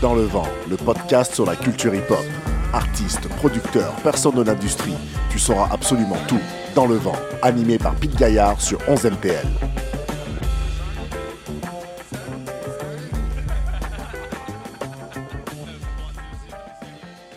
Dans 0.00 0.14
le 0.14 0.22
vent, 0.22 0.46
le 0.70 0.76
podcast 0.76 1.34
sur 1.34 1.44
la 1.44 1.56
culture 1.56 1.92
hip-hop. 1.92 2.24
Artistes, 2.72 3.28
producteurs, 3.38 3.92
personnes 3.96 4.36
de 4.36 4.42
l'industrie, 4.42 4.94
tu 5.28 5.40
sauras 5.40 5.68
absolument 5.72 6.18
tout. 6.28 6.38
Dans 6.76 6.86
le 6.86 6.94
vent, 6.94 7.16
animé 7.42 7.78
par 7.78 7.96
Pete 7.96 8.14
Gaillard 8.14 8.60
sur 8.60 8.78
11 8.86 9.06
MTL. 9.06 9.44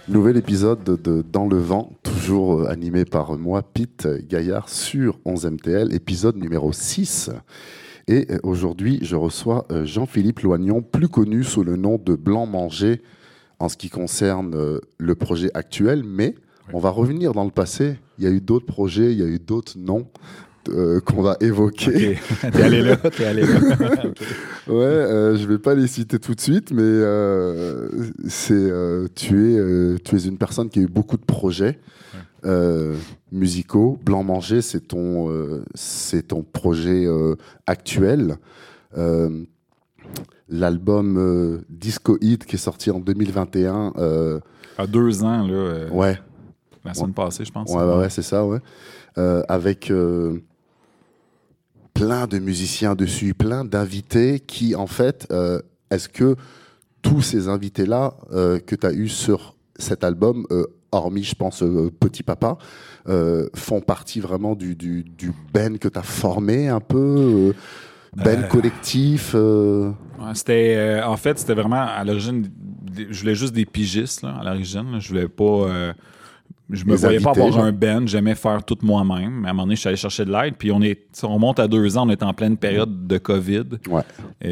Nouvel 0.07 0.37
épisode 0.37 0.83
de 0.83 1.23
Dans 1.23 1.47
le 1.47 1.57
vent, 1.57 1.93
toujours 2.03 2.61
euh, 2.61 2.69
animé 2.69 3.05
par 3.05 3.39
moi, 3.39 3.63
Pete 3.63 4.07
Gaillard, 4.27 4.69
sur 4.69 5.17
11 5.25 5.45
MTL, 5.45 5.95
épisode 5.95 6.35
numéro 6.35 6.71
6. 6.71 7.31
Et 8.07 8.27
euh, 8.29 8.37
aujourd'hui, 8.43 8.99
je 9.01 9.15
reçois 9.15 9.65
euh, 9.71 9.85
Jean-Philippe 9.85 10.41
Loignon, 10.41 10.81
plus 10.81 11.07
connu 11.07 11.43
sous 11.43 11.63
le 11.63 11.75
nom 11.75 11.99
de 12.03 12.15
Blanc 12.15 12.45
Manger 12.45 13.01
en 13.59 13.69
ce 13.69 13.77
qui 13.77 13.89
concerne 13.89 14.79
le 14.97 15.15
projet 15.15 15.51
actuel, 15.53 16.03
mais 16.03 16.33
on 16.73 16.79
va 16.79 16.89
revenir 16.89 17.33
dans 17.33 17.43
le 17.43 17.51
passé. 17.51 17.99
Il 18.17 18.23
y 18.23 18.27
a 18.27 18.31
eu 18.31 18.41
d'autres 18.41 18.65
projets, 18.65 19.11
il 19.11 19.19
y 19.19 19.23
a 19.23 19.27
eu 19.27 19.37
d'autres 19.37 19.77
noms. 19.77 20.07
qu'on 21.05 21.21
va 21.21 21.37
évoquer. 21.41 22.17
t'es 22.41 22.63
allé 22.63 22.81
là, 22.81 22.97
t'es 22.97 23.23
allé 23.23 23.43
là. 23.43 23.59
ouais, 24.67 25.37
je 25.37 25.45
vais 25.47 25.59
pas 25.59 25.75
les 25.75 25.85
citer 25.85 26.17
tout 26.17 26.33
de 26.33 26.41
suite, 26.41 26.71
mais 26.71 27.03
c'est 28.27 28.71
tu 29.13 29.53
es 29.53 29.99
tu 29.99 30.15
es 30.15 30.25
une 30.25 30.39
personne 30.39 30.67
qui 30.67 30.79
a 30.79 30.81
eu 30.81 30.87
beaucoup 30.87 31.17
de 31.17 31.25
projets. 31.25 31.77
Euh, 32.43 32.95
musicaux. 33.31 33.99
Blanc 34.03 34.23
Manger, 34.23 34.61
c'est 34.61 34.87
ton, 34.87 35.29
euh, 35.29 35.63
c'est 35.75 36.29
ton 36.29 36.41
projet 36.41 37.05
euh, 37.05 37.35
actuel. 37.67 38.37
L'album 40.49 41.63
Disco 41.69 42.17
Hit 42.19 42.45
qui 42.45 42.55
est 42.55 42.59
sorti 42.59 42.91
en 42.91 42.99
2021. 42.99 43.93
à 44.77 44.87
deux 44.87 45.23
ans, 45.23 45.47
là. 45.47 45.87
ouais. 45.91 46.19
La 46.83 46.93
semaine 46.93 47.13
passée, 47.13 47.45
je 47.45 47.51
pense. 47.51 47.71
Ouais, 47.71 47.83
ouais, 47.83 48.09
c'est 48.09 48.23
ça, 48.23 48.45
ouais. 48.45 48.59
avec 49.15 49.93
plein 51.93 52.27
de 52.27 52.39
musiciens 52.39 52.95
dessus, 52.95 53.33
plein 53.33 53.63
d'invités 53.63 54.39
qui, 54.39 54.75
en 54.75 54.87
fait, 54.87 55.31
est-ce 55.89 56.09
que 56.09 56.35
tous 57.01 57.21
ces 57.21 57.47
invités-là 57.47 58.15
que 58.31 58.75
tu 58.75 58.85
as 58.85 58.91
eu 58.91 59.07
sur 59.07 59.55
cet 59.77 60.03
album 60.03 60.45
hormis, 60.91 61.23
je 61.23 61.35
pense, 61.35 61.63
euh, 61.63 61.91
Petit 61.99 62.23
Papa, 62.23 62.57
euh, 63.07 63.47
font 63.55 63.81
partie 63.81 64.19
vraiment 64.19 64.55
du, 64.55 64.75
du, 64.75 65.05
Ben 65.53 65.77
que 65.77 65.87
tu 65.87 65.97
as 65.97 66.03
formé 66.03 66.67
un 66.67 66.79
peu 66.79 66.97
euh, 66.97 67.53
Ben 68.15 68.47
collectif 68.47 69.35
c'était, 70.33 71.01
En 71.03 71.17
fait, 71.17 71.39
c'était 71.39 71.53
vraiment 71.53 71.81
à 71.81 72.03
l'origine, 72.03 72.47
je 73.09 73.19
voulais 73.19 73.35
juste 73.35 73.53
des 73.53 73.65
pigistes 73.65 74.23
à 74.23 74.43
l'origine. 74.43 74.99
Je 74.99 75.09
voulais 75.09 75.27
pas. 75.27 75.93
je 76.69 76.85
me 76.85 76.95
voyais 76.95 77.19
pas 77.19 77.31
avoir 77.31 77.59
un 77.59 77.71
Ben, 77.71 78.07
j'aimais 78.07 78.35
faire 78.35 78.63
tout 78.63 78.77
moi-même. 78.81 79.41
Mais 79.41 79.47
à 79.47 79.51
un 79.51 79.53
moment 79.53 79.63
donné, 79.63 79.75
je 79.75 79.81
suis 79.81 79.87
allé 79.87 79.97
chercher 79.97 80.25
de 80.25 80.31
l'aide. 80.31 80.55
Puis 80.57 80.71
on 80.71 80.81
est, 80.81 81.23
on 81.23 81.35
remonte 81.35 81.59
à 81.59 81.67
deux 81.67 81.97
ans, 81.97 82.05
on 82.05 82.09
est 82.09 82.21
en 82.21 82.33
pleine 82.33 82.57
période 82.57 83.07
de 83.07 83.17
COVID, 83.17 83.63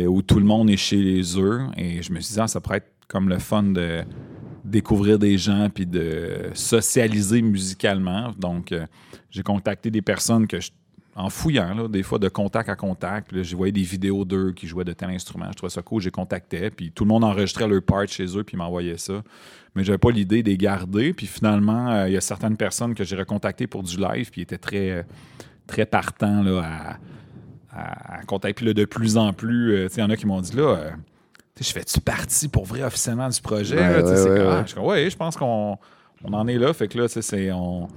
où 0.07 0.21
tout 0.21 0.39
le 0.39 0.45
monde 0.45 0.69
est 0.69 0.77
chez 0.77 0.97
les 0.97 1.37
eux. 1.37 1.61
Et 1.77 2.01
je 2.01 2.13
me 2.13 2.21
suis 2.21 2.33
dit, 2.33 2.39
ah, 2.39 2.47
ça 2.47 2.61
pourrait 2.61 2.77
être 2.77 2.91
comme 3.09 3.27
le 3.27 3.39
fun 3.39 3.63
de 3.63 4.03
découvrir 4.69 5.19
des 5.19 5.37
gens 5.37 5.69
puis 5.73 5.85
de 5.85 6.49
socialiser 6.53 7.41
musicalement. 7.41 8.31
Donc, 8.37 8.71
euh, 8.71 8.85
j'ai 9.29 9.43
contacté 9.43 9.91
des 9.91 10.01
personnes 10.01 10.47
que 10.47 10.59
je, 10.59 10.71
en 11.15 11.29
fouillant, 11.29 11.89
des 11.89 12.03
fois 12.03 12.19
de 12.19 12.29
contact 12.29 12.69
à 12.69 12.75
contact. 12.75 13.41
J'ai 13.43 13.55
voyé 13.55 13.71
des 13.71 13.83
vidéos 13.83 14.23
d'eux 14.23 14.53
qui 14.53 14.67
jouaient 14.67 14.85
de 14.85 14.93
tel 14.93 15.09
instrument. 15.09 15.47
Je 15.49 15.57
trouvais 15.57 15.69
ça 15.69 15.81
cool. 15.81 16.01
J'ai 16.01 16.11
contacté. 16.11 16.69
Puis 16.69 16.91
tout 16.91 17.03
le 17.03 17.09
monde 17.09 17.23
enregistrait 17.23 17.67
leur 17.67 17.81
part 17.81 18.07
chez 18.07 18.37
eux 18.37 18.43
puis 18.43 18.55
m'envoyait 18.55 18.97
ça. 18.97 19.21
Mais 19.75 19.83
j'avais 19.83 19.97
pas 19.97 20.11
l'idée 20.11 20.43
de 20.43 20.49
les 20.49 20.57
garder. 20.57 21.13
Puis 21.13 21.27
finalement, 21.27 21.91
euh, 21.91 22.07
il 22.07 22.13
y 22.13 22.17
a 22.17 22.21
certaines 22.21 22.55
personnes 22.55 22.95
que 22.95 23.03
j'ai 23.03 23.17
recontactées 23.17 23.67
pour 23.67 23.83
du 23.83 23.97
live 23.97 24.31
puis 24.31 24.41
étaient 24.41 24.57
très, 24.57 25.05
très 25.67 25.85
partants 25.85 26.41
là, 26.41 26.97
à, 27.71 28.23
contacter. 28.25 28.63
Puis 28.63 28.73
de 28.73 28.85
plus 28.85 29.17
en 29.17 29.33
plus, 29.33 29.73
euh, 29.73 29.87
il 29.93 29.99
y 29.99 30.03
en 30.03 30.09
a 30.09 30.15
qui 30.15 30.25
m'ont 30.25 30.41
dit 30.41 30.55
là 30.55 30.93
je 31.63 31.71
fais-tu 31.71 31.99
partie 31.99 32.47
pour 32.47 32.65
vrai 32.65 32.83
officiellement 32.83 33.29
du 33.29 33.41
projet? 33.41 33.77
je, 33.77 35.15
pense 35.15 35.35
qu'on 35.35 35.77
en 36.23 36.47
est 36.47 36.57
là. 36.57 36.73
Fait 36.73 36.87
que 36.87 36.97
là, 36.97 37.07
c'est. 37.07 37.51
On... 37.51 37.87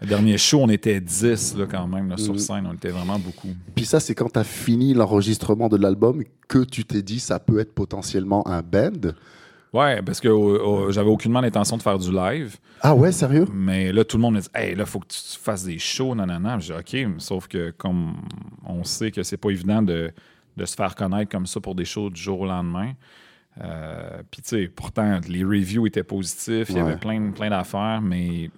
Le 0.00 0.06
dernier 0.06 0.36
show, 0.36 0.60
on 0.60 0.68
était 0.68 1.00
10 1.00 1.56
là, 1.56 1.66
quand 1.70 1.86
même 1.86 2.16
sur 2.18 2.34
mm. 2.34 2.38
scène. 2.38 2.66
On 2.70 2.74
était 2.74 2.90
vraiment 2.90 3.18
beaucoup. 3.18 3.48
Puis 3.74 3.86
ça, 3.86 3.98
c'est 3.98 4.14
quand 4.14 4.30
tu 4.30 4.38
as 4.38 4.44
fini 4.44 4.92
l'enregistrement 4.92 5.68
de 5.68 5.76
l'album 5.76 6.22
que 6.48 6.64
tu 6.64 6.84
t'es 6.84 7.02
dit 7.02 7.18
ça 7.18 7.38
peut 7.38 7.60
être 7.60 7.74
potentiellement 7.74 8.46
un 8.46 8.60
band? 8.60 9.12
Ouais, 9.72 10.00
parce 10.02 10.20
que 10.20 10.28
j'avais 10.90 11.08
aucunement 11.08 11.40
l'intention 11.40 11.76
de 11.76 11.82
faire 11.82 11.98
du 11.98 12.12
live. 12.12 12.56
Ah 12.82 12.94
ouais, 12.94 13.12
sérieux? 13.12 13.46
Mais 13.52 13.92
là, 13.92 14.04
tout 14.04 14.16
le 14.16 14.22
monde 14.22 14.34
me 14.34 14.40
dit 14.40 14.48
Hey, 14.54 14.74
là, 14.74 14.86
faut 14.86 15.00
que 15.00 15.08
tu 15.08 15.38
fasses 15.40 15.64
des 15.64 15.78
shows, 15.78 16.14
nanana. 16.14 16.58
J'ai 16.58 16.74
OK, 16.74 16.96
sauf 17.18 17.48
que 17.48 17.70
comme 17.70 18.16
on 18.64 18.84
sait 18.84 19.10
que 19.10 19.22
c'est 19.22 19.36
pas 19.36 19.50
évident 19.50 19.82
de 19.82 20.12
de 20.56 20.64
se 20.64 20.74
faire 20.74 20.94
connaître 20.94 21.30
comme 21.30 21.46
ça 21.46 21.60
pour 21.60 21.74
des 21.74 21.84
shows 21.84 22.10
du 22.10 22.20
jour 22.20 22.40
au 22.40 22.46
lendemain. 22.46 22.92
Euh, 23.62 24.22
puis, 24.30 24.42
tu 24.42 24.48
sais, 24.48 24.68
pourtant, 24.68 25.20
les 25.28 25.44
reviews 25.44 25.86
étaient 25.86 26.02
positifs, 26.02 26.68
il 26.70 26.76
y 26.76 26.80
avait 26.80 26.96
plein, 26.96 27.30
plein 27.30 27.50
d'affaires, 27.50 28.00
mais 28.02 28.50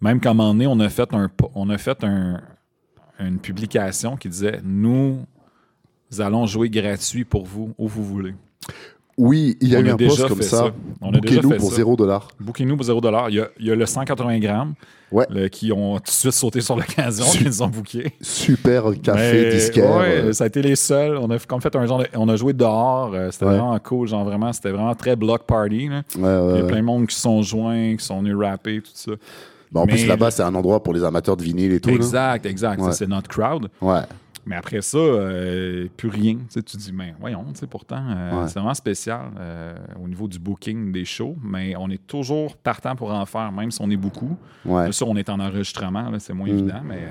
même 0.00 0.20
qu'à 0.20 0.30
un 0.30 0.34
moment 0.34 0.52
donné, 0.52 0.66
on 0.66 0.78
a 0.80 0.88
fait, 0.88 1.12
un, 1.14 1.30
on 1.54 1.70
a 1.70 1.78
fait 1.78 2.04
une 3.18 3.40
publication 3.40 4.16
qui 4.16 4.28
disait 4.28 4.60
Nous 4.62 5.24
allons 6.18 6.46
jouer 6.46 6.70
gratuit 6.70 7.24
pour 7.24 7.44
vous 7.44 7.74
où 7.78 7.88
vous 7.88 8.04
voulez. 8.04 8.34
Oui, 9.18 9.56
il 9.60 9.68
y 9.68 9.76
a 9.76 9.80
eu 9.80 9.88
un 9.88 9.96
post 9.96 10.28
comme 10.28 10.42
ça. 10.42 10.72
Bouquez-nous 11.00 11.50
pour 11.56 11.72
0 11.72 11.96
dollar. 11.96 12.28
Bouquez-nous 12.38 12.76
pour 12.76 12.84
0 12.84 13.00
dollar. 13.00 13.30
Il, 13.30 13.46
y 13.60 13.70
a 13.70 13.74
le 13.74 13.86
180 13.86 14.38
grammes 14.38 14.74
qui 15.50 15.72
ont 15.72 15.96
tout 15.96 16.04
de 16.04 16.10
suite 16.10 16.32
sauté 16.32 16.60
sur 16.60 16.76
l'occasion, 16.76 17.24
qui 17.24 17.44
nous 17.44 17.62
ont 17.62 17.68
bouqué. 17.68 18.12
Super 18.20 18.84
café 19.02 19.50
disquaire. 19.50 19.96
Ouais, 19.96 20.32
ça 20.32 20.44
a 20.44 20.46
été 20.46 20.60
les 20.62 20.76
seuls. 20.76 21.16
On 21.16 21.30
a 21.30 21.38
comme 21.38 21.60
fait 21.60 21.74
un 21.74 21.86
genre 21.86 22.04
on 22.14 22.28
a 22.28 22.36
joué 22.36 22.52
dehors. 22.52 23.12
Euh, 23.14 23.30
c'était 23.30 23.46
vraiment 23.46 23.78
cool. 23.78 24.08
Genre 24.08 24.24
vraiment, 24.24 24.52
c'était 24.52 24.70
vraiment 24.70 24.94
très 24.94 25.16
block 25.16 25.44
party. 25.44 25.88
Il 26.14 26.20
y 26.20 26.24
a 26.24 26.64
plein 26.64 26.78
de 26.78 26.82
monde 26.82 27.06
qui 27.06 27.16
sont 27.16 27.42
joints, 27.42 27.96
qui 27.96 28.04
sont 28.04 28.20
venus 28.20 28.36
rapper, 28.36 28.80
tout 28.80 28.90
ça. 28.92 29.12
en 29.74 29.86
plus, 29.86 30.06
là-bas, 30.06 30.30
c'est 30.30 30.42
un 30.42 30.54
endroit 30.54 30.82
pour 30.82 30.92
les 30.92 31.04
amateurs 31.04 31.36
de 31.36 31.42
vinyle 31.42 31.72
et 31.72 31.80
tout. 31.80 31.90
Exact, 31.90 32.44
exact. 32.44 32.82
C'est 32.92 33.08
notre 33.08 33.28
crowd. 33.28 33.68
Ouais. 33.80 34.02
Mais 34.46 34.54
après 34.54 34.80
ça, 34.80 34.96
euh, 34.96 35.88
plus 35.96 36.08
rien. 36.08 36.38
Tu, 36.48 36.62
te 36.62 36.76
dis, 36.76 36.92
mais 36.92 37.14
voyons, 37.18 37.44
pourtant, 37.68 38.02
euh, 38.08 38.46
c'est 38.46 38.60
vraiment 38.60 38.74
spécial 38.74 39.32
euh, 39.40 39.74
au 40.00 40.06
niveau 40.06 40.28
du 40.28 40.38
booking 40.38 40.92
des 40.92 41.04
shows, 41.04 41.36
mais 41.42 41.74
on 41.76 41.90
est 41.90 42.06
toujours 42.06 42.56
partant 42.56 42.94
pour 42.94 43.12
en 43.12 43.26
faire, 43.26 43.50
même 43.50 43.72
si 43.72 43.80
on 43.82 43.90
est 43.90 43.96
beaucoup. 43.96 44.36
Ouais. 44.64 44.92
Ça, 44.92 45.04
on 45.04 45.16
est 45.16 45.28
en 45.28 45.40
enregistrement, 45.40 46.12
c'est 46.20 46.32
moins 46.32 46.46
mm. 46.46 46.58
évident, 46.58 46.80
mais 46.84 47.08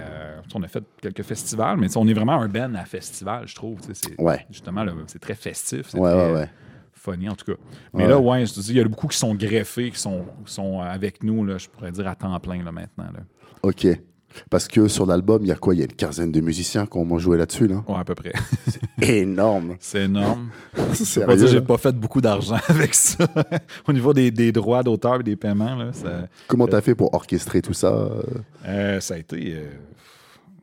on 0.53 0.63
a 0.63 0.67
fait 0.69 0.83
quelques 1.01 1.23
festivals, 1.23 1.77
mais 1.77 1.95
on 1.97 2.07
est 2.07 2.13
vraiment 2.13 2.39
un 2.39 2.47
ben 2.47 2.73
à 2.75 2.85
festival, 2.85 3.45
je 3.47 3.55
trouve. 3.55 3.79
Ouais. 4.17 4.45
Justement, 4.49 4.85
c'est 5.07 5.19
très 5.19 5.35
festif. 5.35 5.89
C'est 5.89 5.99
très 5.99 6.49
funny, 6.93 7.27
en 7.27 7.35
tout 7.35 7.51
cas. 7.51 7.59
Mais 7.93 8.07
là, 8.07 8.17
ouais, 8.17 8.45
je 8.45 8.53
te 8.53 8.59
dis, 8.61 8.69
il 8.69 8.77
y 8.77 8.79
a 8.79 8.85
beaucoup 8.85 9.07
qui 9.07 9.17
sont 9.17 9.35
greffés, 9.35 9.91
qui 9.91 9.99
sont, 9.99 10.25
sont 10.45 10.79
avec 10.79 11.21
nous, 11.21 11.43
là, 11.43 11.57
je 11.57 11.67
pourrais 11.67 11.91
dire 11.91 12.07
à 12.07 12.15
temps 12.15 12.39
plein 12.39 12.63
là, 12.63 12.71
maintenant. 12.71 13.11
Là. 13.13 13.19
OK. 13.61 13.87
Parce 14.49 14.67
que 14.67 14.87
sur 14.87 15.05
l'album, 15.05 15.41
il 15.43 15.47
y 15.47 15.51
a 15.51 15.55
quoi? 15.55 15.73
Il 15.73 15.79
y 15.79 15.81
a 15.81 15.85
une 15.85 15.93
quinzaine 15.93 16.31
de 16.31 16.41
musiciens 16.41 16.85
qui 16.85 16.97
ont 16.97 17.17
joué 17.17 17.37
là-dessus, 17.37 17.67
là? 17.67 17.83
Ouais, 17.87 17.97
à 17.97 18.03
peu 18.03 18.15
près. 18.15 18.33
C'est 18.97 19.09
énorme. 19.17 19.75
C'est 19.79 20.03
énorme. 20.03 20.49
Je 20.75 21.47
j'ai 21.47 21.61
pas 21.61 21.77
fait 21.77 21.93
beaucoup 21.93 22.21
d'argent 22.21 22.57
avec 22.67 22.93
ça. 22.93 23.27
Au 23.87 23.93
niveau 23.93 24.13
des, 24.13 24.31
des 24.31 24.51
droits 24.51 24.83
d'auteur 24.83 25.19
et 25.19 25.23
des 25.23 25.35
paiements, 25.35 25.75
là, 25.75 25.93
ça... 25.93 26.27
Comment 26.47 26.67
t'as 26.67 26.81
fait 26.81 26.95
pour 26.95 27.13
orchestrer 27.13 27.61
tout 27.61 27.73
ça? 27.73 28.09
Euh, 28.65 28.99
Ça 28.99 29.15
a 29.15 29.17
été... 29.17 29.53
Euh, 29.55 29.69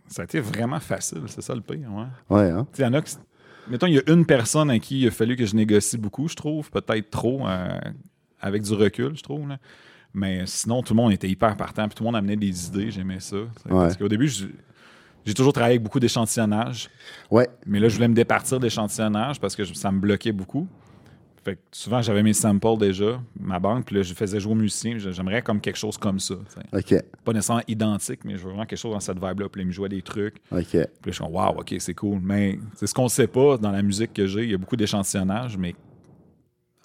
ça 0.09 0.23
a 0.23 0.25
été 0.27 0.41
vraiment 0.41 0.81
facile, 0.81 1.23
c'est 1.27 1.41
ça 1.41 1.55
le 1.55 1.63
pire. 1.63 1.89
Ouais, 1.91 2.37
ouais 2.37 2.51
hein? 2.51 2.67
Il 2.79 2.83
y 2.83 2.85
en 2.85 2.93
a 2.93 3.01
qui... 3.01 3.17
Mettons, 3.69 3.87
il 3.87 3.95
y 3.95 3.99
a 3.99 4.03
une 4.09 4.27
personne 4.27 4.71
à 4.71 4.79
qui 4.79 5.01
il 5.01 5.09
a 5.09 5.11
fallu 5.11 5.37
que 5.37 5.47
je 5.47 5.55
négocie 5.57 5.97
beaucoup, 5.97 6.29
je 6.29 6.35
trouve. 6.35 6.71
Peut-être 6.71 7.11
trop, 7.11 7.47
euh, 7.47 7.79
avec 8.41 8.63
du 8.63 8.75
recul, 8.75 9.17
je 9.17 9.23
trouve. 9.23 9.49
Là. 9.49 9.59
Mais 10.15 10.45
sinon, 10.47 10.83
tout 10.83 10.93
le 10.93 10.97
monde 10.97 11.13
était 11.13 11.29
hyper 11.29 11.57
partant, 11.57 11.89
puis 11.89 11.95
tout 11.95 12.03
le 12.03 12.09
monde 12.09 12.17
amenait 12.17 12.37
des 12.37 12.67
idées, 12.67 12.91
j'aimais 12.91 13.21
ça. 13.21 13.39
Parce 13.69 13.97
qu'au 13.97 14.09
début, 14.09 14.31
j'ai 15.25 15.35
toujours 15.35 15.53
travaillé 15.53 15.75
avec 15.75 15.83
beaucoup 15.83 16.01
d'échantillonnage. 16.01 16.91
Ouais. 17.31 17.49
Mais 17.67 17.81
là, 17.81 17.89
je 17.89 17.95
voulais 17.95 18.09
me 18.09 18.15
départir 18.15 18.61
d'échantillonnage 18.61 19.41
parce 19.41 19.57
que 19.57 19.65
ça 19.65 19.91
me 19.91 20.01
bloquait 20.01 20.33
beaucoup. 20.33 20.69
Fait 21.45 21.57
que 21.57 21.61
souvent, 21.73 22.01
j'avais 22.03 22.23
mes 22.23 22.35
samples 22.35 22.79
déjà, 22.79 23.21
ma 23.41 23.59
banque, 23.59 23.87
puis 23.87 23.97
là, 23.97 24.03
je 24.03 24.15
faisais 24.15 24.39
jouer 24.39 24.53
aux 24.53 24.57
musiciens. 24.57 24.97
J'aimerais 24.99 25.43
comme 25.43 25.61
quelque 25.61 25.77
chose 25.77 25.97
comme 25.97 26.21
ça. 26.21 26.35
OK. 26.73 26.95
Pas 27.25 27.33
nécessairement 27.33 27.65
identique, 27.67 28.25
mais 28.25 28.37
je 28.37 28.45
veux 28.45 28.51
vraiment 28.51 28.65
quelque 28.65 28.79
chose 28.79 28.93
dans 28.93 29.01
cette 29.01 29.19
vibe-là. 29.19 29.49
Puis 29.49 29.61
là, 29.61 29.63
ils 29.63 29.67
me 29.67 29.73
jouaient 29.73 29.89
des 29.89 30.03
trucs. 30.03 30.37
OK. 30.53 30.67
Puis 30.71 30.79
là, 30.79 30.89
je 31.07 31.11
suis 31.11 31.25
comme, 31.25 31.35
waouh, 31.35 31.59
OK, 31.59 31.75
c'est 31.81 31.95
cool. 31.95 32.21
Mais 32.23 32.61
c'est 32.77 32.87
ce 32.87 32.95
qu'on 32.95 33.05
ne 33.05 33.09
sait 33.09 33.27
pas 33.27 33.57
dans 33.57 33.73
la 33.73 33.83
musique 33.83 34.13
que 34.13 34.27
j'ai. 34.27 34.45
Il 34.45 34.51
y 34.51 34.55
a 34.55 34.59
beaucoup 34.59 34.77
d'échantillonnage, 34.77 35.57
mais 35.57 35.75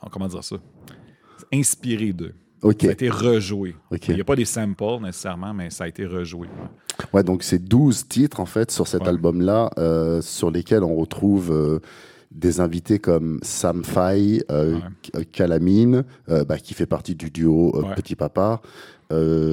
comment 0.09 0.27
dire 0.27 0.43
ça? 0.43 0.55
Inspiré 1.53 2.11
d'eux. 2.11 2.33
Ça 2.61 2.69
a 2.69 2.91
été 2.91 3.09
rejoué. 3.09 3.75
Il 4.07 4.15
n'y 4.15 4.21
a 4.21 4.23
pas 4.23 4.35
des 4.35 4.45
samples 4.45 4.99
nécessairement, 5.01 5.53
mais 5.53 5.69
ça 5.69 5.83
a 5.83 5.87
été 5.87 6.05
rejoué. 6.05 6.47
Ouais, 7.13 7.23
donc 7.23 7.43
c'est 7.43 7.59
12 7.59 8.07
titres 8.07 8.39
en 8.39 8.45
fait 8.45 8.71
sur 8.71 8.87
cet 8.87 9.07
album-là, 9.07 9.69
euh, 9.77 10.21
sur 10.21 10.49
lesquels 10.49 10.83
on 10.83 10.95
retrouve 10.95 11.51
euh, 11.51 11.79
des 12.31 12.59
invités 12.59 12.99
comme 12.99 13.39
Sam 13.43 13.83
Fay, 13.83 14.43
euh, 14.51 14.79
Calamine, 15.31 16.03
bah, 16.27 16.57
qui 16.57 16.73
fait 16.73 16.85
partie 16.85 17.15
du 17.15 17.29
duo 17.29 17.71
Petit 17.95 18.15
Papa, 18.15 18.61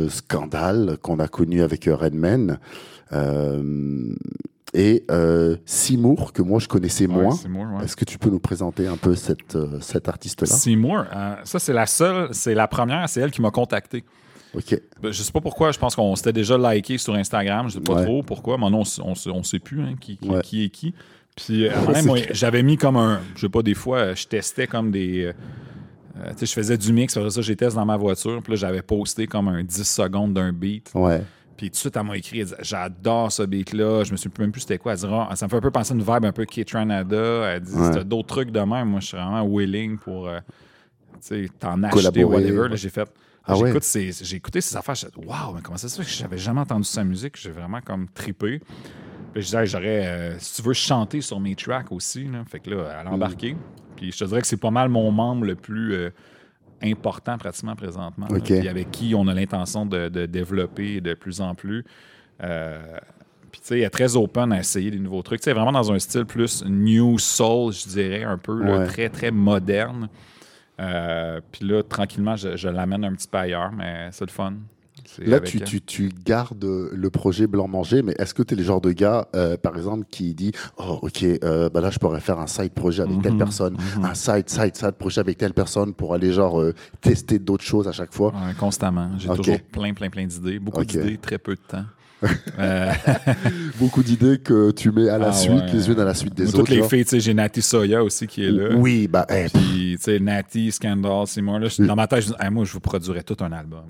Scandale, 0.08 0.98
qu'on 1.02 1.18
a 1.18 1.28
connu 1.28 1.62
avec 1.62 1.84
Redman. 1.84 2.58
Et 4.74 5.04
Seymour, 5.64 6.32
que 6.32 6.42
moi 6.42 6.58
je 6.58 6.68
connaissais 6.68 7.06
moins. 7.06 7.30
Est-ce 7.82 7.96
que 7.96 8.04
tu 8.04 8.18
peux 8.18 8.30
nous 8.30 8.40
présenter 8.40 8.86
un 8.86 8.96
peu 8.96 9.14
cette, 9.14 9.56
cet 9.80 10.08
artiste-là? 10.08 10.46
Seymour, 10.46 11.04
ça 11.44 11.58
c'est 11.58 11.72
la 11.72 11.86
seule, 11.86 12.28
c'est 12.32 12.54
la 12.54 12.68
première, 12.68 13.08
c'est 13.08 13.20
elle 13.20 13.30
qui 13.30 13.40
m'a 13.40 13.50
contacté. 13.50 14.04
OK. 14.56 14.80
Ben, 15.02 15.12
je 15.12 15.22
sais 15.22 15.32
pas 15.32 15.40
pourquoi, 15.40 15.72
je 15.72 15.78
pense 15.78 15.96
qu'on 15.96 16.14
s'était 16.16 16.32
déjà 16.32 16.56
liké 16.56 16.98
sur 16.98 17.14
Instagram, 17.14 17.68
je 17.68 17.74
sais 17.74 17.80
pas 17.80 18.04
trop 18.04 18.22
pourquoi, 18.22 18.56
mais 18.58 18.70
non, 18.70 18.82
on, 19.02 19.14
on, 19.26 19.42
sait 19.42 19.58
plus 19.58 19.82
hein, 19.82 19.94
qui, 20.00 20.18
qui, 20.42 20.64
est 20.64 20.68
qui. 20.68 20.94
Puis 21.36 21.68
moi, 22.04 22.18
j'avais 22.30 22.62
mis 22.62 22.76
comme 22.76 22.96
un, 22.96 23.20
je 23.34 23.42
sais 23.42 23.48
pas, 23.48 23.62
des 23.62 23.74
fois, 23.74 24.14
je 24.14 24.26
testais 24.26 24.66
comme 24.66 24.90
des. 24.90 25.24
Euh, 25.24 25.32
euh, 26.20 26.30
tu 26.30 26.38
sais, 26.38 26.46
je 26.46 26.52
faisais 26.52 26.78
du 26.78 26.92
mix, 26.92 27.16
après 27.16 27.30
ça, 27.30 27.42
j'ai 27.42 27.56
testé 27.56 27.74
dans 27.74 27.84
ma 27.84 27.96
voiture, 27.96 28.40
puis 28.42 28.52
là, 28.52 28.56
j'avais 28.56 28.82
posté 28.82 29.26
comme 29.26 29.48
un 29.48 29.64
10 29.64 29.82
secondes 29.82 30.32
d'un 30.32 30.52
beat. 30.52 30.92
Ouais. 30.94 31.22
Puis 31.56 31.68
tout 31.68 31.74
de 31.74 31.76
suite, 31.76 31.96
elle 31.96 32.02
m'a 32.02 32.16
écrit, 32.16 32.44
j'adore 32.60 33.30
ce 33.30 33.42
beat-là. 33.42 34.04
Je 34.04 34.12
me 34.12 34.16
suis 34.16 34.30
même 34.38 34.50
plus 34.50 34.62
c'était 34.62 34.78
quoi. 34.78 34.92
Elle 34.92 34.98
dit, 34.98 35.06
ah, 35.08 35.36
ça 35.36 35.46
me 35.46 35.50
fait 35.50 35.56
un 35.56 35.60
peu 35.60 35.70
penser 35.70 35.92
à 35.92 35.94
une 35.94 36.02
vibe 36.02 36.24
un 36.24 36.32
peu 36.32 36.44
Kate 36.44 36.70
Ranada. 36.70 37.52
Elle 37.52 37.60
dit, 37.60 37.72
c'était 37.72 38.04
d'autres 38.04 38.28
trucs 38.28 38.50
de 38.50 38.60
même. 38.60 38.88
Moi, 38.88 39.00
je 39.00 39.06
suis 39.06 39.16
vraiment 39.16 39.46
willing 39.46 39.98
pour, 39.98 40.28
euh, 40.28 40.40
t'en 41.58 41.82
acheter, 41.82 42.24
whatever. 42.24 42.76
J'ai 42.76 42.90
fait, 42.90 43.08
ah 43.46 43.54
j'ai 43.54 44.36
écouté 44.36 44.60
ces 44.60 44.76
affaires, 44.76 44.94
j'ai 44.94 45.08
dit, 45.08 45.26
waouh, 45.26 45.54
mais 45.54 45.60
comment 45.62 45.76
ça 45.76 45.88
se 45.88 46.00
fait 46.00 46.08
que 46.08 46.14
j'avais 46.14 46.38
jamais 46.38 46.60
entendu 46.60 46.84
sa 46.84 47.04
musique? 47.04 47.38
J'ai 47.38 47.50
vraiment 47.50 47.80
comme 47.80 48.08
tripé. 48.08 48.60
Puis 49.32 49.42
je 49.42 49.46
disais, 49.46 49.66
j'aurais, 49.66 50.06
euh, 50.06 50.38
si 50.38 50.56
tu 50.56 50.62
veux 50.62 50.74
chanter 50.74 51.20
sur 51.20 51.40
mes 51.40 51.54
tracks 51.54 51.90
aussi, 51.92 52.24
là. 52.24 52.44
fait 52.46 52.60
que 52.60 52.70
là, 52.70 53.00
elle 53.00 53.06
a 53.06 53.10
embarqué. 53.10 53.56
Puis 53.96 54.12
je 54.12 54.18
te 54.18 54.24
dirais 54.24 54.40
que 54.40 54.46
c'est 54.46 54.56
pas 54.56 54.70
mal 54.70 54.88
mon 54.88 55.10
membre 55.10 55.44
le 55.44 55.56
plus 55.56 55.92
euh, 55.94 56.10
important 56.82 57.38
pratiquement 57.38 57.76
présentement. 57.76 58.26
Puis 58.26 58.68
avec 58.68 58.90
qui 58.90 59.14
on 59.14 59.26
a 59.28 59.34
l'intention 59.34 59.86
de, 59.86 60.26
développer 60.26 61.00
de 61.00 61.14
plus 61.14 61.40
en 61.40 61.54
plus. 61.54 61.84
Euh, 62.42 62.98
puis 63.50 63.60
tu 63.60 63.68
sais, 63.68 63.78
elle 63.78 63.84
est 63.84 63.90
très 63.90 64.16
open 64.16 64.52
à 64.52 64.58
essayer 64.58 64.90
des 64.90 64.98
nouveaux 64.98 65.22
trucs. 65.22 65.40
Tu 65.40 65.44
sais, 65.44 65.52
vraiment 65.52 65.72
dans 65.72 65.92
un 65.92 65.98
style 65.98 66.24
plus 66.24 66.64
new 66.64 67.18
soul, 67.18 67.72
je 67.72 67.86
dirais, 67.86 68.24
un 68.24 68.38
peu 68.38 68.84
très, 68.86 69.08
très 69.08 69.30
moderne. 69.30 70.08
Euh, 70.80 71.40
puis 71.52 71.64
là, 71.64 71.82
tranquillement, 71.82 72.34
je, 72.36 72.68
l'amène 72.68 73.04
un 73.04 73.12
petit 73.12 73.28
peu 73.28 73.38
ailleurs, 73.38 73.70
mais 73.72 74.08
c'est 74.10 74.26
le 74.26 74.32
fun. 74.32 74.54
Là, 75.18 75.40
tu, 75.40 75.60
tu, 75.80 76.10
gardes 76.24 76.64
le 76.64 77.10
projet 77.10 77.46
Blanc 77.46 77.68
Manger, 77.68 78.02
mais 78.02 78.14
est-ce 78.18 78.34
que 78.34 78.42
tu 78.42 78.54
es 78.54 78.56
le 78.56 78.62
genre 78.62 78.80
de 78.80 78.92
gars, 78.92 79.28
euh, 79.34 79.56
par 79.56 79.76
exemple, 79.76 80.04
qui 80.10 80.34
dit 80.34 80.52
Oh, 80.78 81.00
ok, 81.02 81.22
euh, 81.22 81.68
bah 81.68 81.80
là, 81.80 81.90
je 81.90 81.98
pourrais 81.98 82.20
faire 82.20 82.38
un 82.38 82.46
side 82.46 82.72
projet 82.72 83.02
avec 83.02 83.22
telle 83.22 83.32
mhm, 83.32 83.38
personne, 83.38 83.76
mhm. 83.96 84.04
un 84.04 84.14
side, 84.14 84.48
side, 84.48 84.76
side 84.76 84.92
projet 84.92 85.20
avec 85.20 85.38
telle 85.38 85.54
personne 85.54 85.94
pour 85.94 86.14
aller, 86.14 86.32
genre, 86.32 86.62
tester 87.00 87.38
d'autres 87.38 87.64
choses 87.64 87.88
à 87.88 87.92
chaque 87.92 88.12
fois? 88.12 88.32
Constamment. 88.58 89.10
J'ai 89.18 89.28
toujours 89.28 89.60
plein, 89.60 89.94
plein, 89.94 90.10
plein 90.10 90.26
d'idées. 90.26 90.58
Beaucoup 90.58 90.84
d'idées, 90.84 91.18
très 91.18 91.38
peu 91.38 91.54
de 91.54 91.60
temps. 91.60 91.84
Euh, 92.58 92.92
Beaucoup 93.78 94.02
d'idées 94.02 94.38
que 94.38 94.70
tu 94.70 94.90
mets 94.92 95.08
à 95.08 95.18
la 95.18 95.28
ah 95.28 95.32
suite, 95.32 95.72
les 95.72 95.90
unes 95.90 96.00
à 96.00 96.04
la 96.04 96.14
suite 96.14 96.34
des 96.34 96.48
autres. 96.48 96.58
Toutes 96.58 96.68
les 96.70 96.82
filles, 96.82 97.04
tu 97.04 97.10
sais, 97.10 97.20
j'ai 97.20 97.34
Nati 97.34 97.62
Soya 97.62 98.02
aussi 98.02 98.26
qui 98.26 98.44
est 98.44 98.50
là. 98.50 98.74
Oui, 98.76 99.08
bah. 99.08 99.26
Puis, 99.28 99.96
tu 99.96 100.02
sais, 100.02 100.18
Nati, 100.20 100.70
Scandal, 100.72 101.26
moi. 101.42 101.58
Là, 101.58 101.68
dans 101.78 101.96
ma 101.96 102.06
tête, 102.06 102.22
je 102.22 102.28
dis, 102.28 102.50
moi, 102.50 102.64
je 102.64 102.72
vous 102.72 102.80
produirais 102.80 103.22
tout 103.22 103.36
un 103.40 103.52
album. 103.52 103.84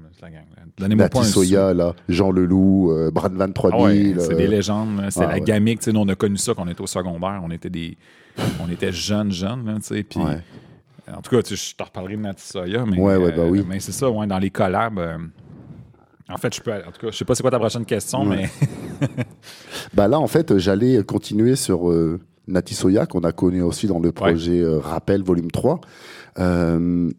Donnez-moi 0.79 1.05
Nati 1.05 1.25
Soya, 1.25 1.75
là, 1.75 1.95
Jean 2.09 2.31
Leloup, 2.31 2.91
euh, 2.93 3.11
Brad 3.11 3.33
Van 3.35 3.51
3000. 3.51 4.17
Ah 4.19 4.23
c'est 4.23 4.35
des 4.35 4.49
légendes. 4.49 5.03
C'est 5.11 5.25
ah 5.25 5.29
la 5.29 5.41
gamique. 5.41 5.81
Tu 5.81 5.87
sais, 5.87 5.93
nous, 5.93 6.01
on 6.01 6.09
a 6.09 6.15
connu 6.15 6.37
ça 6.37 6.55
quand 6.55 6.65
on 6.65 6.69
était 6.69 6.83
au 6.83 6.87
secondaire. 6.87 7.41
On 7.45 7.51
était 7.51 7.71
des. 7.71 7.97
On 8.61 8.71
était 8.71 8.93
jeunes, 8.93 9.33
jeunes, 9.33 9.79
tu 9.81 9.95
sais. 9.95 10.03
Puis. 10.03 10.21
En 11.07 11.21
tout 11.21 11.31
cas, 11.31 11.47
je 11.47 11.75
te 11.75 11.83
reparlerai 11.83 12.17
de 12.17 12.23
Nati 12.23 12.47
Soya, 12.47 12.85
mais, 12.87 12.99
ouais, 12.99 13.17
ouais, 13.17 13.33
bah 13.33 13.43
oui. 13.47 13.63
mais 13.69 13.79
c'est 13.79 13.93
ça, 13.93 14.11
ouais, 14.11 14.27
dans 14.27 14.39
les 14.39 14.49
collabs, 14.49 14.99
en 16.29 16.39
fait, 16.39 16.55
je 16.55 16.61
peux. 16.61 16.73
En 16.73 16.91
tout 16.91 17.01
cas, 17.01 17.11
je 17.11 17.17
sais 17.17 17.25
pas 17.25 17.35
c'est 17.35 17.43
quoi 17.43 17.51
ta 17.51 17.59
prochaine 17.59 17.85
question, 17.85 18.25
mais. 18.25 18.49
bah 19.95 20.09
là, 20.09 20.19
en 20.19 20.27
fait, 20.27 20.57
j'allais 20.59 21.03
continuer 21.05 21.55
sur 21.55 21.91
euh, 21.91 22.19
Nati 22.49 22.75
Soya, 22.75 23.07
qu'on 23.07 23.25
a 23.25 23.33
connu 23.33 23.63
aussi 23.63 23.87
dans 23.87 23.99
le 23.99 24.11
projet 24.11 24.61
euh, 24.61 24.79
Rappel 24.79 25.23
Volume 25.23 25.51
3. 25.51 25.81
Euh, 26.39 27.11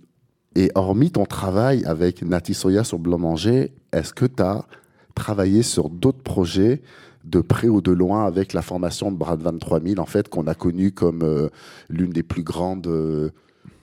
et 0.56 0.72
hormis 0.74 1.12
ton 1.12 1.26
travail 1.26 1.84
avec 1.86 2.24
Nati 2.24 2.54
Soya 2.54 2.84
sur 2.84 2.98
Blanc 2.98 3.20
Manger, 3.20 3.74
est-ce 3.92 4.14
que 4.14 4.26
tu 4.26 4.42
as 4.42 4.66
travaillé 5.14 5.64
sur 5.64 5.90
d'autres 5.90 6.24
projets 6.24 6.82
de 7.26 7.42
près 7.42 7.68
ou 7.68 7.82
de 7.82 7.92
loin 7.92 8.26
avec 8.26 8.54
la 8.54 8.62
formation 8.62 9.12
de 9.12 9.18
Brad 9.18 9.42
23000, 9.42 10.00
en 10.00 10.06
fait, 10.06 10.30
qu'on 10.30 10.48
a 10.48 10.56
connu 10.56 10.92
comme 10.92 11.50
l'une 11.90 12.12
des 12.12 12.24
plus 12.24 12.44
grandes. 12.44 13.32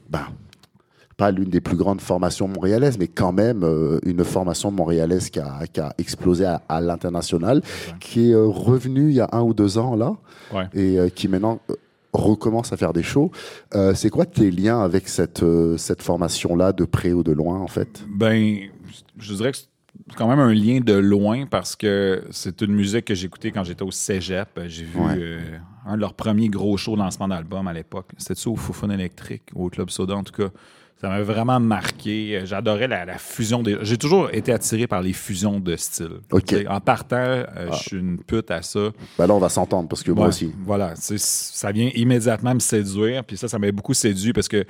Bah, 0.09 0.29
pas 1.23 1.31
l'une 1.31 1.51
des 1.51 1.61
plus 1.61 1.77
grandes 1.77 2.01
formations 2.01 2.49
montréalaises, 2.49 2.99
mais 2.99 3.07
quand 3.07 3.31
même 3.31 3.63
euh, 3.63 4.01
une 4.05 4.25
formation 4.25 4.73
montréalaise 4.73 5.31
qui 5.31 5.39
a, 5.39 5.69
qui 5.73 5.79
a 5.79 5.95
explosé 5.97 6.45
à, 6.45 6.81
l'international, 6.81 7.63
qui 8.01 8.31
est 8.31 8.35
euh, 8.35 8.49
revenue 8.49 9.11
il 9.11 9.15
y 9.15 9.21
a 9.21 9.29
un 9.31 9.43
ou 9.43 9.55
deux 9.55 9.79
ans 9.79 9.95
là, 9.95 10.17
et 10.75 10.99
euh, 10.99 11.09
qui 11.11 11.29
maintenant 11.29 11.61
recommence 12.13 12.73
à 12.73 12.77
faire 12.77 12.93
des 12.93 13.05
shows. 13.05 13.31
c'est 13.95 14.11
quoi 14.11 14.27
tes 14.27 14.51
liens 14.51 14.83
avec 14.83 15.07
cette, 15.09 15.45
cette 15.79 16.03
formation-là, 16.03 16.73
de 16.73 16.85
près 16.85 17.13
ou 17.13 17.23
de 17.23 17.33
loin, 17.33 17.61
en 17.61 17.69
fait? 17.69 18.05
Ben, 18.13 18.59
je 19.17 19.35
dirais 19.35 19.53
que 19.53 19.59
c'est 19.59 20.17
quand 20.17 20.29
même 20.29 20.41
un 20.41 20.53
lien 20.53 20.81
de 20.81 20.95
loin 20.95 21.47
parce 21.47 21.77
que 21.77 22.25
c'est 22.31 22.61
une 22.63 22.73
musique 22.73 23.07
que 23.07 23.15
j'écoutais 23.15 23.53
quand 23.53 23.65
j'étais 23.65 23.85
au 23.85 23.93
cégep. 23.93 24.61
J'ai 24.67 24.85
vu 24.85 24.99
un 25.87 25.95
de 25.95 26.01
leurs 26.01 26.15
premiers 26.15 26.49
gros 26.49 26.77
shows 26.77 26.97
lancement 26.97 27.29
d'album 27.29 27.67
à 27.69 27.73
l'époque. 27.73 28.11
C'était 28.19 28.35
ça 28.35 28.51
au 28.51 28.57
Foufoune 28.57 28.91
électrique, 28.91 29.45
au 29.55 29.71
Club 29.71 29.89
Soda 29.89 30.17
en 30.17 30.25
tout 30.25 30.35
cas. 30.35 30.51
Ça 31.03 31.09
m'a 31.09 31.21
vraiment 31.23 31.59
marqué. 31.59 32.43
J'adorais 32.45 32.87
la, 32.87 33.19
fusion 33.19 33.61
des. 33.61 33.77
J'ai 33.83 33.99
toujours 33.99 34.31
été 34.33 34.53
attiré 34.53 34.87
par 34.87 35.03
les 35.03 35.13
fusions 35.13 35.59
de 35.59 35.75
style. 35.75 36.21
En 36.69 36.81
partant, 36.81 37.17
euh, 37.17 37.45
ah. 37.57 37.73
je 37.73 37.83
suis 37.83 37.97
une 37.99 38.23
pute 38.23 38.53
à 38.53 38.63
ça. 38.63 38.91
Ben 39.19 39.27
là, 39.27 39.35
on 39.35 39.41
va 39.41 39.49
s'entendre 39.49 39.89
parce 39.89 40.05
que 40.05 40.13
moi 40.13 40.29
aussi. 40.29 40.55
Voilà. 40.65 40.95
Ça 40.95 41.73
vient 41.73 41.91
immédiatement 41.97 42.55
me 42.55 42.61
séduire. 42.61 43.25
Puis 43.25 43.37
ça, 43.37 43.49
ça 43.49 43.59
m'a 43.59 43.73
beaucoup 43.73 43.95
séduit 43.95 44.33
parce 44.33 44.47
que 44.47 44.65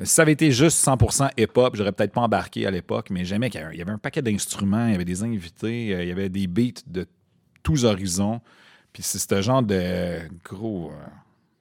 si 0.00 0.06
ça 0.06 0.22
avait 0.22 0.32
été 0.32 0.50
juste 0.50 0.82
100% 0.82 1.28
hip-hop, 1.36 1.76
j'aurais 1.76 1.92
peut-être 1.92 2.12
pas 2.12 2.22
embarqué 2.22 2.66
à 2.66 2.70
l'époque, 2.70 3.10
mais 3.10 3.26
j'aimais 3.26 3.50
qu'il 3.50 3.60
y 3.60 3.82
avait 3.82 3.92
un 3.92 3.98
paquet 3.98 4.22
d'instruments, 4.22 4.86
il 4.86 4.92
y 4.92 4.94
avait 4.94 5.04
des 5.04 5.22
invités, 5.22 5.94
euh, 5.94 6.02
il 6.02 6.08
y 6.08 6.12
avait 6.12 6.30
des 6.30 6.46
beats 6.46 6.80
de 6.86 7.06
tous 7.62 7.84
horizons. 7.84 8.40
Puis 8.94 9.02
c'est 9.02 9.18
ce 9.18 9.42
genre 9.42 9.62
de 9.62 10.20
gros. 10.44 10.92
Euh, 10.92 11.06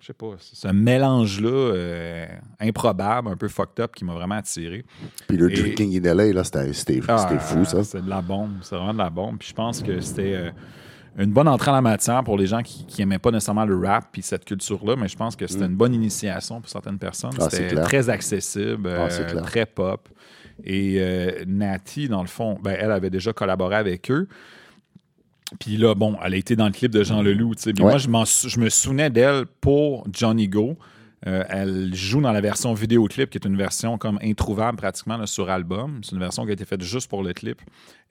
je 0.03 0.07
sais 0.07 0.13
pas, 0.13 0.35
ce 0.37 0.67
mélange-là 0.67 1.49
euh, 1.49 2.25
improbable, 2.59 3.29
un 3.29 3.37
peu 3.37 3.47
fucked 3.47 3.79
up, 3.79 3.95
qui 3.95 4.03
m'a 4.03 4.13
vraiment 4.13 4.35
attiré. 4.35 4.83
Puis 5.29 5.37
le 5.37 5.49
Drinking 5.49 5.97
in 5.97 6.13
LA, 6.13 6.33
là, 6.33 6.43
c'était 6.43 6.99
ah, 7.07 7.39
fou, 7.39 7.63
ça. 7.63 7.85
C'est 7.85 8.03
de 8.03 8.09
la 8.09 8.21
bombe, 8.21 8.51
c'est 8.63 8.75
vraiment 8.75 8.91
de 8.91 8.97
la 8.97 9.09
bombe. 9.09 9.37
Puis 9.39 9.47
je 9.47 9.53
pense 9.53 9.81
que 9.81 10.01
c'était 10.01 10.33
euh, 10.35 10.51
une 11.17 11.31
bonne 11.31 11.47
entrée 11.47 11.71
en 11.71 11.75
la 11.75 11.81
matière 11.81 12.21
pour 12.25 12.37
les 12.37 12.47
gens 12.47 12.61
qui 12.63 12.85
n'aimaient 12.99 13.17
pas 13.17 13.31
nécessairement 13.31 13.63
le 13.63 13.77
rap 13.77 14.09
puis 14.11 14.21
cette 14.21 14.43
culture-là, 14.43 14.97
mais 14.97 15.07
je 15.07 15.15
pense 15.15 15.37
que 15.37 15.47
c'était 15.47 15.63
mm. 15.63 15.71
une 15.71 15.77
bonne 15.77 15.93
initiation 15.93 16.59
pour 16.59 16.69
certaines 16.69 16.99
personnes. 16.99 17.31
Ah, 17.39 17.49
c'était 17.49 17.81
très 17.81 18.09
accessible, 18.09 18.89
ah, 18.89 19.07
euh, 19.09 19.41
très 19.43 19.65
pop. 19.65 20.09
Et 20.65 21.01
Nati, 21.47 22.09
dans 22.09 22.21
le 22.21 22.27
fond, 22.27 22.59
ben, 22.61 22.75
elle 22.77 22.91
avait 22.91 23.09
déjà 23.09 23.31
collaboré 23.31 23.77
avec 23.77 24.11
eux. 24.11 24.27
Puis 25.59 25.77
là, 25.77 25.95
bon, 25.95 26.17
elle 26.23 26.33
a 26.33 26.37
été 26.37 26.55
dans 26.55 26.65
le 26.65 26.71
clip 26.71 26.91
de 26.91 27.03
Jean 27.03 27.21
Leloup. 27.21 27.53
sais. 27.57 27.73
Moi, 27.79 27.97
je, 27.97 28.07
je, 28.47 28.59
me 28.59 28.69
souvenais 28.69 29.09
d'elle 29.09 29.45
pour 29.61 30.07
Johnny 30.11 30.47
Go. 30.47 30.77
Euh, 31.25 31.43
elle 31.47 31.93
joue 31.93 32.21
dans 32.21 32.33
la 32.33 32.41
version 32.41 32.73
vidéoclip, 32.73 33.29
qui 33.29 33.37
est 33.37 33.45
une 33.45 33.55
version 33.55 33.97
comme 33.97 34.19
introuvable 34.21 34.77
pratiquement 34.77 35.25
sur 35.25 35.49
album. 35.49 36.01
C'est 36.03 36.13
une 36.13 36.19
version 36.19 36.43
qui 36.43 36.49
a 36.49 36.53
été 36.53 36.65
faite 36.65 36.81
juste 36.81 37.09
pour 37.09 37.23
le 37.23 37.33
clip. 37.33 37.61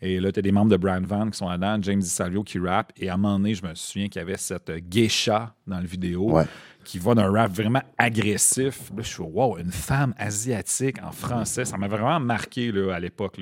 Et 0.00 0.18
là, 0.18 0.32
tu 0.32 0.38
as 0.38 0.42
des 0.42 0.52
membres 0.52 0.70
de 0.70 0.76
Brand 0.76 1.04
Van 1.04 1.28
qui 1.28 1.36
sont 1.36 1.48
là-dedans, 1.48 1.78
James 1.82 2.00
DiSalvio 2.00 2.42
qui 2.42 2.58
rappe. 2.58 2.92
Et 2.96 3.10
à 3.10 3.14
un 3.14 3.16
moment 3.18 3.38
donné, 3.38 3.54
je 3.54 3.64
me 3.64 3.74
souviens 3.74 4.08
qu'il 4.08 4.20
y 4.20 4.22
avait 4.22 4.38
cette 4.38 4.70
geisha 4.88 5.54
dans 5.66 5.78
le 5.78 5.86
vidéo 5.86 6.38
qui 6.84 6.98
va 6.98 7.14
d'un 7.14 7.30
rap 7.30 7.52
vraiment 7.52 7.82
agressif. 7.98 8.90
Là, 8.96 9.02
je 9.02 9.08
suis 9.08 9.22
wow, 9.22 9.58
une 9.58 9.70
femme 9.70 10.14
asiatique 10.18 10.96
en 11.02 11.12
français. 11.12 11.64
Ça 11.64 11.76
m'a 11.76 11.88
vraiment 11.88 12.20
marqué 12.20 12.72
là, 12.72 12.94
à 12.94 13.00
l'époque. 13.00 13.40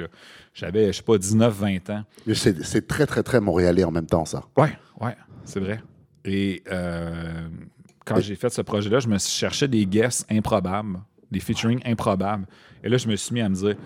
J'avais, 0.55 0.93
je 0.93 0.99
sais 0.99 1.03
pas, 1.03 1.17
19-20 1.17 1.93
ans. 1.93 2.05
C'est 2.35 2.87
très, 2.87 3.07
très, 3.07 3.23
très 3.23 3.41
montréalais 3.41 3.85
en 3.85 3.91
même 3.91 4.07
temps, 4.07 4.25
ça. 4.25 4.45
Ouais, 4.57 4.77
ouais, 5.01 5.17
c'est 5.45 5.61
vrai. 5.61 5.83
Et 6.25 6.63
euh, 6.71 7.49
quand 8.05 8.21
j'ai 8.21 8.35
fait 8.35 8.51
ce 8.51 8.63
projet-là, 8.63 9.01
je 9.01 9.09
me 9.09 9.19
cherchais 9.19 9.69
des 9.69 9.87
guests 9.87 10.27
improbables, 10.31 11.01
des 11.31 11.41
featuring 11.41 11.81
improbables. 11.85 12.47
Et 12.83 12.89
là, 12.89 12.97
je 12.97 13.09
me 13.09 13.17
suis 13.17 13.35
mis 13.35 13.41
à 13.41 13.49
me 13.49 13.55
dire, 13.55 13.77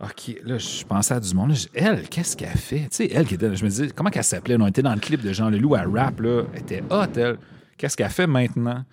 OK, 0.00 0.40
là, 0.44 0.58
je 0.58 0.84
pensais 0.84 1.14
à 1.14 1.20
du 1.20 1.34
monde. 1.34 1.54
elle, 1.74 2.08
qu'est-ce 2.08 2.36
qu'elle 2.36 2.56
fait? 2.56 2.82
Tu 2.82 2.88
sais, 2.90 3.10
elle 3.12 3.26
qui 3.26 3.34
était. 3.34 3.54
Je 3.54 3.64
me 3.64 3.68
disais, 3.68 3.88
comment 3.94 4.10
qu'elle 4.10 4.24
s'appelait? 4.24 4.56
On 4.58 4.66
était 4.66 4.82
dans 4.82 4.94
le 4.94 5.00
clip 5.00 5.20
de 5.22 5.32
Jean 5.32 5.50
Leloup 5.50 5.74
à 5.74 5.82
rap, 5.82 6.20
là. 6.20 6.44
Elle 6.54 6.60
était 6.60 6.82
hot, 6.90 7.04
elle. 7.16 7.38
Qu'est-ce 7.78 7.96
qu'elle 7.96 8.10
fait 8.10 8.26
maintenant? 8.26 8.84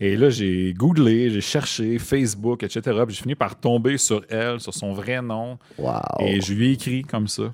Et 0.00 0.16
là, 0.16 0.30
j'ai 0.30 0.72
googlé, 0.72 1.30
j'ai 1.30 1.42
cherché 1.42 1.98
Facebook, 1.98 2.62
etc. 2.62 2.80
Puis 3.06 3.14
j'ai 3.14 3.22
fini 3.22 3.34
par 3.34 3.54
tomber 3.54 3.98
sur 3.98 4.24
elle, 4.30 4.60
sur 4.60 4.74
son 4.74 4.92
vrai 4.92 5.20
nom. 5.22 5.58
Et 6.20 6.40
je 6.40 6.54
lui 6.54 6.68
ai 6.68 6.72
écrit 6.72 7.02
comme 7.02 7.28
ça. 7.28 7.52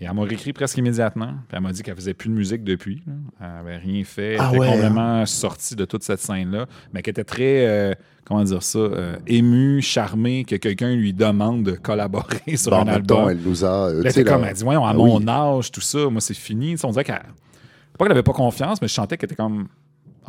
Et 0.00 0.04
elle 0.04 0.14
m'a 0.14 0.22
réécrit 0.22 0.52
presque 0.52 0.76
immédiatement. 0.76 1.32
Puis 1.48 1.56
elle 1.56 1.60
m'a 1.60 1.72
dit 1.72 1.82
qu'elle 1.82 1.96
faisait 1.96 2.14
plus 2.14 2.28
de 2.28 2.34
musique 2.34 2.62
depuis. 2.62 3.02
Elle 3.40 3.46
n'avait 3.46 3.78
rien 3.78 4.04
fait. 4.04 4.34
Elle 4.34 4.40
ah 4.40 4.50
était 4.54 4.66
complètement 4.66 5.26
sortie 5.26 5.74
de 5.74 5.84
toute 5.84 6.04
cette 6.04 6.20
scène-là, 6.20 6.66
mais 6.92 7.02
qui 7.02 7.10
était 7.10 7.24
très, 7.24 7.66
euh, 7.66 7.94
comment 8.24 8.44
dire 8.44 8.62
ça, 8.62 8.78
euh, 8.78 9.16
émue, 9.26 9.82
charmée 9.82 10.44
que 10.44 10.54
quelqu'un 10.54 10.94
lui 10.94 11.12
demande 11.12 11.64
de 11.64 11.72
collaborer 11.72 12.56
sur 12.56 12.74
un 12.74 12.86
album. 12.86 13.28
elle 13.28 13.38
nous 13.38 13.64
a. 13.64 13.90
elle 13.90 14.06
était 14.06 14.22
comme, 14.22 14.44
elle 14.44 14.54
dit, 14.54 14.62
voyons, 14.62 14.86
à 14.86 14.90
ah 14.90 14.94
mon 14.94 15.26
âge, 15.26 15.72
tout 15.72 15.80
ça, 15.80 16.08
moi, 16.08 16.20
c'est 16.20 16.34
fini. 16.34 16.76
on 16.84 16.90
dirait 16.90 17.04
qu'elle. 17.04 17.16
Pas 17.16 18.04
qu'elle 18.04 18.08
n'avait 18.08 18.22
pas 18.22 18.32
confiance, 18.32 18.80
mais 18.80 18.86
je 18.86 18.94
sentais 18.94 19.16
qu'elle 19.16 19.26
était 19.26 19.34
comme. 19.34 19.66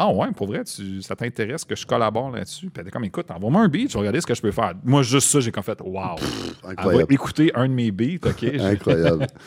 Ah 0.02 0.10
ouais, 0.10 0.32
pour 0.32 0.48
vrai, 0.48 0.62
ça 1.02 1.14
t'intéresse 1.14 1.66
que 1.66 1.76
je 1.76 1.86
collabore 1.86 2.32
là-dessus? 2.32 2.70
Puis 2.70 2.74
elle 2.76 2.82
était 2.84 2.92
comme, 2.92 3.04
écoute, 3.04 3.30
envoie-moi 3.32 3.64
un 3.64 3.68
beat, 3.68 3.90
je 3.90 3.96
vais 3.96 4.00
regarder 4.00 4.22
ce 4.22 4.28
que 4.28 4.34
je 4.34 4.42
peux 4.42 4.52
faire. 4.52 4.74
Moi, 4.86 5.04
juste 5.04 5.30
ça, 5.30 5.42
j'ai 5.42 5.52
comme 5.52 5.62
fait, 5.62 5.78
wow. 5.82 6.16
incroyable. 6.66 7.06
Elle 7.10 7.14
écouter 7.14 7.52
un 7.54 7.68
de 7.68 7.74
mes 7.74 7.92
beats, 7.92 8.26
OK? 8.26 8.44
incroyable. 8.60 9.28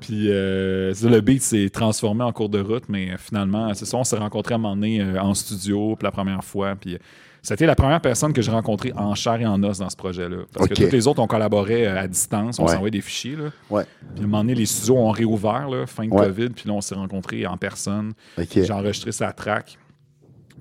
Puis 0.00 0.30
euh, 0.30 0.94
le 1.02 1.20
beat 1.20 1.42
s'est 1.42 1.68
transformé 1.70 2.22
en 2.22 2.32
cours 2.32 2.48
de 2.48 2.60
route, 2.60 2.84
mais 2.88 3.16
finalement, 3.18 3.74
c'est 3.74 3.86
ça, 3.86 3.96
on 3.96 4.04
s'est 4.04 4.16
rencontrés 4.16 4.54
à 4.54 4.56
un 4.56 4.60
moment 4.60 4.76
donné 4.76 5.00
euh, 5.00 5.20
en 5.20 5.34
studio 5.34 5.96
pour 5.96 6.04
la 6.04 6.12
première 6.12 6.44
fois. 6.44 6.76
Puis 6.76 6.96
c'était 7.42 7.66
la 7.66 7.74
première 7.74 8.00
personne 8.00 8.32
que 8.32 8.42
j'ai 8.42 8.50
rencontrée 8.50 8.92
en 8.94 9.14
chair 9.14 9.40
et 9.40 9.46
en 9.46 9.62
os 9.64 9.78
dans 9.78 9.90
ce 9.90 9.96
projet-là. 9.96 10.38
Parce 10.52 10.68
que 10.68 10.74
toutes 10.74 10.92
les 10.92 11.06
autres, 11.06 11.20
on 11.20 11.26
collaborait 11.26 11.86
euh, 11.86 12.00
à 12.00 12.06
distance, 12.06 12.58
on 12.58 12.68
s'envoyait 12.68 12.90
des 12.90 13.00
fichiers. 13.00 13.36
Là. 13.36 13.50
Ouais. 13.70 13.84
Puis 14.14 14.22
à 14.22 14.24
un 14.24 14.26
moment 14.28 14.44
donné, 14.44 14.54
les 14.54 14.66
studios 14.66 14.96
ont 14.96 15.10
réouvert, 15.10 15.68
là, 15.68 15.86
fin 15.86 16.04
de 16.04 16.10
COVID, 16.10 16.50
puis 16.50 16.68
là, 16.68 16.74
on 16.74 16.80
s'est 16.80 16.94
rencontrés 16.94 17.46
en 17.46 17.56
personne. 17.56 18.12
J'ai 18.36 18.70
enregistré 18.70 19.12
sa 19.12 19.32
track. 19.32 19.78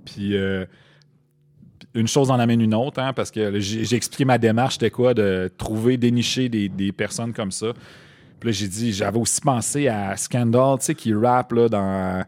Puis 0.08 0.36
une 1.94 2.08
chose 2.08 2.30
en 2.30 2.40
amène 2.40 2.62
une 2.62 2.76
autre, 2.76 3.02
hein, 3.02 3.14
parce 3.14 3.32
que 3.32 3.60
j'ai 3.60 3.96
expliqué 3.96 4.26
ma 4.26 4.38
démarche, 4.38 4.76
c'était 4.76 4.92
quoi, 4.92 5.14
de 5.14 5.52
trouver, 5.58 5.98
dénicher 5.98 6.50
des, 6.50 6.70
des 6.70 6.92
personnes 6.92 7.34
comme 7.34 7.52
ça. 7.52 7.74
Puis 8.40 8.50
là, 8.50 8.54
j'ai 8.54 8.68
dit, 8.68 8.94
j'avais 8.94 9.18
aussi 9.18 9.42
pensé 9.42 9.88
à 9.88 10.16
Scandal, 10.16 10.78
tu 10.80 10.86
sais, 10.86 10.96
qui 10.96 11.14
rappe 11.14 11.54
là, 11.54 11.70
dans. 11.70 12.24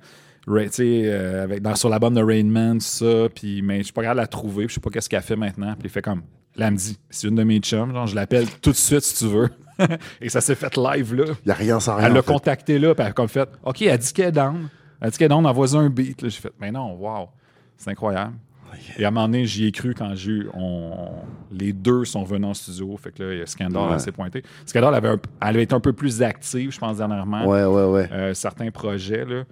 Euh, 0.51 1.43
avec, 1.43 1.61
dans, 1.61 1.75
sur 1.75 1.89
l'album 1.89 2.15
de 2.15 2.23
Rain 2.23 2.45
Man, 2.45 2.79
tout 2.79 2.85
ça, 2.85 3.29
puis, 3.33 3.61
mais 3.61 3.79
je 3.79 3.83
suis 3.83 3.93
pas 3.93 4.01
capable 4.01 4.17
de 4.17 4.23
la 4.23 4.27
trouver, 4.27 4.65
je 4.67 4.73
sais 4.73 4.79
pas 4.79 4.89
qu'est-ce 4.89 5.07
qu'elle 5.07 5.21
fait 5.21 5.35
maintenant. 5.35 5.73
Puis 5.73 5.83
il 5.83 5.89
fait 5.89 6.01
comme, 6.01 6.23
là, 6.55 6.71
me 6.71 6.77
dit, 6.77 6.97
c'est 7.11 7.27
une 7.27 7.35
de 7.35 7.43
mes 7.43 7.59
chums, 7.59 7.93
genre, 7.93 8.07
je 8.07 8.15
l'appelle 8.15 8.47
tout 8.59 8.71
de 8.71 8.75
suite 8.75 9.01
si 9.01 9.23
tu 9.23 9.31
veux. 9.31 9.49
et 10.21 10.29
ça 10.29 10.41
s'est 10.41 10.55
fait 10.55 10.75
live 10.75 11.13
là. 11.13 11.25
Il 11.27 11.45
n'y 11.45 11.51
a 11.51 11.55
rien 11.55 11.79
sans 11.79 11.97
rien. 11.97 12.07
Elle 12.07 12.13
l'a 12.13 12.23
contacté 12.23 12.79
là, 12.79 12.95
puis 12.95 13.03
elle 13.03 13.11
a 13.11 13.13
comme 13.13 13.27
fait, 13.27 13.47
OK, 13.63 13.83
elle 13.83 13.97
dit 13.99 14.11
qu'elle 14.11 14.29
est 14.29 14.31
down. 14.31 14.69
Elle 14.99 15.11
dit 15.11 15.17
qu'elle 15.19 15.27
est 15.27 15.29
down, 15.29 15.45
envoie 15.45 15.75
un 15.75 15.89
beat. 15.89 16.17
J'ai 16.23 16.31
fait, 16.31 16.51
mais 16.59 16.71
non, 16.71 16.95
wow, 16.95 17.29
c'est 17.79 17.89
incroyable. 17.89 18.35
Et 18.99 19.03
à 19.03 19.07
un 19.07 19.11
moment 19.11 19.27
donné, 19.27 19.45
j'y 19.45 19.65
ai 19.65 19.71
cru 19.71 19.95
quand 19.95 20.13
j'ai 20.13 20.41
on... 20.53 20.91
les 21.51 21.73
deux 21.73 22.05
sont 22.05 22.23
venus 22.23 22.49
en 22.49 22.53
studio. 22.53 22.95
Fait 22.97 23.11
que 23.11 23.23
là, 23.23 23.45
Scandal 23.45 23.99
s'est 23.99 24.11
pointé. 24.11 24.43
Scandal 24.65 24.93
avait, 24.93 25.07
un... 25.07 25.19
elle 25.41 25.47
avait 25.47 25.63
été 25.63 25.73
un 25.73 25.79
peu 25.79 25.91
plus 25.91 26.21
active, 26.21 26.71
je 26.71 26.77
pense, 26.77 26.97
dernièrement. 26.97 27.47
Ouais, 27.47 27.65
ouais, 27.65 27.85
ouais. 27.85 28.09
Euh, 28.11 28.33
certains 28.35 28.69
projets, 28.69 29.25
là. 29.25 29.43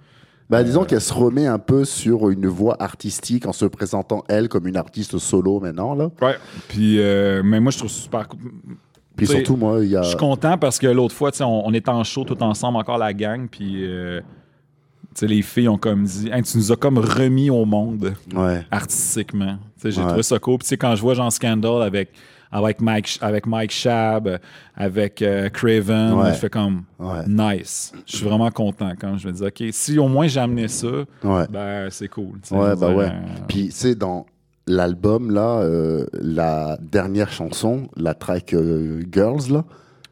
Ben, 0.48 0.62
disons 0.62 0.82
euh, 0.82 0.84
qu'elle 0.86 1.00
se 1.00 1.12
remet 1.12 1.46
un 1.46 1.58
peu 1.58 1.84
sur 1.84 2.30
une 2.30 2.46
voie 2.46 2.80
artistique 2.80 3.44
en 3.46 3.52
se 3.52 3.66
présentant, 3.66 4.24
elle, 4.28 4.48
comme 4.48 4.66
une 4.66 4.76
artiste 4.76 5.18
solo 5.18 5.60
maintenant, 5.60 5.94
là. 5.94 6.10
Ouais. 6.22 6.36
Puis, 6.68 7.00
euh, 7.00 7.42
mais 7.44 7.60
moi, 7.60 7.72
je 7.72 7.78
trouve 7.78 7.90
super 7.90 8.28
Puis 9.16 9.26
surtout, 9.26 9.56
moi, 9.56 9.80
il 9.82 9.90
y 9.90 9.96
a. 9.96 10.02
Je 10.02 10.10
suis 10.10 10.16
content 10.16 10.56
parce 10.56 10.78
que 10.78 10.86
l'autre 10.86 11.14
fois, 11.14 11.30
on, 11.40 11.62
on 11.66 11.74
était 11.74 11.90
en 11.90 12.04
show 12.04 12.24
tout 12.24 12.40
ensemble, 12.42 12.78
encore 12.78 12.98
la 12.98 13.12
gang, 13.12 13.48
puis 13.48 13.84
les 15.22 15.42
filles 15.42 15.68
ont 15.68 15.78
comme 15.78 16.04
dit 16.04 16.30
Tu 16.44 16.58
nous 16.58 16.72
as 16.72 16.76
comme 16.76 16.98
remis 16.98 17.50
au 17.50 17.64
monde 17.64 18.14
artistiquement. 18.70 19.58
J'ai 19.82 19.92
trouvé 19.92 20.22
ça 20.22 20.38
cool. 20.38 20.58
Puis 20.58 20.76
quand 20.76 20.94
je 20.94 21.02
vois 21.02 21.14
Jean 21.14 21.30
Scandal 21.30 21.82
avec, 21.82 22.10
avec, 22.50 22.80
Mike, 22.80 23.18
avec 23.20 23.46
Mike 23.46 23.70
Shab, 23.70 24.38
avec 24.74 25.22
euh, 25.22 25.48
Craven, 25.48 26.32
je 26.32 26.32
fais 26.34 26.50
comme 26.50 26.84
nice. 27.26 27.92
Je 28.06 28.16
suis 28.16 28.26
vraiment 28.26 28.50
content 28.50 28.92
quand 28.98 29.16
je 29.18 29.28
me 29.28 29.32
dis 29.32 29.42
OK, 29.42 29.62
si 29.72 29.98
au 29.98 30.08
moins 30.08 30.26
j'ai 30.26 30.40
amené 30.40 30.68
ça, 30.68 30.88
ben, 31.22 31.88
c'est 31.90 32.08
cool. 32.08 32.38
Ouais, 32.50 32.76
bah 32.76 32.94
ouais. 32.94 33.06
Euh, 33.06 33.44
Puis, 33.48 33.66
tu 33.66 33.72
sais, 33.72 33.94
dans 33.94 34.26
l'album, 34.66 35.30
là, 35.30 35.60
euh, 35.60 36.06
la 36.12 36.78
dernière 36.80 37.30
chanson, 37.30 37.88
la 37.96 38.14
track 38.14 38.54
Girls, 39.10 39.50
là, 39.50 39.64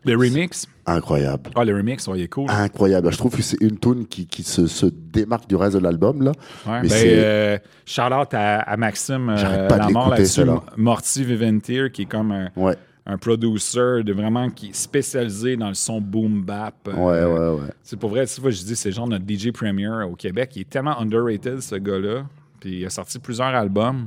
le 0.07 0.17
remix 0.17 0.67
Incroyable. 0.89 1.51
Ah, 1.57 1.65
le 1.65 1.75
remix, 1.75 2.07
ouais, 2.07 2.19
il 2.21 2.23
est 2.23 2.29
cool. 2.29 2.49
Incroyable. 2.49 3.11
Je 3.11 3.19
trouve 3.19 3.35
que 3.35 3.43
c'est 3.43 3.61
une 3.61 3.77
tune 3.77 4.07
qui, 4.07 4.27
qui 4.27 4.45
se, 4.45 4.69
se, 4.69 4.87
démarque 4.87 5.49
du 5.49 5.57
reste 5.57 5.75
de 5.75 5.81
l'album. 5.81 6.23
là. 6.23 6.33
Ouais, 6.65 6.83
Mais 6.83 6.89
ben, 6.89 7.07
euh, 7.07 7.59
Charlotte 7.85 8.33
à, 8.33 8.77
Maxime 8.77 9.29
euh, 9.31 9.69
Lamar 9.69 10.11
là-dessus. 10.11 10.43
Morty 10.77 11.25
Viventir, 11.25 11.91
qui 11.91 12.03
est 12.03 12.07
comme 12.07 12.31
un, 12.31 12.51
ouais. 12.55 12.77
un 13.05 13.19
producer 13.19 14.05
de 14.05 14.13
vraiment 14.13 14.49
qui 14.49 14.69
est 14.69 14.77
spécialisé 14.77 15.57
dans 15.57 15.69
le 15.69 15.75
son 15.75 16.01
boom 16.01 16.45
bap. 16.45 16.77
Euh, 16.87 16.93
ouais, 16.95 17.25
ouais, 17.25 17.61
ouais. 17.61 17.71
C'est 17.83 17.99
pour 17.99 18.11
vrai, 18.11 18.25
tu 18.27 18.41
vois, 18.41 18.53
je 18.53 18.63
dis, 18.63 18.77
c'est 18.77 18.93
genre 18.93 19.09
notre 19.09 19.25
DJ 19.29 19.51
Premier 19.51 19.89
au 20.09 20.15
Québec. 20.15 20.53
Il 20.55 20.61
est 20.61 20.71
tellement 20.71 21.01
underrated, 21.01 21.61
ce 21.61 21.75
gars-là. 21.75 22.27
Puis 22.61 22.79
il 22.79 22.87
a 22.87 22.91
sorti 22.91 23.19
plusieurs 23.19 23.49
albums. 23.49 24.07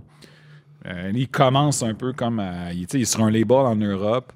Euh, 0.88 1.12
il 1.14 1.28
commence 1.28 1.84
un 1.84 1.94
peu 1.94 2.14
comme. 2.14 2.42
il, 2.72 2.88
il 2.94 3.02
est 3.02 3.06
sur 3.06 3.22
un 3.22 3.30
label 3.32 3.58
en 3.58 3.76
Europe. 3.76 4.32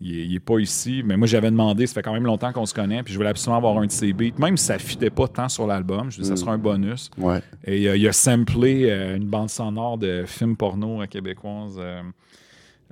Il 0.00 0.30
n'est 0.30 0.40
pas 0.40 0.58
ici. 0.58 1.02
Mais 1.04 1.16
moi, 1.16 1.26
j'avais 1.26 1.50
demandé, 1.50 1.86
ça 1.86 1.94
fait 1.94 2.02
quand 2.02 2.12
même 2.12 2.26
longtemps 2.26 2.52
qu'on 2.52 2.66
se 2.66 2.74
connaît, 2.74 3.02
puis 3.02 3.12
je 3.12 3.18
voulais 3.18 3.30
absolument 3.30 3.56
avoir 3.56 3.78
un 3.78 3.86
de 3.86 3.90
ses 3.90 4.12
beats, 4.12 4.38
même 4.38 4.56
si 4.56 4.66
ça 4.66 4.74
ne 4.74 4.78
fitait 4.78 5.10
pas 5.10 5.26
tant 5.26 5.48
sur 5.48 5.66
l'album. 5.66 6.10
Je 6.10 6.20
dis, 6.20 6.26
ça 6.26 6.34
mm. 6.34 6.36
sera 6.36 6.52
un 6.52 6.58
bonus. 6.58 7.10
Ouais. 7.16 7.40
Et 7.64 7.88
euh, 7.88 7.96
il 7.96 8.06
a 8.06 8.12
samplé 8.12 8.90
euh, 8.90 9.16
une 9.16 9.26
bande 9.26 9.48
sonore 9.48 9.96
de 9.96 10.24
film 10.26 10.56
porno 10.56 11.00
euh, 11.00 11.06
québécoise. 11.06 11.80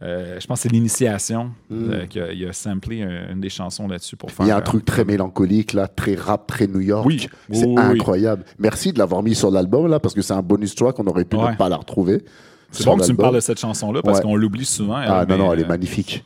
je 0.00 0.46
pense 0.46 0.58
que 0.58 0.62
c'est 0.62 0.72
l'initiation 0.72 1.50
mm. 1.68 2.06
qu'il 2.08 2.48
a, 2.48 2.52
samplé 2.54 3.02
une 3.02 3.40
des 3.40 3.50
chansons 3.50 3.86
là-dessus 3.86 4.16
pour 4.16 4.30
faire. 4.30 4.46
Il 4.46 4.48
y 4.48 4.52
a 4.52 4.56
un 4.56 4.62
truc 4.62 4.86
très 4.86 5.04
mélancolique, 5.04 5.74
là, 5.74 5.88
très 5.88 6.14
rap, 6.14 6.46
très 6.46 6.66
New 6.66 6.80
York. 6.80 7.04
Oui. 7.06 7.28
C'est 7.52 7.78
incroyable. 7.78 8.44
Merci 8.58 8.94
de 8.94 8.98
l'avoir 8.98 9.22
mis 9.22 9.34
sur 9.34 9.50
l'album, 9.50 9.88
là, 9.88 10.00
parce 10.00 10.14
que 10.14 10.22
c'est 10.22 10.32
un 10.32 10.42
bonus 10.42 10.74
track 10.74 10.96
qu'on 10.96 11.06
aurait 11.06 11.26
pu 11.26 11.36
ne 11.36 11.54
pas 11.54 11.68
la 11.68 11.76
retrouver. 11.76 12.24
C'est 12.70 12.86
bon 12.86 12.96
que 12.96 13.04
tu 13.04 13.12
me 13.12 13.18
parles 13.18 13.34
de 13.34 13.40
cette 13.40 13.60
chanson-là, 13.60 14.00
parce 14.02 14.22
qu'on 14.22 14.36
l'oublie 14.36 14.64
souvent. 14.64 14.96
ah 14.96 15.26
non, 15.28 15.36
non, 15.36 15.52
elle 15.52 15.60
est 15.60 15.68
magnifique. 15.68 16.24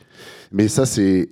Mais 0.53 0.69
ça, 0.69 0.87
c'est. 0.87 1.29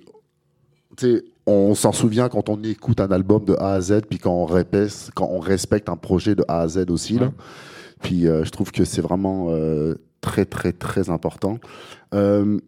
On 1.45 1.75
s'en 1.75 1.93
souvient 1.93 2.27
quand 2.27 2.49
on 2.49 2.61
écoute 2.63 2.99
un 2.99 3.09
album 3.11 3.45
de 3.45 3.53
A 3.53 3.73
à 3.73 3.81
Z, 3.81 4.01
puis 4.09 4.19
quand 4.19 4.33
on, 4.33 4.45
répète, 4.45 5.11
quand 5.15 5.29
on 5.31 5.39
respecte 5.39 5.87
un 5.87 5.95
projet 5.95 6.35
de 6.35 6.43
A 6.47 6.61
à 6.61 6.67
Z 6.67 6.89
aussi. 6.89 7.19
Là. 7.19 7.31
Puis 8.01 8.27
euh, 8.27 8.43
je 8.43 8.49
trouve 8.51 8.71
que 8.71 8.83
c'est 8.83 9.01
vraiment 9.01 9.47
euh, 9.49 9.95
très, 10.21 10.45
très, 10.45 10.73
très 10.73 11.09
important. 11.09 11.59
Euh, 12.13 12.59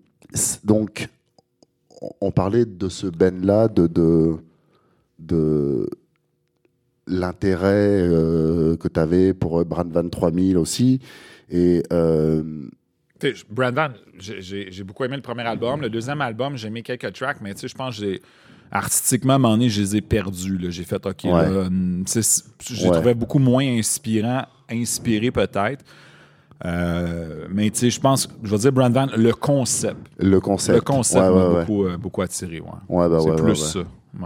donc, 0.63 1.09
on 2.21 2.31
parlait 2.31 2.65
de 2.65 2.87
ce 2.87 3.07
Ben-là, 3.07 3.67
de, 3.67 3.87
de, 3.87 4.37
de 5.17 5.89
l'intérêt 7.07 8.07
que 8.79 8.87
tu 8.87 8.99
avais 8.99 9.33
pour 9.33 9.65
Brand 9.65 9.91
23000 9.91 10.57
aussi. 10.57 11.01
Et 11.49 11.83
Brandon, 13.49 13.89
j'ai 14.17 14.83
beaucoup 14.83 15.03
aimé 15.03 15.15
le 15.15 15.21
premier 15.21 15.43
album. 15.43 15.81
Le 15.81 15.89
deuxième 15.89 16.21
album, 16.21 16.57
j'ai 16.57 16.67
aimé 16.67 16.81
quelques 16.81 17.13
tracks, 17.13 17.37
mais 17.41 17.53
je 17.61 17.73
pense 17.73 17.99
que 17.99 18.05
j'ai 18.05 18.21
artistiquement, 18.71 19.33
à 19.33 19.35
un 19.35 19.39
moment 19.39 19.53
donné, 19.55 19.69
je 19.69 19.81
les 19.81 19.95
ai 19.97 20.01
perdus. 20.01 20.59
J'ai 20.69 20.83
fait 20.83 21.03
OK. 21.05 21.23
j'ai 21.23 22.91
trouvé 22.91 23.13
beaucoup 23.13 23.39
moins 23.39 23.65
inspirant, 23.65 24.45
inspiré 24.69 25.31
peut-être. 25.31 25.83
Euh, 26.65 27.47
mais 27.49 27.69
tu 27.69 27.79
sais, 27.79 27.89
je 27.89 28.01
pense, 28.01 28.27
je 28.43 28.51
veux 28.51 28.57
dire, 28.57 28.71
Brandon, 28.71 29.07
le 29.15 29.31
concept. 29.31 29.97
Le 30.17 30.41
concept. 30.41 30.75
Le 30.75 30.81
concept 30.81 31.23
m'a 31.23 31.61
beaucoup, 31.61 31.85
euh, 31.85 31.97
beaucoup, 31.97 32.21
attiré. 32.21 32.59
Ouais. 32.59 33.07
Bah 33.09 33.19
c'est 33.23 33.41
plus 33.41 33.55
ça. 33.55 33.79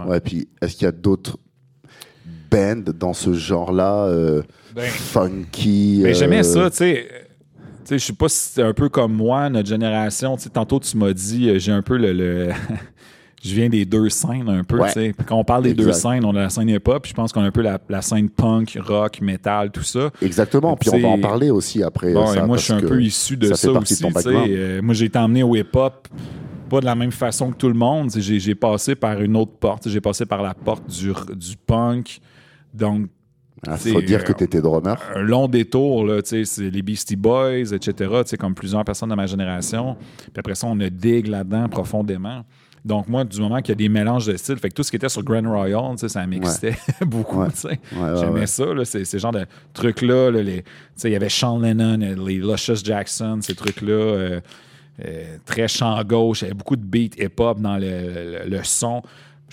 Ouais, 0.07 0.19
puis 0.19 0.47
est-ce 0.61 0.73
qu'il 0.75 0.85
y 0.85 0.87
a 0.87 0.91
d'autres 0.91 1.37
bands 2.49 2.91
dans 2.97 3.13
ce 3.13 3.33
genre-là, 3.33 4.05
euh, 4.05 4.41
ben, 4.73 4.83
funky? 4.83 5.99
Mais 6.01 6.15
j'aimais 6.15 6.41
ça, 6.41 6.71
tu 6.71 6.77
sais 6.77 7.07
je 7.89 7.97
sais 7.97 8.13
pas 8.13 8.29
si 8.29 8.37
c'est 8.53 8.63
un 8.63 8.73
peu 8.73 8.89
comme 8.89 9.13
moi, 9.13 9.49
notre 9.49 9.67
génération. 9.67 10.35
Tantôt, 10.51 10.79
tu 10.79 10.97
m'as 10.97 11.13
dit, 11.13 11.49
euh, 11.49 11.59
j'ai 11.59 11.71
un 11.71 11.81
peu 11.81 11.97
le. 11.97 12.49
je 13.43 13.53
viens 13.53 13.69
des 13.69 13.85
deux 13.85 14.09
scènes 14.09 14.49
un 14.49 14.63
peu. 14.63 14.79
Quand 15.25 15.37
on 15.37 15.43
parle 15.43 15.63
des 15.63 15.73
deux 15.73 15.91
scènes, 15.91 16.23
on 16.25 16.35
a 16.35 16.43
la 16.43 16.49
scène 16.49 16.69
hip-hop, 16.69 17.05
je 17.05 17.13
pense 17.13 17.33
qu'on 17.33 17.41
a 17.41 17.45
un 17.45 17.51
peu 17.51 17.61
la, 17.61 18.01
scène 18.01 18.29
punk, 18.29 18.77
rock, 18.81 19.19
metal, 19.21 19.71
tout 19.71 19.83
ça. 19.83 20.11
Exactement. 20.21 20.75
Puis 20.75 20.89
on 20.93 20.99
va 20.99 21.07
en 21.09 21.19
parler 21.19 21.49
aussi 21.49 21.83
après. 21.83 22.13
moi, 22.13 22.57
je 22.57 22.63
suis 22.63 22.73
un 22.73 22.79
peu 22.79 23.01
issu 23.01 23.37
de 23.37 23.53
ça, 23.53 23.71
aussi. 23.71 24.03
Euh, 24.27 24.81
moi, 24.81 24.93
j'ai 24.93 25.05
été 25.05 25.19
emmené 25.19 25.43
au 25.43 25.55
hip-hop 25.55 26.07
pas 26.69 26.79
de 26.79 26.85
la 26.85 26.95
même 26.95 27.11
façon 27.11 27.51
que 27.51 27.57
tout 27.57 27.67
le 27.67 27.75
monde. 27.75 28.09
J'ai 28.17 28.55
passé 28.55 28.95
par 28.95 29.21
une 29.21 29.35
autre 29.37 29.51
porte. 29.51 29.87
J'ai 29.87 30.01
passé 30.01 30.25
par 30.25 30.41
la 30.41 30.55
porte 30.55 30.89
du, 30.89 31.13
du 31.35 31.55
punk. 31.55 32.19
Donc, 32.73 33.09
ah, 33.67 33.77
faut 33.77 34.01
dire 34.01 34.23
que 34.23 34.33
tu 34.33 34.43
étais 34.43 34.61
drummer. 34.61 34.97
Un 35.15 35.21
long 35.21 35.47
détour, 35.47 36.05
là, 36.05 36.19
c'est 36.23 36.43
les 36.57 36.81
Beastie 36.81 37.15
Boys, 37.15 37.73
etc., 37.73 38.21
comme 38.39 38.53
plusieurs 38.53 38.83
personnes 38.83 39.09
de 39.09 39.15
ma 39.15 39.25
génération. 39.25 39.95
Puis 40.17 40.31
après 40.37 40.55
ça, 40.55 40.67
on 40.67 40.79
a 40.79 40.89
digue 40.89 41.27
là-dedans 41.27 41.69
profondément. 41.69 42.43
Donc, 42.83 43.07
moi, 43.07 43.23
du 43.23 43.39
moment 43.39 43.61
qu'il 43.61 43.69
y 43.69 43.71
a 43.71 43.75
des 43.75 43.87
mélanges 43.87 44.25
de 44.25 44.35
styles, 44.35 44.57
fait 44.57 44.69
que 44.69 44.73
tout 44.73 44.83
ce 44.83 44.89
qui 44.89 44.97
était 44.97 45.07
sur 45.07 45.23
Grand 45.23 45.49
Royal, 45.49 45.97
ça 45.97 46.27
m'excitait 46.27 46.75
beaucoup. 47.05 47.41
J'aimais 48.19 48.47
ça, 48.47 48.65
là, 48.65 48.83
ces, 48.83 49.05
ces 49.05 49.19
genres 49.19 49.31
de 49.31 49.45
trucs-là. 49.73 50.31
il 50.31 51.09
y 51.09 51.15
avait 51.15 51.29
Sean 51.29 51.59
Lennon, 51.59 51.97
les 51.97 52.37
Luscious 52.37 52.83
Jackson, 52.83 53.39
ces 53.41 53.55
trucs-là. 53.55 53.93
Euh, 53.93 54.41
euh, 55.03 55.37
très 55.45 55.67
chant 55.67 55.99
gauche, 56.03 56.41
il 56.41 56.43
y 56.43 56.47
avait 56.47 56.53
beaucoup 56.53 56.75
de 56.75 56.83
beats 56.83 57.17
hip-hop 57.17 57.59
dans 57.59 57.77
le, 57.77 58.47
le, 58.47 58.59
son. 58.63 59.01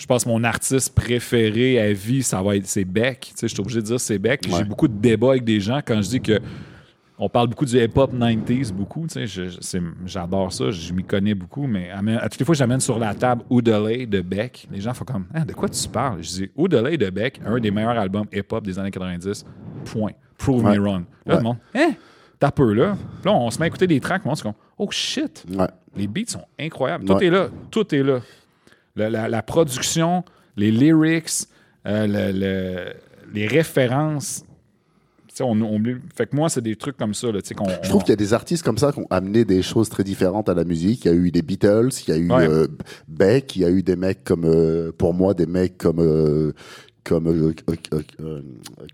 Je 0.01 0.07
pense 0.07 0.23
que 0.23 0.29
mon 0.29 0.43
artiste 0.43 0.95
préféré 0.95 1.79
à 1.79 1.93
vie, 1.93 2.23
ça 2.23 2.41
va 2.41 2.55
être 2.55 2.65
c'est 2.65 2.85
Beck. 2.85 3.33
Je 3.39 3.45
suis 3.45 3.59
obligé 3.59 3.81
de 3.81 3.85
dire 3.85 3.99
c'est 3.99 4.17
Beck. 4.17 4.41
J'ai 4.49 4.63
beaucoup 4.63 4.87
de 4.87 4.99
débats 4.99 5.29
avec 5.29 5.43
des 5.43 5.59
gens 5.59 5.79
quand 5.85 6.01
je 6.01 6.09
dis 6.09 6.19
que 6.19 6.39
on 7.19 7.29
parle 7.29 7.49
beaucoup 7.49 7.65
du 7.65 7.77
hip-hop 7.77 8.11
90s, 8.11 8.73
beaucoup. 8.73 9.05
J'adore 10.07 10.51
ça, 10.51 10.71
je 10.71 10.91
m'y 10.91 11.03
connais 11.03 11.35
beaucoup, 11.35 11.67
mais 11.67 11.91
à, 11.91 12.27
toutes 12.27 12.39
les 12.39 12.45
fois 12.45 12.53
que 12.53 12.57
j'amène 12.57 12.79
sur 12.79 12.97
la 12.97 13.13
table 13.13 13.43
Oudalay 13.47 14.07
de 14.07 14.21
Beck, 14.21 14.67
les 14.71 14.81
gens 14.81 14.95
font 14.95 15.05
comme 15.05 15.27
hein, 15.35 15.45
De 15.45 15.53
quoi 15.53 15.69
tu 15.69 15.87
parles? 15.87 16.23
Je 16.23 16.29
dis 16.29 16.51
Oudalay 16.55 16.97
de 16.97 17.11
Beck, 17.11 17.39
un 17.45 17.59
des 17.59 17.69
meilleurs 17.69 17.99
albums 17.99 18.25
hip-hop 18.33 18.65
des 18.65 18.79
années 18.79 18.89
90. 18.89 19.45
Point. 19.85 20.13
Prove 20.35 20.63
me 20.63 20.79
wrong. 20.79 21.03
Là, 21.27 21.35
le 21.35 21.43
monde, 21.43 21.57
hein? 21.75 21.91
T'as 22.39 22.49
peu 22.49 22.73
là. 22.73 22.97
là, 23.23 23.33
on 23.33 23.51
se 23.51 23.59
met 23.59 23.65
à 23.65 23.67
écouter 23.67 23.85
des 23.85 23.99
tracks, 23.99 24.23
on 24.25 24.33
se 24.33 24.41
dit 24.41 24.49
Oh 24.79 24.89
shit 24.89 25.45
Les 25.95 26.07
beats 26.07 26.21
sont 26.25 26.45
incroyables. 26.59 27.05
Tout 27.05 27.19
est 27.21 27.29
là. 27.29 27.49
Tout 27.69 27.93
est 27.93 28.01
là. 28.01 28.21
La, 28.95 29.41
production, 29.43 30.23
les 30.57 30.71
lyrics, 30.71 31.47
euh, 31.85 32.93
les 33.33 33.47
références 33.47 34.43
on, 35.39 35.83
fait 36.15 36.27
que 36.27 36.35
moi, 36.35 36.49
c'est 36.49 36.61
des 36.61 36.75
trucs 36.75 36.97
comme 36.97 37.13
ça. 37.13 37.31
Là, 37.31 37.39
je 37.43 37.89
trouve 37.89 38.01
qu'il 38.01 38.11
y 38.11 38.13
a 38.13 38.17
des 38.17 38.33
artistes 38.33 38.63
comme 38.63 38.77
ça 38.77 38.91
qui 38.91 38.99
ont 38.99 39.07
amené 39.09 39.45
des 39.45 39.61
choses 39.61 39.89
très 39.89 40.03
différentes 40.03 40.49
à 40.49 40.53
la 40.53 40.63
musique. 40.63 41.05
Il 41.05 41.07
y 41.07 41.11
a 41.11 41.17
eu 41.17 41.31
des 41.31 41.41
Beatles, 41.41 41.89
il 42.07 42.09
y 42.09 42.11
a 42.11 42.17
eu 42.17 42.31
euh, 42.31 42.67
Beck, 43.07 43.55
il 43.55 43.61
y 43.61 43.65
a 43.65 43.69
eu 43.69 43.83
des 43.83 43.95
mecs 43.95 44.23
comme, 44.23 44.45
euh, 44.45 44.91
pour 44.91 45.13
moi, 45.13 45.33
des 45.33 45.45
mecs 45.45 45.77
comme, 45.77 45.99
euh, 45.99 46.53
comme 47.03 47.53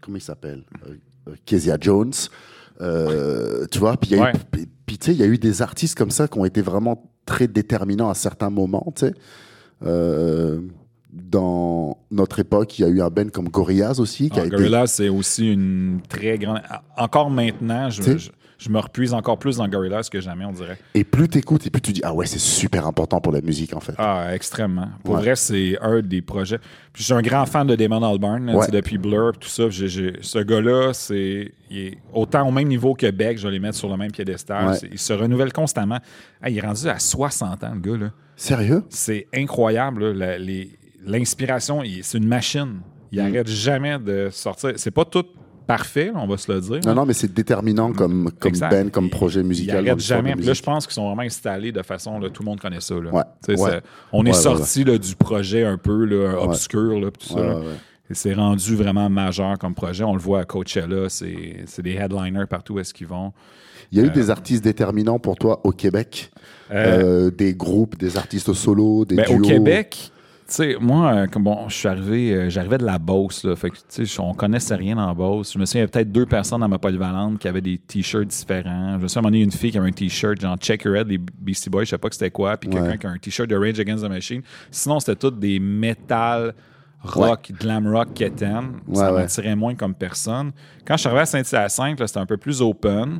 comment 0.02 0.18
il 0.18 0.22
s'appelle? 0.22 0.64
Kezia 1.46 1.78
Jones. 1.80 2.14
tu 2.80 3.80
vois, 3.80 3.98
puis 3.98 4.12
il 4.12 4.18
y 4.18 4.20
a 4.20 4.32
eu, 4.32 4.36
il 5.08 5.14
y 5.18 5.24
a 5.24 5.28
eu 5.28 5.38
des 5.38 5.62
artistes 5.62 5.98
comme 5.98 6.12
ça 6.12 6.28
qui 6.28 6.38
ont 6.38 6.46
été 6.46 6.62
vraiment 6.62 7.12
très 7.26 7.48
déterminants 7.48 8.10
à 8.10 8.14
certains 8.14 8.50
moments, 8.50 8.94
tu 8.96 9.08
sais 9.08 9.14
dans 9.82 10.68
notre 12.12 12.40
époque, 12.40 12.80
il 12.80 12.82
y 12.84 12.86
a 12.86 12.88
eu 12.88 13.02
un 13.02 13.10
band 13.10 13.30
comme 13.30 13.50
Gorillaz 13.50 14.00
aussi. 14.00 14.30
Qui 14.30 14.40
ah, 14.40 14.48
Gorillaz, 14.48 14.88
c'est 14.88 15.10
aussi 15.10 15.52
une 15.52 16.00
très 16.08 16.38
grande. 16.38 16.62
Encore 16.96 17.30
maintenant, 17.30 17.90
je, 17.90 18.70
me 18.70 18.80
repuise 18.80 19.14
encore 19.14 19.38
plus 19.38 19.58
dans 19.58 19.68
Gorillaz 19.68 20.10
que 20.12 20.20
jamais, 20.20 20.46
on 20.46 20.52
dirait. 20.52 20.78
Et 20.94 21.04
plus 21.04 21.28
tu 21.28 21.38
écoutes, 21.38 21.66
et 21.66 21.70
plus 21.70 21.82
tu 21.82 21.94
dis 21.94 22.02
Ah 22.04 22.14
ouais, 22.14 22.26
c'est 22.26 22.40
super 22.40 22.88
important 22.88 23.20
pour 23.20 23.34
la 23.34 23.42
musique, 23.42 23.76
en 23.76 23.80
fait. 23.80 23.94
Ah, 23.98 24.34
extrêmement. 24.34 24.90
Pour 25.04 25.18
vrai, 25.18 25.36
c'est 25.36 25.78
un 25.82 26.02
des 26.02 26.22
projets. 26.22 26.60
Puis 26.94 27.02
je 27.02 27.04
suis 27.04 27.14
un 27.14 27.22
grand 27.22 27.46
fan 27.46 27.68
de 27.68 27.76
Damon 27.76 28.04
Albarn, 28.04 28.52
depuis 28.72 28.98
Blur, 28.98 29.34
tout 29.40 29.50
ça. 29.50 29.64
ce 29.70 30.44
gars-là, 30.44 30.94
c'est. 30.94 31.52
autant 32.14 32.48
au 32.48 32.52
même 32.52 32.68
niveau 32.68 32.94
que 32.94 33.10
Beck, 33.10 33.38
je 33.38 33.48
vais 33.48 33.54
les 33.54 33.60
mettre 33.60 33.78
sur 33.78 33.90
le 33.90 33.98
même 33.98 34.12
piédestal. 34.12 34.78
Il 34.92 35.00
se 35.00 35.14
renouvelle 35.14 35.54
constamment. 35.54 36.00
il 36.48 36.58
est 36.58 36.62
rendu 36.62 36.88
à 36.88 37.00
60 37.00 37.64
ans, 37.64 37.74
le 37.74 37.80
gars. 37.80 37.98
Là. 37.98 38.12
Sérieux? 38.38 38.84
C'est 38.90 39.28
incroyable. 39.34 40.16
l'inspiration, 41.06 41.82
c'est 42.02 42.18
une 42.18 42.28
machine. 42.28 42.80
Il 43.12 43.18
n'arrête 43.18 43.48
mm. 43.48 43.52
jamais 43.52 44.00
de 44.00 44.30
sortir. 44.32 44.74
C'est 44.78 44.92
pas 44.92 45.06
tout 45.06 45.26
parfait, 45.66 46.12
on 46.16 46.28
va 46.28 46.38
se 46.38 46.52
le 46.52 46.62
dire. 46.62 46.80
Non, 46.86 46.96
non, 46.96 47.06
mais 47.06 47.14
c'est 47.14 47.34
déterminant 47.34 47.92
comme, 47.92 48.32
comme 48.40 48.54
band, 48.54 48.90
comme 48.90 49.10
projet 49.10 49.44
musical. 49.44 49.82
Il 49.82 49.86
n'arrête 49.86 50.00
jamais. 50.00 50.36
Là, 50.36 50.54
je 50.54 50.62
pense 50.62 50.86
qu'ils 50.86 50.94
sont 50.94 51.06
vraiment 51.08 51.24
installés 51.24 51.72
de 51.72 51.82
façon, 51.82 52.20
là, 52.20 52.30
tout 52.30 52.44
le 52.44 52.46
monde 52.46 52.62
connaît 52.62 52.80
ça. 52.80 52.96
on 54.14 54.26
est 54.26 54.34
sorti 54.34 54.86
du 54.86 55.16
projet 55.16 55.66
un 55.66 55.78
peu 55.78 56.06
là, 56.06 56.42
obscur, 56.42 57.12
tout 57.20 57.34
ça. 57.34 57.60
c'est 58.12 58.34
rendu 58.34 58.76
vraiment 58.76 59.10
majeur 59.10 59.58
comme 59.58 59.76
projet. 59.76 60.04
On 60.04 60.14
le 60.14 60.22
voit 60.22 60.42
à 60.42 60.46
Coachella, 60.46 61.10
c'est 61.10 61.82
des 61.82 61.96
headliners 61.96 62.48
partout 62.48 62.76
où 62.76 62.80
est-ce 62.80 62.94
qu'ils 62.94 63.08
vont. 63.08 63.34
Il 63.92 64.00
y 64.00 64.02
a 64.02 64.06
eu 64.06 64.10
des 64.10 64.30
euh, 64.30 64.34
artistes 64.34 64.64
déterminants 64.64 65.20
pour 65.20 65.38
toi 65.38 65.62
au 65.64 65.72
Québec, 65.72 66.30
euh, 66.72 67.28
euh, 67.28 67.32
des 67.32 67.54
groupes, 67.54 67.98
des 67.98 68.18
artistes 68.18 68.54
solo, 68.54 69.06
des 69.06 69.16
ben, 69.16 69.26
duos. 69.26 69.38
Au 69.38 69.42
Québec, 69.42 70.12
tu 70.48 70.54
sais, 70.54 70.78
moi, 70.80 71.14
euh, 71.14 71.28
bon, 71.40 71.68
je 71.68 71.76
suis 71.76 71.88
arrivé, 71.88 72.50
j'arrivais 72.50 72.78
de 72.78 72.86
la 72.86 72.98
Beauce, 73.00 73.44
là. 73.44 73.56
Fait 73.56 73.70
que, 73.70 73.78
tu 73.90 74.06
sais, 74.06 74.20
on 74.22 74.34
connaissait 74.34 74.76
rien 74.76 74.96
la 74.96 75.14
Beauce. 75.14 75.54
Je 75.54 75.60
me 75.60 75.66
souviens, 75.66 75.82
il 75.82 75.82
y 75.82 75.84
avait 75.84 75.92
peut-être 75.92 76.12
deux 76.12 76.26
personnes 76.26 76.62
dans 76.62 76.70
ma 76.70 76.78
polyvalente 76.78 77.40
qui 77.40 77.48
avaient 77.48 77.62
des 77.62 77.78
t-shirts 77.78 78.28
différents. 78.28 78.98
Je 78.98 79.04
me 79.04 79.08
souviens, 79.08 79.22
à 79.22 79.28
un 79.28 79.30
moment 79.30 79.32
donné, 79.32 79.44
une 79.44 79.52
fille 79.52 79.72
qui 79.72 79.78
avait 79.78 79.90
un 79.90 79.94
t-shirt, 79.94 80.40
genre 80.40 80.58
Checkerhead, 80.58 81.08
des 81.08 81.18
Beastie 81.18 81.70
Boys, 81.70 81.86
je 81.86 81.90
sais 81.92 81.98
pas 81.98 82.10
que 82.10 82.16
c'était 82.16 82.32
quoi, 82.32 82.58
puis 82.58 82.70
quelqu'un 82.70 82.98
qui 82.98 83.08
a 83.08 83.10
un 83.10 83.18
t-shirt 83.18 83.50
de 83.50 83.56
Rage 83.56 83.80
Against 83.80 84.04
the 84.04 84.10
Machine. 84.10 84.42
Sinon, 84.72 85.00
c'était 85.00 85.16
tout 85.16 85.32
des 85.32 85.60
metal 85.60 86.54
rock, 87.04 87.52
glam 87.60 87.88
rock, 87.88 88.14
keten. 88.14 88.80
ça 88.94 89.12
m'attirait 89.12 89.56
moins 89.56 89.76
comme 89.76 89.94
personne. 89.94 90.52
Quand 90.86 90.96
je 90.96 91.02
suis 91.02 91.08
arrivé 91.08 91.22
à 91.22 91.26
Saint-Hyacinthe, 91.26 92.06
c'était 92.06 92.20
un 92.20 92.26
peu 92.26 92.38
plus 92.38 92.62
open 92.62 93.20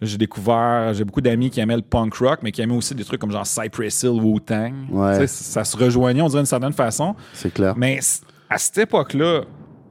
j'ai 0.00 0.18
découvert, 0.18 0.94
j'ai 0.94 1.04
beaucoup 1.04 1.20
d'amis 1.20 1.50
qui 1.50 1.60
aimaient 1.60 1.76
le 1.76 1.82
punk 1.82 2.14
rock, 2.14 2.40
mais 2.42 2.52
qui 2.52 2.62
aimaient 2.62 2.76
aussi 2.76 2.94
des 2.94 3.04
trucs 3.04 3.20
comme 3.20 3.32
genre 3.32 3.46
Cypress 3.46 4.02
Hill, 4.02 4.20
Wu-Tang. 4.20 5.26
Ça 5.26 5.64
se 5.64 5.76
rejoignait, 5.76 6.22
on 6.22 6.28
dirait 6.28 6.40
d'une 6.40 6.46
certaine 6.46 6.72
façon. 6.72 7.14
C'est 7.34 7.52
clair. 7.52 7.74
Mais 7.76 8.00
à 8.48 8.58
cette 8.58 8.78
époque-là, 8.78 9.42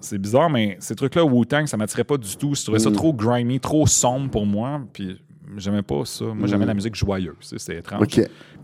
c'est 0.01 0.17
bizarre, 0.17 0.49
mais 0.49 0.77
ces 0.79 0.95
trucs-là, 0.95 1.23
Wu-Tang, 1.23 1.67
ça 1.67 1.77
m'attirait 1.77 2.03
pas 2.03 2.17
du 2.17 2.35
tout. 2.37 2.55
Je 2.55 2.63
trouvais 2.63 2.79
ça 2.79 2.89
mm. 2.89 2.93
trop 2.93 3.13
grimy, 3.13 3.59
trop 3.59 3.85
sombre 3.85 4.29
pour 4.29 4.45
moi. 4.45 4.81
Puis 4.93 5.21
j'aimais 5.57 5.81
pas 5.81 6.05
ça. 6.05 6.25
Moi, 6.25 6.47
j'aimais 6.47 6.65
mm. 6.65 6.69
la 6.69 6.73
musique 6.73 6.95
joyeuse. 6.95 7.35
C'était 7.41 7.77
étrange. 7.77 8.07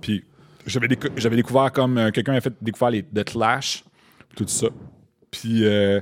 Puis 0.01 0.23
j'avais, 0.65 0.88
découvert 0.88 1.71
comme 1.71 1.97
euh, 1.97 2.12
quelqu'un 2.12 2.34
a 2.34 2.41
fait 2.41 2.53
découvrir 2.62 2.91
les 2.91 3.03
The 3.03 3.23
Clash, 3.23 3.84
tout 4.36 4.45
ça. 4.47 4.67
Puis 5.29 5.65
euh, 5.65 6.01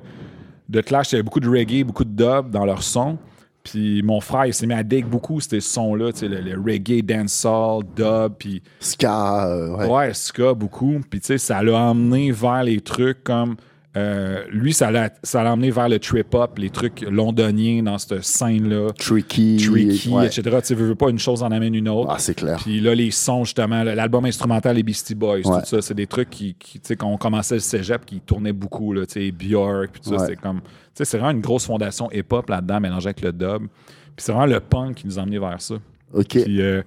The 0.71 0.82
Clash, 0.82 1.12
il 1.12 1.13
y 1.13 1.15
avait 1.15 1.23
beaucoup 1.23 1.39
de 1.39 1.49
reggae, 1.49 1.84
beaucoup 1.84 2.06
de 2.06 2.12
dub 2.12 2.49
dans 2.49 2.65
leur 2.65 2.84
son. 2.84 3.17
Puis 3.63 4.04
mon 4.04 4.19
frère, 4.19 4.45
il 4.45 4.54
s'est 4.54 4.67
mis 4.67 4.73
à 4.73 4.84
dig 4.84 5.06
beaucoup 5.06 5.39
ces 5.39 5.62
sons-là, 5.62 6.12
le, 6.21 6.41
le 6.41 6.60
reggae, 6.60 7.02
dancehall, 7.02 7.84
dub, 7.95 8.34
puis... 8.38 8.62
Ska, 8.80 9.47
euh, 9.47 9.78
ouais. 9.78 9.88
Ouais, 9.88 10.13
ska, 10.13 10.54
beaucoup. 10.54 10.99
Puis 11.10 11.21
tu 11.21 11.28
sais, 11.28 11.38
ça 11.38 11.63
l'a 11.63 11.78
emmené 11.78 12.32
vers 12.32 12.63
les 12.63 12.82
trucs 12.82 13.23
comme... 13.23 13.56
Euh, 13.95 14.43
lui, 14.49 14.73
ça 14.73 14.89
l'a, 14.89 15.12
ça 15.21 15.43
l'a 15.43 15.53
emmené 15.53 15.69
vers 15.69 15.88
le 15.88 15.99
trip-hop, 15.99 16.58
les 16.58 16.71
trucs 16.71 17.01
londoniens 17.01 17.84
dans 17.84 17.99
cette 17.99 18.23
scène-là. 18.23 18.89
Tricky. 18.97 19.58
Tricky, 19.58 20.15
etc. 20.25 20.58
Tu 20.65 20.73
veux, 20.73 20.88
veux 20.88 20.95
pas 20.95 21.10
une 21.10 21.19
chose 21.19 21.43
en 21.43 21.51
amène 21.51 21.75
une 21.75 21.89
autre. 21.89 22.10
Ah, 22.12 22.17
c'est 22.17 22.34
clair. 22.34 22.58
Puis 22.58 22.79
là, 22.79 22.95
les 22.95 23.12
sons, 23.12 23.43
justement, 23.43 23.84
l'album 23.84 24.25
instrumental, 24.25 24.75
les 24.75 24.84
Beastie 24.84 25.13
Boys, 25.13 25.41
tout 25.41 25.65
ça, 25.65 25.82
c'est 25.82 25.93
des 25.93 26.08
trucs 26.08 26.32
qui, 26.32 26.56
qui 26.56 26.79
tu 26.79 26.88
sais, 26.88 26.95
quand 26.95 27.08
on 27.08 27.17
commençait 27.17 27.56
le 27.56 27.62
cégep, 27.62 28.03
qui 28.03 28.19
tournaient 28.19 28.53
beaucoup, 28.53 28.93
là, 28.93 29.06
tu 29.06 29.13
sais, 29.13 29.32
Björk, 29.32 29.91
puis 29.91 30.01
tout 30.01 30.17
ça, 30.17 30.25
c'est 30.25 30.38
comme 30.38 30.62
sais, 30.93 31.06
c'est 31.06 31.17
vraiment 31.17 31.32
une 31.32 31.41
grosse 31.41 31.65
fondation 31.65 32.10
hip-hop 32.12 32.49
là-dedans, 32.49 32.79
mélangée 32.79 33.08
avec 33.08 33.21
le 33.21 33.32
dub. 33.32 33.67
Puis 34.15 34.25
c'est 34.25 34.32
vraiment 34.32 34.47
le 34.47 34.60
punk 34.60 34.95
qui 34.95 35.08
nous 35.08 35.17
a 35.17 35.23
amenés 35.23 35.39
vers 35.39 35.60
ça. 35.62 35.75
OK. 36.13 36.27
Puis 36.27 36.62
euh, 36.62 36.84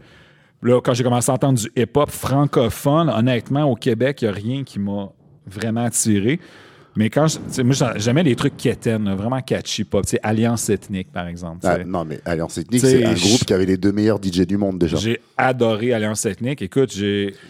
là, 0.62 0.80
quand 0.80 0.94
j'ai 0.94 1.02
commencé 1.02 1.30
à 1.30 1.34
entendre 1.34 1.58
du 1.58 1.70
hip-hop 1.76 2.10
francophone, 2.10 3.10
honnêtement, 3.10 3.64
au 3.64 3.74
Québec, 3.74 4.22
il 4.22 4.26
n'y 4.26 4.30
a 4.30 4.34
rien 4.34 4.64
qui 4.64 4.78
m'a 4.78 5.10
vraiment 5.46 5.84
attiré. 5.84 6.40
Mais 6.96 7.10
quand 7.10 7.26
je, 7.28 7.62
moi, 7.62 7.74
j'aimais 7.96 8.22
les 8.22 8.34
trucs 8.34 8.56
quétaines, 8.56 9.14
vraiment 9.14 9.40
catchy 9.42 9.84
pop. 9.84 10.06
sais, 10.06 10.18
Alliance 10.22 10.68
Ethnique, 10.70 11.12
par 11.12 11.28
exemple. 11.28 11.58
Ah, 11.64 11.78
non, 11.84 12.04
mais 12.04 12.20
Alliance 12.24 12.56
Ethnique, 12.56 12.80
c'est 12.80 13.04
un 13.04 13.12
groupe 13.12 13.44
qui 13.44 13.52
avait 13.52 13.66
les 13.66 13.76
deux 13.76 13.92
meilleurs 13.92 14.18
DJ 14.22 14.40
du 14.46 14.56
monde 14.56 14.78
déjà. 14.78 14.96
J'ai 14.96 15.20
adoré 15.36 15.92
Alliance 15.92 16.24
Ethnique. 16.24 16.62
Écoute, 16.62 16.96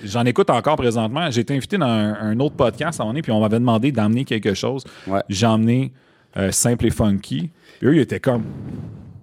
j'en 0.05 0.25
écoute 0.25 0.51
encore 0.51 0.77
présentement. 0.77 1.31
J'ai 1.31 1.43
été 1.43 1.55
invité 1.55 1.79
dans 1.79 1.87
un, 1.87 2.39
autre 2.41 2.57
podcast 2.57 3.01
à 3.01 3.05
un 3.05 3.07
moment 3.07 3.21
puis 3.23 3.33
on 3.33 3.41
m'avait 3.41 3.59
demandé 3.59 3.93
d'emmener 3.93 4.25
quelque 4.25 4.53
chose. 4.53 4.85
J'ai 5.29 5.47
emmené 5.47 5.93
euh, 6.37 6.51
simple 6.51 6.87
et 6.87 6.91
funky. 6.91 7.51
Puis 7.79 7.89
eux, 7.89 7.97
ils 7.97 8.01
étaient 8.01 8.21
comme 8.21 8.43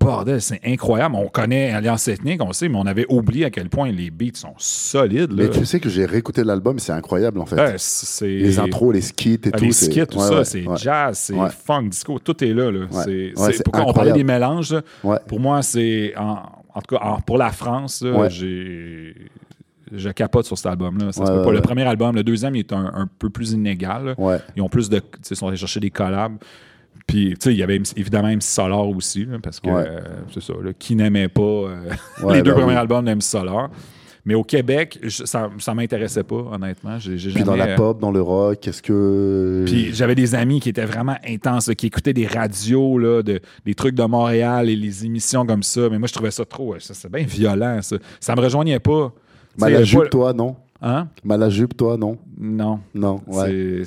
bordel, 0.04 0.42
c'est 0.42 0.60
incroyable. 0.66 1.16
On 1.16 1.28
connaît 1.28 1.72
Alliance 1.72 2.08
Ethnique, 2.08 2.42
on 2.44 2.54
sait, 2.54 2.70
mais 2.70 2.78
on 2.78 2.86
avait 2.86 3.06
oublié 3.10 3.46
à 3.46 3.50
quel 3.50 3.70
point 3.70 3.92
les 3.92 4.12
beats 4.12 4.36
sont 4.36 4.54
solides. 4.58 5.34
Mais 5.36 5.50
tu 5.50 5.66
sais 5.66 5.80
que 5.80 5.90
j'ai 5.90 6.06
réécouté 6.06 6.44
l'album, 6.44 6.80
c'est 6.80 6.92
incroyable 6.92 7.40
en 7.40 7.46
fait. 7.46 7.78
les 8.22 8.60
intros, 8.60 8.94
les 8.94 9.02
skits 9.02 9.34
et 9.34 9.52
ah, 9.54 9.58
tout. 9.58 9.66
Les 9.66 9.72
skits, 9.72 10.08
tout 10.08 10.20
ça, 10.20 10.44
c'est 10.46 10.66
jazz, 10.78 11.18
c'est 11.18 11.36
funk, 11.50 11.90
disco, 11.90 12.20
tout 12.20 12.44
est 12.44 12.54
là. 12.54 12.72
là. 12.72 12.88
pourquoi 13.64 13.86
on 13.88 13.94
parlait 13.94 14.14
des 14.14 14.24
mélanges, 14.24 14.76
pour 15.28 15.40
moi, 15.40 15.62
c'est 15.62 16.14
en, 16.18 16.82
tout 16.82 16.96
cas 16.96 17.18
pour 17.26 17.38
la 17.38 17.52
France, 17.52 18.04
j'ai 18.30 19.16
je 19.96 20.10
capote 20.10 20.46
sur 20.46 20.58
cet 20.58 20.66
album-là. 20.68 21.12
pas. 21.16 21.52
Le 21.52 21.62
premier 21.62 21.84
album, 21.84 22.16
le 22.16 22.24
deuxième, 22.24 22.56
il 22.56 22.60
est 22.60 22.74
un, 22.74 23.08
peu 23.20 23.30
plus 23.30 23.52
inégal. 23.52 24.16
Ils 24.56 24.62
ont 24.62 24.70
plus 24.70 24.90
de. 24.90 25.02
Ils 25.30 25.36
sont 25.36 25.48
allés 25.48 25.58
chercher 25.58 25.80
des 25.80 25.92
collabs. 25.92 26.38
Puis, 27.08 27.30
tu 27.32 27.38
sais, 27.42 27.54
il 27.54 27.58
y 27.58 27.64
avait 27.64 27.82
évidemment 27.96 28.30
MC 28.30 28.44
Solar 28.44 28.88
aussi, 28.88 29.28
parce 29.42 29.60
que 29.60 29.70
euh, 29.70 30.00
c'est 30.34 30.42
ça, 30.42 30.54
qui 30.80 30.96
n'aimait 30.96 31.28
pas 31.28 31.42
euh, 31.42 31.90
les 32.32 32.42
deux 32.42 32.54
ben 32.54 32.62
premiers 32.62 32.76
albums 32.76 33.06
d'MC 33.06 33.22
Solar. 33.22 33.70
Mais 34.26 34.36
au 34.36 34.44
Québec, 34.44 35.00
ça 35.10 35.50
ne 35.50 35.74
m'intéressait 35.74 36.24
pas, 36.24 36.48
honnêtement. 36.54 36.98
Puis 36.98 37.44
dans 37.44 37.58
la 37.58 37.68
euh, 37.68 37.76
pop, 37.76 38.00
dans 38.00 38.12
le 38.12 38.22
rock, 38.22 38.62
quest 38.62 38.78
ce 38.78 38.82
que. 38.82 39.64
Puis 39.66 39.94
j'avais 39.94 40.16
des 40.16 40.34
amis 40.34 40.62
qui 40.62 40.70
étaient 40.70 40.86
vraiment 40.86 41.18
intenses, 41.28 41.70
qui 41.78 41.88
écoutaient 41.88 42.14
des 42.14 42.28
radios, 42.28 42.98
là, 42.98 43.22
de, 43.22 43.42
des 43.66 43.76
trucs 43.76 43.96
de 43.96 44.04
Montréal 44.04 44.70
et 44.70 44.78
les 44.78 45.06
émissions 45.06 45.46
comme 45.46 45.64
ça. 45.64 45.90
Mais 45.90 46.00
moi, 46.00 46.08
je 46.08 46.14
trouvais 46.14 46.32
ça 46.32 46.46
trop. 46.46 46.80
Ça, 46.80 46.94
c'est 46.94 47.12
bien 47.12 47.26
violent, 47.26 47.82
ça. 47.82 47.98
Ça 48.22 48.34
me 48.36 48.42
rejoignait 48.42 48.80
pas. 48.80 49.12
Mal 49.58 49.76
à 49.76 49.84
jupe, 49.84 50.10
toi, 50.10 50.32
non? 50.32 50.56
Hein? 50.86 51.08
Mal 51.24 51.42
à 51.42 51.50
jupe, 51.50 51.78
toi, 51.78 51.96
non? 51.96 52.18
Non. 52.38 52.82
Non, 52.94 53.22
ouais. 53.28 53.50
eux, 53.54 53.86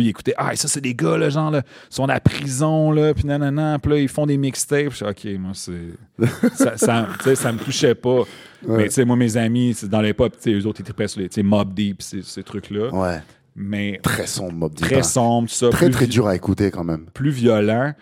ils 0.00 0.08
écoutaient, 0.08 0.34
ah, 0.36 0.56
ça, 0.56 0.66
c'est 0.66 0.80
des 0.80 0.92
gars, 0.94 1.16
là, 1.16 1.30
genre, 1.30 1.52
là, 1.52 1.62
ils 1.64 1.94
sont 1.94 2.04
à 2.04 2.08
la 2.08 2.18
prison, 2.20 2.90
là, 2.90 3.14
puis 3.14 3.24
nanana, 3.24 3.78
puis 3.78 3.92
là, 3.92 3.98
ils 4.00 4.08
font 4.08 4.26
des 4.26 4.36
mixtapes. 4.36 4.92
Je 4.94 5.04
OK, 5.04 5.38
moi, 5.38 5.52
c'est. 5.54 5.94
ça, 6.54 6.76
ça, 6.76 7.06
ça 7.36 7.52
me 7.52 7.58
touchait 7.58 7.94
pas. 7.94 8.24
Mais, 8.66 8.88
tu 8.88 8.94
sais, 8.94 9.04
moi, 9.04 9.14
mes 9.14 9.36
amis, 9.36 9.76
dans 9.84 10.00
l'époque, 10.00 10.32
tu 10.42 10.50
sais, 10.50 10.58
eux 10.58 10.66
autres, 10.66 10.80
étaient 10.80 10.92
presque 10.92 11.20
sur 11.20 11.28
les 11.36 11.42
Mob 11.44 11.72
Deep, 11.72 12.02
ces, 12.02 12.22
ces 12.22 12.42
trucs-là. 12.42 12.92
Ouais. 12.92 13.22
Mais 13.54 14.00
très 14.02 14.26
sombre, 14.26 14.54
Mob 14.54 14.74
Deep. 14.74 14.86
Très 14.86 14.98
hein. 14.98 15.02
sombre, 15.04 15.48
tout 15.48 15.54
ça. 15.54 15.68
Très, 15.70 15.88
très 15.88 16.06
vi- 16.06 16.10
dur 16.10 16.26
à 16.26 16.34
écouter 16.34 16.72
quand 16.72 16.84
même. 16.84 17.06
Plus 17.14 17.30
violent. 17.30 17.92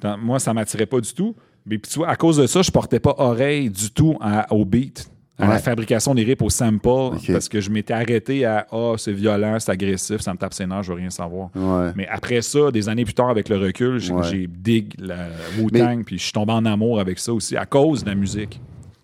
Dans- 0.00 0.16
moi, 0.16 0.38
ça 0.38 0.54
m'attirait 0.54 0.86
pas 0.86 1.00
du 1.00 1.12
tout. 1.12 1.34
Mais 1.66 1.78
puis 1.78 1.90
tu 1.90 1.98
vois, 1.98 2.08
à 2.08 2.16
cause 2.16 2.36
de 2.36 2.46
ça, 2.46 2.62
je 2.62 2.70
portais 2.70 3.00
pas 3.00 3.14
oreille 3.18 3.70
du 3.70 3.90
tout 3.90 4.16
à- 4.20 4.52
au 4.52 4.64
beat, 4.64 5.10
à 5.38 5.48
la 5.48 5.58
fabrication 5.58 6.14
des 6.14 6.22
rips, 6.22 6.42
au 6.42 6.50
sample, 6.50 7.16
parce 7.32 7.48
que 7.48 7.60
je 7.60 7.68
m'étais 7.70 7.92
arrêté 7.92 8.44
à 8.44 8.66
Ah, 8.70 8.92
c'est 8.96 9.12
violent, 9.12 9.56
c'est 9.58 9.72
agressif, 9.72 10.20
ça 10.20 10.32
me 10.32 10.38
tape 10.38 10.54
ses 10.54 10.66
nerfs, 10.66 10.84
je 10.84 10.92
veux 10.92 10.98
rien 10.98 11.10
savoir. 11.10 11.50
Ouais. 11.56 11.90
Mais 11.96 12.06
après 12.08 12.40
ça, 12.42 12.70
des 12.70 12.88
années 12.88 13.04
plus 13.04 13.14
tard, 13.14 13.30
avec 13.30 13.48
le 13.48 13.56
recul, 13.56 13.98
j'ai 13.98 14.12
Ouais. 14.14 14.46
dig 14.48 14.94
la 14.98 15.26
Wu-Tang, 15.58 16.04
puis 16.04 16.18
je 16.18 16.22
suis 16.24 16.32
tombé 16.32 16.52
en 16.52 16.64
amour 16.64 17.00
avec 17.00 17.18
ça 17.18 17.32
aussi, 17.32 17.56
à 17.56 17.66
cause 17.66 18.04
de 18.04 18.10
la 18.10 18.14
musique. 18.14 18.60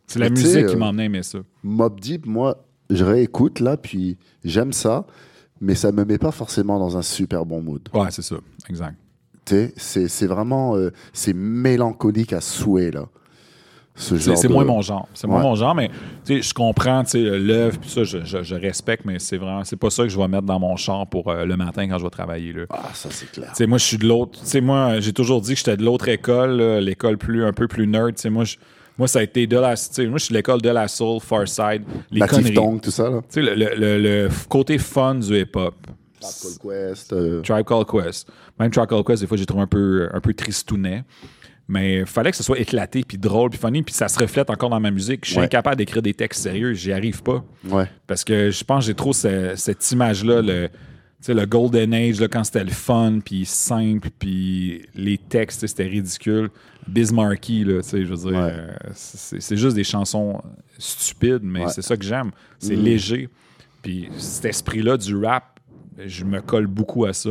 C'est 0.07 0.19
la 0.19 0.27
Mais 0.27 0.37
musique 0.37 0.67
qui 0.67 0.77
euh, 0.77 0.83
à 0.83 1.03
aimer 1.03 1.23
ça. 1.23 1.39
Mob 1.63 1.99
Deep, 2.01 2.27
moi, 2.27 2.65
je 2.91 3.05
réécoute 3.05 3.61
là, 3.61 3.77
puis 3.77 4.17
j'aime 4.45 4.73
ça, 4.73 5.07
mais 5.61 5.75
ça 5.75 5.93
me 5.93 6.05
met 6.05 6.19
pas 6.19 6.33
forcément 6.33 6.79
dans 6.79 6.97
un 6.97 7.03
super 7.03 7.45
bon 7.45 7.61
mood. 7.61 7.89
Ouais, 7.95 8.09
c'est 8.11 8.23
ça, 8.23 8.37
exact. 8.69 8.97
Tu 9.45 9.55
sais, 9.55 9.73
c'est 9.77 10.09
c'est 10.09 10.27
vraiment, 10.27 10.77
euh, 10.77 10.91
c'est 11.13 11.33
mélancolique 11.35 12.33
à 12.33 12.41
souhait 12.41 12.91
là. 12.91 13.07
Ce 13.97 14.17
C'est 14.19 14.49
de- 14.49 14.53
moins 14.53 14.65
mon 14.65 14.81
genre. 14.81 15.09
C'est 15.15 15.27
moins 15.27 15.43
mon 15.43 15.55
genre, 15.57 15.75
mais 15.75 15.91
je 16.27 16.55
comprends 16.55 17.05
sais, 17.05 17.19
l'œuvre, 17.21 17.79
puis 17.79 17.91
ça, 17.91 18.05
je, 18.05 18.25
je- 18.25 18.43
je 18.43 18.55
respecte, 18.55 19.05
mais 19.05 19.19
c'est 19.19 19.37
vraiment, 19.37 19.63
c'est 19.65 19.77
pas 19.77 19.91
ça 19.91 20.05
que 20.05 20.09
je 20.09 20.17
vais 20.19 20.29
mettre 20.29 20.45
dans 20.47 20.59
mon 20.61 20.77
char 20.77 21.07
pour 21.07 21.29
euh, 21.31 21.45
le 21.45 21.57
matin 21.57 21.87
quand 21.89 21.99
je 21.99 22.05
vais 22.05 22.11
travailler. 22.11 22.53
Là. 22.53 22.63
Ah, 22.71 22.91
ça 22.95 23.09
c'est 23.11 23.31
clair. 23.31 23.53
Moi, 23.69 23.79
je 23.79 23.85
suis 23.85 23.99
de 23.99 24.07
l'autre. 24.07 24.39
Moi, 24.63 25.01
j'ai 25.01 25.13
toujours 25.13 25.41
dit 25.43 25.53
que 25.53 25.59
j'étais 25.59 25.77
de 25.77 25.85
l'autre 25.85 26.09
école, 26.09 26.61
l'école 26.79 27.19
plus 27.19 27.45
un 27.45 27.53
peu 27.53 27.69
plus 27.69 27.87
nerd. 27.87 28.15
Moi, 28.31 28.45
je- 28.45 28.57
moi, 28.97 29.07
ça 29.09 29.19
a 29.19 29.23
été 29.23 29.47
de 29.47 29.57
la. 29.57 29.69
Moi, 29.69 29.77
je 30.19 30.25
suis 30.25 30.33
de 30.33 30.37
l'école 30.39 30.63
de 30.63 30.69
la 30.71 30.87
soul, 30.89 31.21
Farside, 31.21 31.83
les 32.11 32.21
Native 32.21 32.37
conneries. 32.39 32.55
Tongue, 32.55 32.81
tout 32.81 32.91
ça 32.91 33.11
là. 33.11 33.21
Le, 33.37 33.55
le- 33.55 33.75
le- 33.77 33.99
le 33.99 34.29
f- 34.29 34.47
côté 34.49 34.79
fun 34.79 35.17
du 35.17 35.39
hip-hop. 35.39 35.75
Tribe 36.21 36.33
Called 36.43 36.59
Quest. 36.93 37.13
euh, 37.15 37.41
Tribe 37.43 37.65
Called 37.67 37.87
Quest. 37.87 38.29
Même 38.59 38.71
Tribe 38.71 38.87
Called 38.89 39.07
Quest, 39.07 39.23
des 39.23 39.27
fois, 39.27 39.37
j'ai 39.39 39.47
trouvé 39.47 39.63
un 39.63 39.67
peu, 39.67 40.09
un 40.13 40.21
peu 40.21 40.35
tristounet. 40.35 41.03
Mais 41.73 41.99
il 42.01 42.07
fallait 42.07 42.33
que 42.33 42.37
ce 42.37 42.43
soit 42.43 42.59
éclaté, 42.59 43.05
puis 43.07 43.17
drôle, 43.17 43.51
puis 43.51 43.59
funny, 43.61 43.83
puis 43.85 43.95
ça 43.95 44.09
se 44.09 44.19
reflète 44.19 44.51
encore 44.51 44.71
dans 44.71 44.81
ma 44.81 44.91
musique. 44.91 45.25
Je 45.25 45.31
suis 45.31 45.39
Ouais. 45.39 45.45
incapable 45.45 45.77
d'écrire 45.77 46.03
des 46.03 46.15
textes 46.15 46.43
sérieux, 46.43 46.73
j'y 46.75 46.91
arrive 46.93 47.23
pas. 47.23 47.45
Ouais. 47.69 47.85
Parce 48.09 48.25
que 48.25 48.51
je 48.51 48.65
pense 48.65 48.85
que 48.85 48.87
j'ai 48.89 48.95
trop 48.95 49.13
ce- 49.13 49.53
cette 49.55 49.89
image-là, 49.93 50.43
le, 50.43 50.69
le 51.29 51.45
Golden 51.47 51.95
Age, 51.95 52.21
là, 52.21 52.27
quand 52.27 52.43
c'était 52.43 52.65
le 52.65 52.71
fun, 52.73 53.21
puis 53.25 53.45
simple, 53.45 54.09
puis 54.19 54.83
les 54.97 55.17
textes, 55.17 55.65
c'était 55.65 55.85
ridicule. 55.87 56.51
Bismarcky, 56.89 57.63
là, 57.65 57.83
je 57.89 57.99
veux 57.99 58.17
dire, 58.17 58.27
Ouais. 58.41 58.53
euh, 58.53 58.71
c'est 58.95 59.57
juste 59.57 59.77
des 59.77 59.85
chansons 59.85 60.43
stupides, 60.77 61.43
mais 61.45 61.69
c'est 61.69 61.83
ça 61.83 61.97
que 61.97 62.03
j'aime. 62.05 62.33
C'est 62.59 62.75
Mhm. 62.75 62.83
léger. 62.83 63.29
Puis 63.83 64.09
cet 64.19 64.47
esprit-là 64.47 64.97
du 64.97 65.15
rap, 65.17 65.60
je 66.07 66.25
me 66.25 66.41
colle 66.41 66.67
beaucoup 66.67 67.05
à 67.05 67.13
ça. 67.13 67.31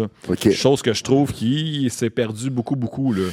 Chose 0.51 0.81
que 0.81 0.93
je 0.93 1.03
trouve 1.03 1.31
qui 1.33 1.89
s'est 1.89 2.09
perdu 2.09 2.49
beaucoup, 2.49 2.75
beaucoup. 2.75 3.13
Là. 3.13 3.23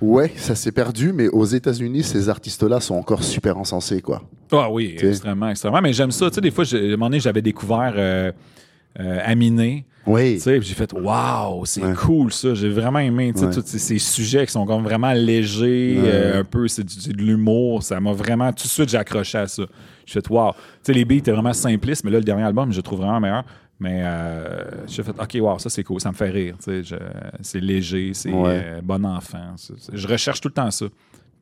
Ouais, 0.00 0.32
ça 0.36 0.54
s'est 0.54 0.72
perdu, 0.72 1.12
mais 1.12 1.28
aux 1.28 1.44
États-Unis, 1.44 2.02
ces 2.04 2.28
artistes-là 2.28 2.80
sont 2.80 2.94
encore 2.94 3.22
super 3.24 3.56
encensés, 3.58 4.00
quoi. 4.00 4.22
Ah 4.52 4.70
oui, 4.70 4.94
T'sais. 4.96 5.08
extrêmement, 5.08 5.48
extrêmement. 5.50 5.80
Mais 5.82 5.92
j'aime 5.92 6.10
ça. 6.12 6.28
Tu 6.30 6.36
sais, 6.36 6.40
des 6.40 6.50
fois, 6.50 6.64
à 6.72 6.76
un 6.76 6.90
moment 6.90 7.06
donné, 7.06 7.20
j'avais 7.20 7.42
découvert 7.42 7.92
euh, 7.96 8.32
euh, 9.00 9.18
Aminé. 9.24 9.84
Oui. 10.06 10.36
Tu 10.36 10.40
sais, 10.40 10.58
puis 10.58 10.68
j'ai 10.68 10.74
fait 10.74 10.90
Waouh, 10.94 11.66
c'est 11.66 11.82
Ouais. 11.84 11.92
cool 11.94 12.32
ça. 12.32 12.54
J'ai 12.54 12.70
vraiment 12.70 13.00
aimé 13.00 13.30
tu 13.34 13.40
sais, 13.40 13.46
Ouais. 13.46 13.52
tous 13.54 13.62
ces, 13.66 13.78
ces 13.78 13.98
sujets 13.98 14.46
qui 14.46 14.52
sont 14.52 14.64
comme 14.64 14.82
vraiment 14.82 15.12
légers, 15.12 15.98
Ouais. 16.00 16.08
euh, 16.10 16.40
un 16.40 16.44
peu, 16.44 16.66
c'est 16.68 16.82
de 16.84 17.22
l'humour. 17.22 17.82
Ça 17.82 18.00
m'a 18.00 18.12
vraiment, 18.12 18.50
tout 18.52 18.64
de 18.64 18.68
suite, 18.70 18.88
j'ai 18.88 18.96
accroché 18.96 19.36
à 19.38 19.46
ça. 19.48 19.64
J'ai 20.06 20.14
fait 20.14 20.30
Waouh. 20.30 20.52
Tu 20.52 20.58
sais, 20.84 20.92
les 20.94 21.04
beats 21.04 21.16
étaient 21.16 21.32
vraiment 21.32 21.52
simplistes, 21.52 22.04
mais 22.04 22.10
là, 22.10 22.18
le 22.18 22.24
dernier 22.24 22.44
album, 22.44 22.72
je 22.72 22.76
le 22.78 22.82
trouve 22.82 23.00
vraiment 23.00 23.20
meilleur. 23.20 23.44
Mais 23.80 24.00
euh, 24.04 24.86
j'ai 24.88 25.02
fait 25.04 25.10
OK, 25.20 25.36
wow, 25.40 25.58
ça 25.58 25.70
c'est 25.70 25.84
cool, 25.84 26.00
ça 26.00 26.10
me 26.10 26.16
fait 26.16 26.30
rire. 26.30 26.56
C'est 27.42 27.60
léger, 27.60 28.12
c'est 28.14 28.32
Ouais. 28.32 28.62
euh, 28.64 28.80
bon 28.82 29.04
enfant. 29.06 29.54
je 29.92 30.08
recherche 30.08 30.40
tout 30.40 30.48
le 30.48 30.54
temps 30.54 30.70
ça. 30.70 30.86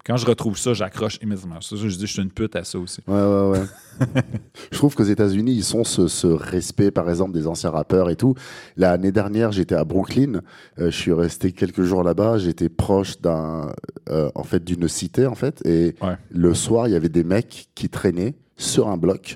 Quand 0.04 0.16
je 0.16 0.26
retrouve 0.26 0.56
ça, 0.56 0.72
j'accroche 0.72 1.18
immédiatement. 1.20 1.60
Ça, 1.60 1.74
je 1.74 1.88
dis, 1.88 2.06
je 2.06 2.12
suis 2.12 2.22
une 2.22 2.30
pute 2.30 2.54
à 2.54 2.62
ça 2.62 2.78
aussi. 2.78 3.00
Ouais, 3.08 3.14
ouais, 3.20 3.50
ouais. 3.58 4.06
je 4.70 4.76
trouve 4.78 4.94
qu'aux 4.94 5.02
États-Unis, 5.02 5.50
ils 5.52 5.64
sont 5.64 5.82
ce, 5.82 6.06
ce 6.06 6.28
respect, 6.28 6.92
par 6.92 7.10
exemple, 7.10 7.32
des 7.32 7.48
anciens 7.48 7.70
rappeurs 7.70 8.08
et 8.08 8.14
tout. 8.14 8.34
L'année 8.76 9.10
dernière, 9.10 9.50
j'étais 9.50 9.74
à 9.74 9.82
Brooklyn. 9.82 10.42
Euh, 10.78 10.92
je 10.92 10.96
suis 10.96 11.12
resté 11.12 11.50
quelques 11.50 11.82
jours 11.82 12.04
là-bas. 12.04 12.38
J'étais 12.38 12.68
proche 12.68 13.20
d'un, 13.20 13.72
euh, 14.08 14.30
en 14.36 14.44
fait, 14.44 14.62
d'une 14.62 14.86
cité, 14.86 15.26
en 15.26 15.34
fait. 15.34 15.60
Et 15.66 15.96
Ouais. 16.00 16.14
le 16.30 16.54
soir, 16.54 16.86
il 16.86 16.92
y 16.92 16.96
avait 16.96 17.08
des 17.08 17.24
mecs 17.24 17.66
qui 17.74 17.88
traînaient 17.88 18.36
sur 18.56 18.86
un 18.86 18.96
bloc. 18.98 19.34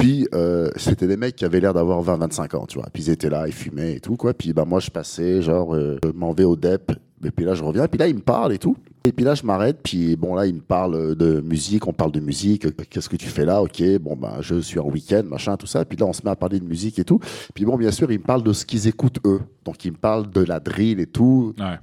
Puis, 0.00 0.26
euh, 0.34 0.70
c'était 0.76 1.06
des 1.06 1.16
mecs 1.16 1.36
qui 1.36 1.44
avaient 1.44 1.60
l'air 1.60 1.74
d'avoir 1.74 2.02
20-25 2.02 2.56
ans, 2.56 2.66
tu 2.66 2.78
vois. 2.78 2.88
Puis, 2.92 3.04
ils 3.04 3.10
étaient 3.10 3.30
là, 3.30 3.46
ils 3.46 3.52
fumaient 3.52 3.94
et 3.96 4.00
tout, 4.00 4.16
quoi. 4.16 4.34
Puis, 4.34 4.52
bah, 4.52 4.64
moi, 4.64 4.80
je 4.80 4.90
passais, 4.90 5.42
genre, 5.42 5.74
euh, 5.74 5.98
je 6.02 6.10
m'en 6.10 6.32
vais 6.32 6.44
au 6.44 6.56
DEP. 6.56 6.92
Et 7.22 7.30
puis 7.30 7.44
là, 7.44 7.54
je 7.54 7.62
reviens. 7.62 7.84
Et 7.84 7.88
puis 7.88 7.98
là, 7.98 8.08
ils 8.08 8.14
me 8.14 8.20
parlent 8.22 8.52
et 8.54 8.58
tout. 8.58 8.76
Et 9.04 9.12
puis 9.12 9.26
là, 9.26 9.34
je 9.34 9.44
m'arrête. 9.44 9.80
Puis, 9.82 10.16
bon, 10.16 10.34
là, 10.34 10.46
ils 10.46 10.54
me 10.54 10.60
parlent 10.60 11.14
de 11.14 11.42
musique. 11.42 11.86
On 11.86 11.92
parle 11.92 12.12
de 12.12 12.20
musique. 12.20 12.64
Euh, 12.64 12.70
Qu'est-ce 12.88 13.10
que 13.10 13.16
tu 13.16 13.26
fais 13.28 13.44
là? 13.44 13.62
Ok, 13.62 13.82
bon, 14.00 14.16
bah, 14.16 14.38
je 14.40 14.58
suis 14.60 14.78
en 14.78 14.88
week-end, 14.88 15.22
machin, 15.24 15.56
tout 15.58 15.66
ça. 15.66 15.84
Puis 15.84 15.98
là, 15.98 16.06
on 16.06 16.14
se 16.14 16.22
met 16.24 16.30
à 16.30 16.36
parler 16.36 16.60
de 16.60 16.64
musique 16.64 16.98
et 16.98 17.04
tout. 17.04 17.20
Puis, 17.54 17.66
bon, 17.66 17.76
bien 17.76 17.90
sûr, 17.90 18.10
ils 18.10 18.18
me 18.18 18.24
parlent 18.24 18.42
de 18.42 18.54
ce 18.54 18.64
qu'ils 18.64 18.88
écoutent, 18.88 19.18
eux. 19.26 19.40
Donc, 19.66 19.84
ils 19.84 19.92
me 19.92 19.96
parlent 19.98 20.30
de 20.30 20.40
la 20.42 20.60
drill 20.60 20.98
et 20.98 21.06
tout 21.06 21.54
Ouais. 21.58 21.76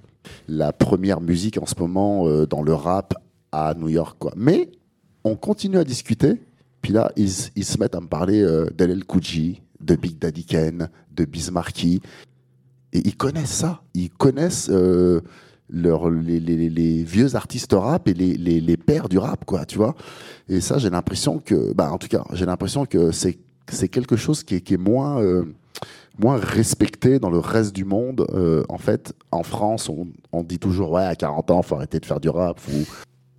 la 0.48 0.74
première 0.74 1.22
musique 1.22 1.60
en 1.62 1.68
ce 1.68 1.76
moment 1.78 2.28
euh, 2.28 2.48
dans 2.48 2.64
le 2.64 2.74
rap 2.74 3.14
à 3.52 3.76
New 3.78 3.90
York. 3.90 4.16
Quoi. 4.18 4.34
Mais 4.36 4.72
on 5.24 5.36
continue 5.36 5.78
à 5.78 5.84
discuter. 5.84 6.42
Puis 6.82 6.94
là, 6.94 7.12
ils, 7.16 7.30
se 7.30 7.80
mettent 7.80 7.96
à 7.96 8.02
me 8.02 8.08
parler 8.08 8.42
euh, 8.42 8.68
Cool 9.08 9.24
J, 9.24 9.62
de 9.82 9.96
Big 9.96 10.18
Daddy 10.18 10.46
Kane, 10.46 10.90
de 11.16 11.26
Bismarcky. 11.26 12.02
Et 12.94 13.00
ils 13.00 13.18
connaissent 13.18 13.50
ça. 13.52 13.82
Ils 13.94 14.10
connaissent 14.10 14.70
euh, 14.72 15.22
les, 15.70 17.04
vieux 17.04 17.36
artistes 17.36 17.74
rap 17.74 18.08
et 18.08 18.14
les, 18.14 18.38
les- 18.38 18.78
pères 18.78 19.10
du 19.10 19.18
rap, 19.18 19.44
quoi, 19.46 19.66
tu 19.66 19.78
vois. 19.78 19.96
Et 20.48 20.62
ça, 20.62 20.78
j'ai 20.78 20.90
l'impression 20.90 21.40
que, 21.40 21.74
bah, 21.74 21.92
en 21.92 21.98
tout 21.98 22.08
cas, 22.08 22.24
j'ai 22.34 22.46
l'impression 22.46 22.86
que 22.86 23.12
c'est 23.12 23.38
c'est 23.72 23.90
quelque 23.90 24.16
chose 24.16 24.44
qui 24.44 24.56
est, 24.56 24.62
qui 24.62 24.74
est 24.76 24.78
moins, 24.78 25.22
euh, 25.22 25.44
moins 26.20 26.38
respecté 26.38 27.20
dans 27.20 27.30
le 27.30 27.40
reste 27.40 27.76
du 27.76 27.86
monde. 27.86 28.26
Euh, 28.34 28.64
en 28.70 28.78
fait, 28.78 29.14
en 29.32 29.44
France, 29.44 29.90
on, 30.32 30.44
dit 30.44 30.60
toujours, 30.60 30.92
ouais, 30.92 31.06
à 31.06 31.16
40 31.16 31.52
ans, 31.52 31.62
faut 31.62 31.76
arrêter 31.76 32.00
de 32.00 32.06
faire 32.06 32.20
du 32.20 32.30
rap. 32.30 32.60
Ou... 32.70 32.86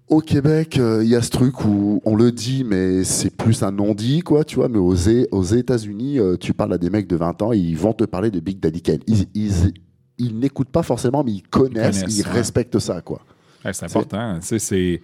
Au 0.08 0.20
Québec, 0.20 0.78
euh, 0.78 1.02
il 1.04 1.10
y 1.10 1.14
a 1.16 1.20
ce 1.22 1.28
truc 1.30 1.64
où 1.66 2.00
on 2.04 2.16
le 2.16 2.32
dit, 2.32 2.64
mais 2.64 3.04
c'est 3.04 3.28
plus 3.36 3.62
un 3.62 3.70
non-dit, 3.70 4.20
quoi, 4.20 4.42
tu 4.44 4.56
vois. 4.56 4.68
Mais 4.68 4.78
aux, 4.78 4.94
É- 4.94 5.28
aux 5.32 5.42
États-Unis, 5.42 6.18
euh, 6.18 6.36
tu 6.36 6.54
parles 6.54 6.72
à 6.72 6.78
des 6.78 6.88
mecs 6.88 7.06
de 7.06 7.16
20 7.16 7.42
ans, 7.42 7.52
ils 7.52 7.76
vont 7.76 7.92
te 7.92 8.04
parler 8.04 8.30
de 8.30 8.40
Big 8.40 8.58
Daddy 8.58 8.80
Kane. 8.80 9.00
Ils, 9.06 9.26
ils, 9.34 9.72
ils 10.16 10.38
n'écoutent 10.38 10.70
pas 10.70 10.82
forcément, 10.82 11.22
mais 11.22 11.32
ils 11.32 11.42
connaissent, 11.42 11.96
ils, 11.98 12.02
connaissent, 12.02 12.26
ouais. 12.26 12.32
respectent 12.32 12.78
ça, 12.78 13.02
quoi. 13.02 13.20
Ouais, 13.64 13.72
c'est 13.74 13.84
important. 13.84 14.38
Sais, 14.40 14.58
c'est. 14.58 15.00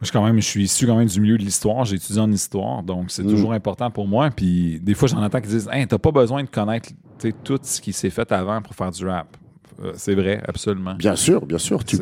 Moi, 0.00 0.06
je, 0.06 0.12
quand 0.12 0.24
même, 0.24 0.36
je 0.40 0.46
suis 0.46 0.64
issu 0.64 0.86
quand 0.86 0.96
même 0.96 1.08
du 1.08 1.20
milieu 1.20 1.38
de 1.38 1.42
l'histoire. 1.44 1.84
J'ai 1.84 1.96
étudié 1.96 2.20
en 2.20 2.30
histoire, 2.32 2.82
donc 2.82 3.10
c'est 3.10 3.22
Mm. 3.24 3.28
toujours 3.28 3.52
important 3.52 3.90
pour 3.90 4.08
moi. 4.08 4.30
Puis 4.30 4.80
des 4.80 4.94
fois, 4.94 5.08
j'en 5.08 5.22
entends 5.22 5.40
qui 5.40 5.48
disent 5.48 5.68
Hey, 5.72 5.86
t'as 5.86 5.98
pas 5.98 6.10
besoin 6.12 6.42
de 6.42 6.48
connaître 6.48 6.90
tout 7.44 7.58
ce 7.62 7.80
qui 7.80 7.92
s'est 7.92 8.10
fait 8.10 8.30
avant 8.32 8.60
pour 8.62 8.74
faire 8.74 8.90
du 8.90 9.04
rap. 9.06 9.36
Euh, 9.84 9.92
c'est 9.96 10.14
vrai, 10.14 10.40
absolument. 10.48 10.94
Bien 10.94 11.14
sûr, 11.16 11.46
bien 11.46 11.58
sûr. 11.58 11.84
Tu, 11.84 11.96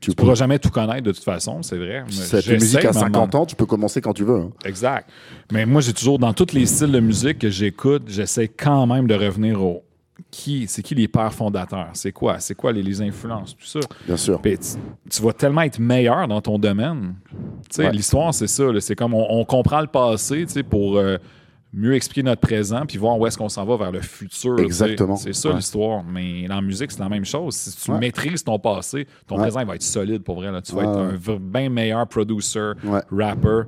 tu, 0.00 0.10
Tu 0.10 0.16
pourras 0.16 0.34
jamais 0.34 0.58
tout 0.58 0.70
connaître 0.70 1.02
de 1.02 1.12
toute 1.12 1.24
façon, 1.24 1.62
c'est 1.62 1.76
vrai. 1.78 2.04
Cette 2.08 2.48
musique 2.48 2.78
à 2.84 2.90
mais 2.92 2.96
un 2.98 3.00
moment- 3.08 3.14
50 3.14 3.34
ans, 3.34 3.46
tu 3.46 3.56
peux 3.56 3.66
commencer 3.66 4.00
quand 4.00 4.12
tu 4.12 4.24
veux. 4.24 4.38
hein. 4.40 4.50
Exact. 4.64 5.08
Mais 5.52 5.64
moi, 5.66 5.80
j'ai 5.80 5.92
toujours, 5.92 6.18
dans 6.18 6.32
tous 6.32 6.52
les 6.52 6.66
styles 6.66 6.92
de 6.92 7.00
musique 7.00 7.38
que 7.38 7.50
j'écoute, 7.50 8.04
j'essaie 8.06 8.48
quand 8.48 8.86
même 8.86 9.06
de 9.06 9.14
revenir 9.14 9.62
au 9.62 9.82
qui, 10.30 10.66
c'est 10.66 10.82
qui 10.82 10.94
les 10.94 11.08
pères 11.08 11.32
fondateurs, 11.32 11.90
c'est 11.92 12.10
quoi, 12.12 12.38
c'est 12.40 12.54
quoi 12.54 12.72
les, 12.72 12.82
les 12.82 13.02
influences, 13.02 13.54
tout 13.56 13.66
ça? 13.66 13.80
Bien 14.06 14.16
sûr. 14.16 14.40
Puis 14.40 14.58
tu, 14.58 14.76
tu 15.10 15.22
vas 15.22 15.32
tellement 15.32 15.60
être 15.62 15.78
meilleur 15.78 16.26
dans 16.26 16.40
ton 16.40 16.58
domaine. 16.58 17.14
Tu 17.30 17.36
sais, 17.76 17.84
Ouais. 17.86 17.92
l'histoire, 17.92 18.32
c'est 18.32 18.46
ça. 18.46 18.64
C'est 18.80 18.94
comme 18.96 19.12
on, 19.14 19.26
on 19.28 19.44
comprend 19.44 19.80
le 19.82 19.86
passé, 19.88 20.44
tu 20.46 20.52
sais, 20.54 20.62
pour 20.62 20.96
euh, 20.96 21.18
mieux 21.76 21.94
expliquer 21.94 22.22
notre 22.22 22.40
présent, 22.40 22.84
puis 22.86 22.96
voir 22.98 23.18
où 23.20 23.26
est-ce 23.26 23.36
qu'on 23.38 23.48
s'en 23.50 23.64
va 23.66 23.76
vers 23.76 23.92
le 23.92 24.00
futur. 24.00 24.58
Exactement. 24.58 25.14
C'est 25.16 25.34
ça 25.34 25.50
Ouais. 25.50 25.56
l'histoire. 25.56 26.02
Mais 26.02 26.48
dans 26.48 26.56
la 26.56 26.62
musique, 26.62 26.90
c'est 26.90 26.98
la 27.00 27.08
même 27.10 27.24
chose. 27.26 27.54
Si 27.54 27.76
tu 27.76 27.90
Ouais. 27.92 27.98
maîtrises 27.98 28.42
ton 28.42 28.58
passé, 28.58 29.06
ton 29.26 29.36
Ouais. 29.36 29.42
présent 29.42 29.60
il 29.60 29.66
va 29.66 29.74
être 29.76 29.82
solide 29.82 30.22
pour 30.22 30.36
vrai. 30.36 30.50
là. 30.50 30.62
Tu 30.62 30.72
vas 30.74 30.78
Ouais, 31.06 31.14
être 31.14 31.30
un 31.30 31.36
bien 31.38 31.68
meilleur 31.68 32.08
producer, 32.08 32.72
rapper. 33.12 33.62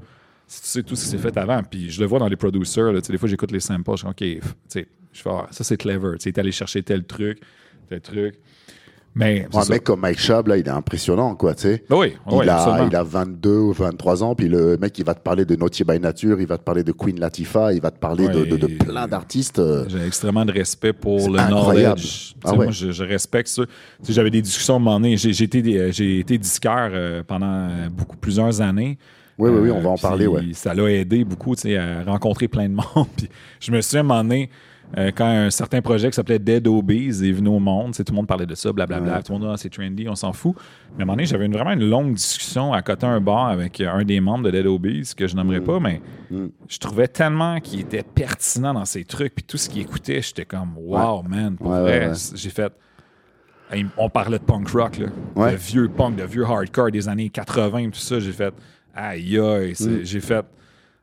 Si 0.46 0.62
tu 0.62 0.68
sais 0.68 0.82
tout 0.82 0.96
ce 0.96 1.04
qui 1.04 1.10
s'est 1.10 1.18
fait 1.18 1.36
avant. 1.36 1.62
Puis 1.62 1.90
je 1.90 2.00
le 2.00 2.06
vois 2.06 2.18
dans 2.18 2.28
les 2.28 2.36
producers. 2.36 2.90
là, 2.92 3.00
des 3.02 3.18
fois, 3.18 3.28
j'écoute 3.28 3.50
les 3.52 3.60
samples. 3.60 3.90
Je 3.96 4.02
dis, 4.04 4.08
OK, 4.08 4.16
tu 4.16 4.40
sais, 4.68 4.88
je 5.12 5.20
fais, 5.20 5.30
ah, 5.30 5.46
ça 5.50 5.62
c'est 5.62 5.76
clever. 5.76 6.16
Tu 6.18 6.30
es 6.30 6.38
allé 6.38 6.50
chercher 6.52 6.82
tel 6.82 7.04
truc, 7.04 7.38
tel 7.90 8.00
truc. 8.00 8.36
Mais. 9.14 9.46
Un 9.52 9.62
ça. 9.62 9.72
mec 9.72 9.82
comme 9.84 10.00
Mike 10.00 10.18
Schaab, 10.20 10.46
là, 10.48 10.56
il 10.56 10.66
est 10.66 10.70
impressionnant, 10.70 11.34
quoi, 11.34 11.54
tu 11.54 11.62
sais. 11.62 11.84
Oui, 11.90 12.14
oui, 12.30 12.40
il, 12.44 12.48
a, 12.48 12.86
il 12.88 12.94
a 12.94 13.02
22 13.02 13.50
ou 13.50 13.72
23 13.72 14.22
ans, 14.22 14.34
puis 14.34 14.48
le 14.48 14.76
mec, 14.76 14.96
il 14.98 15.04
va 15.04 15.14
te 15.14 15.20
parler 15.20 15.44
de 15.44 15.56
Naughty 15.56 15.82
by 15.82 15.98
Nature, 15.98 16.40
il 16.40 16.46
va 16.46 16.56
te 16.58 16.62
parler 16.62 16.84
de 16.84 16.92
Queen 16.92 17.18
Latifah, 17.18 17.72
il 17.72 17.80
va 17.80 17.90
te 17.90 17.98
parler 17.98 18.28
de, 18.28 18.66
plein 18.76 19.08
d'artistes. 19.08 19.58
euh, 19.58 19.84
J'ai 19.88 20.06
extrêmement 20.06 20.44
de 20.44 20.52
respect 20.52 20.92
pour 20.92 21.30
le 21.30 21.38
incroyable. 21.40 22.00
knowledge. 22.00 22.34
Ah. 22.44 22.52
Moi, 22.52 22.70
je, 22.70 22.92
je 22.92 23.02
respecte 23.04 23.48
ça. 23.48 23.62
J'avais 24.08 24.30
des 24.30 24.42
discussions 24.42 24.74
à 24.74 24.76
un 24.76 24.80
moment 24.80 25.00
donné. 25.00 25.16
J'ai 25.16 25.32
j'ai 25.32 25.44
été, 25.44 25.92
j'ai 25.92 26.20
été 26.20 26.38
disqueur 26.38 26.90
euh, 26.92 27.22
pendant 27.26 27.68
beaucoup, 27.90 28.16
plusieurs 28.16 28.60
années. 28.60 28.98
Oui, 29.38 29.50
oui, 29.50 29.58
oui, 29.62 29.68
Euh, 29.70 29.74
on 29.74 29.80
va 29.80 29.90
en 29.90 29.96
parler, 29.96 30.26
ouais. 30.26 30.42
Ça 30.52 30.74
l'a 30.74 30.90
aidé 30.90 31.24
beaucoup 31.24 31.54
tu 31.54 31.62
sais, 31.62 31.76
à 31.76 32.02
rencontrer 32.04 32.48
plein 32.48 32.68
de 32.68 32.74
monde. 32.74 33.06
Puis 33.16 33.28
je 33.60 33.70
me 33.70 33.80
suis 33.80 33.96
à 33.96 34.00
un 34.00 34.02
moment 34.02 34.22
donné, 34.22 34.50
euh, 34.96 35.10
quand 35.14 35.26
un 35.26 35.50
certain 35.50 35.82
projet 35.82 36.08
qui 36.08 36.16
s'appelait 36.16 36.38
Dead 36.38 36.66
Obies 36.66 37.22
est 37.22 37.32
venu 37.32 37.48
au 37.48 37.58
monde, 37.58 37.94
tout 37.94 38.02
le 38.08 38.14
monde 38.14 38.26
parlait 38.26 38.46
de 38.46 38.54
ça, 38.54 38.72
blablabla, 38.72 39.22
tout 39.22 39.32
le 39.32 39.38
monde 39.38 39.48
dit 39.48 39.52
ah, 39.54 39.56
c'est 39.58 39.68
trendy, 39.68 40.08
on 40.08 40.14
s'en 40.14 40.32
fout. 40.32 40.54
Mais 40.96 41.00
à 41.00 41.02
un 41.02 41.06
moment 41.06 41.12
donné, 41.14 41.26
j'avais 41.26 41.46
vraiment 41.48 41.72
une 41.72 41.88
longue 41.88 42.14
discussion 42.14 42.72
à 42.72 42.80
côté 42.80 43.04
un 43.04 43.20
bar 43.20 43.48
avec 43.48 43.80
un 43.82 44.02
des 44.04 44.20
membres 44.20 44.44
de 44.44 44.50
Dead 44.50 44.66
Obies, 44.66 45.12
que 45.14 45.26
je 45.26 45.36
n'aimerais 45.36 45.60
mm. 45.60 45.64
pas, 45.64 45.80
mais 45.80 46.00
mm. 46.30 46.46
je 46.68 46.78
trouvais 46.78 47.08
tellement 47.08 47.60
qu'il 47.60 47.80
était 47.80 48.02
pertinent 48.02 48.72
dans 48.72 48.86
ses 48.86 49.04
trucs, 49.04 49.34
puis 49.34 49.44
tout 49.44 49.58
ce 49.58 49.68
qu'il 49.68 49.82
écoutait, 49.82 50.22
j'étais 50.22 50.46
comme 50.46 50.74
wow, 50.78 51.22
man, 51.22 51.56
pour 51.56 51.70
vrai, 51.70 52.12
j'ai 52.34 52.50
fait. 52.50 52.72
On 53.98 54.08
parlait 54.08 54.38
de 54.38 54.44
punk 54.44 54.70
rock, 54.70 54.98
là. 54.98 55.50
De 55.50 55.56
vieux 55.56 55.90
punk, 55.90 56.16
de 56.16 56.24
vieux 56.24 56.44
hardcore 56.44 56.90
des 56.90 57.06
années 57.06 57.28
80, 57.28 57.90
tout 57.90 57.98
ça. 57.98 58.18
J'ai 58.18 58.32
fait, 58.32 58.54
aïe, 58.94 59.38
aïe. 59.38 59.74
Mm. 59.78 60.04
J'ai 60.04 60.20
fait, 60.20 60.46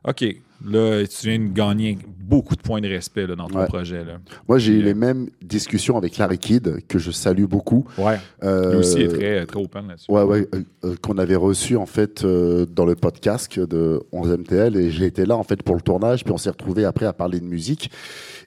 OK, 0.08 0.24
Là, 0.64 1.06
tu 1.06 1.28
viens 1.28 1.40
de 1.40 1.54
gagner 1.54 1.98
beaucoup 2.20 2.56
de 2.56 2.62
points 2.62 2.82
de 2.82 2.88
respect 2.88 3.28
dans 3.28 3.48
ton 3.48 3.66
projet. 3.66 4.04
Là. 4.04 4.20
Moi, 4.48 4.58
j'ai 4.58 4.74
eu 4.74 4.82
les 4.82 4.94
mêmes 4.94 5.28
discussions 5.42 5.98
avec 5.98 6.18
Larry 6.18 6.38
Kidd, 6.38 6.80
que 6.88 6.98
je 6.98 7.12
salue 7.12 7.44
beaucoup. 7.44 7.86
Ouais. 7.98 8.18
Euh, 8.44 8.72
Lui 8.72 8.80
aussi 8.80 9.02
est 9.02 9.10
très, 9.10 9.46
très 9.46 9.60
open 9.60 9.90
là-dessus. 9.90 10.10
Ouais, 10.10 10.24
ouais. 10.24 10.48
Euh, 10.56 10.62
euh, 10.86 10.96
qu'on 11.02 11.18
avait 11.18 11.36
reçu, 11.36 11.76
en 11.76 11.86
fait, 11.86 12.26
dans 12.26 12.86
le 12.86 12.96
podcast 12.96 13.60
de 13.60 14.02
11MTL. 14.12 14.78
Et 14.78 14.92
j'étais 14.92 15.26
là, 15.26 15.36
en 15.36 15.44
fait, 15.44 15.62
pour 15.62 15.76
le 15.76 15.82
tournage. 15.82 16.24
Puis 16.24 16.34
on 16.34 16.38
s'est 16.38 16.50
retrouvés 16.50 16.86
après 16.86 17.06
à 17.06 17.14
parler 17.14 17.40
de 17.40 17.46
musique. 17.46 17.92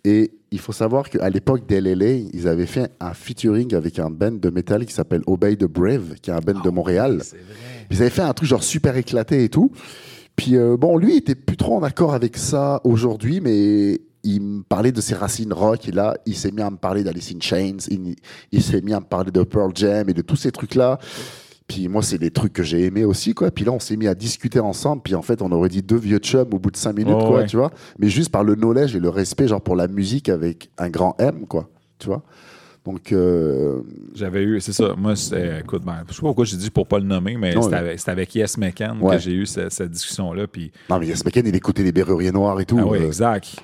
Et 0.05 0.33
il 0.51 0.59
faut 0.59 0.73
savoir 0.73 1.11
qu'à 1.11 1.29
l'époque 1.29 1.69
d'LLA, 1.69 2.15
ils 2.33 2.49
avaient 2.49 2.67
fait 2.67 2.91
un 3.01 3.13
featuring 3.13 3.75
avec 3.75 3.99
un 3.99 4.11
band 4.11 4.33
de 4.33 4.51
métal 4.51 4.87
qui 4.87 4.95
s'appelle 4.95 5.23
Obey 5.27 5.57
the 5.57 5.67
Brave, 5.67 6.15
qui 6.23 6.31
est 6.31 6.35
un 6.35 6.41
band 6.41 6.55
de 6.55 6.69
ah 6.69 6.71
Montréal. 6.71 7.19
Vrai. 7.19 7.27
Ils 7.91 8.01
avaient 8.01 8.11
fait 8.11 8.23
un 8.23 8.33
truc 8.33 8.49
genre 8.49 8.63
super 8.63 8.97
éclaté 8.97 9.45
et 9.45 9.49
tout. 9.51 9.71
Puis 10.39 10.57
euh, 10.57 10.77
bon, 10.77 10.97
lui 10.97 11.17
était 11.17 11.35
plus 11.35 11.57
trop 11.57 11.77
en 11.77 11.83
accord 11.83 12.15
avec 12.15 12.37
ça 12.37 12.81
aujourd'hui, 12.85 13.41
mais 13.41 14.01
il 14.23 14.41
me 14.41 14.63
parlait 14.63 14.93
de 14.93 15.01
ses 15.01 15.17
racines 15.17 15.53
rock 15.53 15.89
et 15.89 15.93
là, 15.93 16.17
il 16.27 16.37
s'est 16.37 16.53
mis 16.53 16.63
à 16.63 16.71
me 16.71 16.77
parler 16.77 17.03
d'Alice 17.03 17.35
in 17.35 17.41
Chains, 17.41 17.79
il, 18.53 18.63
s'est 18.63 18.81
mis 18.81 18.95
à 18.95 19.01
me 19.01 19.05
parler 19.05 19.33
de 19.33 19.43
Pearl 19.43 19.73
Jam 19.75 20.09
et 20.09 20.15
de 20.15 20.23
tous 20.23 20.37
ces 20.37 20.53
trucs-là. 20.53 21.01
Puis 21.67 21.89
moi, 21.89 22.03
c'est 22.03 22.19
des 22.19 22.31
trucs 22.31 22.53
que 22.53 22.63
j'ai 22.63 22.85
aimés 22.85 23.05
aussi, 23.05 23.35
quoi. 23.35 23.51
Puis 23.51 23.65
là, 23.65 23.73
on 23.73 23.81
s'est 23.81 23.97
mis 23.97 24.07
à 24.07 24.15
discuter 24.15 24.61
ensemble. 24.61 25.03
Puis 25.03 25.17
en 25.17 25.23
fait, 25.23 25.43
on 25.43 25.51
aurait 25.51 25.69
dit 25.69 25.83
deux 25.83 25.99
vieux 25.99 26.19
chums 26.19 26.55
au 26.55 26.61
bout 26.61 26.71
de 26.71 26.77
cinq 26.77 26.97
minutes, 26.97 27.17
oh, 27.19 27.27
quoi, 27.27 27.43
tu 27.43 27.57
vois. 27.57 27.73
Mais 27.99 28.09
juste 28.09 28.31
par 28.31 28.45
le 28.45 28.55
knowledge 28.55 28.95
et 28.95 29.01
le 29.01 29.09
respect, 29.09 29.49
genre 29.49 29.61
pour 29.61 29.75
la 29.75 29.89
musique 29.89 30.29
avec 30.29 30.71
un 30.79 30.89
grand 30.89 31.17
M, 31.19 31.47
quoi, 31.49 31.69
tu 31.99 32.07
vois. 32.07 32.23
Donc. 32.85 33.13
Euh, 33.13 33.81
J'avais 34.15 34.43
eu, 34.43 34.61
c'est 34.61 34.73
ça. 34.73 34.95
Moi, 34.97 35.15
c'est, 35.17 35.61
écoute, 35.61 35.83
ben, 35.85 36.03
je 36.09 36.15
sais 36.15 36.21
pas 36.21 36.27
pourquoi 36.29 36.45
j'ai 36.45 36.57
dit 36.57 36.71
pour 36.71 36.87
pas 36.87 36.99
le 36.99 37.05
nommer, 37.05 37.37
mais 37.37 37.55
c'était 37.61 38.11
avec, 38.11 38.35
Yes 38.35 38.57
McCann 38.57 38.99
que 39.01 39.19
j'ai 39.19 39.33
eu 39.33 39.47
cette, 39.47 39.91
discussion-là. 39.91 40.47
Puis... 40.47 40.73
Non, 40.89 40.99
mais 40.99 41.07
Yes 41.07 41.25
McCann, 41.25 41.47
il 41.47 41.55
écoutait 41.55 41.83
les 41.83 41.93
Berruriers 41.93 42.33
Noirs 42.33 42.61
et 42.61 42.65
tout. 42.65 42.79
Ah 42.81 42.87
oui, 42.87 42.99
exact. 42.99 43.57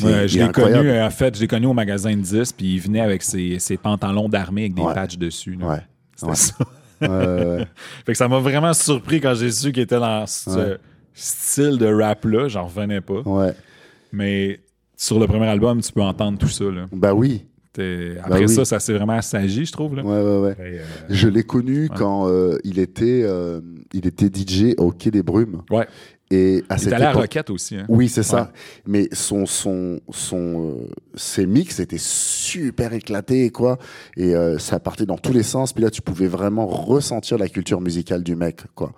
je 0.00 0.38
l'ai 0.38 0.52
connu, 0.52 0.90
euh, 0.90 1.06
en 1.06 1.10
fait, 1.10 1.34
je 1.36 1.40
l'ai 1.40 1.48
connu 1.48 1.66
au 1.66 1.74
magasin 1.74 2.14
de 2.14 2.20
10, 2.20 2.52
puis 2.52 2.74
il 2.74 2.80
venait 2.80 3.00
avec 3.00 3.22
ses, 3.22 3.58
ses 3.58 3.76
pantalons 3.76 4.28
d'armée 4.28 4.62
avec 4.62 4.74
des 4.74 4.82
patchs 4.82 5.18
dessus. 5.18 5.58
Ouais. 5.60 5.82
C'était 6.14 6.34
ça. 6.34 6.54
fait 8.04 8.12
que 8.12 8.14
ça 8.14 8.26
m'a 8.26 8.40
vraiment 8.40 8.72
surpris 8.72 9.20
quand 9.20 9.34
j'ai 9.34 9.52
su 9.52 9.70
qu'il 9.70 9.84
était 9.84 10.00
dans 10.00 10.26
ce 10.26 10.78
style 11.14 11.78
de 11.78 11.86
rap-là. 11.86 12.48
J'en 12.48 12.66
revenais 12.66 13.00
pas. 13.00 13.20
Ouais. 13.20 13.54
Mais 14.12 14.60
sur 14.96 15.18
le 15.18 15.26
premier 15.26 15.46
album, 15.46 15.80
tu 15.80 15.92
peux 15.92 16.02
entendre 16.02 16.38
tout 16.38 16.48
ça. 16.48 16.64
Là. 16.64 16.86
Ben 16.92 17.12
oui. 17.12 17.46
Après 18.22 18.40
bah 18.40 18.48
ça, 18.48 18.64
ça 18.64 18.80
s'est 18.80 18.92
vraiment 18.92 19.14
assagi, 19.14 19.64
je 19.64 19.72
trouve. 19.72 19.96
Là. 19.96 20.02
Ouais, 20.02 20.20
ouais, 20.20 20.40
ouais. 20.40 20.56
Euh, 20.58 20.84
je 21.08 21.28
l'ai 21.28 21.44
connu 21.44 21.88
quand 21.88 22.28
euh, 22.28 22.58
il, 22.64 22.78
était, 22.78 23.22
euh, 23.24 23.60
il 23.92 24.06
était 24.06 24.26
DJ 24.26 24.74
au 24.78 24.90
Quai 24.90 25.10
des 25.10 25.22
Brumes. 25.22 25.62
Ouais. 25.70 25.86
Et 26.30 26.62
à 26.68 26.76
il 26.76 26.80
cette 26.80 26.92
à 26.92 26.98
la 26.98 27.12
Roquette 27.12 27.48
aussi. 27.48 27.76
Hein. 27.76 27.86
Oui, 27.88 28.08
c'est 28.08 28.22
ça. 28.22 28.52
Mais 28.86 29.08
son, 29.12 29.46
son, 29.46 30.00
son, 30.10 30.88
ses 31.14 31.46
mix 31.46 31.80
étaient 31.80 31.96
super 31.98 32.92
éclatés, 32.92 33.50
quoi. 33.50 33.78
Et 34.14 34.34
ça 34.58 34.78
partait 34.78 35.06
dans 35.06 35.16
tous 35.16 35.32
les 35.32 35.42
sens. 35.42 35.72
Puis 35.72 35.82
là, 35.82 35.90
tu 35.90 36.02
pouvais 36.02 36.26
vraiment 36.26 36.66
ressentir 36.66 37.38
la 37.38 37.48
culture 37.48 37.80
musicale 37.80 38.22
du 38.22 38.36
mec, 38.36 38.60
quoi. 38.74 38.92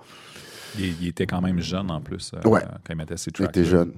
Il, 0.78 1.06
était 1.06 1.26
quand 1.26 1.40
même 1.40 1.60
jeune 1.60 1.90
en 1.90 2.00
plus 2.00 2.32
ouais. 2.44 2.60
quand 2.60 2.92
il 2.92 2.96
mettait 2.96 3.16
ses 3.16 3.30
tracks. 3.30 3.50
Il 3.54 3.60
était 3.60 3.68
jeune. 3.68 3.92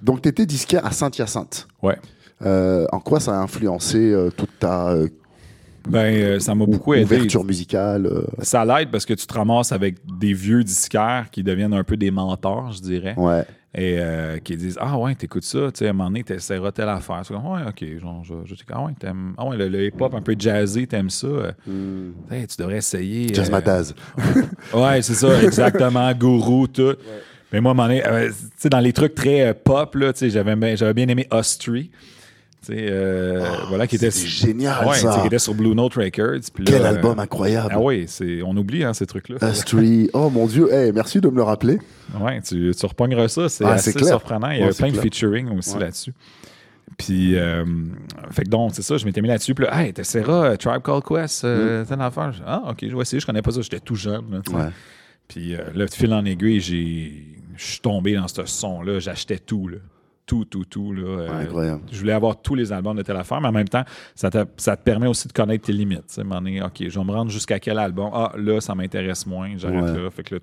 Donc, 0.00 0.22
tu 0.22 0.28
étais 0.28 0.46
disquaire 0.46 0.84
à 0.84 0.92
Saint-Hyacinthe. 0.92 1.68
Ouais. 1.82 1.96
Euh, 2.44 2.86
en 2.92 3.00
quoi 3.00 3.18
ça 3.20 3.32
a 3.32 3.42
influencé 3.42 4.12
euh, 4.12 4.30
toute 4.30 4.58
ta 4.60 4.90
euh, 4.90 5.08
ben, 5.88 6.38
ça 6.38 6.54
m'a 6.54 6.66
beaucoup 6.66 6.92
aidé. 6.92 7.16
Ouverture 7.16 7.44
musicale. 7.44 8.10
Ça 8.42 8.62
l'aide 8.64 8.90
parce 8.90 9.06
que 9.06 9.14
tu 9.14 9.26
te 9.26 9.32
ramasses 9.32 9.72
avec 9.72 9.96
des 10.18 10.34
vieux 10.34 10.62
disquaires 10.62 11.28
qui 11.32 11.42
deviennent 11.42 11.72
un 11.72 11.84
peu 11.84 11.96
des 11.96 12.10
mentors, 12.10 12.72
je 12.72 12.82
dirais. 12.82 13.14
Ouais. 13.16 13.44
Et 13.74 13.98
qui 14.44 14.56
disent 14.58 14.76
Ah 14.78 14.98
ouais, 14.98 15.14
t'écoutes 15.14 15.44
ça, 15.44 15.70
tu 15.72 15.78
sais, 15.78 15.86
à 15.86 15.90
un 15.90 15.92
moment 15.94 16.10
donné, 16.10 16.24
t'essaieras 16.24 16.72
telle 16.72 16.90
affaire. 16.90 17.22
Tu 17.26 17.32
ouais, 17.32 17.62
ok, 17.66 18.00
genre, 18.00 18.22
je, 18.22 18.34
je, 18.44 18.54
ah 18.70 18.84
ouais, 18.84 18.92
t'aimes. 18.98 19.32
Ah 19.38 19.46
ouais, 19.46 19.56
le, 19.56 19.86
hip-hop 19.86 20.12
un 20.12 20.20
peu 20.20 20.36
jazzé, 20.38 20.86
t'aimes 20.86 21.08
ça. 21.08 21.54
Hmm. 21.66 22.10
tu 22.30 22.56
devrais 22.58 22.78
essayer. 22.78 23.32
Jazz 23.32 23.50
Mataz. 23.50 23.94
ouais, 24.74 25.00
c'est 25.00 25.14
ça, 25.14 25.42
exactement. 25.42 26.12
Gourou, 26.12 26.66
tout. 26.66 26.96
Mais 27.50 27.62
moi, 27.62 27.70
à 27.70 27.72
un 27.72 27.76
moment 27.76 27.88
donné, 27.88 28.02
tu 28.02 28.34
sais, 28.58 28.68
dans 28.68 28.80
les 28.80 28.92
trucs 28.92 29.14
très 29.14 29.54
pop, 29.54 29.94
là, 29.94 30.12
tu 30.12 30.30
sais, 30.30 30.30
j'avais 30.30 30.92
bien 30.92 31.08
aimé 31.08 31.26
Ostry. 31.30 31.90
Euh, 32.70 33.44
oh, 33.44 33.66
voilà, 33.68 33.86
qui 33.86 33.96
était 33.96 34.10
génial 34.10 34.94
ça. 34.94 35.20
qui 35.20 35.26
était 35.26 35.38
sur 35.38 35.54
Blue 35.54 35.74
Note 35.74 35.94
Records. 35.94 36.40
Quel 36.64 36.84
album 36.84 37.18
incroyable. 37.18 37.72
Ah 37.74 37.80
oui, 37.80 38.06
on 38.44 38.56
oublie 38.56 38.84
hein, 38.84 38.94
ces 38.94 39.06
trucs-là. 39.06 39.36
Astri. 39.40 40.10
oh 40.14 40.30
mon 40.30 40.46
dieu, 40.46 40.72
hey, 40.72 40.92
merci 40.92 41.20
de 41.20 41.28
me 41.28 41.36
le 41.36 41.42
rappeler. 41.42 41.78
Ouais, 42.20 42.40
tu, 42.40 42.72
tu 42.78 42.86
repogneras 42.86 43.28
ça, 43.28 43.48
c'est 43.48 43.64
ah, 43.64 43.72
assez 43.72 43.92
surprenant. 43.92 44.50
Il 44.50 44.60
y 44.60 44.62
a 44.62 44.72
plein 44.72 44.90
de 44.90 44.98
featuring 44.98 45.56
aussi 45.56 45.78
là-dessus. 45.78 46.12
Puis, 46.96 47.36
euh, 47.36 47.64
fait 48.30 48.44
que 48.44 48.48
donc, 48.48 48.72
c'est 48.74 48.82
ça, 48.82 48.96
je 48.96 49.04
m'étais 49.04 49.20
mis 49.20 49.28
là-dessus. 49.28 49.54
Puis 49.54 49.66
là, 49.66 49.84
hey, 49.84 49.92
t'essaieras 49.92 50.52
euh, 50.52 50.56
Tribe 50.56 50.82
Called 50.82 51.04
Quest, 51.04 51.44
euh, 51.44 51.84
mm. 51.84 52.00
affaire. 52.00 52.32
Ah, 52.44 52.62
ok, 52.70 52.78
je 52.82 52.92
vois 52.92 53.02
essayer, 53.02 53.20
je 53.20 53.26
connais 53.26 53.42
pas 53.42 53.52
ça, 53.52 53.60
j'étais 53.60 53.80
tout 53.80 53.94
jeune. 53.94 54.42
ouais. 54.52 54.70
Puis 55.28 55.54
là, 55.74 55.84
de 55.84 55.90
fil 55.90 56.12
en 56.14 56.24
aiguille, 56.24 56.58
je 56.58 57.62
suis 57.62 57.80
tombé 57.80 58.14
dans 58.14 58.26
ce 58.28 58.46
son-là, 58.46 58.98
j'achetais 58.98 59.38
tout. 59.38 59.68
Là 59.68 59.76
tout, 60.28 60.44
tout, 60.44 60.66
tout. 60.66 60.92
Là. 60.92 61.02
Euh, 61.02 61.78
je 61.90 61.98
voulais 61.98 62.12
avoir 62.12 62.40
tous 62.40 62.54
les 62.54 62.70
albums 62.70 62.96
de 62.96 63.02
telle 63.02 63.16
affaire, 63.16 63.40
mais 63.40 63.48
en 63.48 63.52
même 63.52 63.68
temps, 63.68 63.84
ça 64.14 64.30
te, 64.30 64.44
ça 64.58 64.76
te 64.76 64.82
permet 64.82 65.06
aussi 65.06 65.26
de 65.26 65.32
connaître 65.32 65.64
tes 65.64 65.72
limites. 65.72 66.20
OK, 66.20 66.84
je 66.88 66.98
vais 66.98 67.04
me 67.04 67.12
rendre 67.12 67.30
jusqu'à 67.30 67.58
quel 67.58 67.78
album? 67.78 68.10
Ah, 68.12 68.32
là, 68.36 68.60
ça 68.60 68.74
m'intéresse 68.74 69.26
moins, 69.26 69.56
j'arrête 69.56 69.96
là. 69.96 70.10
Fait 70.10 70.22
que 70.22 70.40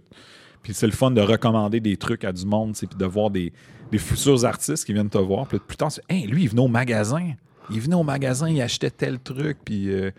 puis 0.64 0.74
c'est 0.74 0.88
le 0.88 0.94
fun 0.94 1.12
de 1.12 1.22
recommander 1.22 1.80
des 1.80 1.96
trucs 1.96 2.24
à 2.24 2.32
du 2.32 2.44
monde, 2.44 2.74
puis 2.76 2.88
de 2.98 3.06
voir 3.06 3.30
des, 3.30 3.54
des, 3.92 4.00
futurs 4.00 4.44
artistes 4.46 4.84
qui 4.84 4.94
viennent 4.94 5.12
te 5.12 5.20
voir. 5.20 5.46
Puis 5.46 5.60
plus 5.60 5.78
tard, 5.78 5.92
hey, 6.10 6.26
lui, 6.26 6.46
il 6.46 6.50
venait 6.50 6.64
au 6.64 6.68
magasin. 6.68 7.34
Il 7.70 7.80
venait 7.80 7.96
au 7.96 8.02
magasin, 8.02 8.50
il 8.50 8.60
achetait 8.64 8.90
tel 8.90 9.20
truc, 9.20 9.60
puis 9.64 9.92
euh, 9.92 10.10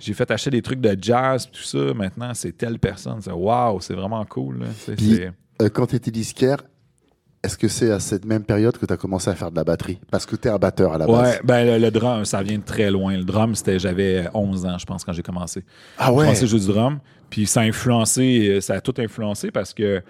j'ai 0.00 0.12
fait 0.12 0.28
acheter 0.32 0.50
des 0.50 0.62
trucs 0.62 0.80
de 0.80 0.96
jazz, 1.00 1.48
tout 1.48 1.62
ça. 1.62 1.94
Maintenant, 1.94 2.34
c'est 2.34 2.56
telle 2.56 2.80
personne. 2.80 3.20
Waouh, 3.24 3.80
c'est 3.80 3.94
vraiment 3.94 4.24
cool. 4.24 4.64
puis, 4.96 5.22
euh, 5.62 5.68
quand 5.68 5.86
tu 5.86 5.94
étais 5.94 6.10
disquaire, 6.10 6.58
est-ce 7.44 7.58
que 7.58 7.68
c'est 7.68 7.90
à 7.90 8.00
cette 8.00 8.24
même 8.24 8.42
période 8.42 8.76
que 8.78 8.86
tu 8.86 8.92
as 8.92 8.96
commencé 8.96 9.28
à 9.28 9.34
faire 9.34 9.50
de 9.50 9.56
la 9.56 9.64
batterie? 9.64 9.98
Parce 10.10 10.24
que 10.24 10.34
tu 10.34 10.48
es 10.48 10.50
un 10.50 10.58
batteur 10.58 10.94
à 10.94 10.98
la 10.98 11.06
base. 11.06 11.34
Ouais, 11.34 11.40
ben 11.44 11.80
le, 11.80 11.90
drum, 11.90 12.24
ça 12.24 12.42
vient 12.42 12.56
de 12.56 12.64
très 12.64 12.90
loin. 12.90 13.16
Le 13.16 13.24
drum, 13.24 13.54
c'était 13.54 13.78
j'avais 13.78 14.26
11 14.32 14.64
ans, 14.64 14.78
je 14.78 14.86
pense, 14.86 15.04
quand 15.04 15.12
j'ai 15.12 15.22
commencé. 15.22 15.62
Ah 15.98 16.10
ouais? 16.10 16.20
J'ai 16.20 16.24
commencé 16.24 16.44
à 16.44 16.46
jouer 16.46 16.60
du 16.60 16.66
drum. 16.68 16.98
Puis 17.28 17.46
ça 17.46 17.60
a 17.60 17.64
influencé, 17.64 18.60
ça 18.62 18.74
a 18.74 18.80
tout 18.80 18.94
influencé 18.98 19.50
parce 19.50 19.74
que 19.74 20.02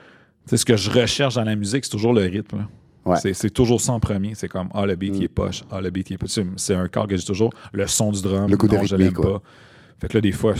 ce 0.46 0.64
que 0.64 0.76
je 0.76 0.90
recherche 0.90 1.34
dans 1.34 1.44
la 1.44 1.56
musique, 1.56 1.84
c'est 1.84 1.90
toujours 1.90 2.12
le 2.12 2.22
rythme. 2.22 2.68
Ouais. 3.04 3.16
C'est 3.32 3.50
toujours 3.50 3.80
ça 3.80 3.92
en 3.92 4.00
premier. 4.00 4.34
C'est 4.34 4.48
comme, 4.48 4.68
ah, 4.72 4.86
le 4.86 4.94
beat, 4.94 5.16
il 5.16 5.24
est 5.24 5.30
mm. 5.30 5.34
poche. 5.34 5.64
Ah, 5.70 5.80
le 5.80 5.90
beat, 5.90 6.10
il 6.10 6.14
est 6.14 6.18
poche. 6.18 6.38
C'est 6.56 6.74
un 6.74 6.88
corps 6.88 7.08
que 7.08 7.16
j'ai 7.16 7.24
toujours. 7.24 7.50
Le 7.72 7.86
son 7.86 8.12
du 8.12 8.22
drum, 8.22 8.48
le 8.48 8.56
coup 8.56 8.68
non, 8.68 8.84
je 8.84 8.94
l'aime 8.94 9.12
pas. 9.12 9.42
Fait 10.00 10.08
que 10.08 10.16
là, 10.18 10.20
des 10.20 10.32
fois, 10.32 10.54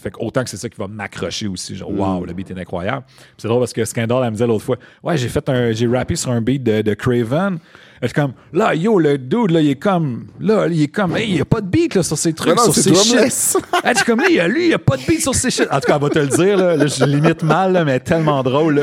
fait 0.00 0.12
autant 0.18 0.42
que 0.44 0.50
c'est 0.50 0.56
ça 0.56 0.68
qui 0.68 0.76
va 0.78 0.88
m'accrocher 0.88 1.46
aussi. 1.46 1.76
Genre, 1.76 1.90
waouh, 1.90 2.24
le 2.24 2.32
beat 2.32 2.50
est 2.50 2.58
incroyable. 2.58 3.04
c'est 3.36 3.48
drôle 3.48 3.60
parce 3.60 3.72
que 3.72 3.84
Scandal, 3.84 4.22
elle 4.22 4.30
me 4.30 4.34
disait 4.34 4.46
l'autre 4.46 4.64
fois, 4.64 4.76
ouais, 5.02 5.16
j'ai 5.16 5.28
fait 5.28 5.48
un, 5.48 5.72
j'ai 5.72 5.86
rappé 5.86 6.16
sur 6.16 6.30
un 6.30 6.40
beat 6.40 6.62
de, 6.62 6.82
de 6.82 6.94
Craven. 6.94 7.58
Elle 8.00 8.08
est 8.08 8.12
comme, 8.12 8.32
là, 8.52 8.74
yo, 8.74 8.98
le 8.98 9.18
dude, 9.18 9.50
là, 9.50 9.60
il 9.60 9.70
est 9.70 9.74
comme, 9.76 10.28
là, 10.40 10.66
il 10.68 10.82
est 10.82 10.88
comme, 10.88 11.16
hey, 11.16 11.28
il 11.28 11.34
n'y 11.34 11.40
a 11.40 11.44
pas 11.44 11.60
de 11.60 11.66
beat, 11.66 11.94
là, 11.94 12.02
sur 12.02 12.16
ces 12.16 12.32
trucs, 12.32 12.56
non, 12.56 12.64
sur 12.64 12.74
ces 12.74 12.94
shit. 12.94 13.58
Elle 13.84 13.90
est 13.90 14.04
comme, 14.04 14.20
là, 14.20 14.48
lui, 14.48 14.64
il 14.64 14.68
n'y 14.68 14.74
a 14.74 14.78
pas 14.78 14.96
de 14.96 15.02
beat 15.02 15.20
sur 15.20 15.34
ces 15.34 15.50
shit. 15.50 15.68
En 15.70 15.80
tout 15.80 15.86
cas, 15.86 15.96
elle 15.96 16.02
va 16.02 16.08
te 16.08 16.18
le 16.18 16.28
dire, 16.28 16.56
là, 16.56 16.76
là 16.76 16.86
je 16.86 17.04
limite 17.04 17.42
mal, 17.42 17.72
là, 17.72 17.84
mais 17.84 18.00
tellement 18.00 18.42
drôle, 18.42 18.76
là. 18.76 18.82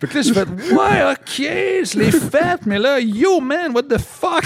Fait 0.00 0.06
que 0.06 0.14
là, 0.16 0.22
je 0.22 0.32
fais, 0.32 0.40
ouais, 0.40 1.12
ok, 1.12 1.84
je 1.92 1.98
l'ai 1.98 2.10
fait, 2.10 2.64
mais 2.64 2.78
là, 2.78 3.00
yo, 3.00 3.40
man, 3.40 3.72
what 3.74 3.82
the 3.82 3.98
fuck? 3.98 4.44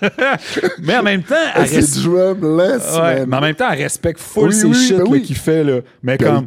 mais 0.82 0.96
en 0.96 1.02
même 1.02 1.22
temps, 1.22 1.34
elle 1.54 1.68
c'est 1.68 2.02
drumless, 2.02 2.96
ouais, 2.96 3.26
mais 3.26 3.36
en 3.36 3.40
même 3.40 3.54
temps, 3.54 3.70
elle 3.70 3.82
respecte 3.82 4.20
full 4.20 4.52
ces 4.52 4.72
shit 4.72 4.96
ben 4.98 5.20
qu'il 5.20 5.36
fait 5.36 5.64
là. 5.64 5.80
Mais 6.02 6.18
comme, 6.18 6.46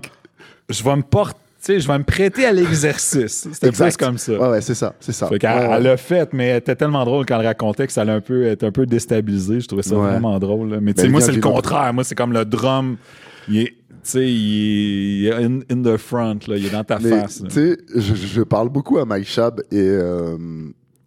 je 0.69 0.83
vais 0.83 0.95
me 0.95 1.03
porter 1.03 1.37
sais, 1.63 1.79
je 1.79 1.87
vais 1.87 1.97
me 1.97 2.03
prêter 2.03 2.45
à 2.45 2.51
l'exercice. 2.51 3.47
C'était 3.51 3.71
plus 3.71 3.97
comme 3.97 4.17
ça. 4.17 4.33
Ouais, 4.33 4.49
ouais, 4.49 4.61
c'est 4.61 4.75
ça, 4.75 4.93
c'est 4.99 5.13
ça. 5.13 5.29
elle 5.31 5.83
l'a 5.83 5.97
fait, 5.97 6.33
mais 6.33 6.47
elle 6.47 6.57
était 6.57 6.75
tellement 6.75 7.05
drôle 7.05 7.25
quand 7.25 7.39
elle 7.39 7.45
racontait 7.45 7.87
que 7.87 7.93
ça 7.93 8.01
allait 8.01 8.11
un 8.11 8.21
peu 8.21 8.45
être 8.45 8.63
un 8.63 8.71
peu 8.71 8.85
déstabilisé. 8.85 9.61
Je 9.61 9.67
trouvais 9.67 9.83
ça 9.83 9.95
vraiment 9.95 10.37
drôle. 10.39 10.79
Mais 10.81 10.93
ben, 10.93 11.09
moi, 11.09 11.21
c'est 11.21 11.31
le 11.31 11.41
contraire. 11.41 11.93
Moi, 11.93 12.03
c'est 12.03 12.15
comme 12.15 12.33
le 12.33 12.45
drum. 12.45 12.97
Il 13.49 13.59
est, 13.59 13.65
tu 13.67 13.73
sais, 14.03 14.31
il 14.31 15.27
est 15.27 15.33
in, 15.33 15.59
in, 15.69 15.81
the 15.81 15.97
front, 15.97 16.39
là. 16.47 16.55
il 16.57 16.65
est 16.65 16.69
dans 16.69 16.83
ta 16.83 16.97
face. 16.99 17.43
Tu 17.49 17.51
sais, 17.51 17.77
je, 17.95 18.15
je, 18.15 18.41
parle 18.41 18.69
beaucoup 18.69 18.97
à 18.97 19.05
Mike 19.05 19.27
et 19.71 19.79
euh, 19.79 20.37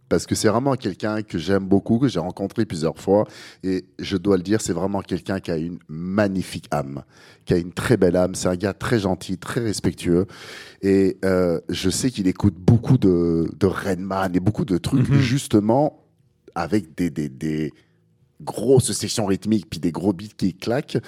parce 0.09 0.27
que 0.27 0.35
c'est 0.35 0.49
vraiment 0.49 0.75
quelqu'un 0.77 1.23
que 1.23 1.37
j'aime 1.39 1.65
beaucoup, 1.67 1.99
que 1.99 2.09
j'ai 2.09 2.21
rencontré 2.21 2.65
plusieurs 2.65 2.97
fois, 2.99 3.27
et 3.65 3.85
je 3.99 4.17
dois 4.17 4.37
le 4.37 4.43
dire, 4.43 4.61
c'est 4.61 4.73
vraiment 4.73 5.01
quelqu'un 5.03 5.41
qui 5.41 5.51
a 5.51 5.57
une 5.57 5.79
magnifique 5.89 6.67
âme, 6.71 7.03
qui 7.45 7.55
a 7.55 7.57
une 7.57 7.73
très 7.73 7.97
belle 7.97 8.17
âme. 8.17 8.35
C'est 8.35 8.49
un 8.49 8.57
gars 8.57 8.73
très 8.73 9.01
gentil, 9.01 9.37
très 9.39 9.61
respectueux, 9.63 10.27
et 10.83 11.17
euh, 11.25 11.61
je 11.69 11.91
sais 11.91 12.11
qu'il 12.11 12.29
écoute 12.29 12.55
beaucoup 12.57 12.99
de, 12.99 13.51
de 13.59 13.67
Redman 13.67 14.31
et 14.35 14.41
beaucoup 14.41 14.65
de 14.65 14.79
trucs, 14.79 15.09
Mhm. 15.09 15.19
justement, 15.19 16.05
avec 16.55 16.95
des, 16.97 17.11
des, 17.11 17.29
des 17.29 17.73
grosses 18.43 18.93
sections 18.93 19.27
rythmiques, 19.27 19.69
puis 19.69 19.81
des 19.81 19.93
gros 19.93 20.13
beats 20.13 20.35
qui 20.37 20.55
claquent. 20.55 20.99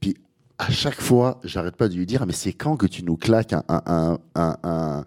Puis 0.00 0.16
à 0.58 0.70
chaque 0.70 1.00
fois, 1.00 1.40
j'arrête 1.44 1.76
pas 1.76 1.88
de 1.88 1.94
lui 1.94 2.06
dire, 2.06 2.26
mais 2.26 2.32
c'est 2.32 2.52
quand 2.52 2.76
que 2.76 2.86
tu 2.86 3.04
nous 3.04 3.16
claques 3.16 3.52
un, 3.52 3.62
un, 3.68 4.18
un, 4.34 4.56
un, 4.62 5.04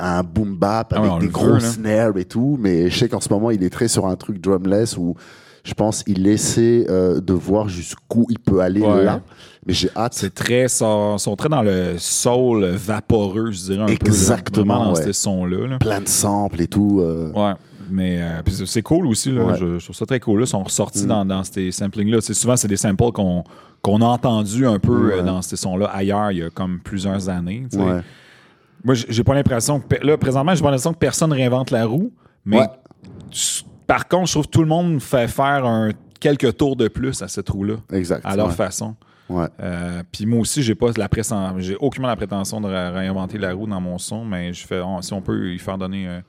un- 0.00 0.22
boom 0.22 0.56
bap 0.56 0.92
Ah 0.96 1.00
ouais, 1.02 1.08
avec 1.08 1.20
des 1.20 1.28
gros 1.28 1.46
veut, 1.54 1.60
snares 1.60 2.16
et 2.16 2.24
tout, 2.24 2.56
mais 2.60 2.90
je 2.90 2.98
sais 2.98 3.08
qu'en 3.08 3.20
ce 3.20 3.28
moment, 3.32 3.50
il 3.50 3.62
est 3.62 3.70
très 3.70 3.88
sur 3.88 4.06
un 4.06 4.16
truc 4.16 4.40
drumless 4.40 4.96
où 4.96 5.14
je 5.62 5.74
pense 5.74 6.02
il 6.06 6.26
essaie 6.26 6.86
euh, 6.88 7.20
de 7.20 7.32
voir 7.34 7.68
jusqu'où 7.68 8.26
il 8.30 8.38
peut 8.38 8.60
aller 8.60 8.80
Ouais. 8.80 9.04
là. 9.04 9.20
Mais 9.66 9.74
j'ai 9.74 9.90
hâte. 9.94 10.14
C'est 10.14 10.34
très. 10.34 10.68
Sont, 10.68 11.18
sont 11.18 11.36
très 11.36 11.50
dans 11.50 11.60
le 11.62 11.96
soul 11.98 12.64
vaporeux, 12.64 13.50
je 13.50 13.60
dirais 13.60 13.82
un 13.82 13.86
Exactement, 13.88 14.78
peu. 14.78 14.84
dans 14.86 14.94
ouais. 14.94 15.02
ces 15.02 15.12
sons-là. 15.12 15.66
là. 15.66 15.78
Plein 15.78 16.00
de 16.00 16.08
samples 16.08 16.62
et 16.62 16.66
tout. 16.66 17.00
euh, 17.00 17.30
Ouais. 17.32 17.52
Mais 17.92 18.22
euh, 18.22 18.40
c'est- 18.66 18.82
cool 18.82 19.06
aussi. 19.06 19.32
Là. 19.32 19.44
Ouais. 19.44 19.54
Je, 19.58 19.78
je 19.78 19.84
trouve 19.84 19.96
ça 19.96 20.06
très 20.06 20.20
cool. 20.20 20.38
Là. 20.40 20.44
Ils 20.44 20.48
sont 20.48 20.62
ressortis 20.62 21.04
Mm. 21.04 21.08
dans, 21.08 21.24
dans 21.26 21.44
ces 21.44 21.72
samplings-là. 21.72 22.18
C'est 22.22 22.34
souvent, 22.34 22.56
c'est 22.56 22.68
des 22.68 22.76
samples 22.76 23.10
qu'on 23.12 23.44
qu'on 23.82 24.00
a 24.02 24.04
entendus 24.06 24.66
un 24.66 24.78
peu 24.78 25.16
Ouais. 25.16 25.22
dans 25.22 25.40
ces 25.42 25.56
sons-là 25.56 25.86
ailleurs 25.86 26.30
il 26.32 26.38
y 26.38 26.42
a 26.42 26.50
comme 26.50 26.80
plusieurs 26.80 27.28
années. 27.30 27.66
ouais. 27.74 28.00
Moi, 28.84 28.94
j'ai 28.94 29.24
pas 29.24 29.34
l'impression 29.34 29.80
que. 29.80 29.96
Là, 30.06 30.16
présentement, 30.18 30.54
j'ai 30.54 30.60
pas 30.62 30.68
l'impression 30.70 30.92
que 30.92 30.98
personne 30.98 31.32
réinvente 31.32 31.70
la 31.70 31.84
roue. 31.86 32.12
Mais 32.44 32.58
Ouais. 32.58 32.66
par 33.86 34.08
contre, 34.08 34.26
je 34.26 34.32
trouve 34.32 34.46
que 34.46 34.50
tout 34.50 34.62
le 34.62 34.68
monde 34.68 35.00
fait 35.00 35.28
faire 35.28 35.64
un, 35.66 35.90
quelques 36.18 36.56
tours 36.56 36.76
de 36.76 36.88
plus 36.88 37.20
à 37.22 37.28
cette 37.28 37.48
roue-là, 37.48 37.74
Exact. 37.92 38.22
à 38.24 38.36
leur 38.36 38.48
ouais. 38.48 38.52
façon. 38.52 38.94
Ouais. 39.28 39.46
Euh, 39.60 40.02
Puis 40.10 40.26
moi 40.26 40.40
aussi, 40.40 40.62
j'ai 40.62 40.74
pas 40.74 40.88
la 40.96 41.08
j'ai 41.58 41.76
aucunement 41.76 42.08
la 42.08 42.16
prétention 42.16 42.60
de 42.60 42.66
ré- 42.66 42.88
réinventer 42.90 43.38
la 43.38 43.52
roue 43.52 43.66
dans 43.66 43.80
mon 43.80 43.98
son, 43.98 44.24
mais 44.24 44.52
je 44.52 44.66
fais, 44.66 44.80
on- 44.80 45.02
si 45.02 45.12
on 45.12 45.20
peut 45.22 45.52
y 45.52 45.58
faire 45.58 45.78
donner 45.78 46.08
euh, 46.08 46.20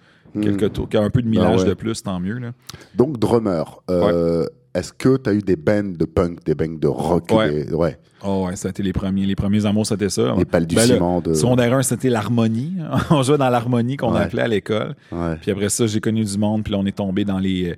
quelques 0.42 0.74
tours, 0.74 0.88
un 0.94 1.10
peu 1.10 1.22
de 1.22 1.28
millage 1.28 1.48
Hmm. 1.48 1.60
Ah 1.60 1.64
ouais. 1.64 1.70
de 1.70 1.74
plus, 1.74 2.04
tant 2.04 2.20
mieux. 2.20 2.38
Là. 2.38 2.52
Donc, 2.96 3.18
drummer, 3.18 3.82
euh, 3.90 4.46
est-ce 4.73 4.93
que 4.93 5.17
tu 5.17 5.29
as 5.29 5.34
eu 5.34 5.39
des 5.41 5.55
bands 5.55 5.84
de 5.97 6.05
punk, 6.05 6.43
des 6.45 6.55
bands 6.55 6.77
de 6.79 6.88
rock 6.88 7.25
Ouais. 7.31 7.65
des- 7.65 7.73
ouais. 7.73 7.97
Oh 8.23 8.45
ouais, 8.47 8.55
c'était 8.55 8.84
les 8.84 8.93
premiers. 8.93 9.25
Les 9.25 9.36
premiers 9.36 9.65
amours, 9.65 9.86
c'était 9.88 10.10
ça. 10.10 10.36
Les 10.38 10.45
pales 10.45 10.67
du 10.67 10.75
ciment 10.77 11.21
de- 11.21 11.34
Secondaire 11.34 11.73
1, 11.73 11.81
c'était 11.84 12.10
l'harmonie. 12.10 12.75
on 13.10 13.23
jouait 13.23 13.38
dans 13.38 13.49
l'harmonie 13.49 13.97
qu'on 13.97 14.13
Ouais. 14.13 14.21
appelait 14.21 14.43
à 14.43 14.47
l'école. 14.47 14.95
Ouais. 15.12 15.36
Puis 15.41 15.51
après 15.51 15.69
ça, 15.69 15.88
j'ai 15.88 15.99
connu 15.99 16.23
du 16.23 16.38
monde, 16.38 16.63
puis 16.63 16.71
là, 16.71 16.79
on 16.79 16.86
est 16.86 16.95
tombé 16.95 17.25
dans 17.25 17.39
les 17.39 17.75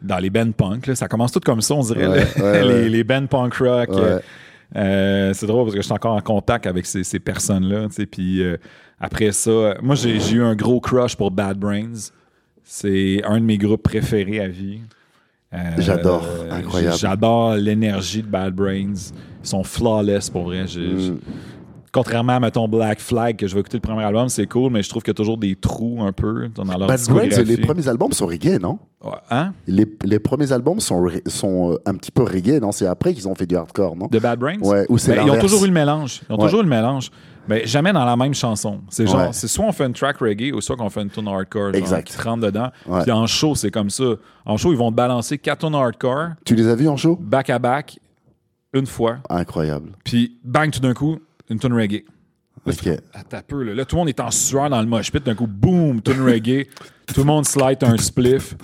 dans 0.00 0.18
les 0.18 0.30
bands 0.30 0.50
punk. 0.50 0.86
là. 0.88 0.94
Ça 0.96 1.06
commence 1.06 1.30
tout 1.30 1.38
comme 1.40 1.60
ça, 1.60 1.74
on 1.74 1.82
dirait. 1.82 2.08
Là. 2.08 2.62
les, 2.64 2.88
les 2.88 3.04
bands 3.04 3.26
punk 3.26 3.54
rock. 3.54 3.90
Euh, 4.74 5.32
c'est 5.34 5.46
drôle 5.46 5.64
parce 5.64 5.74
que 5.74 5.80
je 5.82 5.84
suis 5.84 5.92
encore 5.92 6.16
en 6.16 6.20
contact 6.22 6.66
avec 6.66 6.86
ces, 6.86 7.04
ces 7.04 7.18
personnes-là. 7.20 7.88
Puis 8.10 8.42
euh, 8.42 8.56
après 8.98 9.30
ça, 9.32 9.74
moi, 9.82 9.94
j'ai 9.94 10.18
j'ai 10.18 10.36
eu 10.36 10.42
un 10.42 10.56
gros 10.56 10.80
crush 10.80 11.14
pour 11.14 11.30
Bad 11.30 11.58
Brains. 11.58 12.10
C'est 12.64 13.22
un 13.24 13.38
de 13.38 13.44
mes 13.44 13.58
groupes 13.58 13.82
préférés 13.82 14.40
à 14.40 14.48
vie. 14.48 14.80
Euh, 15.54 15.58
J'adore. 15.78 16.24
euh, 16.26 16.50
Incroyable. 16.50 16.96
J'adore 16.96 17.54
l'énergie 17.56 18.22
de 18.22 18.26
Bad 18.28 18.54
Brains. 18.54 18.94
Ils 19.44 19.48
sont 19.48 19.62
flawless 19.64 20.30
pour 20.30 20.44
vrai. 20.44 20.62
Mm. 20.64 21.18
Contrairement 21.92 22.36
à, 22.36 22.40
mettons, 22.40 22.66
Black 22.68 23.00
Flag, 23.00 23.36
que 23.36 23.46
je 23.46 23.52
vais 23.54 23.60
écouter 23.60 23.76
le 23.76 23.82
premier 23.82 24.02
album, 24.02 24.30
c'est 24.30 24.46
cool, 24.46 24.72
mais 24.72 24.82
je 24.82 24.88
trouve 24.88 25.02
qu'il 25.02 25.10
y 25.10 25.14
a 25.14 25.14
toujours 25.14 25.36
des 25.36 25.54
trous 25.56 25.98
un 26.02 26.12
peu 26.12 26.48
dans 26.54 26.64
leur 26.64 26.88
Bad 26.88 27.00
Brains, 27.06 27.42
les 27.44 27.58
premiers 27.58 27.86
albums 27.86 28.12
sont 28.12 28.26
reggae, 28.26 28.58
non? 28.58 28.78
Hein? 29.30 29.52
les, 29.66 29.84
les 30.04 30.18
premiers 30.18 30.52
albums 30.52 30.80
sont, 30.80 31.06
sont 31.26 31.72
euh, 31.72 31.76
un 31.84 31.94
petit 31.94 32.10
peu 32.10 32.22
reggae, 32.22 32.60
non? 32.62 32.72
C'est 32.72 32.86
après 32.86 33.12
qu'ils 33.12 33.28
ont 33.28 33.34
fait 33.34 33.44
du 33.46 33.56
hardcore, 33.56 33.94
non? 33.96 34.06
De 34.06 34.18
Bad 34.18 34.38
Brains? 34.38 34.58
Ouais, 34.60 34.86
ou 34.88 34.96
c'est 34.96 35.14
Ben, 35.16 35.26
ils 35.26 35.30
ont 35.32 35.38
toujours 35.40 35.64
eu 35.64 35.66
le 35.66 35.72
mélange. 35.74 36.22
Ils 36.30 36.32
ont 36.32 36.38
Ouais. 36.38 36.44
toujours 36.44 36.60
eu 36.60 36.64
le 36.64 36.68
mélange. 36.70 37.10
Mais 37.48 37.66
jamais 37.66 37.92
dans 37.92 38.04
la 38.04 38.16
même 38.16 38.32
chanson. 38.34 38.80
C'est 38.88 39.06
genre, 39.06 39.16
Ouais. 39.16 39.28
c'est 39.32 39.48
soit 39.48 39.64
on 39.66 39.72
fait 39.72 39.84
une 39.84 39.92
track 39.92 40.16
reggae 40.18 40.52
ou 40.54 40.60
soit 40.62 40.76
qu'on 40.76 40.88
fait 40.88 41.02
une 41.02 41.10
tune 41.10 41.26
hardcore. 41.28 41.72
genre, 41.72 41.74
Exact. 41.74 42.06
qui 42.06 42.16
te 42.16 42.22
rentre 42.22 42.42
dedans. 42.46 42.68
Puis 43.02 43.10
en 43.12 43.26
show, 43.26 43.54
c'est 43.54 43.70
comme 43.72 43.90
ça. 43.90 44.04
En 44.46 44.56
show, 44.56 44.72
ils 44.72 44.78
vont 44.78 44.92
te 44.92 44.96
balancer 44.96 45.36
quatre 45.38 45.66
tunes 45.66 45.74
hardcore, 45.74 46.28
Tu 46.46 46.54
les 46.54 46.68
as 46.68 46.74
vus 46.76 46.88
en 46.88 46.96
show? 46.96 47.18
Back 47.20 47.50
à 47.50 47.58
back, 47.58 47.98
une 48.72 48.86
fois. 48.86 49.16
Incroyable. 49.28 49.90
Puis 50.04 50.38
bang, 50.44 50.70
tout 50.70 50.80
d'un 50.80 50.94
coup, 50.94 51.18
une 51.52 51.58
tune 51.58 51.74
reggae. 51.74 52.04
Là, 52.66 52.72
Attends 53.14 53.40
peu, 53.46 53.62
là. 53.62 53.74
Là, 53.74 53.84
tout 53.84 53.96
le 53.96 54.00
monde 54.00 54.08
est 54.08 54.20
en 54.20 54.30
sueur 54.30 54.70
dans 54.70 54.80
le 54.80 54.86
mosh 54.86 55.10
pit. 55.10 55.24
D'un 55.24 55.34
coup, 55.34 55.46
boum, 55.46 56.00
tune 56.02 56.22
reggae. 56.22 56.66
tout 57.06 57.20
le 57.20 57.24
monde 57.24 57.46
slide 57.46 57.82
un 57.82 57.96
spliff. 57.96 58.54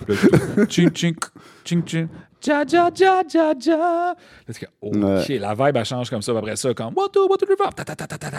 Ching, 0.68 0.90
ching, 0.92 1.16
ching, 1.64 1.84
ching. 1.84 2.08
Ja, 2.46 2.64
ja, 2.68 2.90
ja, 2.94 3.22
ja, 3.34 3.52
ja. 3.60 4.14
Là, 4.46 4.54
tu 4.54 4.66
OK, 4.80 5.28
la 5.40 5.54
vibe, 5.54 5.76
elle 5.76 5.84
change 5.84 6.08
comme 6.10 6.22
ça. 6.22 6.32
Après 6.36 6.54
ça, 6.56 6.72
comme, 6.74 6.94
what 6.94 7.08
do, 7.12 7.26
what 7.28 7.38
do, 7.38 7.46
reverb. 7.48 7.74
Ta, 7.74 7.84
ta, 7.84 7.96
ta, 7.96 8.06
ta, 8.06 8.18
ta, 8.18 8.30
ta. 8.30 8.38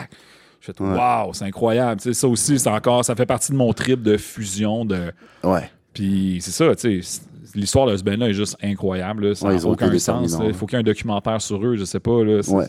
Je 0.62 0.72
fais, 0.72 0.82
wow, 0.82 1.34
c'est 1.34 1.46
incroyable. 1.46 2.00
Tu 2.02 2.10
sais, 2.10 2.14
ça 2.14 2.28
aussi, 2.28 2.60
c'est 2.60 2.70
encore, 2.70 3.04
ça 3.04 3.16
fait 3.16 3.26
partie 3.26 3.52
de 3.52 3.58
mon 3.58 3.74
trip 3.74 4.02
de 4.02 4.18
fusion. 4.18 4.86
de 4.86 5.12
Ouais. 5.44 5.70
Puis 5.94 6.40
c'est 6.42 6.52
ça, 6.52 6.74
tu 6.76 7.02
sais. 7.02 7.22
L'histoire 7.56 7.88
de 7.88 7.98
ce 7.98 8.04
band-là 8.04 8.30
est 8.30 8.34
juste 8.34 8.56
incroyable. 8.62 9.30
là. 9.30 9.36
Ça 9.36 9.48
Ouais, 9.48 9.56
ils 9.56 9.66
ont 9.66 9.72
aucun 9.72 9.98
sens. 9.98 10.38
Il 10.46 10.54
faut 10.54 10.68
qu'il 10.68 10.76
y 10.76 10.78
ait 10.78 10.82
un 10.82 10.84
documentaire 10.84 11.42
sur 11.42 11.66
eux, 11.66 11.76
je 11.76 11.84
sais 11.84 12.00
pas. 12.00 12.24
Là. 12.24 12.42
Ouais. 12.48 12.68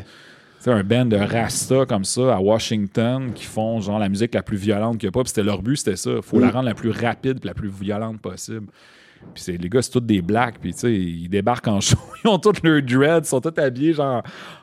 C'est 0.61 0.71
un 0.71 0.85
band 0.85 1.07
de 1.07 1.17
Rasta 1.17 1.87
comme 1.87 2.05
ça 2.05 2.37
à 2.37 2.41
Washington 2.41 3.33
qui 3.35 3.45
font 3.47 3.81
genre 3.81 3.99
la 3.99 4.09
musique 4.09 4.35
la 4.35 4.43
plus 4.43 4.57
violente 4.59 4.99
qu'il 4.99 5.07
n'y 5.09 5.11
a 5.11 5.13
pas. 5.13 5.23
Puis 5.23 5.31
c'était 5.31 5.43
leur 5.43 5.63
but, 5.63 5.77
c'était 5.77 5.97
ça. 5.97 6.11
faut 6.23 6.37
Mm. 6.37 6.41
la 6.43 6.51
rendre 6.51 6.65
la 6.67 6.75
plus 6.75 6.91
rapide 6.91 7.41
et 7.43 7.47
la 7.47 7.55
plus 7.55 7.71
violente 7.71 8.21
possible. 8.21 8.67
Puis 9.35 9.57
les 9.59 9.69
gars, 9.69 9.83
c'est 9.83 9.91
tous 9.91 10.01
des 10.01 10.23
blacks. 10.23 10.59
Puis 10.61 10.73
tu 10.75 10.79
sais, 10.81 10.95
ils 10.95 11.29
débarquent 11.29 11.69
en 11.69 11.81
show. 11.81 11.97
Ils 12.25 12.29
ont 12.29 12.39
tous 12.39 12.63
leurs 12.63 12.83
dreads. 12.83 13.21
Ils 13.25 13.25
sont 13.25 13.41
tous 13.41 13.59
habillés 13.61 13.95
genre 13.95 14.23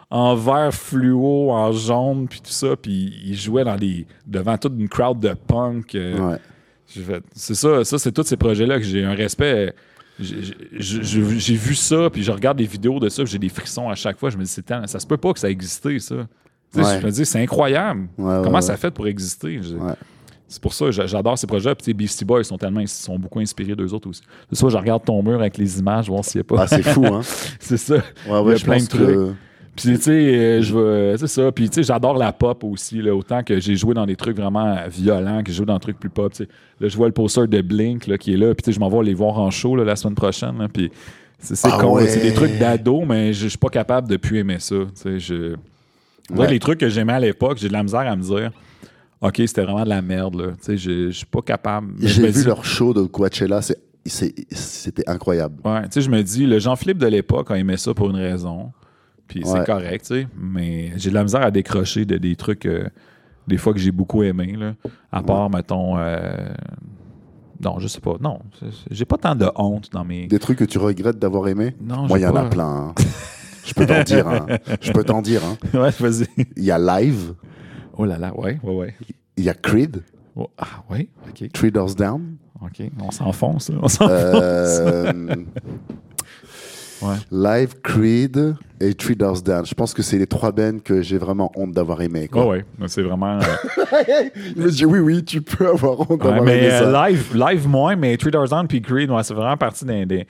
en 0.10 0.36
vert 0.36 0.74
fluo, 0.74 1.52
en 1.52 1.72
jaune, 1.74 2.28
puis 2.30 2.40
tout 2.42 2.52
ça. 2.52 2.76
Puis 2.76 3.14
ils 3.26 3.36
jouaient 3.36 3.64
dans 3.66 3.76
les, 3.76 4.06
devant 4.26 4.58
toute 4.58 4.74
une 4.80 4.88
crowd 4.88 5.20
de 5.20 5.34
punk. 5.34 5.96
euh, 5.96 6.32
ouais. 6.32 6.38
C'est 7.34 7.56
ça, 7.56 7.84
ça 7.84 7.98
c'est 8.00 8.14
tous 8.14 8.24
ces 8.24 8.38
projets-là 8.38 8.78
que 8.78 8.86
j'ai 8.86 9.04
un 9.04 9.14
respect. 9.14 9.74
J'ai- 10.20 11.56
vu 11.56 11.76
ça, 11.76 12.10
puis 12.12 12.24
je 12.24 12.32
regarde 12.32 12.58
des 12.58 12.66
vidéos 12.66 13.00
de 13.00 13.10
ça, 13.10 13.24
j'ai 13.26 13.40
des 13.40 13.50
frissons 13.50 13.90
à 13.90 13.96
chaque 13.96 14.18
fois. 14.18 14.30
Je 14.30 14.38
me 14.38 14.44
dis, 14.44 14.50
ça 14.50 15.00
se 15.00 15.08
peut 15.08 15.18
pas 15.18 15.34
que 15.34 15.40
ça 15.40 15.50
existait, 15.50 16.00
ça. 16.00 16.16
Tu 16.74 16.82
sais, 16.82 16.86
Ouais. 16.86 17.00
Je 17.02 17.06
me 17.06 17.12
dis, 17.12 17.26
c'est 17.26 17.42
incroyable. 17.42 18.08
Ouais, 18.18 18.38
ouais, 18.38 18.42
Comment 18.44 18.62
ça 18.62 18.76
fait 18.78 18.92
pour 18.92 19.08
exister? 19.08 19.60
C'est 20.50 20.62
pour 20.62 20.74
ça 20.74 20.90
j'adore 20.92 21.38
ces 21.38 21.46
projets. 21.48 21.76
Puis, 21.76 21.94
Beastie 21.94 22.24
Boys 22.24 22.46
sont 22.46 22.58
tellement 22.58 22.80
ils 22.80 22.88
sont 22.88 23.20
beaucoup 23.20 23.40
inspirés 23.40 23.76
d'eux 23.76 23.94
autres 23.94 24.10
aussi. 24.10 24.22
C'est 24.50 24.58
ça, 24.58 24.70
je 24.70 24.78
regarde 24.78 25.04
ton 25.04 25.22
mur 25.22 25.40
avec 25.40 25.58
les 25.58 25.80
images, 25.80 26.08
voir 26.08 26.24
s'il 26.24 26.40
n'y 26.40 26.42
a 26.42 26.44
pas. 26.46 26.62
Ah, 26.64 26.68
c'est 26.68 26.84
fou, 26.84 27.06
hein 27.06 27.22
c'est 27.60 27.76
ça. 27.78 27.96
Ouais, 27.96 28.02
Il 28.28 28.30
y 28.50 28.52
a 28.52 28.56
je 28.56 28.64
plein 28.64 28.74
pense 28.76 28.88
de 28.88 28.98
que... 28.98 29.34
Puis, 29.78 29.96
tu 29.98 30.02
sais, 30.02 30.12
euh, 30.12 30.62
je 30.62 30.74
veux. 30.74 31.16
C'est 31.18 31.28
ça. 31.28 31.52
Puis, 31.52 31.70
tu 31.70 31.76
sais, 31.76 31.84
j'adore 31.84 32.18
la 32.18 32.34
pop 32.34 32.64
aussi. 32.64 33.02
Là, 33.02 33.16
autant 33.16 33.44
que 33.44 33.60
j'ai 33.60 33.76
joué 33.76 33.94
dans 33.94 34.06
des 34.06 34.16
trucs 34.16 34.36
vraiment 34.36 34.76
violents, 34.90 35.42
que 35.44 35.52
j'ai 35.52 35.58
joué 35.58 35.66
dans 35.66 35.76
des 35.76 35.80
trucs 35.80 36.00
plus 36.00 36.10
pop. 36.10 36.32
tu 36.34 36.44
sais. 36.44 36.50
Là, 36.82 36.88
je 36.88 36.98
vois 36.98 37.08
le 37.08 37.14
poster 37.14 37.48
de 37.48 37.62
Blink 37.62 38.08
là, 38.08 38.18
qui 38.18 38.34
est 38.34 38.38
là. 38.38 38.54
Puis, 38.56 38.64
tu 38.64 38.72
sais, 38.72 38.76
je 38.76 38.80
m'en 38.80 38.90
vais 38.90 39.04
les 39.06 39.14
voir 39.14 39.38
en 39.40 39.50
show 39.52 39.76
là, 39.76 39.84
la 39.84 39.96
semaine 39.96 40.16
prochaine. 40.16 40.58
là, 40.58 40.68
puis, 40.68 40.92
c'est 41.40 41.56
Ah 41.72 41.78
con. 41.80 41.94
ouais. 41.94 42.08
C'est 42.08 42.22
des 42.22 42.34
trucs 42.34 42.58
d'ado, 42.58 43.06
mais 43.06 43.32
je 43.34 43.48
suis 43.48 43.58
pas 43.60 43.70
capable 43.70 44.08
de 44.10 44.18
plus 44.18 44.40
aimer 44.40 44.58
ça. 44.60 44.76
Tu 44.76 44.90
sais, 44.96 45.20
je. 45.20 45.56
Ouais. 46.36 46.50
Les 46.50 46.60
trucs 46.60 46.80
que 46.80 46.90
j'aimais 46.90 47.14
à 47.14 47.20
l'époque, 47.20 47.58
j'ai 47.60 47.68
de 47.70 47.74
la 47.74 47.84
misère 47.84 48.00
à 48.02 48.16
me 48.16 48.22
dire. 48.24 48.52
OK, 49.22 49.36
c'était 49.46 49.64
vraiment 49.64 49.84
de 49.84 49.90
la 49.90 50.02
merde. 50.02 50.36
Là. 50.36 50.48
Tu 50.54 50.58
sais, 50.62 50.78
je 50.78 51.10
suis 51.12 51.26
pas 51.26 51.42
capable. 51.42 51.94
J'ai 52.02 52.24
vu 52.28 52.32
dis- 52.32 52.44
leur 52.46 52.66
show 52.66 52.94
de 52.94 53.02
Coachella, 53.04 53.62
c'était 54.06 55.04
incroyable. 55.10 55.56
Ouais, 55.66 55.84
tu 55.84 55.88
sais, 55.94 56.02
je 56.02 56.10
me 56.10 56.22
dis, 56.22 56.46
le 56.46 56.60
Jean-Philippe 56.60 56.98
de 57.00 57.08
l'époque 57.08 57.50
a 57.52 57.58
aimé 57.58 57.78
ça 57.78 57.94
pour 57.94 58.10
une 58.10 58.16
raison. 58.18 58.72
Puis 59.28 59.42
c'est 59.46 59.66
correct, 59.66 60.06
tu 60.06 60.22
sais. 60.22 60.28
Mais 60.38 60.92
j'ai 60.98 61.10
de 61.10 61.16
la 61.16 61.24
misère 61.24 61.42
à 61.42 61.52
décrocher 61.52 62.06
de 62.06 62.18
des 62.18 62.36
trucs, 62.36 62.66
euh, 62.66 62.88
des 63.48 63.58
fois 63.58 63.74
que 63.74 63.80
j'ai 63.80 63.92
beaucoup 63.92 64.24
aimé, 64.24 64.56
là. 64.58 64.74
À 65.12 65.22
part, 65.22 65.50
mettons. 65.50 65.98
euh, 65.98 66.48
Non, 67.64 67.80
je 67.80 67.88
sais 67.88 68.00
pas. 68.02 68.16
Non, 68.22 68.40
j'ai 68.92 69.06
pas 69.06 69.18
tant 69.18 69.36
de 69.36 69.48
honte 69.56 69.90
dans 69.92 70.04
mes. 70.06 70.28
Des 70.28 70.40
trucs 70.40 70.60
que 70.60 70.66
tu 70.66 70.78
regrettes 70.78 71.20
d'avoir 71.20 71.48
aimé? 71.48 71.76
Non, 71.82 72.08
Moi, 72.08 72.20
il 72.20 72.22
y 72.22 72.26
en 72.28 72.36
a 72.36 72.46
plein. 72.46 72.66
hein. 72.90 72.96
Je 73.66 73.74
peux 73.74 73.86
t'en 73.86 74.04
dire. 74.04 74.28
hein. 74.28 74.46
Je 74.82 74.92
peux 74.94 75.04
t'en 75.04 75.22
dire. 75.22 75.42
hein. 75.44 75.58
ouais, 75.80 75.90
vas-y. 76.00 76.28
Il 76.56 76.64
y 76.64 76.72
a 76.72 76.78
Live, 76.80 77.34
Oh 77.98 78.06
là 78.06 78.18
là, 78.18 78.32
ouais, 78.38 78.60
ouais, 78.64 78.76
ouais. 78.76 78.96
il 79.38 79.44
y 79.44 79.50
a 79.50 79.54
Creed, 79.54 80.04
Oh, 80.36 80.50
ah, 80.60 80.84
ouais, 80.92 81.10
ok. 81.28 81.52
Three 81.52 81.72
Doors 81.72 81.96
Down. 81.96 82.36
Ok, 82.62 82.84
on 83.02 83.10
s'enfonce, 83.12 83.70
là. 83.72 83.78
On 83.82 83.88
s'enfonce. 83.88 84.10
Euh, 84.12 85.12
Ouais. 87.02 87.16
Live, 87.32 87.76
Creed 87.84 88.56
et 88.80 88.94
Three 88.94 89.16
Doors 89.16 89.42
Down. 89.42 89.66
Je 89.66 89.74
pense 89.74 89.94
que 89.94 90.02
c'est 90.02 90.18
les 90.18 90.28
trois 90.28 90.52
bands 90.52 90.80
que 90.84 91.02
j'ai 91.02 91.18
vraiment 91.18 91.52
honte 91.56 91.72
d'avoir 91.72 92.02
aimé. 92.02 92.30
Ouais, 92.34 92.44
ouais. 92.46 92.66
Mais 92.80 92.88
C'est 92.88 93.02
vraiment. 93.02 93.40
euh, 93.40 94.24
Il 94.56 94.62
me 94.64 94.70
dit 94.72 94.86
oui, 94.86 95.00
oui, 95.00 95.24
tu 95.24 95.42
peux 95.42 95.68
avoir 95.68 96.00
honte 96.02 96.10
Ouais, 96.10 96.18
d'avoir 96.18 96.44
mais 96.44 96.58
aimé 96.58 96.70
euh, 96.72 96.92
ça. 96.92 97.10
live, 97.10 97.36
live 97.36 97.68
moins, 97.68 97.96
mais 97.96 98.18
Three 98.18 98.32
Doors 98.32 98.50
Down 98.50 98.68
puis 98.68 98.82
Creed, 98.82 99.10
ouais, 99.12 99.24
c'est 99.24 99.34
vraiment 99.34 99.58
partie 99.58 99.86
des, 99.86 100.06
des- 100.06 100.28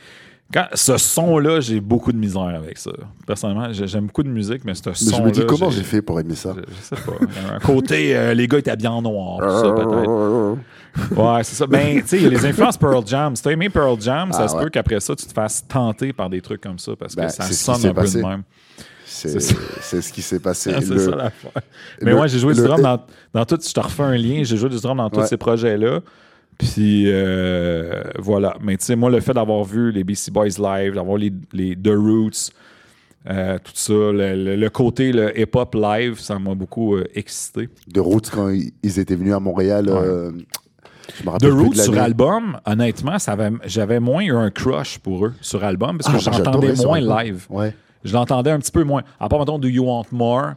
Quand, 0.54 0.66
ce 0.74 0.98
son-là, 0.98 1.60
j'ai 1.60 1.82
beaucoup 1.82 2.14
de 2.14 2.18
misère 2.18 2.42
avec 2.56 2.78
ça. 2.78 2.92
Personnellement, 3.26 3.68
j'aime 3.74 4.06
beaucoup 4.08 4.24
de 4.24 4.30
musique, 4.30 4.64
mais 4.64 4.76
ce 4.76 4.94
son-là. 4.94 5.18
Je 5.18 5.24
me 5.24 5.32
dis, 5.32 5.46
comment 5.46 5.70
j'ai 5.70 5.84
fait 5.84 6.02
pour 6.02 6.20
aimer 6.20 6.36
ça? 6.36 6.56
Je, 6.56 6.96
sais 6.96 7.02
pas. 7.02 7.54
un 7.56 7.60
côté, 7.60 8.16
euh, 8.16 8.34
les 8.34 8.48
gars 8.48 8.60
étaient 8.60 8.76
bien 8.78 8.92
en 8.92 9.02
noir, 9.02 9.40
ça, 9.42 9.72
peut-être. 9.72 10.58
Ouais, 11.16 11.44
c'est 11.44 11.56
ça. 11.56 11.68
Ben, 11.68 12.02
tu 12.02 12.08
sais, 12.08 12.18
les 12.18 12.46
influences 12.46 12.78
Pearl 12.78 13.06
Jam. 13.06 13.36
Si 13.36 13.44
t'as 13.44 13.52
aimé 13.52 13.70
Pearl 13.70 14.00
Jam, 14.00 14.32
ça 14.32 14.44
ah, 14.44 14.48
se 14.48 14.56
peut 14.56 14.70
qu'après 14.70 15.00
ça, 15.00 15.16
tu 15.16 15.26
te 15.26 15.34
fasses 15.34 15.66
tenter 15.68 16.14
par 16.14 16.30
des 16.30 16.42
trucs 16.42 16.62
comme 16.62 16.80
ça 16.80 16.94
parce 16.98 17.16
que 17.16 17.22
ben, 17.22 17.30
ça 17.30 17.44
sonne 17.44 17.86
un 17.86 17.94
peu 17.94 18.08
de 18.08 18.22
même. 18.22 18.44
C'est 19.06 19.40
ce 19.40 20.14
qui 20.14 20.22
s'est 20.22 20.40
passé. 20.40 20.72
Ah, 20.76 20.80
c'est 20.82 20.98
ça 20.98 21.12
la 21.12 21.32
Mais 22.02 22.14
moi, 22.14 22.28
j'ai 22.28 22.40
joué 22.40 22.54
du 22.54 22.62
drum 22.62 22.82
dans, 22.82 23.02
dans, 23.34 23.46
tout. 23.46 23.60
Je 23.62 23.74
te 23.74 23.80
refais 23.80 24.04
un 24.04 24.18
lien. 24.18 24.44
J'ai 24.44 24.58
joué 24.58 24.70
du 24.70 24.80
drum 24.80 24.98
dans 24.98 25.10
tous 25.10 25.26
ces 25.26 25.38
projets-là. 25.38 26.00
Puis 26.58 27.04
euh, 27.08 28.02
voilà. 28.18 28.56
Mais 28.62 28.78
tu 28.78 28.86
sais, 28.86 28.96
moi, 28.96 29.10
le 29.10 29.20
fait 29.20 29.34
d'avoir 29.34 29.64
vu 29.64 29.92
les 29.92 30.04
BC 30.04 30.32
Boys 30.32 30.58
live, 30.60 30.96
d'avoir 30.96 31.18
les, 31.18 31.32
les, 31.54 31.76
The 31.76 31.94
Roots, 31.96 32.52
euh, 33.30 33.58
tout 33.64 33.72
ça, 33.76 33.94
le, 33.94 34.68
côté 34.70 35.12
le 35.12 35.38
hip-hop 35.40 35.76
live, 35.76 36.20
ça 36.20 36.40
m'a 36.40 36.56
beaucoup 36.56 36.96
euh, 36.96 37.06
excité. 37.14 37.70
The 37.94 38.00
Roots, 38.00 38.30
quand 38.32 38.50
ils 38.50 39.00
étaient 39.00 39.16
venus 39.16 39.34
à 39.34 39.40
Montréal, 39.40 39.86
je 41.16 41.30
me 41.30 41.38
The 41.38 41.52
Roots 41.52 41.76
sur 41.76 41.98
album, 41.98 42.60
honnêtement, 42.66 43.18
j'avais 43.66 44.00
moins 44.00 44.22
eu 44.22 44.36
un 44.36 44.50
crush 44.50 44.98
pour 45.00 45.26
eux 45.26 45.34
sur 45.42 45.64
album 45.64 45.98
parce 45.98 46.12
que 46.12 46.30
ah, 46.30 46.32
j'entendais 46.32 46.74
moins 46.74 47.00
live. 47.00 47.46
Ouais. 47.50 47.74
Je 48.04 48.14
l'entendais 48.14 48.52
un 48.52 48.60
petit 48.60 48.72
peu 48.72 48.84
moins. 48.84 49.04
À 49.20 49.30
part, 49.30 49.40
mettons, 49.40 49.60
Do 49.60 49.68
You 49.68 49.86
Want 49.86 50.06
More, 50.12 50.54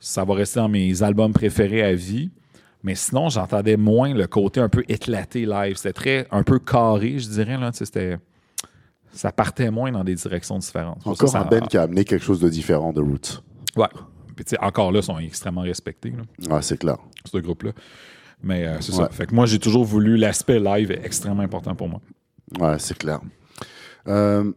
ça 0.00 0.24
va 0.24 0.34
rester 0.34 0.60
dans 0.60 0.68
mes 0.68 1.02
albums 1.02 1.32
préférés 1.32 1.82
à 1.82 1.94
vie. 1.94 2.30
Mais 2.82 2.94
sinon, 2.94 3.28
j'entendais 3.28 3.76
moins 3.76 4.14
le 4.14 4.26
côté 4.26 4.60
un 4.60 4.68
peu 4.68 4.84
éclaté 4.88 5.46
live. 5.46 5.76
C'était 5.76 5.92
très 5.92 6.28
un 6.30 6.42
peu 6.42 6.58
carré, 6.58 7.18
je 7.18 7.28
dirais. 7.28 7.56
Là. 7.58 7.70
C'était, 7.72 8.18
ça 9.12 9.32
partait 9.32 9.70
moins 9.70 9.90
dans 9.90 10.04
des 10.04 10.14
directions 10.14 10.58
différentes. 10.58 11.04
Encore 11.06 11.36
un 11.36 11.44
Ben 11.44 11.66
qui 11.66 11.76
a 11.76 11.82
amené 11.82 12.04
quelque 12.04 12.24
chose 12.24 12.40
de 12.40 12.48
différent 12.48 12.92
de 12.92 13.00
Roots. 13.00 13.42
Ouais. 13.76 13.88
Puis 14.36 14.44
encore 14.60 14.92
là, 14.92 15.00
ils 15.00 15.04
sont 15.04 15.18
extrêmement 15.18 15.62
respectés. 15.62 16.10
Là, 16.10 16.22
ah, 16.50 16.62
c'est 16.62 16.78
clair. 16.78 16.98
Ce 17.24 17.38
groupe-là. 17.38 17.72
Mais 18.42 18.66
euh, 18.66 18.80
c'est 18.80 18.92
ça. 18.92 19.08
Fait 19.08 19.26
que 19.26 19.34
moi, 19.34 19.46
j'ai 19.46 19.58
toujours 19.58 19.84
voulu 19.84 20.16
l'aspect 20.16 20.60
live 20.60 20.92
est 20.92 21.04
extrêmement 21.04 21.42
important 21.42 21.74
pour 21.74 21.88
moi. 21.88 22.00
Ouais, 22.60 22.78
c'est 22.78 22.96
clair. 22.96 23.20
Euh, 24.06 24.52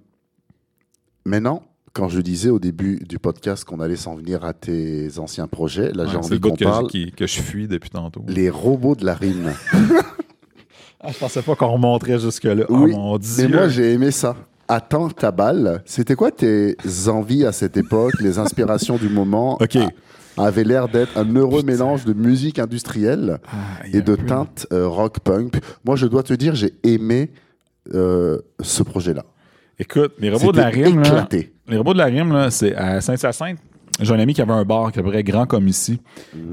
maintenant, 1.25 1.63
quand 1.93 2.07
je 2.07 2.21
disais 2.21 2.49
au 2.49 2.59
début 2.59 2.99
du 3.07 3.19
podcast 3.19 3.65
qu'on 3.65 3.79
allait 3.79 3.95
s'en 3.95 4.15
venir 4.15 4.45
à 4.45 4.53
tes 4.53 5.19
anciens 5.19 5.47
projets, 5.47 5.91
là 5.91 6.05
j'ai 6.05 6.17
envie 6.17 6.39
qu'on 6.39 6.55
parle. 6.55 6.87
que 6.89 7.27
je 7.27 7.41
fuis 7.41 7.67
depuis 7.67 7.89
tantôt. 7.89 8.23
Les 8.27 8.49
robots 8.49 8.95
de 8.95 9.05
la 9.05 9.13
rime. 9.13 9.51
ah, 11.01 11.11
je 11.11 11.17
pensais 11.17 11.41
pas 11.41 11.55
qu'on 11.55 11.73
remonterait 11.73 12.19
jusque-là. 12.19 12.65
Oh, 12.69 12.77
oui, 12.77 12.95
mais 13.37 13.47
moi 13.47 13.67
j'ai 13.67 13.93
aimé 13.93 14.11
ça. 14.11 14.35
Attends 14.67 15.09
ta 15.09 15.31
balle. 15.31 15.81
C'était 15.85 16.15
quoi 16.15 16.31
tes 16.31 16.77
envies 17.07 17.45
à 17.45 17.51
cette 17.51 17.75
époque, 17.75 18.21
les 18.21 18.39
inspirations 18.39 18.95
du 18.95 19.09
moment 19.09 19.57
Ok. 19.61 19.77
avait 20.37 20.63
l'air 20.63 20.87
d'être 20.87 21.17
un 21.17 21.35
heureux 21.35 21.61
mélange 21.61 22.05
de 22.05 22.13
musique 22.13 22.57
industrielle 22.57 23.39
ah, 23.47 23.85
et 23.91 24.01
de 24.01 24.15
teintes 24.15 24.65
euh, 24.71 24.87
rock 24.87 25.19
punk. 25.19 25.55
Moi, 25.83 25.97
je 25.97 26.07
dois 26.07 26.23
te 26.23 26.33
dire, 26.33 26.55
j'ai 26.55 26.73
aimé 26.83 27.31
euh, 27.93 28.39
ce 28.61 28.81
projet-là. 28.81 29.25
Écoute, 29.77 30.13
les 30.19 30.29
robots 30.29 30.51
de 30.53 30.57
la 30.57 30.69
rime. 30.69 31.03
Les 31.71 31.77
robots 31.77 31.93
de 31.93 31.97
la 31.99 32.05
rime, 32.05 32.47
c'est 32.49 32.75
à 32.75 33.01
Saint-Hyacinthe. 33.01 33.57
J'ai 33.99 34.13
un 34.13 34.19
ami 34.19 34.33
qui 34.33 34.41
avait 34.41 34.53
un 34.53 34.63
bar 34.63 34.91
qui 34.91 34.97
est 34.97 35.01
à 35.01 35.03
peu 35.03 35.11
près 35.11 35.23
grand 35.23 35.45
comme 35.45 35.67
ici. 35.67 35.99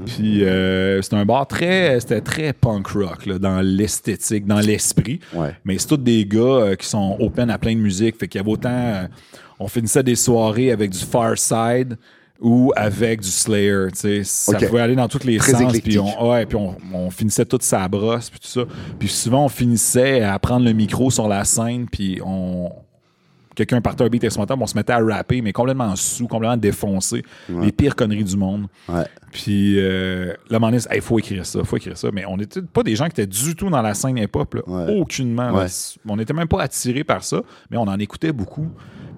Puis 0.05 0.43
euh, 0.43 1.01
c'était 1.01 1.15
un 1.15 1.25
bar 1.25 1.47
très, 1.47 1.99
c'était 1.99 2.21
très 2.21 2.53
punk 2.53 2.87
rock 2.87 3.27
dans 3.27 3.61
l'esthétique, 3.61 4.45
dans 4.45 4.59
l'esprit. 4.59 5.19
Mais 5.65 5.77
c'est 5.77 5.87
tous 5.87 5.97
des 5.97 6.25
gars 6.25 6.39
euh, 6.39 6.75
qui 6.75 6.87
sont 6.87 7.17
open 7.19 7.49
à 7.49 7.57
plein 7.57 7.73
de 7.73 7.79
musique. 7.79 8.17
Fait 8.17 8.27
qu'il 8.27 8.39
y 8.39 8.41
avait 8.41 8.51
autant. 8.51 8.69
Euh, 8.69 9.07
on 9.59 9.67
finissait 9.67 10.03
des 10.03 10.15
soirées 10.15 10.71
avec 10.71 10.91
du 10.91 10.99
Far 10.99 11.37
Side 11.37 11.97
ou 12.39 12.71
avec 12.75 13.21
du 13.21 13.27
Slayer. 13.27 13.87
Ça 14.23 14.53
pouvait 14.53 14.81
aller 14.81 14.95
dans 14.95 15.07
tous 15.07 15.25
les 15.25 15.39
sens. 15.39 15.79
Puis 15.79 15.97
on, 15.97 16.29
ouais, 16.29 16.45
puis 16.45 16.57
on, 16.57 17.09
finissait 17.09 17.45
toute 17.45 17.63
sa 17.63 17.87
brosse, 17.87 18.29
puis 18.29 18.39
tout 18.39 18.47
ça. 18.47 18.61
Puis 18.97 19.09
souvent, 19.09 19.45
on 19.45 19.49
finissait 19.49 20.21
à 20.21 20.37
prendre 20.39 20.65
le 20.65 20.73
micro 20.73 21.09
sur 21.09 21.27
la 21.27 21.43
scène, 21.43 21.87
puis 21.91 22.21
on, 22.23 22.71
quelqu'un 23.59 23.81
partait 23.81 24.03
un 24.05 24.07
beat 24.07 24.23
instrumental, 24.23 24.57
on 24.59 24.65
se 24.65 24.75
mettait 24.75 24.93
à 24.93 24.99
rapper, 24.99 25.41
mais 25.41 25.51
complètement 25.51 25.95
sous, 25.95 26.27
complètement 26.27 26.57
défoncé. 26.57 27.23
Les 27.49 27.71
pires 27.71 27.95
conneries 27.95 28.23
du 28.23 28.37
monde. 28.37 28.67
Puis 29.31 29.75
euh, 29.77 30.33
là, 30.49 30.59
on 30.61 30.71
il 30.71 31.01
faut 31.01 31.19
écrire 31.19 31.45
ça, 31.45 31.63
faut 31.63 31.77
écrire 31.77 31.97
ça. 31.97 32.09
Mais 32.13 32.25
on 32.25 32.37
n'était 32.37 32.61
pas 32.61 32.83
des 32.83 32.95
gens 32.95 33.05
qui 33.05 33.11
étaient 33.11 33.27
du 33.27 33.55
tout 33.55 33.69
dans 33.69 33.81
la 33.81 33.93
scène 33.93 34.17
hip-hop, 34.17 34.63
aucunement. 34.67 35.51
On 36.07 36.15
n'était 36.17 36.33
même 36.33 36.47
pas 36.47 36.61
attirés 36.63 37.03
par 37.03 37.23
ça, 37.23 37.41
mais 37.69 37.77
on 37.77 37.83
en 37.83 37.99
écoutait 37.99 38.31
beaucoup. 38.31 38.67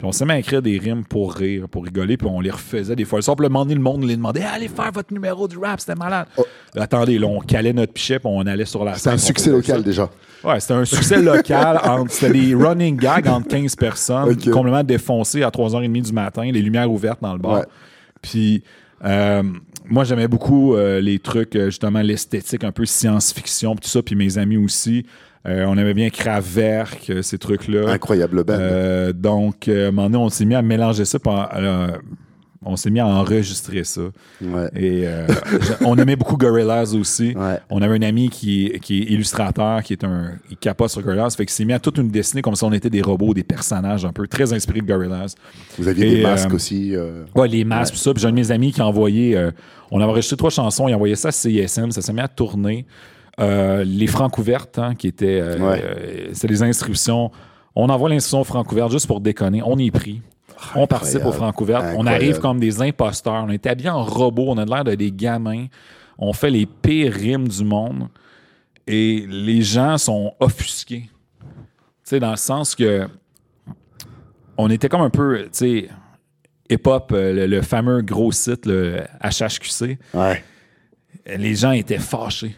Puis 0.01 0.09
on 0.11 0.29
à 0.29 0.39
écrire 0.39 0.63
des 0.63 0.79
rimes 0.79 1.03
pour 1.05 1.31
rire, 1.31 1.69
pour 1.69 1.85
rigoler, 1.85 2.17
puis 2.17 2.27
on 2.27 2.41
les 2.41 2.49
refaisait 2.49 2.95
des 2.95 3.05
fois. 3.05 3.21
Simplement, 3.21 3.65
le 3.65 3.75
monde 3.75 4.03
les 4.03 4.15
demandait 4.15 4.41
Allez 4.41 4.67
faire 4.67 4.91
votre 4.91 5.13
numéro 5.13 5.47
de 5.47 5.55
rap, 5.55 5.79
c'était 5.79 5.93
malade. 5.93 6.25
Oh. 6.37 6.45
Attendez, 6.75 7.19
là, 7.19 7.27
on 7.27 7.39
calait 7.39 7.71
notre 7.71 7.93
pichet, 7.93 8.17
puis 8.17 8.27
on 8.27 8.41
allait 8.47 8.65
sur 8.65 8.83
la. 8.83 8.95
C'est 8.95 9.11
un 9.11 9.19
succès 9.19 9.51
local 9.51 9.83
déjà. 9.83 10.09
Ouais, 10.43 10.59
c'était 10.59 10.73
un 10.73 10.85
succès 10.85 11.21
local. 11.21 11.79
C'était 12.09 12.33
des 12.33 12.55
running 12.55 12.97
gags 12.97 13.27
entre 13.27 13.47
15 13.49 13.75
personnes, 13.75 14.35
complètement 14.37 14.83
défoncés 14.83 15.43
à 15.43 15.49
3h30 15.49 16.01
du 16.01 16.13
matin, 16.13 16.49
les 16.51 16.63
lumières 16.63 16.91
ouvertes 16.91 17.21
dans 17.21 17.33
le 17.33 17.39
bar. 17.39 17.65
Puis. 18.23 18.63
Euh, 19.03 19.43
moi, 19.85 20.03
j'aimais 20.03 20.27
beaucoup 20.27 20.75
euh, 20.75 21.01
les 21.01 21.17
trucs, 21.17 21.55
euh, 21.55 21.65
justement, 21.65 22.03
l'esthétique, 22.03 22.63
un 22.63 22.71
peu 22.71 22.85
science-fiction, 22.85 23.75
tout 23.75 23.89
ça, 23.89 24.03
puis 24.03 24.13
mes 24.13 24.37
amis 24.37 24.57
aussi. 24.57 25.07
On 25.45 25.77
aimait 25.77 25.93
bien 25.93 26.09
Kraverk, 26.09 27.11
ces 27.21 27.37
trucs-là. 27.37 27.89
Incroyable 27.89 28.43
Ben. 28.43 29.11
donc, 29.13 29.67
à 29.67 29.87
un 29.87 29.91
moment 29.91 30.09
donné, 30.09 30.23
on 30.23 30.29
s'est 30.29 30.45
mis 30.45 30.55
à 30.55 30.61
mélanger 30.61 31.05
ça 31.05 31.19
on 32.63 32.75
s'est 32.75 32.91
mis 32.91 32.99
à 32.99 33.07
enregistrer 33.07 33.83
ça. 33.83 34.01
Et 34.75 35.03
euh, 35.05 35.27
on 35.81 35.97
aimait 35.97 36.15
beaucoup 36.15 36.37
Gorillaz 36.37 36.93
aussi. 36.95 37.35
On 37.69 37.81
avait 37.81 37.95
un 37.95 38.07
ami 38.07 38.29
qui, 38.29 38.67
est 38.67 38.89
illustrateur, 38.89 39.81
qui 39.81 39.93
est 39.93 40.03
un 40.03 40.33
il 40.49 40.57
capote 40.57 40.89
sur 40.89 41.01
Gorillaz, 41.01 41.31
fait 41.35 41.45
qu'il 41.45 41.53
s'est 41.53 41.65
mis 41.65 41.73
à 41.73 41.79
toute 41.79 41.97
une 41.97 42.09
dessinée 42.09 42.41
comme 42.41 42.55
si 42.55 42.63
on 42.63 42.71
était 42.71 42.89
des 42.89 43.01
robots, 43.01 43.33
des 43.33 43.43
personnages 43.43 44.05
un 44.05 44.13
peu 44.13 44.27
très 44.27 44.53
inspirés 44.53 44.81
de 44.81 44.85
Gorillaz. 44.85 45.35
Vous 45.79 45.87
aviez 45.87 46.17
des 46.17 46.21
masques 46.21 46.51
euh, 46.51 46.55
aussi. 46.55 46.95
Euh... 46.95 47.23
Ouais, 47.33 47.47
les 47.47 47.63
masques, 47.63 47.93
tout 47.93 47.99
ça. 47.99 48.13
Puis 48.13 48.21
j'ai 48.21 48.27
un 48.27 48.31
de 48.31 48.35
mes 48.35 48.51
amis 48.51 48.71
qui 48.71 48.81
a 48.81 48.87
envoyé. 48.87 49.35
Euh, 49.35 49.51
on 49.89 49.99
a 49.99 50.05
enregistré 50.05 50.37
trois 50.37 50.51
chansons, 50.51 50.87
il 50.87 50.93
a 50.93 50.95
envoyé 50.95 51.15
ça 51.15 51.29
à 51.29 51.31
CISM, 51.31 51.91
ça 51.91 52.01
s'est 52.01 52.13
mis 52.13 52.21
à 52.21 52.27
tourner. 52.27 52.85
Les 53.37 54.07
francs 54.07 54.37
ouvertes, 54.37 54.79
hein, 54.79 54.95
qui 54.95 55.07
étaient. 55.07 55.41
c'est 56.33 56.47
les 56.47 56.63
inscriptions. 56.63 57.31
On 57.75 57.89
envoie 57.89 58.09
l'inscription 58.09 58.43
francs 58.43 58.71
ouvertes 58.71 58.91
juste 58.91 59.07
pour 59.07 59.21
déconner. 59.21 59.61
On 59.63 59.77
y 59.77 59.87
est 59.87 59.91
pris 59.91 60.21
on 60.75 60.87
participe 60.87 61.25
au 61.25 61.31
Francouverte. 61.31 61.95
On 61.97 62.05
arrive 62.05 62.39
comme 62.39 62.59
des 62.59 62.81
imposteurs. 62.81 63.43
On 63.45 63.49
est 63.49 63.65
habillés 63.65 63.89
en 63.89 64.03
robot. 64.03 64.45
On 64.49 64.57
a 64.57 64.65
l'air 64.65 64.83
de 64.83 64.95
des 64.95 65.11
gamins. 65.11 65.67
On 66.17 66.33
fait 66.33 66.49
les 66.49 66.65
pires 66.65 67.13
rimes 67.13 67.47
du 67.47 67.63
monde. 67.63 68.07
Et 68.87 69.25
les 69.27 69.61
gens 69.61 69.97
sont 69.97 70.33
offusqués. 70.39 71.09
Tu 71.39 71.47
sais, 72.03 72.19
dans 72.19 72.31
le 72.31 72.37
sens 72.37 72.75
que 72.75 73.07
on 74.57 74.69
était 74.69 74.89
comme 74.89 75.01
un 75.01 75.09
peu, 75.09 75.43
tu 75.43 75.49
sais, 75.53 75.89
hip-hop, 76.69 77.11
euh, 77.13 77.47
le, 77.47 77.61
fameux 77.61 78.01
gros 78.01 78.31
site, 78.31 78.65
le 78.65 79.01
HHQC. 79.23 79.97
Ouais. 80.13 80.43
Les 81.25 81.55
gens 81.55 81.71
étaient 81.71 81.99
fâchés 81.99 82.55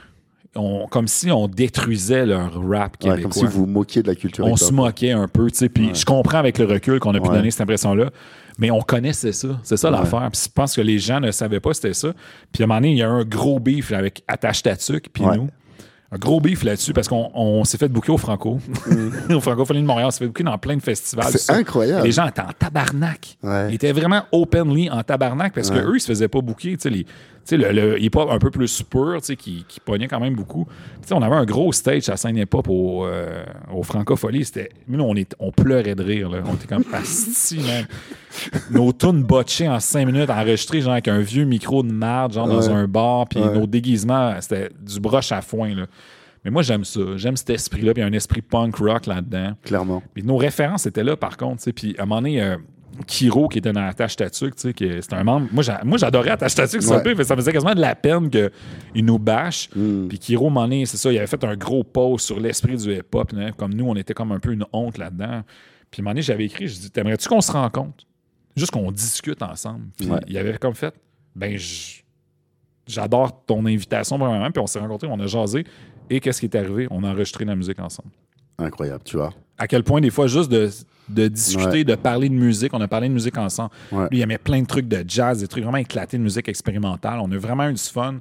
comme 0.54 1.08
si 1.08 1.32
on 1.32 1.48
détruisait 1.48 2.26
leur 2.26 2.52
rap 2.68 2.98
québécois. 2.98 3.24
comme 3.24 3.32
si 3.32 3.46
vous 3.46 3.66
moquiez 3.66 4.04
de 4.04 4.08
la 4.08 4.16
culture. 4.16 4.46
On 4.46 4.56
se 4.56 4.72
moquait 4.72 5.12
un 5.12 5.28
peu, 5.28 5.50
tu 5.50 5.58
sais. 5.58 5.70
Puis 5.70 5.92
je 5.94 6.06
comprends 6.06 6.38
avec 6.38 6.58
le 6.58 6.66
recul 6.66 7.00
qu'on 7.00 7.16
a 7.16 7.20
pu 7.20 7.30
donner 7.30 7.52
cette 7.52 7.62
impression-là, 7.62 8.12
mais 8.60 8.72
on 8.72 8.82
connaissait 8.82 9.32
ça. 9.32 9.60
C'est 9.64 9.78
ça 9.78 9.90
l'affaire. 9.90 10.30
Puis 10.32 10.42
je 10.46 10.50
pense 10.54 10.76
que 10.76 10.82
les 10.82 11.00
gens 11.00 11.20
ne 11.20 11.32
savaient 11.32 11.60
pas 11.60 11.74
c'était 11.74 11.94
ça. 11.94 12.14
Puis 12.52 12.64
à 12.64 12.66
un 12.66 12.68
moment 12.68 12.80
donné, 12.80 12.92
il 12.92 12.98
y 12.98 13.04
a 13.04 13.10
un 13.10 13.24
gros 13.24 13.60
beef 13.60 13.92
avec 13.92 14.24
Attache 14.28 14.64
Tatuc, 14.64 15.10
puis 15.12 15.24
nous. 15.24 15.50
Un 16.14 16.18
gros 16.20 16.40
beef 16.40 16.64
là-dessus 16.64 16.94
parce 16.94 17.08
qu'on 17.08 17.64
s'est 17.64 17.80
fait 17.80 17.88
bouquer 17.88 18.12
au 18.12 18.20
Franco. 18.20 18.60
Mm. 18.86 19.34
au 19.34 19.42
Francophonie 19.42 19.82
de 19.82 19.88
Montréal, 19.88 20.10
on 20.10 20.12
s'est 20.12 20.20
fait 20.20 20.28
bouquer 20.28 20.44
dans 20.44 20.60
plein 20.60 20.78
de 20.78 20.82
festivals. 20.82 21.32
C'est 21.32 21.52
incroyable. 21.52 22.06
les 22.06 22.12
gens 22.12 22.28
étaient 22.28 22.42
en 22.42 22.52
tabarnak. 22.58 23.40
Ils 23.44 23.74
étaient 23.74 23.92
vraiment 23.92 24.22
openly 24.32 24.92
en 24.92 25.02
tabarnak 25.02 25.54
parce 25.56 25.72
qu'eux, 25.72 25.96
ils 25.96 26.00
se 26.00 26.06
faisaient 26.06 26.28
pas 26.28 26.42
bouquer. 26.42 26.78
Tu 26.78 26.82
sais, 26.82 26.90
les, 26.92 27.00
sais, 27.00 27.08
le, 27.52 27.72
le 27.72 28.02
hip-hop 28.02 28.30
un 28.32 28.40
peu 28.40 28.50
plus 28.50 28.84
pur, 28.84 29.18
tu 29.20 29.26
sais, 29.26 29.36
qui, 29.36 29.66
qui 29.68 29.80
pognait 29.80 30.08
quand 30.08 30.20
même 30.20 30.36
beaucoup. 30.36 30.68
sais, 31.06 31.14
on 31.14 31.22
avait 31.22 31.36
un 31.36 31.46
gros 31.46 31.72
stage 31.72 32.10
à 32.10 32.18
scène 32.18 32.38
hip-hop 32.38 32.68
au, 32.70 33.06
euh, 33.06 33.44
au. 33.74 33.84
C'était, 34.44 34.70
nous, 34.88 35.04
on, 35.04 35.16
est, 35.16 35.36
on 35.40 35.52
pleurait 35.52 35.96
de 35.96 36.04
rire. 36.04 36.30
Là. 36.30 36.40
On 36.46 36.56
était 36.56 36.68
comme 36.68 36.86
assis, 36.94 37.60
même. 37.60 37.86
Nos 38.72 38.92
tunes 38.94 39.24
botchées 39.24 39.70
en 39.70 39.80
cinq 39.80 40.06
minutes, 40.06 40.30
enregistrées, 40.30 40.82
genre 40.82 40.94
avec 40.94 41.08
un 41.08 41.20
vieux 41.20 41.46
micro 41.46 41.84
de 41.84 41.92
merde, 41.92 42.34
genre 42.34 42.48
dans 42.48 42.70
un 42.70 42.88
bar. 42.88 43.28
Puis 43.28 43.40
nos 43.40 43.68
déguisements, 43.68 44.34
c'était 44.40 44.70
du 44.82 45.00
broche 45.00 45.32
à 45.32 45.42
foin. 45.42 45.76
Là. 45.76 45.86
Mais 46.44 46.52
moi, 46.52 46.62
j'aime 46.62 46.84
ça. 46.84 47.02
J'aime 47.16 47.38
cet 47.38 47.52
esprit-là. 47.52 47.94
Puis 47.94 48.02
il 48.02 48.06
y 48.06 48.08
a 48.08 48.10
un 48.10 48.14
esprit 48.14 48.42
punk 48.42 48.76
rock 48.78 49.06
là-dedans. 49.06 49.54
Clairement. 49.64 50.04
Puis 50.14 50.24
nos 50.24 50.38
références 50.38 50.86
étaient 50.86 51.04
là, 51.04 51.16
par 51.16 51.38
contre. 51.38 51.70
Puis 51.72 51.96
à 51.98 52.04
un 52.04 52.06
moment 52.06 52.22
donné, 52.22 52.42
euh, 52.42 52.58
Kiro, 53.08 53.48
qui 53.48 53.58
était 53.58 53.72
dans 53.72 53.86
Attache 53.86 54.16
Tatuc, 54.16 54.56
tu 54.56 54.74
sais, 54.74 55.02
c'était 55.02 55.16
un 55.16 55.24
membre. 55.24 55.48
Moi, 55.52 55.98
j'adorais 55.98 56.32
Attache 56.32 56.56
Tatuc, 56.56 56.82
ouais. 56.82 57.24
ça 57.24 57.36
faisait 57.36 57.52
quasiment 57.52 57.76
de 57.76 57.82
la 57.82 57.96
peine 57.96 58.30
qu'il 58.30 59.06
nous 59.06 59.20
bâche. 59.20 59.70
Hmm. 59.76 60.08
Puis 60.08 60.20
Kiro, 60.20 60.50
m'en 60.50 60.70
est, 60.70 60.86
c'est 60.86 60.98
ça, 60.98 61.12
il 61.12 61.18
avait 61.18 61.28
fait 61.28 61.44
un 61.44 61.56
gros 61.56 61.84
pause 61.84 62.22
sur 62.22 62.40
l'esprit 62.40 62.78
du 62.78 62.94
hip-hop. 62.94 63.34
Comme 63.58 63.74
nous, 63.74 63.86
on 63.86 63.96
était 63.96 64.14
comme 64.14 64.32
un 64.32 64.40
peu 64.40 64.52
une 64.52 64.66
honte 64.74 64.98
là-dedans. 64.98 65.44
Puis 65.92 66.02
donné, 66.02 66.22
j'avais 66.22 66.46
écrit, 66.46 66.68
je 66.68 66.80
dis, 66.80 66.92
t'aimerais-tu 66.92 67.28
qu'on 67.30 67.42
se 67.42 67.52
rencontre? 67.52 68.06
Juste 68.56 68.72
qu'on 68.72 68.92
discute 68.92 69.42
ensemble. 69.42 69.86
Puis 69.98 70.10
il 70.28 70.38
avait 70.38 70.58
comme 70.58 70.76
fait, 70.76 70.94
ben, 71.36 71.58
j'adore 72.88 73.46
ton 73.46 73.66
invitation, 73.66 74.18
vraiment. 74.18 74.50
Puis 74.52 74.62
on 74.62 74.68
s'est 74.68 74.80
rencontrés, 74.80 75.08
on 75.10 75.20
a 75.20 75.28
jasé. 75.28 75.66
Et 76.10 76.20
qu'est-ce 76.20 76.40
qui 76.40 76.46
est 76.48 76.56
arrivé? 76.56 76.88
On 76.92 77.04
a 77.04 77.10
enregistré 77.10 77.46
la 77.46 77.56
musique 77.56 77.80
ensemble. 77.80 78.10
Incroyable, 78.58 79.04
tu 79.04 79.18
vois. 79.18 79.34
À 79.58 79.68
quel 79.68 79.84
point, 79.84 80.02
des 80.02 80.10
fois, 80.10 80.28
juste 80.28 80.52
de, 80.52 81.28
discuter, 81.28 81.84
de 81.84 81.96
parler 81.96 82.30
de 82.30 82.34
musique, 82.34 82.74
on 82.74 82.82
a 82.82 82.88
parlé 82.88 83.08
de 83.08 83.14
musique 83.14 83.38
ensemble. 83.38 83.72
Lui, 83.92 84.20
il 84.20 84.22
aimait 84.22 84.38
plein 84.38 84.62
de 84.62 84.68
trucs 84.68 84.88
de 84.88 85.04
jazz, 85.08 85.40
des 85.40 85.48
trucs 85.48 85.64
vraiment 85.64 85.78
éclatés 85.78 86.18
de 86.18 86.24
musique 86.24 86.50
expérimentale. 86.50 87.20
On 87.22 87.32
a 87.32 87.38
vraiment 87.38 87.70
eu 87.70 87.74
du 87.74 87.82
fun. 87.82 88.20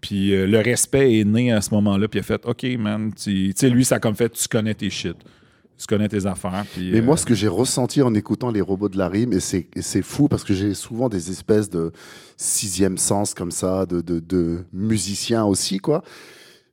Puis 0.00 0.34
euh, 0.34 0.46
le 0.46 0.58
respect 0.58 1.20
est 1.20 1.24
né 1.24 1.50
à 1.50 1.62
ce 1.62 1.72
moment-là. 1.74 2.08
Puis 2.08 2.18
il 2.18 2.20
a 2.20 2.24
fait 2.24 2.44
OK, 2.44 2.64
man. 2.78 3.12
Tu 3.14 3.52
sais, 3.56 3.70
lui, 3.70 3.84
ça 3.86 3.96
a 3.96 3.98
comme 3.98 4.14
fait 4.14 4.28
tu 4.28 4.46
connais 4.48 4.74
tes 4.74 4.90
shit. 4.90 5.16
Tu 5.78 5.86
connais 5.86 6.08
tes 6.08 6.26
affaires. 6.26 6.64
Puis, 6.72 6.92
Mais 6.92 7.00
moi, 7.00 7.14
euh, 7.14 7.16
ce 7.16 7.24
que 7.24 7.34
j'ai 7.34 7.48
ressenti 7.48 8.02
en 8.02 8.14
écoutant 8.14 8.50
les 8.50 8.60
robots 8.60 8.88
de 8.88 8.98
la 8.98 9.08
rime, 9.08 9.32
et 9.32 9.40
c'est 9.40 10.02
fou 10.02 10.28
parce 10.28 10.44
que 10.44 10.54
j'ai 10.54 10.74
souvent 10.74 11.08
des 11.08 11.30
espèces 11.30 11.70
de 11.70 11.90
sixième 12.36 12.98
sens 12.98 13.34
comme 13.34 13.50
ça, 13.50 13.86
de, 13.86 14.00
de, 14.00 14.20
de 14.20 14.64
musiciens 14.72 15.44
aussi, 15.44 15.78
quoi. 15.78 16.04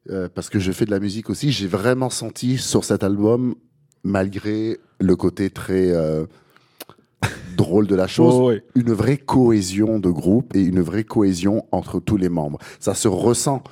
Euh, 0.09 0.27
parce 0.33 0.49
que 0.49 0.59
je 0.59 0.71
fais 0.71 0.85
de 0.85 0.91
la 0.91 0.99
musique 0.99 1.29
aussi, 1.29 1.51
j'ai 1.51 1.67
vraiment 1.67 2.09
senti 2.09 2.57
sur 2.57 2.83
cet 2.83 3.03
album, 3.03 3.55
malgré 4.03 4.79
le 4.99 5.15
côté 5.15 5.49
très 5.49 5.91
euh, 5.91 6.25
drôle 7.55 7.87
de 7.87 7.95
la 7.95 8.07
chose, 8.15 8.33
oh, 8.35 8.51
une 8.75 8.93
vraie 8.93 9.17
cohésion 9.17 9.99
de 9.99 10.09
groupe 10.09 10.55
et 10.55 10.61
une 10.61 10.81
vraie 10.81 11.03
cohésion 11.03 11.65
entre 11.71 11.99
tous 11.99 12.17
les 12.17 12.29
membres. 12.29 12.59
Ça 12.79 12.93
se 12.93 13.07
ressent. 13.07 13.63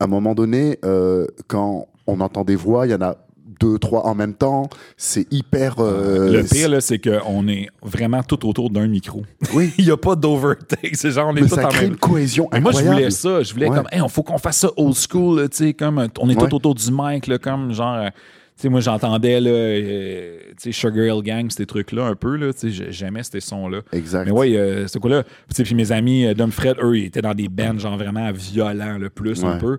À 0.00 0.04
un 0.04 0.08
moment 0.08 0.34
donné, 0.34 0.78
euh, 0.84 1.26
quand 1.46 1.86
on 2.06 2.20
entend 2.20 2.44
des 2.44 2.56
voix, 2.56 2.86
il 2.86 2.90
y 2.90 2.94
en 2.94 3.02
a 3.02 3.16
deux, 3.60 3.78
trois 3.78 4.06
en 4.06 4.14
même 4.14 4.34
temps. 4.34 4.68
C'est 4.96 5.32
hyper. 5.32 5.76
Euh, 5.78 6.32
le 6.32 6.42
pire, 6.42 6.82
c'est 6.82 6.98
qu'on 6.98 7.48
est 7.48 7.68
vraiment 7.82 8.22
tout 8.22 8.46
autour 8.48 8.70
d'un 8.70 8.86
micro. 8.86 9.22
Oui. 9.54 9.72
Il 9.78 9.84
n'y 9.86 9.90
a 9.90 9.96
pas 9.96 10.16
d'overtake. 10.16 10.94
C'est 10.94 11.12
genre, 11.12 11.28
on 11.28 11.36
est 11.36 11.42
Mais 11.42 11.48
ça 11.48 11.64
crée 11.64 11.86
une 11.86 11.96
cohésion 11.96 12.48
Moi, 12.60 12.72
je 12.72 12.84
voulais 12.84 13.10
ça. 13.10 13.42
Je 13.42 13.52
voulais 13.52 13.68
comme, 13.68 13.86
hey, 13.92 14.00
il 14.02 14.10
faut 14.10 14.22
qu'on 14.22 14.38
fasse 14.38 14.58
ça 14.58 14.70
old 14.76 14.94
school, 14.94 15.48
tu 15.48 15.56
sais, 15.56 15.74
comme, 15.74 16.06
on 16.18 16.28
est 16.28 16.34
tout 16.34 16.54
autour 16.54 16.74
du 16.74 16.90
mic, 16.90 17.26
là, 17.26 17.38
comme 17.38 17.72
genre. 17.72 18.08
Euh, 18.56 18.60
sais, 18.62 18.68
moi, 18.68 18.80
j'entendais, 18.80 19.40
là, 19.40 19.50
euh, 19.50 20.38
tu 20.60 20.72
sais, 20.72 20.72
Sugar 20.72 21.04
Hill 21.04 21.22
Gang, 21.22 21.50
ces 21.50 21.66
trucs-là, 21.66 22.06
un 22.06 22.14
peu, 22.14 22.36
là, 22.36 22.52
tu 22.52 22.72
sais, 22.72 22.90
j'aimais 22.90 23.22
ces 23.22 23.40
sons-là. 23.40 23.80
Exact. 23.92 24.26
Mais 24.26 24.32
ouais, 24.32 24.56
euh, 24.56 24.86
c'est 24.86 24.98
quoi, 24.98 25.10
là? 25.10 25.24
Puis 25.52 25.74
mes 25.74 25.92
amis, 25.92 26.34
Dom 26.34 26.50
Fred, 26.50 26.76
eux, 26.82 26.98
ils 26.98 27.06
étaient 27.06 27.22
dans 27.22 27.34
des 27.34 27.48
bands, 27.48 27.78
genre, 27.78 27.96
vraiment 27.96 28.30
violents, 28.32 28.98
le 28.98 29.10
plus, 29.10 29.44
un 29.44 29.58
peu. 29.58 29.78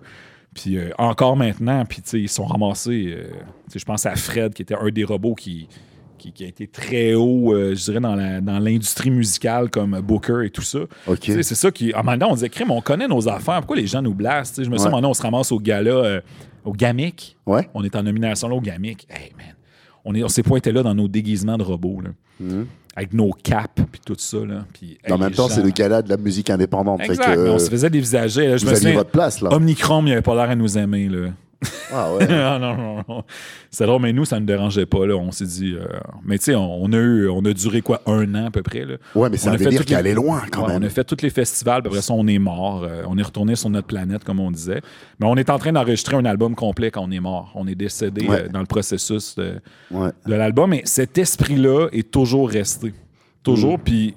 Puis 0.56 0.78
euh, 0.78 0.88
encore 0.98 1.36
maintenant, 1.36 1.84
puis 1.84 2.02
ils 2.14 2.28
sont 2.28 2.46
ramassés. 2.46 3.14
Euh, 3.16 3.26
je 3.74 3.84
pense 3.84 4.06
à 4.06 4.16
Fred, 4.16 4.54
qui 4.54 4.62
était 4.62 4.74
un 4.74 4.88
des 4.88 5.04
robots 5.04 5.34
qui, 5.34 5.68
qui, 6.18 6.44
a 6.44 6.46
été 6.46 6.66
très 6.66 7.12
haut, 7.14 7.52
euh, 7.52 7.74
je 7.74 7.84
dirais, 7.84 8.00
dans 8.00 8.58
l'industrie 8.58 9.10
musicale 9.10 9.70
comme 9.70 10.00
Booker 10.00 10.46
et 10.46 10.50
tout 10.50 10.62
ça. 10.62 10.80
C'est 11.20 11.42
ça 11.42 11.70
qui. 11.70 11.94
En 11.94 12.02
même 12.02 12.18
temps, 12.18 12.30
on 12.30 12.34
disait, 12.34 12.48
crime, 12.48 12.70
on 12.70 12.80
connaît 12.80 13.06
nos 13.06 13.28
affaires. 13.28 13.58
Pourquoi 13.58 13.76
les 13.76 13.86
gens 13.86 14.00
nous 14.00 14.14
blastent? 14.14 14.64
Je 14.64 14.70
me 14.70 14.78
souviens, 14.78 14.92
maintenant, 14.92 15.10
on 15.10 15.14
se 15.14 15.22
ramasse 15.22 15.52
au 15.52 15.60
gala, 15.60 16.22
au 16.66 16.72
GAMIC. 16.72 17.36
Ouais. 17.46 17.68
On 17.74 17.82
est 17.82 17.96
en 17.96 18.02
nomination 18.02 18.48
là, 18.48 18.56
au 18.56 18.60
GAMIC. 18.60 19.06
Hey, 19.08 19.32
man. 19.36 19.54
On, 20.04 20.14
est, 20.14 20.22
on 20.22 20.28
s'est 20.28 20.42
pointé 20.42 20.70
là 20.72 20.82
dans 20.82 20.94
nos 20.94 21.08
déguisements 21.08 21.56
de 21.56 21.64
robots. 21.64 22.00
Là. 22.00 22.10
Mm-hmm 22.42 22.64
avec 22.96 23.12
nos 23.12 23.30
caps 23.30 23.82
puis 23.92 24.00
tout 24.04 24.16
ça. 24.18 24.38
Là. 24.38 24.64
Puis, 24.72 24.98
en 25.08 25.18
même 25.18 25.30
temps, 25.30 25.48
c'est 25.48 25.62
le 25.62 25.68
gala 25.68 26.00
de 26.00 26.08
la 26.08 26.16
musique 26.16 26.48
indépendante. 26.48 27.02
Exact, 27.02 27.38
on 27.38 27.58
se 27.58 27.68
faisait 27.68 27.90
dévisager. 27.90 28.48
Là, 28.48 28.56
je 28.56 28.64
vous 28.64 28.72
me 28.72 28.94
votre 28.94 29.10
place, 29.10 29.42
là. 29.42 29.50
Il 29.52 30.04
n'avait 30.06 30.22
pas 30.22 30.34
l'air 30.34 30.50
à 30.50 30.56
nous 30.56 30.78
aimer. 30.78 31.08
Là. 31.08 31.28
Ah 31.92 32.12
ouais? 32.14 32.26
non, 32.28 32.58
non, 32.58 33.04
non. 33.08 33.24
C'est 33.70 33.86
drôle, 33.86 34.02
mais 34.02 34.12
nous, 34.12 34.24
ça 34.24 34.36
ne 34.36 34.40
nous 34.40 34.46
dérangeait 34.46 34.86
pas. 34.86 35.06
Là. 35.06 35.16
On 35.16 35.30
s'est 35.30 35.46
dit. 35.46 35.74
Euh, 35.74 35.86
mais 36.24 36.38
tu 36.38 36.44
sais, 36.44 36.54
on, 36.54 36.92
a 36.92 36.96
eu, 36.96 37.28
on 37.28 37.44
a 37.44 37.52
duré 37.52 37.82
quoi, 37.82 38.02
un 38.06 38.34
an 38.34 38.46
à 38.46 38.50
peu 38.50 38.62
près. 38.62 38.84
Là? 38.84 38.96
Ouais, 39.14 39.30
mais 39.30 39.36
ça 39.36 39.56
veut 39.56 39.70
dire 39.70 39.84
qu'il 39.84 39.96
allait 39.96 40.14
loin 40.14 40.42
quand 40.50 40.66
même. 40.66 40.82
On 40.82 40.86
a 40.86 40.88
fait 40.88 41.04
tous 41.04 41.22
les 41.22 41.30
festivals, 41.30 41.82
puis 41.82 41.88
après 41.88 42.02
ça, 42.02 42.12
on 42.12 42.26
est 42.26 42.38
mort. 42.38 42.84
Euh, 42.84 43.02
on 43.06 43.16
est 43.18 43.22
retourné 43.22 43.56
sur 43.56 43.70
notre 43.70 43.86
planète, 43.86 44.24
comme 44.24 44.40
on 44.40 44.50
disait. 44.50 44.80
Mais 45.18 45.26
on 45.26 45.36
est 45.36 45.50
en 45.50 45.58
train 45.58 45.72
d'enregistrer 45.72 46.16
un 46.16 46.24
album 46.24 46.54
complet 46.54 46.90
quand 46.90 47.04
on 47.04 47.10
est 47.10 47.20
mort. 47.20 47.52
On 47.54 47.66
est 47.66 47.74
décédé 47.74 48.26
euh, 48.28 48.48
dans 48.48 48.60
le 48.60 48.66
processus 48.66 49.34
de, 49.36 49.54
de 49.90 50.34
l'album. 50.34 50.70
Mais 50.70 50.82
cet 50.84 51.18
esprit-là 51.18 51.88
est 51.92 52.10
toujours 52.10 52.50
resté. 52.50 52.92
Toujours. 53.42 53.78
Mm. 53.78 53.82
Puis 53.82 54.14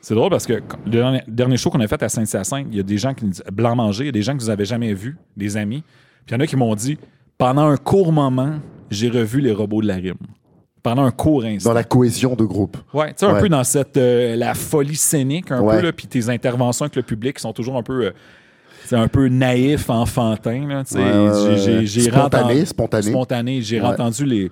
c'est 0.00 0.14
drôle 0.14 0.30
parce 0.30 0.46
que 0.46 0.62
le 0.86 1.20
dernier 1.28 1.56
show 1.56 1.70
qu'on 1.70 1.80
a 1.80 1.86
fait 1.86 2.02
à 2.02 2.08
Saint-Hyacinthe, 2.08 2.66
il 2.70 2.76
y 2.76 2.80
a 2.80 2.82
des 2.82 2.98
gens 2.98 3.12
qui 3.12 3.24
nous 3.24 3.30
disent 3.32 3.44
Blanc 3.52 3.76
Manger, 3.76 4.04
il 4.04 4.06
y 4.06 4.08
a 4.08 4.12
des 4.12 4.22
gens 4.22 4.34
que 4.34 4.42
vous 4.42 4.48
n'avez 4.48 4.64
jamais 4.64 4.94
vus, 4.94 5.16
des 5.36 5.56
amis. 5.56 5.84
Puis 6.26 6.30
il 6.30 6.32
y 6.34 6.36
en 6.36 6.40
a 6.40 6.46
qui 6.46 6.56
m'ont 6.56 6.74
dit 6.74 6.98
pendant 7.38 7.68
un 7.68 7.76
court 7.76 8.12
moment, 8.12 8.58
j'ai 8.90 9.08
revu 9.08 9.40
les 9.40 9.52
robots 9.52 9.80
de 9.82 9.86
la 9.86 9.94
rime. 9.94 10.18
Pendant 10.82 11.04
un 11.04 11.10
court 11.10 11.44
instant. 11.44 11.70
Dans 11.70 11.74
la 11.74 11.84
cohésion 11.84 12.34
de 12.34 12.44
groupe. 12.44 12.76
Ouais, 12.94 13.08
tu 13.08 13.18
sais, 13.18 13.26
un 13.26 13.38
peu 13.38 13.48
dans 13.48 13.64
cette 13.64 13.96
euh, 13.98 14.34
la 14.36 14.54
folie 14.54 14.96
scénique, 14.96 15.50
un 15.50 15.60
peu, 15.62 15.80
là, 15.80 15.92
puis 15.92 16.06
tes 16.06 16.28
interventions 16.30 16.84
avec 16.84 16.96
le 16.96 17.02
public 17.02 17.36
qui 17.36 17.42
sont 17.42 17.52
toujours 17.52 17.76
un 17.76 17.82
peu. 17.82 18.12
c'est 18.86 18.96
euh, 18.96 19.00
un 19.00 19.08
peu 19.08 19.28
naïf, 19.28 19.90
enfantin. 19.90 20.66
Là, 20.66 20.82
ouais, 20.94 21.84
j'ai 21.84 22.00
spontané, 22.10 22.64
spontané. 22.64 23.10
Spontané. 23.10 23.62
J'ai 23.62 23.80
entendu 23.80 24.24
les, 24.24 24.50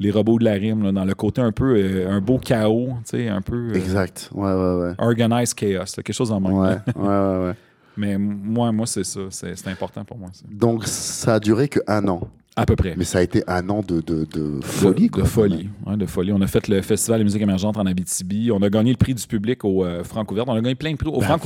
les 0.00 0.10
robots 0.10 0.38
de 0.38 0.44
la 0.44 0.52
rime, 0.52 0.92
dans 0.92 1.04
le 1.04 1.14
côté 1.14 1.40
un 1.40 1.52
peu, 1.52 1.74
euh, 1.76 2.10
un 2.10 2.20
beau 2.20 2.38
chaos, 2.38 2.90
tu 3.04 3.18
sais, 3.18 3.28
un 3.28 3.40
peu. 3.42 3.70
Euh, 3.70 3.74
exact, 3.74 4.30
ouais, 4.32 4.52
ouais, 4.52 4.74
ouais. 4.80 4.92
Organized 4.98 5.54
chaos, 5.54 5.84
quelque 5.96 6.12
chose 6.12 6.30
en 6.30 6.40
même. 6.40 6.52
Ouais, 6.52 6.76
ouais, 6.96 7.02
ouais, 7.06 7.46
ouais. 7.46 7.54
Mais 7.98 8.16
moi, 8.16 8.70
moi 8.72 8.86
c'est 8.86 9.04
ça, 9.04 9.20
c'est 9.30 9.68
important 9.68 10.04
pour 10.04 10.16
moi. 10.18 10.30
Donc, 10.50 10.86
ça 10.86 11.34
a 11.34 11.40
duré 11.40 11.68
qu'un 11.68 12.06
an. 12.08 12.28
À 12.54 12.66
peu 12.66 12.74
près. 12.74 12.94
Mais 12.96 13.04
ça 13.04 13.18
a 13.18 13.22
été 13.22 13.44
un 13.46 13.68
an 13.68 13.82
de, 13.86 14.00
de, 14.00 14.24
de 14.24 14.60
folie. 14.62 15.08
De, 15.10 15.22
folie, 15.22 15.68
ouais, 15.86 15.96
de 15.96 16.06
folie. 16.06 16.32
On 16.32 16.40
a 16.40 16.46
fait 16.48 16.66
le 16.66 16.82
Festival 16.82 17.20
de 17.20 17.24
musique 17.24 17.42
émergente 17.42 17.76
en 17.76 17.86
Abitibi. 17.86 18.50
On 18.52 18.60
a 18.62 18.68
gagné 18.68 18.90
le 18.90 18.96
prix 18.96 19.14
du 19.14 19.24
public 19.26 19.64
au 19.64 19.84
euh, 19.84 20.02
On 20.12 20.22
a 20.22 20.60
gagné 20.60 20.74
plein 20.74 20.92
de 20.92 20.96
prix. 20.96 21.08
Au 21.08 21.20
ben, 21.20 21.38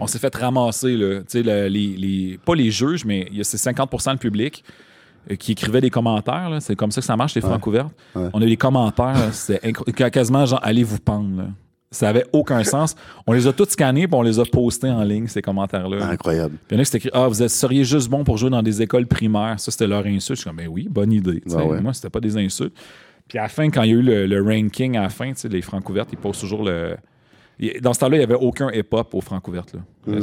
on 0.00 0.06
s'est 0.06 0.18
fait 0.20 0.34
ramasser. 0.36 0.96
Là, 0.96 1.22
les, 1.34 1.68
les, 1.68 2.38
pas 2.44 2.54
les 2.54 2.70
juges, 2.70 3.04
mais 3.04 3.28
c'est 3.42 3.56
50% 3.56 4.12
le 4.12 4.18
public. 4.18 4.62
Euh, 5.30 5.34
qui 5.34 5.52
écrivaient 5.52 5.80
des 5.80 5.90
commentaires. 5.90 6.56
C'est 6.60 6.76
comme 6.76 6.92
ça 6.92 7.00
que 7.00 7.06
ça 7.06 7.16
marche, 7.16 7.34
les 7.34 7.40
francs 7.40 7.66
ouvertes. 7.66 7.92
On 8.14 8.40
a 8.40 8.46
des 8.46 8.56
commentaires, 8.56 9.32
c'est 9.32 9.60
quasiment 10.10 10.46
genre 10.46 10.60
allez 10.62 10.84
vous 10.84 10.98
pendre. 10.98 11.48
Ça 11.90 12.06
n'avait 12.06 12.26
aucun 12.32 12.62
sens. 12.64 12.94
On 13.26 13.32
les 13.32 13.46
a 13.46 13.52
tous 13.52 13.70
scannés 13.70 14.02
et 14.02 14.08
on 14.12 14.22
les 14.22 14.38
a 14.38 14.44
postés 14.44 14.90
en 14.90 15.02
ligne, 15.02 15.26
ces 15.26 15.40
commentaires-là. 15.40 16.04
Incroyable. 16.04 16.56
Puis 16.68 16.76
il 16.76 16.78
y 16.78 16.80
en 16.80 16.82
a 16.82 16.84
qui 16.84 16.96
écrit 16.96 17.10
Ah, 17.14 17.28
vous 17.28 17.48
seriez 17.48 17.84
juste 17.84 18.10
bon 18.10 18.24
pour 18.24 18.36
jouer 18.36 18.50
dans 18.50 18.62
des 18.62 18.82
écoles 18.82 19.06
primaires. 19.06 19.58
Ça, 19.58 19.70
c'était 19.70 19.86
leur 19.86 20.04
insulte. 20.04 20.38
Je 20.38 20.42
suis 20.42 20.44
comme 20.44 20.56
Ben 20.56 20.68
oui, 20.68 20.86
bonne 20.90 21.12
idée. 21.12 21.42
Moi, 21.46 21.80
Moi, 21.80 21.94
c'était 21.94 22.10
pas 22.10 22.20
des 22.20 22.36
insultes. 22.36 22.76
Puis 23.26 23.38
à 23.38 23.42
la 23.42 23.48
fin, 23.48 23.70
quand 23.70 23.82
il 23.82 23.90
y 23.90 23.92
a 23.92 23.96
eu 23.96 24.26
le, 24.26 24.42
ranking 24.42 24.96
à 24.96 25.02
la 25.02 25.08
fin, 25.08 25.32
les 25.50 25.62
francs 25.62 25.88
ouvertes, 25.88 26.08
ils 26.12 26.18
posent 26.18 26.40
toujours 26.40 26.64
le, 26.64 26.96
dans 27.80 27.92
ce 27.92 28.00
temps-là, 28.00 28.16
il 28.16 28.20
n'y 28.20 28.24
avait 28.24 28.34
aucun 28.34 28.70
hip-hop 28.70 29.14
au 29.14 29.20
Francouverte. 29.20 29.74
Là. 29.74 29.80
Hmm. 30.06 30.20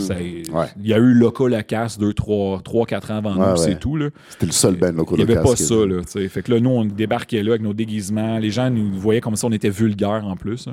Il 0.80 0.88
y 0.88 0.94
a 0.94 0.98
eu 0.98 1.14
Loco 1.14 1.48
Lacasse 1.48 1.98
2, 1.98 2.14
3, 2.14 2.62
3, 2.62 2.86
4 2.86 3.12
ans 3.12 3.18
avant 3.18 3.36
nous, 3.36 3.58
c'est 3.58 3.78
tout. 3.78 4.00
C'était 4.30 4.46
le 4.46 4.52
seul 4.52 4.76
band 4.76 4.94
Loco 4.94 5.16
Il 5.18 5.26
n'y 5.26 5.32
avait 5.32 5.42
pas 5.42 5.56
ça. 5.56 5.76
Là, 5.86 6.02
fait 6.06 6.42
que 6.42 6.52
là, 6.52 6.60
nous, 6.60 6.70
on 6.70 6.86
débarquait 6.86 7.44
là 7.44 7.52
avec 7.52 7.62
nos 7.62 7.74
déguisements. 7.74 8.40
Les 8.40 8.52
gens 8.52 8.70
nous 8.70 8.94
voyaient 8.94 9.22
comme 9.22 9.36
si 9.36 9.46
on 9.46 9.52
était 9.52 9.70
vulgaires 9.70 10.26
en 10.26 10.36
plus. 10.36 10.70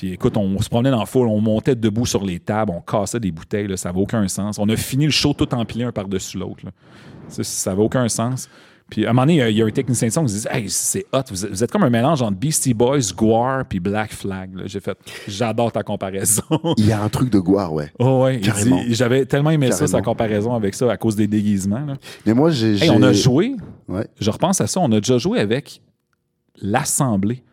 Puis 0.00 0.14
écoute, 0.14 0.38
on, 0.38 0.58
se 0.62 0.70
promenait 0.70 0.90
dans 0.90 1.00
le 1.00 1.06
foule, 1.06 1.28
on 1.28 1.42
montait 1.42 1.74
debout 1.74 2.06
sur 2.06 2.24
les 2.24 2.38
tables, 2.40 2.72
on 2.74 2.80
cassait 2.80 3.20
des 3.20 3.30
bouteilles, 3.30 3.68
là, 3.68 3.76
ça 3.76 3.90
n'avait 3.90 4.00
aucun 4.00 4.26
sens. 4.28 4.58
On 4.58 4.66
a 4.70 4.74
fini 4.74 5.04
le 5.04 5.10
show 5.10 5.34
tout 5.34 5.54
empilé 5.54 5.84
un 5.84 5.92
par-dessus 5.92 6.38
l'autre. 6.38 6.62
Ça 7.28 7.70
n'avait 7.70 7.82
aucun 7.82 8.08
sens. 8.08 8.48
Puis 8.88 9.04
à 9.04 9.10
un 9.10 9.12
moment 9.12 9.26
donné, 9.26 9.50
il 9.50 9.58
y 9.58 9.62
a 9.62 9.66
un 9.66 9.70
technicien 9.70 10.08
de 10.08 10.12
son 10.14 10.24
qui 10.24 10.32
dit 10.32 10.46
Hey, 10.50 10.70
c'est 10.70 11.04
hot, 11.12 11.20
vous 11.28 11.62
êtes, 11.62 11.70
comme 11.70 11.82
un 11.82 11.90
mélange 11.90 12.22
entre 12.22 12.38
Beastie 12.38 12.72
Boys, 12.72 13.12
Guar 13.14 13.66
puis 13.66 13.78
Black 13.78 14.14
Flag. 14.14 14.52
J'ai 14.64 14.80
fait 14.80 14.96
J'adore 15.28 15.70
ta 15.70 15.82
comparaison. 15.82 16.44
Il 16.78 16.86
y 16.86 16.92
a 16.92 17.02
un 17.02 17.10
truc 17.10 17.28
de 17.28 17.38
Guar, 17.38 17.70
ouais. 17.70 17.92
Oh, 17.98 18.22
ouais. 18.22 18.40
J'avais 18.88 19.26
tellement 19.26 19.50
aimé 19.50 19.70
ça, 19.70 19.86
sa 19.86 20.00
comparaison 20.00 20.54
avec 20.54 20.74
ça, 20.76 20.90
à 20.90 20.96
cause 20.96 21.14
des 21.14 21.26
déguisements. 21.26 21.84
Mais 22.24 22.32
moi, 22.32 22.48
j'ai. 22.48 22.82
Hey, 22.82 22.88
on 22.88 23.02
a 23.02 23.12
joué. 23.12 23.54
Ouais. 23.86 24.08
Je 24.18 24.30
repense 24.30 24.62
à 24.62 24.66
ça, 24.66 24.80
on 24.80 24.90
a 24.92 24.98
déjà 24.98 25.18
joué 25.18 25.40
avec 25.40 25.82
l'Assemblée. 26.62 27.44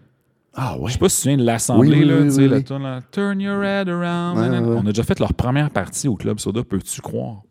Ah 0.60 0.78
ouais. 0.78 0.88
Je 0.88 0.94
sais 0.94 1.00
pas 1.00 1.08
si 1.08 1.22
tu 1.22 1.28
viens 1.30 1.38
de 1.38 1.44
l'Assemblée, 1.44 2.04
là, 2.04 2.24
tu 2.24 2.32
sais, 2.32 2.48
la 2.48 3.02
Turn 3.12 3.40
your 3.40 3.64
head 3.64 3.88
around. 3.88 4.38
on 4.38 4.80
a 4.82 4.90
déjà 4.90 5.04
fait 5.04 5.20
leur 5.20 5.34
première 5.34 5.70
partie 5.70 6.08
au 6.08 6.16
Club 6.16 6.40
Soda, 6.40 6.64
peux-tu 6.64 7.00
croire? 7.00 7.44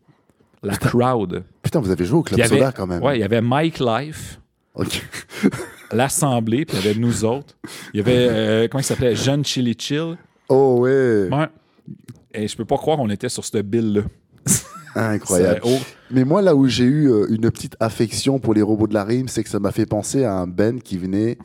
la 0.67 0.77
crowd. 0.77 1.45
Putain, 1.63 1.81
vous 1.81 1.91
avez 1.91 2.05
joué 2.05 2.19
au 2.19 2.23
Club 2.23 2.45
Soda 2.45 2.73
quand 2.73 2.87
même. 2.87 3.03
Ouais, 3.03 3.19
il 3.19 3.21
y 3.21 3.25
avait 3.25 3.41
Mike 3.41 3.79
Life. 3.79 4.41
L'Assemblée, 5.93 6.67
puis 6.67 6.77
il 6.77 6.85
y 6.85 6.89
avait 6.89 6.99
nous 6.99 7.25
autres. 7.25 7.57
Il 7.95 7.99
y 7.99 8.01
avait, 8.01 8.29
euh, 8.29 8.69
comment 8.69 8.81
il 8.81 8.85
s'appelait? 8.85 9.15
Jeune 9.15 9.45
Chili 9.45 9.75
Chill. 9.79 10.17
Oh, 10.49 10.79
ouais. 10.81 11.29
Ouais. 11.31 11.49
Et 12.35 12.47
je 12.49 12.57
peux 12.57 12.65
pas 12.65 12.77
croire 12.77 12.99
qu'on 12.99 13.09
était 13.09 13.29
sur 13.29 13.45
cette 13.45 13.67
bill-là. 13.67 14.03
Incroyable. 14.97 15.61
Mais 16.11 16.25
moi, 16.25 16.41
là 16.41 16.55
où 16.55 16.67
j'ai 16.67 16.85
eu 16.85 17.11
euh, 17.11 17.27
une 17.29 17.51
petite 17.51 17.77
affection 17.81 18.39
pour 18.39 18.55
les 18.55 18.63
robots 18.63 18.87
de 18.87 18.95
la 18.95 19.05
rime, 19.05 19.29
c'est 19.29 19.45
que 19.45 19.51
ça 19.51 19.59
m'a 19.59 19.73
fait 19.73 19.87
penser 19.87 20.25
à 20.25 20.33
un 20.35 20.47
Ben 20.47 20.81
qui 20.81 20.97
venait, 20.97 21.37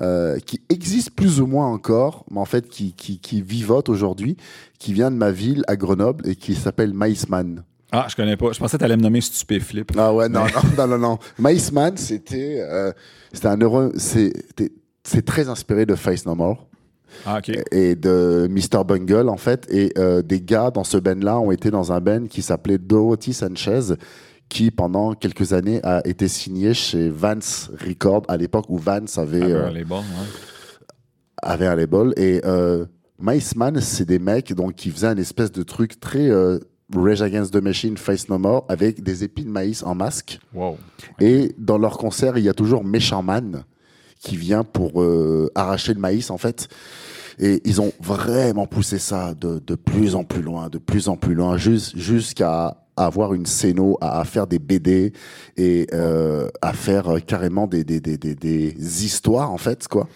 euh, 0.00 0.38
qui 0.38 0.60
existe 0.68 1.10
plus 1.10 1.40
ou 1.40 1.46
moins 1.46 1.66
encore, 1.66 2.24
mais 2.30 2.38
en 2.38 2.44
fait 2.44 2.68
qui, 2.68 2.92
qui, 2.92 3.18
qui 3.18 3.42
vivote 3.42 3.88
aujourd'hui, 3.88 4.36
qui 4.78 4.92
vient 4.92 5.10
de 5.10 5.16
ma 5.16 5.32
ville 5.32 5.64
à 5.66 5.76
Grenoble 5.76 6.28
et 6.28 6.36
qui 6.36 6.54
s'appelle 6.54 6.94
Maïsman. 6.94 7.64
Ah, 7.92 8.06
je 8.08 8.14
connais 8.14 8.36
pas. 8.36 8.52
Je 8.52 8.58
pensais 8.60 8.76
que 8.76 8.78
tu 8.78 8.84
allais 8.84 8.96
me 8.96 9.02
nommer 9.02 9.20
Stupéflip. 9.20 9.92
Ah 9.98 10.14
ouais, 10.14 10.28
non, 10.28 10.44
non, 10.44 10.86
non, 10.86 10.86
non, 10.86 10.98
non. 10.98 11.18
Maïsman, 11.38 11.96
c'était, 11.96 12.60
euh, 12.60 12.92
c'était 13.32 13.48
un 13.48 13.60
heureux, 13.60 13.92
c'est 13.96 14.32
très 15.26 15.48
inspiré 15.48 15.86
de 15.86 15.96
Face 15.96 16.24
No 16.24 16.36
More. 16.36 16.69
Ah, 17.26 17.40
et 17.72 17.94
de 17.94 18.48
Mr. 18.50 18.84
Bungle 18.84 19.28
en 19.28 19.36
fait. 19.36 19.66
Et 19.70 19.92
des 20.22 20.40
gars 20.40 20.70
dans 20.70 20.84
ce 20.84 20.96
band 20.96 21.16
là 21.20 21.38
ont 21.38 21.50
été 21.50 21.70
dans 21.70 21.92
un 21.92 22.00
band 22.00 22.26
qui 22.26 22.42
s'appelait 22.42 22.78
Dorothy 22.78 23.32
Sanchez 23.32 23.94
qui 24.48 24.70
pendant 24.72 25.14
quelques 25.14 25.52
années 25.52 25.80
a 25.84 26.00
été 26.04 26.26
signé 26.26 26.74
chez 26.74 27.08
Vance 27.08 27.70
Records 27.86 28.24
à 28.26 28.36
l'époque 28.36 28.66
où 28.68 28.78
Vance 28.78 29.16
avait, 29.16 29.42
avait 29.42 29.54
un 29.54 29.70
label, 29.70 29.98
avait 31.40 31.66
un 31.66 31.76
label. 31.76 32.12
Et 32.16 32.40
Mice 33.20 33.54
Man 33.54 33.80
c'est 33.80 34.06
des 34.06 34.18
mecs 34.18 34.52
donc 34.52 34.74
qui 34.74 34.90
faisaient 34.90 35.06
un 35.06 35.16
espèce 35.16 35.52
de 35.52 35.62
truc 35.62 36.00
très 36.00 36.30
Rage 36.94 37.22
Against 37.22 37.52
the 37.52 37.62
Machine, 37.62 37.96
Face 37.96 38.28
No 38.28 38.38
More, 38.38 38.64
avec 38.68 39.02
des 39.02 39.22
épis 39.22 39.44
de 39.44 39.50
maïs 39.50 39.82
en 39.84 39.94
masque. 39.94 40.40
Et 41.20 41.54
dans 41.58 41.78
leur 41.78 41.98
concert, 41.98 42.36
il 42.36 42.44
y 42.44 42.48
a 42.48 42.54
toujours 42.54 42.84
Méchant 42.84 43.22
Man 43.22 43.64
qui 44.20 44.36
vient 44.36 44.64
pour 44.64 45.02
euh, 45.02 45.50
arracher 45.54 45.94
le 45.94 46.00
maïs, 46.00 46.30
en 46.30 46.38
fait. 46.38 46.68
Et 47.38 47.62
ils 47.64 47.80
ont 47.80 47.92
vraiment 48.00 48.66
poussé 48.66 48.98
ça 48.98 49.34
de, 49.34 49.58
de 49.58 49.74
plus 49.74 50.14
en 50.14 50.24
plus 50.24 50.42
loin, 50.42 50.68
de 50.68 50.78
plus 50.78 51.08
en 51.08 51.16
plus 51.16 51.34
loin, 51.34 51.56
jusqu'à 51.56 52.76
avoir 52.96 53.32
une 53.32 53.46
scéno, 53.46 53.96
à, 54.02 54.22
faire 54.24 54.46
des 54.46 54.58
BD 54.58 55.14
et 55.56 55.86
euh, 55.94 56.48
à 56.60 56.74
faire 56.74 57.08
euh, 57.08 57.18
carrément 57.20 57.66
des, 57.66 57.82
des, 57.82 58.00
des, 58.00 58.18
des, 58.18 59.04
histoires, 59.04 59.50
en 59.50 59.58
fait, 59.58 59.88
quoi. 59.88 60.06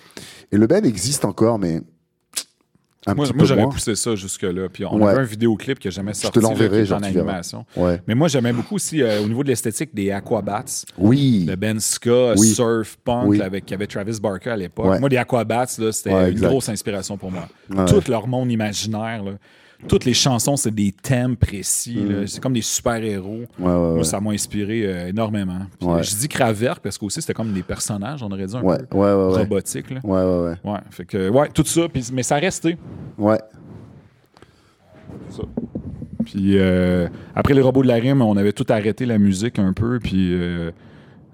Et 0.53 0.59
le 0.59 0.67
band 0.67 0.83
existe 0.83 1.25
encore, 1.25 1.59
mais 1.59 1.81
moi, 3.15 3.27
j'avais 3.45 3.65
poussé 3.65 3.95
ça 3.95 4.15
jusque-là. 4.15 4.69
Puis 4.73 4.85
on 4.85 5.05
avait 5.07 5.21
un 5.21 5.25
vidéoclip 5.25 5.79
qui 5.79 5.89
n'a 5.89 5.93
jamais 5.93 6.15
sorti. 6.15 6.39
Je 6.39 6.41
te 6.41 6.47
l'enverrai, 6.47 6.93
en 6.93 7.03
animation. 7.03 7.65
Mais 8.07 8.15
moi, 8.15 8.29
j'aimais 8.29 8.53
beaucoup 8.53 8.77
aussi, 8.77 9.03
euh, 9.03 9.23
au 9.23 9.29
niveau 9.29 9.43
de 9.43 9.49
l'esthétique, 9.49 9.95
des 9.95 10.11
Aquabats. 10.11 10.65
Oui. 10.99 11.45
Le 11.49 11.57
Ben 11.57 11.81
Ska, 11.81 12.37
Surf, 12.37 12.97
Punk, 13.05 13.41
avec, 13.41 13.67
qui 13.67 13.75
avait 13.75 13.87
Travis 13.87 14.19
Barker 14.21 14.51
à 14.51 14.57
l'époque. 14.57 15.01
Moi, 15.01 15.09
les 15.09 15.17
Aquabats, 15.17 15.67
c'était 15.67 16.31
une 16.31 16.41
grosse 16.41 16.69
inspiration 16.69 17.17
pour 17.17 17.31
moi. 17.31 17.49
Tout 17.87 18.03
leur 18.09 18.27
monde 18.27 18.51
imaginaire. 18.51 19.25
Là 19.25 19.33
toutes 19.89 20.05
les 20.05 20.15
chansons, 20.15 20.57
c'est 20.57 20.75
des 20.75 20.93
thèmes 20.93 21.37
précis. 21.37 21.97
Mm. 21.97 22.27
C'est 22.27 22.41
comme 22.41 22.53
des 22.53 22.63
super-héros. 22.63 23.43
Moi, 23.59 24.05
ça 24.05 24.21
m'a 24.21 24.31
inspiré 24.31 24.83
euh, 24.85 25.09
énormément. 25.09 25.61
Je 25.81 26.17
dis 26.17 26.29
Cravert 26.29 26.81
parce 26.81 26.99
qu'aussi, 26.99 27.21
c'était 27.21 27.35
comme 27.35 27.53
des 27.53 27.63
personnages, 27.63 28.23
on 28.23 28.31
aurait 28.31 28.47
dit 28.47 28.57
un 28.57 28.61
peu 28.61 28.97
robotiques. 28.99 29.91
Ouais, 29.91 30.23
ouais, 30.23 30.55
ouais. 30.65 30.79
fait 30.91 31.05
que, 31.05 31.29
ouais, 31.29 31.49
tout 31.53 31.65
ça. 31.65 31.83
mais 32.13 32.23
ça 32.23 32.37
a 32.37 32.39
resté. 32.39 32.77
Ouais. 33.19 33.39
Ça. 35.31 35.43
Puis 36.25 36.59
euh, 36.59 37.09
après 37.35 37.55
les 37.55 37.61
robots 37.61 37.83
de 37.83 37.89
la 37.89 37.97
rime, 37.97 38.23
on 38.23 38.37
avait 38.37 38.53
tout 38.53 38.67
arrêté 38.69 39.07
la 39.07 39.19
musique 39.19 39.59
un 39.59 39.73
peu. 39.73 39.99
Puis. 39.99 40.33
Euh, 40.33 40.71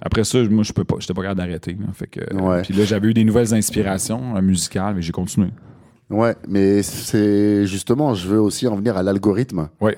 après 0.02 0.24
ça, 0.24 0.42
moi, 0.44 0.64
je 0.64 0.72
peux 0.72 0.82
pas, 0.82 0.96
j'étais 0.98 1.12
pas 1.12 1.20
capable 1.20 1.40
d'arrêter. 1.40 1.76
Fait 1.92 2.06
que, 2.06 2.20
puis 2.62 2.72
là, 2.72 2.84
j'avais 2.86 3.08
eu 3.08 3.12
des 3.12 3.22
nouvelles 3.22 3.52
inspirations 3.52 4.40
musicales, 4.40 4.94
mais 4.94 5.02
j'ai 5.02 5.12
continué. 5.12 5.48
Ouais, 6.10 6.34
mais 6.48 6.82
c'est 6.82 7.66
justement, 7.66 8.14
je 8.14 8.28
veux 8.28 8.40
aussi 8.40 8.66
en 8.66 8.76
venir 8.76 8.96
à 8.96 9.02
l'algorithme. 9.02 9.68
Ouais. 9.80 9.96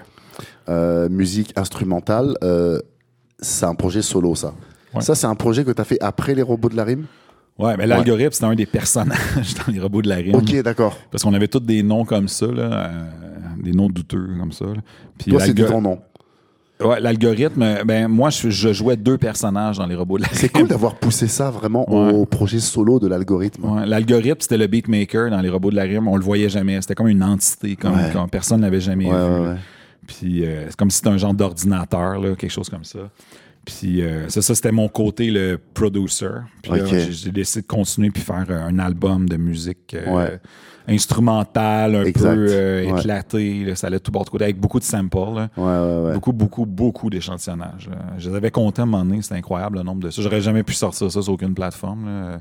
Euh, 0.69 1.09
musique 1.09 1.53
instrumentale, 1.57 2.35
euh, 2.45 2.79
c'est 3.41 3.67
un 3.67 3.75
projet 3.75 4.03
solo, 4.03 4.35
ça. 4.35 4.55
Ça, 5.01 5.15
c'est 5.15 5.27
un 5.27 5.35
projet 5.35 5.65
que 5.65 5.71
tu 5.71 5.81
as 5.81 5.85
fait 5.85 5.99
après 6.03 6.35
les 6.35 6.43
robots 6.43 6.69
de 6.69 6.77
la 6.77 6.85
rime? 6.85 7.07
Ouais, 7.59 7.77
mais 7.77 7.87
l'algorithme, 7.87 8.33
c'était 8.33 8.45
un 8.45 8.55
des 8.55 8.67
personnages 8.67 9.55
dans 9.67 9.73
les 9.73 9.81
robots 9.81 10.03
de 10.03 10.09
la 10.09 10.17
rime. 10.17 10.35
Ok, 10.35 10.55
d'accord. 10.63 10.97
Parce 11.11 11.23
qu'on 11.23 11.35
avait 11.35 11.49
tous 11.49 11.61
des 11.61 11.83
noms 11.83 12.05
comme 12.05 12.29
ça, 12.29 12.47
là, 12.47 12.89
euh, 12.89 13.05
des 13.63 13.73
noms 13.73 13.89
douteux 13.89 14.29
comme 14.39 14.53
ça. 14.53 14.67
Puis 15.19 15.31
Toi, 15.31 15.41
c'est 15.41 15.55
ton 15.55 15.81
nom. 15.81 15.99
Ouais, 16.81 17.01
l'algorithme, 17.01 17.85
ben 17.85 18.09
moi 18.09 18.31
je, 18.31 18.51
jouais 18.73 18.97
deux 18.97 19.17
personnages 19.17 19.79
dans 19.79 19.87
les 19.87 19.95
robots 19.95 20.19
de 20.19 20.23
la 20.23 20.29
C'est 20.33 20.49
cool 20.49 20.67
d'avoir 20.67 20.97
poussé 20.97 21.29
ça 21.29 21.51
vraiment 21.51 21.89
au 21.89 22.27
projet 22.27 22.59
solo 22.59 22.99
de 22.99 23.07
l'algorithme. 23.07 23.65
Ouais, 23.65 23.87
l'algorithme, 23.87 24.41
c'était 24.41 24.59
le 24.59 24.67
beatmaker 24.67 25.31
dans 25.31 25.41
les 25.41 25.49
robots 25.49 25.71
de 25.71 25.77
la 25.77 25.83
rime. 25.83 26.09
On 26.09 26.17
le 26.17 26.25
voyait 26.25 26.49
jamais. 26.49 26.81
C'était 26.81 26.95
comme 26.95 27.09
une 27.09 27.23
entité, 27.23 27.77
comme, 27.77 27.93
personne 27.95 28.29
personne 28.31 28.61
l'avait 28.63 28.81
jamais 28.81 29.07
vu. 29.07 29.59
Puis 30.07 30.45
euh, 30.45 30.67
c'est 30.69 30.77
comme 30.77 30.91
si 30.91 30.97
c'était 30.97 31.11
un 31.11 31.19
genre 31.19 31.35
d'ordinateur, 31.35 32.21
quelque 32.37 32.51
chose 32.51 32.69
comme 32.69 32.85
ça. 32.85 33.11
Puis 33.65 34.03
euh, 34.03 34.29
ça, 34.29 34.43
ça 34.43 34.55
c'était 34.55 34.73
mon 34.73 34.89
côté, 34.89 35.31
le 35.31 35.59
producer. 35.75 36.27
Puis 36.63 36.73
j'ai 37.11 37.31
décidé 37.31 37.63
de 37.63 37.67
continuer 37.67 38.11
puis 38.11 38.23
faire 38.23 38.47
un 38.51 38.79
album 38.79 39.29
de 39.29 39.37
musique. 39.37 39.95
Euh, 39.95 40.37
instrumental, 40.89 41.95
un 41.95 42.13
peu 42.13 42.27
euh, 42.27 42.97
éclaté. 42.97 43.75
ça 43.75 43.87
allait 43.87 44.01
tout 44.01 44.11
bord 44.11 44.25
de 44.25 44.31
côté, 44.31 44.45
avec 44.45 44.59
beaucoup 44.59 44.79
de 44.79 44.85
samples. 44.85 45.49
beaucoup, 45.57 46.33
beaucoup, 46.33 46.67
beaucoup 46.67 47.11
d'échantillonnage. 47.11 47.89
Je 48.19 48.31
les 48.31 48.37
avais 48.37 48.51
comptés 48.51 48.81
à 48.81 48.85
un 48.85 48.87
moment 48.87 49.05
donné, 49.05 49.23
c'était 49.23 49.37
incroyable 49.37 49.79
le 49.79 49.85
nombre 49.85 50.03
de 50.03 50.11
ça. 50.11 50.23
J'aurais 50.23 50.41
jamais 50.41 50.63
pu 50.63 50.75
sortir 50.75 51.11
ça 51.11 51.23
sur 51.23 51.33
aucune 51.33 51.55
plateforme. 51.55 52.41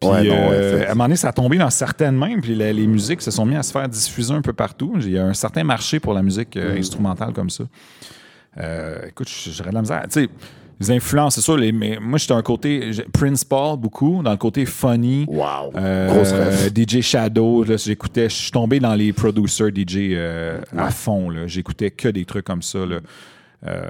Puis, 0.00 0.10
euh, 0.10 0.86
à 0.86 0.90
un 0.90 0.94
moment 0.94 1.04
donné, 1.04 1.16
ça 1.16 1.28
a 1.28 1.32
tombé 1.32 1.58
dans 1.58 1.70
certaines 1.70 2.16
mains, 2.16 2.40
puis 2.40 2.54
les, 2.54 2.86
musiques 2.86 3.22
se 3.22 3.30
sont 3.30 3.44
mis 3.44 3.56
à 3.56 3.62
se 3.62 3.72
faire 3.72 3.88
diffuser 3.88 4.32
un 4.32 4.42
peu 4.42 4.52
partout. 4.52 4.94
Il 5.00 5.10
y 5.10 5.18
a 5.18 5.24
un 5.24 5.34
certain 5.34 5.64
marché 5.64 6.00
pour 6.00 6.14
la 6.14 6.22
musique 6.22 6.56
euh, 6.56 6.74
mm. 6.74 6.78
instrumentale 6.78 7.32
comme 7.32 7.50
ça. 7.50 7.64
écoute, 9.06 9.28
j'aurais 9.28 9.70
de 9.70 9.74
la 9.74 9.82
misère. 9.82 10.02
Tu 10.04 10.22
sais, 10.22 10.22
les 10.22 10.28
influences, 10.90 11.36
c'est 11.36 11.40
sûr. 11.40 11.56
Les, 11.56 11.72
mais 11.72 11.98
moi, 12.00 12.18
j'étais 12.18 12.32
un 12.32 12.42
côté 12.42 12.90
Prince 13.12 13.44
Paul 13.44 13.78
beaucoup, 13.78 14.22
dans 14.22 14.30
le 14.30 14.36
côté 14.36 14.66
funny. 14.66 15.24
Wow. 15.28 15.72
Euh, 15.76 16.68
DJ 16.74 17.00
Shadow, 17.00 17.64
j'écoutais, 17.76 18.28
je 18.28 18.34
suis 18.34 18.50
tombé 18.50 18.80
dans 18.80 18.94
les 18.94 19.12
producers 19.12 19.68
DJ 19.68 20.12
euh, 20.12 20.60
à 20.76 20.90
fond. 20.90 21.30
J'écoutais 21.46 21.90
que 21.90 22.08
des 22.08 22.24
trucs 22.24 22.44
comme 22.44 22.62
ça. 22.62 22.84
Là. 22.86 23.00
Euh, 23.64 23.82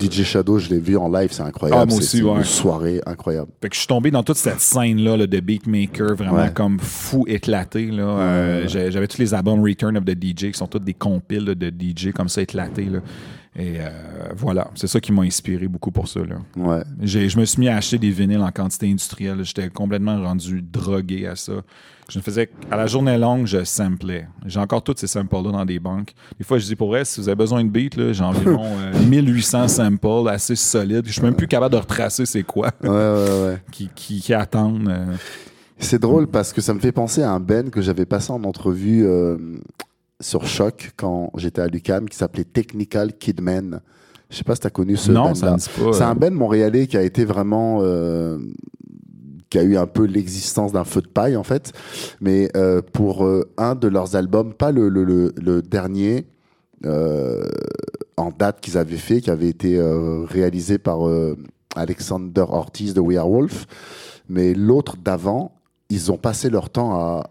DJ 0.00 0.24
Shadow, 0.24 0.58
je 0.58 0.70
l'ai 0.70 0.80
vu 0.80 0.96
en 0.96 1.08
live, 1.08 1.28
c'est 1.30 1.42
incroyable. 1.42 1.82
Ah, 1.82 1.86
moi 1.86 1.98
aussi, 1.98 2.22
ouais. 2.22 2.38
une 2.38 2.44
soirée 2.44 3.00
incroyable. 3.06 3.50
Fait 3.62 3.68
que 3.68 3.74
je 3.74 3.80
suis 3.80 3.86
tombé 3.86 4.10
dans 4.10 4.24
toute 4.24 4.38
cette 4.38 4.60
scène-là 4.60 5.16
là, 5.16 5.26
de 5.26 5.40
beatmaker, 5.40 6.16
vraiment 6.16 6.48
comme 6.48 6.80
fou 6.80 7.24
éclaté. 7.28 7.86
Là. 7.86 8.66
J'avais 8.66 9.06
tous 9.06 9.18
les 9.18 9.34
albums 9.34 9.62
Return 9.62 9.96
of 9.96 10.04
the 10.04 10.16
DJ 10.20 10.50
qui 10.50 10.54
sont 10.54 10.66
tous 10.66 10.80
des 10.80 10.94
compiles 10.94 11.44
de 11.44 11.68
DJ 11.70 12.12
comme 12.12 12.28
ça 12.28 12.42
éclatés. 12.42 12.86
Là. 12.86 13.00
Et 13.56 13.80
euh, 13.80 13.88
voilà, 14.36 14.70
c'est 14.76 14.86
ça 14.86 15.00
qui 15.00 15.10
m'a 15.12 15.22
inspiré 15.22 15.66
beaucoup 15.66 15.90
pour 15.90 16.06
ça. 16.06 16.20
Là. 16.20 16.36
Ouais. 16.56 16.82
Je 17.02 17.38
me 17.38 17.44
suis 17.44 17.58
mis 17.58 17.68
à 17.68 17.76
acheter 17.76 17.98
des 17.98 18.10
vinyles 18.10 18.40
en 18.40 18.52
quantité 18.52 18.88
industrielle. 18.88 19.44
J'étais 19.44 19.68
complètement 19.70 20.22
rendu 20.22 20.62
drogué 20.62 21.26
à 21.26 21.34
ça. 21.34 21.54
Je 22.08 22.18
me 22.18 22.22
faisais, 22.22 22.48
à 22.70 22.76
la 22.76 22.86
journée 22.86 23.18
longue, 23.18 23.46
je 23.46 23.62
samplais. 23.64 24.26
J'ai 24.46 24.60
encore 24.60 24.82
tous 24.82 24.94
ces 24.96 25.06
samples-là 25.06 25.52
dans 25.52 25.64
des 25.64 25.78
banques. 25.78 26.12
Des 26.38 26.44
fois, 26.44 26.58
je 26.58 26.66
dis 26.66 26.76
pour 26.76 26.88
vrai, 26.88 27.04
si 27.04 27.20
vous 27.20 27.28
avez 27.28 27.36
besoin 27.36 27.64
de 27.64 27.68
beats, 27.68 28.12
j'ai 28.12 28.24
environ 28.24 28.68
1800 29.06 29.58
euh, 29.62 29.68
samples 29.68 30.28
assez 30.28 30.56
solides. 30.56 31.06
Je 31.06 31.12
suis 31.12 31.22
même 31.22 31.36
plus 31.36 31.48
capable 31.48 31.72
de 31.72 31.80
retracer 31.80 32.26
c'est 32.26 32.42
quoi 32.42 32.70
ouais, 32.82 32.88
ouais, 32.88 33.58
qui, 33.72 33.90
qui, 33.94 34.34
attendent. 34.34 34.88
Euh. 34.88 35.14
C'est 35.78 36.00
drôle 36.00 36.26
parce 36.28 36.52
que 36.52 36.60
ça 36.60 36.74
me 36.74 36.80
fait 36.80 36.92
penser 36.92 37.22
à 37.22 37.32
un 37.32 37.40
Ben 37.40 37.70
que 37.70 37.80
j'avais 37.80 38.06
passé 38.06 38.32
en 38.32 38.42
entrevue 38.44 39.06
sur 40.20 40.46
Choc 40.46 40.92
quand 40.96 41.30
j'étais 41.36 41.62
à 41.62 41.66
l'UCAM 41.66 42.08
qui 42.08 42.16
s'appelait 42.16 42.44
Technical 42.44 43.12
Kidman. 43.12 43.80
Je 44.28 44.36
sais 44.36 44.44
pas 44.44 44.54
si 44.54 44.60
tu 44.60 44.66
as 44.66 44.70
connu 44.70 44.96
ce 44.96 45.10
band-là. 45.10 45.56
C'est 45.58 46.02
un 46.02 46.14
band 46.14 46.30
montréalais 46.30 46.86
qui 46.86 46.96
a 46.96 47.02
été 47.02 47.24
vraiment. 47.24 47.80
Euh, 47.82 48.38
qui 49.48 49.58
a 49.58 49.64
eu 49.64 49.76
un 49.76 49.88
peu 49.88 50.04
l'existence 50.04 50.70
d'un 50.70 50.84
feu 50.84 51.02
de 51.02 51.08
paille 51.08 51.36
en 51.36 51.42
fait. 51.42 51.72
Mais 52.20 52.48
euh, 52.56 52.82
pour 52.92 53.24
euh, 53.24 53.50
un 53.56 53.74
de 53.74 53.88
leurs 53.88 54.14
albums, 54.14 54.54
pas 54.54 54.70
le, 54.70 54.88
le, 54.88 55.32
le, 55.36 55.62
dernier 55.62 56.26
en 58.16 58.30
date 58.30 58.60
qu'ils 58.60 58.78
avaient 58.78 58.96
fait, 58.96 59.20
qui 59.20 59.30
avait 59.30 59.48
été 59.48 59.78
réalisé 60.28 60.78
par 60.78 61.00
Alexander 61.76 62.44
Ortiz 62.48 62.94
de 62.94 63.00
We 63.00 63.18
Are 63.18 63.28
Wolf, 63.28 63.66
mais 64.30 64.54
l'autre 64.54 64.96
d'avant, 64.96 65.52
ils 65.90 66.10
ont 66.10 66.16
passé 66.16 66.48
leur 66.48 66.70
temps 66.70 66.94
à 66.94 67.28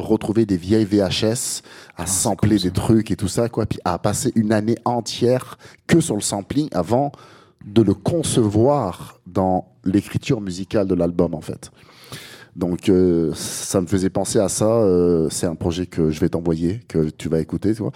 retrouver 0.00 0.46
des 0.46 0.56
vieilles 0.56 0.84
VHS, 0.84 1.62
à 1.96 2.02
ah, 2.02 2.06
sampler 2.06 2.58
des 2.58 2.70
trucs 2.70 3.10
et 3.10 3.16
tout 3.16 3.28
ça, 3.28 3.48
quoi, 3.48 3.66
puis 3.66 3.78
à 3.84 3.98
passer 3.98 4.32
une 4.34 4.52
année 4.52 4.76
entière 4.84 5.58
que 5.86 6.00
sur 6.00 6.14
le 6.14 6.20
sampling 6.20 6.68
avant 6.72 7.12
de 7.64 7.82
le 7.82 7.94
concevoir 7.94 9.20
dans 9.26 9.66
l'écriture 9.84 10.40
musicale 10.40 10.86
de 10.86 10.94
l'album, 10.94 11.34
en 11.34 11.40
fait. 11.40 11.70
Donc, 12.56 12.88
euh, 12.88 13.32
ça 13.34 13.80
me 13.80 13.86
faisait 13.86 14.10
penser 14.10 14.38
à 14.38 14.48
ça. 14.48 14.66
Euh, 14.66 15.28
c'est 15.30 15.46
un 15.46 15.54
projet 15.54 15.86
que 15.86 16.10
je 16.10 16.20
vais 16.20 16.28
t'envoyer, 16.28 16.80
que 16.88 17.10
tu 17.10 17.28
vas 17.28 17.40
écouter, 17.40 17.74
tu 17.74 17.82
vois. 17.82 17.92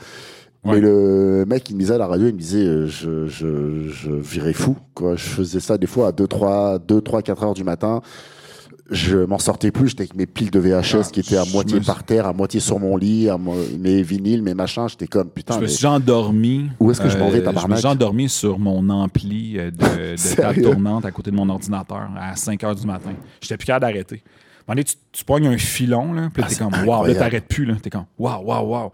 Mais 0.64 0.80
le 0.80 1.44
mec, 1.48 1.68
il 1.70 1.74
me 1.74 1.80
disait 1.80 1.94
à 1.94 1.98
la 1.98 2.06
radio, 2.06 2.28
il 2.28 2.34
me 2.34 2.38
disait, 2.38 2.64
euh, 2.64 2.86
je, 2.86 3.26
je, 3.26 3.88
je 3.88 4.12
virais 4.12 4.52
fou, 4.52 4.76
quoi. 4.94 5.16
Je 5.16 5.24
faisais 5.24 5.58
ça 5.58 5.76
des 5.76 5.88
fois 5.88 6.08
à 6.08 6.12
2, 6.12 6.28
3, 6.28 6.78
2, 6.78 7.00
3, 7.00 7.22
4 7.22 7.42
heures 7.42 7.54
du 7.54 7.64
matin 7.64 8.00
je 8.90 9.18
m'en 9.18 9.38
sortais 9.38 9.70
plus. 9.70 9.88
J'étais 9.88 10.02
avec 10.02 10.14
mes 10.14 10.26
piles 10.26 10.50
de 10.50 10.58
VHS 10.58 10.94
ah, 10.94 11.10
qui 11.12 11.20
étaient 11.20 11.36
à 11.36 11.44
moitié 11.46 11.80
par 11.80 12.04
terre, 12.04 12.26
à 12.26 12.32
moitié 12.32 12.60
sur 12.60 12.78
mon 12.78 12.96
lit, 12.96 13.28
mes 13.78 14.02
vinyles, 14.02 14.42
mes 14.42 14.54
machins. 14.54 14.88
J'étais 14.88 15.06
comme 15.06 15.30
putain. 15.30 15.56
Je 15.56 15.60
me 15.60 15.66
suis 15.66 15.86
endormi. 15.86 16.68
Où 16.78 16.90
est-ce 16.90 17.00
que 17.00 17.08
je 17.08 17.18
m'en 17.18 17.28
vais, 17.28 17.42
tabarnak? 17.42 17.62
Euh, 17.62 17.68
je 17.68 17.72
me 17.72 17.76
suis 17.76 17.86
endormi 17.86 18.28
sur 18.28 18.58
mon 18.58 18.88
ampli 18.90 19.58
euh, 19.58 19.70
de, 19.70 20.16
de 20.16 20.36
table 20.36 20.62
tournante 20.62 21.04
à 21.04 21.10
côté 21.10 21.30
de 21.30 21.36
mon 21.36 21.48
ordinateur 21.48 22.10
à 22.18 22.36
5 22.36 22.60
h 22.60 22.80
du 22.80 22.86
matin. 22.86 23.12
J'étais 23.40 23.56
plus 23.56 23.66
capable 23.66 23.86
d'arrêter. 23.92 24.22
Tu, 24.76 24.94
tu 25.12 25.24
pognes 25.24 25.48
un 25.48 25.58
filon, 25.58 26.12
là, 26.12 26.28
puis 26.32 26.42
ah, 26.44 26.48
t'es 26.48 26.54
comme, 26.54 26.72
waouh, 26.86 27.04
là, 27.04 27.14
t'arrêtes 27.14 27.48
plus, 27.48 27.64
là. 27.64 27.74
T'es 27.82 27.90
comme, 27.90 28.06
waouh, 28.18 28.44
waouh, 28.44 28.68
waouh. 28.68 28.90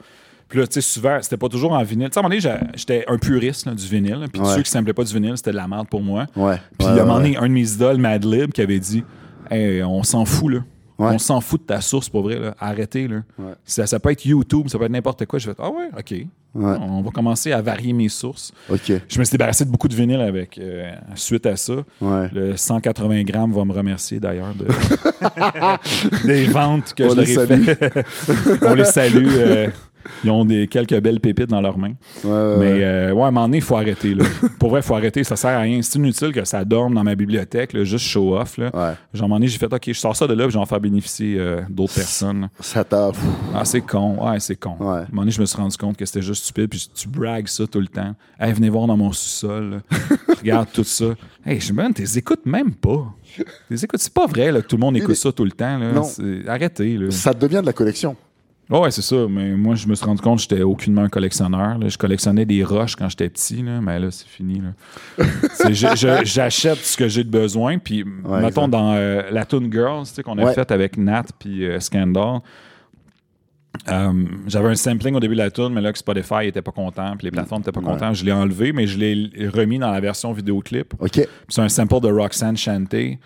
Puis 0.48 0.58
là, 0.58 0.66
tu 0.66 0.74
sais, 0.74 0.80
souvent, 0.80 1.18
c'était 1.20 1.36
pas 1.36 1.48
toujours 1.48 1.72
en 1.72 1.82
vinyle. 1.82 2.08
Tu 2.08 2.14
sais, 2.14 2.18
à 2.18 2.20
un 2.20 2.28
moment 2.28 2.40
donné, 2.40 2.70
j'étais 2.74 3.04
un 3.06 3.18
puriste 3.18 3.68
du 3.68 3.86
vinyle. 3.86 4.24
Puis 4.32 4.40
ceux 4.44 4.62
qui 4.62 4.76
ne 4.76 4.92
pas 4.92 5.04
du 5.04 5.12
vinyle, 5.12 5.36
c'était 5.36 5.52
de 5.52 5.56
la 5.56 5.68
merde 5.68 5.88
pour 5.88 6.00
moi. 6.00 6.26
Ouais. 6.34 6.56
Puis 6.78 6.88
à 6.88 6.92
un 6.92 6.96
moment 7.04 7.16
donné, 7.18 7.36
un 7.36 7.48
de 7.48 7.52
mes 7.52 7.70
idoles, 7.70 7.98
Madlib, 7.98 8.52
qui 8.52 8.62
avait 8.62 8.80
dit 8.80 9.04
on 9.50 10.02
s'en 10.02 10.24
fout, 10.24 10.52
là. 10.52 10.60
On 10.98 11.18
s'en 11.18 11.40
fout 11.40 11.60
de 11.60 11.66
ta 11.66 11.80
source, 11.80 12.08
pour 12.08 12.22
vrai. 12.22 12.38
Là. 12.38 12.54
Arrêtez. 12.58 13.06
Là. 13.06 13.22
Ça, 13.64 13.86
ça, 13.86 14.00
peut 14.00 14.10
être 14.10 14.24
YouTube, 14.24 14.68
ça 14.68 14.78
peut 14.78 14.84
être 14.84 14.90
n'importe 14.90 15.26
quoi. 15.26 15.38
Je 15.38 15.50
fais 15.50 15.56
Ah 15.58 15.70
ouais, 15.70 15.90
OK. 15.96 16.26
On 16.54 17.02
va 17.02 17.10
commencer 17.10 17.52
à 17.52 17.62
varier 17.62 17.92
mes 17.92 18.08
sources. 18.08 18.52
Je 18.68 19.18
me 19.18 19.24
suis 19.24 19.32
débarrassé 19.32 19.64
de 19.64 19.70
beaucoup 19.70 19.86
de 19.86 19.94
vinyle 19.94 20.20
avec, 20.20 20.58
euh, 20.58 20.90
suite 21.14 21.46
à 21.46 21.56
ça. 21.56 21.74
Le 22.00 22.56
180 22.56 23.22
grammes 23.22 23.52
va 23.52 23.64
me 23.64 23.72
remercier 23.72 24.18
d'ailleurs 24.18 24.54
de... 24.54 24.66
des 26.26 26.46
ventes 26.46 26.94
que 26.94 27.08
je 27.08 27.14
leur 27.14 27.28
ai 27.28 27.46
fait. 27.46 28.04
On 28.62 28.74
les 28.74 28.84
salue. 28.84 29.28
Euh, 29.28 29.68
ils 30.24 30.30
ont 30.30 30.44
des, 30.44 30.66
quelques 30.68 30.98
belles 31.00 31.20
pépites 31.20 31.48
dans 31.48 31.60
leurs 31.60 31.78
mains. 31.78 31.94
mais 32.24 32.30
euh, 32.30 33.12
ouais, 33.12 33.22
à 33.22 33.26
un 33.26 33.30
moment 33.30 33.46
donné, 33.46 33.58
il 33.58 33.62
faut 33.62 33.76
arrêter. 33.76 34.14
Là. 34.14 34.24
Pour 34.58 34.70
vrai, 34.70 34.80
il 34.80 34.82
faut 34.82 34.94
arrêter. 34.94 35.24
Ça 35.24 35.36
sert 35.36 35.50
à 35.50 35.60
rien. 35.60 35.80
C'est 35.82 35.98
inutile 35.98 36.32
que 36.32 36.44
ça 36.44 36.64
dorme 36.64 36.94
dans 36.94 37.04
ma 37.04 37.14
bibliothèque, 37.14 37.72
là, 37.72 37.84
juste 37.84 38.06
show 38.06 38.36
off. 38.36 38.56
Là. 38.58 38.70
Genre, 38.72 38.82
à 38.82 38.96
un 39.16 39.20
moment 39.22 39.36
donné, 39.36 39.48
j'ai 39.48 39.58
fait 39.58 39.72
OK, 39.72 39.84
je 39.86 39.92
sors 39.92 40.16
ça 40.16 40.26
de 40.26 40.34
là, 40.34 40.44
puis 40.44 40.52
je 40.52 40.58
vais 40.58 40.62
en 40.62 40.66
faire 40.66 40.80
bénéficier 40.80 41.36
euh, 41.38 41.62
d'autres 41.68 41.94
personnes. 41.94 42.48
Ça 42.60 42.84
t'a. 42.84 43.10
Ah, 43.54 43.64
c'est 43.64 43.80
con. 43.80 44.28
Ouais, 44.28 44.40
c'est 44.40 44.56
con. 44.56 44.76
À 44.80 44.82
un 44.82 45.06
moment 45.10 45.22
donné, 45.22 45.30
je 45.30 45.40
me 45.40 45.46
suis 45.46 45.56
rendu 45.56 45.76
compte 45.76 45.96
que 45.96 46.04
c'était 46.04 46.22
juste 46.22 46.44
stupide, 46.44 46.68
puis 46.68 46.90
tu 46.94 47.08
bragues 47.08 47.48
ça 47.48 47.66
tout 47.66 47.80
le 47.80 47.88
temps. 47.88 48.14
Hey, 48.38 48.52
venez 48.52 48.68
voir 48.68 48.86
dans 48.86 48.96
mon 48.96 49.12
sous-sol. 49.12 49.82
Regarde 50.38 50.68
tout 50.72 50.84
ça. 50.84 51.06
Hey, 51.44 51.60
je 51.60 51.72
me 51.72 51.92
t'es 51.92 52.18
écoutes 52.18 52.44
même 52.44 52.72
pas. 52.72 53.14
T'es 53.68 53.76
écoutes, 53.82 54.00
c'est 54.00 54.12
pas 54.12 54.26
vrai 54.26 54.52
là, 54.52 54.60
que 54.60 54.66
tout 54.66 54.76
le 54.76 54.80
monde 54.80 54.96
écoute 54.96 55.14
ça 55.14 55.32
tout 55.32 55.44
le 55.44 55.52
temps. 55.52 55.78
Là. 55.78 55.92
Non. 55.92 56.08
Arrêtez. 56.46 56.96
Là. 56.96 57.10
Ça 57.10 57.32
devient 57.32 57.60
de 57.60 57.66
la 57.66 57.72
collection. 57.72 58.16
Oh 58.70 58.80
ouais, 58.80 58.90
c'est 58.90 59.02
ça. 59.02 59.16
Mais 59.28 59.50
moi, 59.50 59.74
je 59.74 59.86
me 59.86 59.94
suis 59.94 60.04
rendu 60.04 60.20
compte 60.20 60.36
que 60.36 60.42
j'étais 60.42 60.62
aucunement 60.62 61.02
un 61.02 61.08
collectionneur. 61.08 61.78
Je 61.88 61.96
collectionnais 61.96 62.44
des 62.44 62.62
roches 62.62 62.96
quand 62.96 63.08
j'étais 63.08 63.28
petit, 63.30 63.62
là, 63.62 63.80
mais 63.80 63.98
là, 63.98 64.10
c'est 64.10 64.28
fini. 64.28 64.60
J'achète 65.70 66.78
ce 66.78 66.96
que 66.96 67.08
j'ai 67.08 67.24
de 67.24 67.30
besoin. 67.30 67.78
Puis, 67.78 68.04
mettons, 68.04 68.68
dans 68.68 68.94
euh, 68.94 69.22
la 69.30 69.44
Toon 69.46 69.70
Girls 69.70 70.06
qu'on 70.24 70.38
a 70.38 70.52
faite 70.52 70.70
avec 70.70 70.98
Nat 70.98 71.24
puis 71.38 71.64
euh, 71.64 71.80
Scandal, 71.80 72.40
euh, 73.88 74.24
j'avais 74.46 74.68
un 74.68 74.74
sampling 74.74 75.14
au 75.14 75.20
début 75.20 75.34
de 75.34 75.40
la 75.40 75.50
tune, 75.50 75.70
mais 75.70 75.80
là, 75.80 75.92
que 75.92 75.98
Spotify 75.98 76.46
n'était 76.46 76.62
pas 76.62 76.72
content, 76.72 77.14
puis 77.16 77.26
les 77.26 77.30
plateformes 77.30 77.62
n'étaient 77.62 77.72
pas 77.72 77.80
contents. 77.80 78.12
Je 78.12 78.24
l'ai 78.24 78.32
enlevé, 78.32 78.72
mais 78.72 78.86
je 78.86 78.98
l'ai 78.98 79.48
remis 79.48 79.78
dans 79.78 79.90
la 79.90 80.00
version 80.00 80.32
vidéoclip. 80.32 80.94
C'est 81.48 81.62
un 81.62 81.68
sample 81.68 82.00
de 82.00 82.08
Roxanne 82.08 82.56
Chanté. 82.56 83.18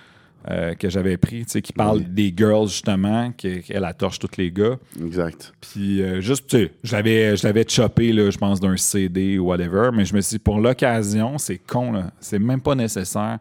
Euh, 0.51 0.74
que 0.74 0.90
j'avais 0.90 1.16
pris, 1.16 1.45
tu 1.45 1.53
sais, 1.53 1.62
qui 1.62 1.72
parle 1.72 2.03
des 2.03 2.34
girls, 2.36 2.66
justement, 2.66 3.30
qu'elle 3.30 3.84
a 3.84 3.95
torche 3.95 4.18
tous 4.18 4.36
les 4.38 4.51
gars. 4.51 4.76
Exact. 5.01 5.53
Puis, 5.61 6.03
euh, 6.03 6.20
juste, 6.20 6.49
tu 6.49 6.57
sais, 6.57 6.72
je 6.82 7.47
l'avais 7.47 7.64
chopé, 7.68 8.12
là, 8.12 8.28
je 8.28 8.38
pense, 8.38 8.59
d'un 8.59 8.76
CD 8.76 9.38
ou 9.38 9.47
whatever, 9.47 9.90
mais 9.93 10.05
je 10.05 10.12
me 10.16 10.20
suis 10.20 10.34
dit, 10.34 10.38
pour 10.40 10.59
l'occasion, 10.59 11.38
c'est 11.38 11.59
con, 11.59 11.93
là, 11.93 12.11
c'est 12.18 12.40
même 12.40 12.61
pas 12.61 12.74
nécessaire. 12.74 13.38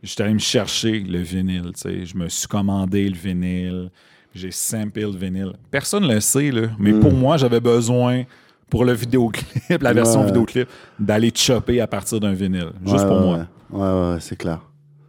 J'étais 0.00 0.22
allé 0.22 0.34
me 0.34 0.38
chercher 0.38 1.00
le 1.00 1.18
vinyle, 1.18 1.72
tu 1.74 1.80
sais, 1.80 2.04
je 2.04 2.16
me 2.16 2.28
suis 2.28 2.46
commandé 2.46 3.08
le 3.08 3.16
vinyle, 3.16 3.90
j'ai 4.32 4.52
samplé 4.52 5.02
le 5.02 5.16
vinyle. 5.16 5.54
Personne 5.72 6.06
ne 6.06 6.14
le 6.14 6.20
sait, 6.20 6.52
là, 6.52 6.68
mais 6.78 6.92
pour 6.92 7.12
hmm. 7.12 7.18
moi, 7.18 7.36
j'avais 7.36 7.60
besoin 7.60 8.22
pour 8.70 8.84
le 8.84 8.92
vidéoclip, 8.92 9.48
la 9.82 9.92
version 9.92 10.24
vidéoclip, 10.24 10.68
d'aller 11.00 11.32
chopper 11.34 11.80
à 11.80 11.88
partir 11.88 12.20
d'un 12.20 12.32
vinyle, 12.32 12.70
juste 12.86 13.08
pour 13.08 13.20
moi. 13.20 13.48
Ouais, 13.70 13.80
ouais, 13.80 14.18
c'est 14.20 14.36
clair. 14.36 14.60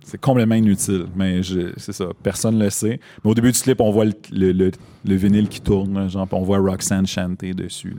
C'est 0.10 0.20
complètement 0.20 0.56
inutile, 0.56 1.06
mais 1.16 1.42
c'est 1.78 1.94
ça. 1.94 2.08
Personne 2.24 2.58
ne 2.58 2.64
le 2.64 2.70
sait. 2.72 3.00
Mais 3.24 3.30
au 3.30 3.36
début 3.36 3.52
du 3.52 3.60
clip, 3.60 3.80
on 3.80 3.92
voit 3.92 4.06
le, 4.06 4.72
vinyle 5.06 5.48
qui 5.48 5.62
tourne, 5.62 6.10
genre, 6.10 6.28
on 6.32 6.42
voit 6.42 6.58
Roxanne 6.58 7.06
chanter 7.06 7.54
dessus. 7.54 7.96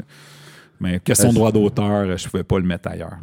Mais 0.81 0.99
question 0.99 1.29
de 1.29 1.35
droit 1.35 1.53
d'auteur, 1.53 2.17
je 2.17 2.25
ne 2.25 2.31
pouvais 2.31 2.43
pas 2.43 2.59
le 2.59 2.65
mettre 2.65 2.89
ailleurs. 2.89 3.19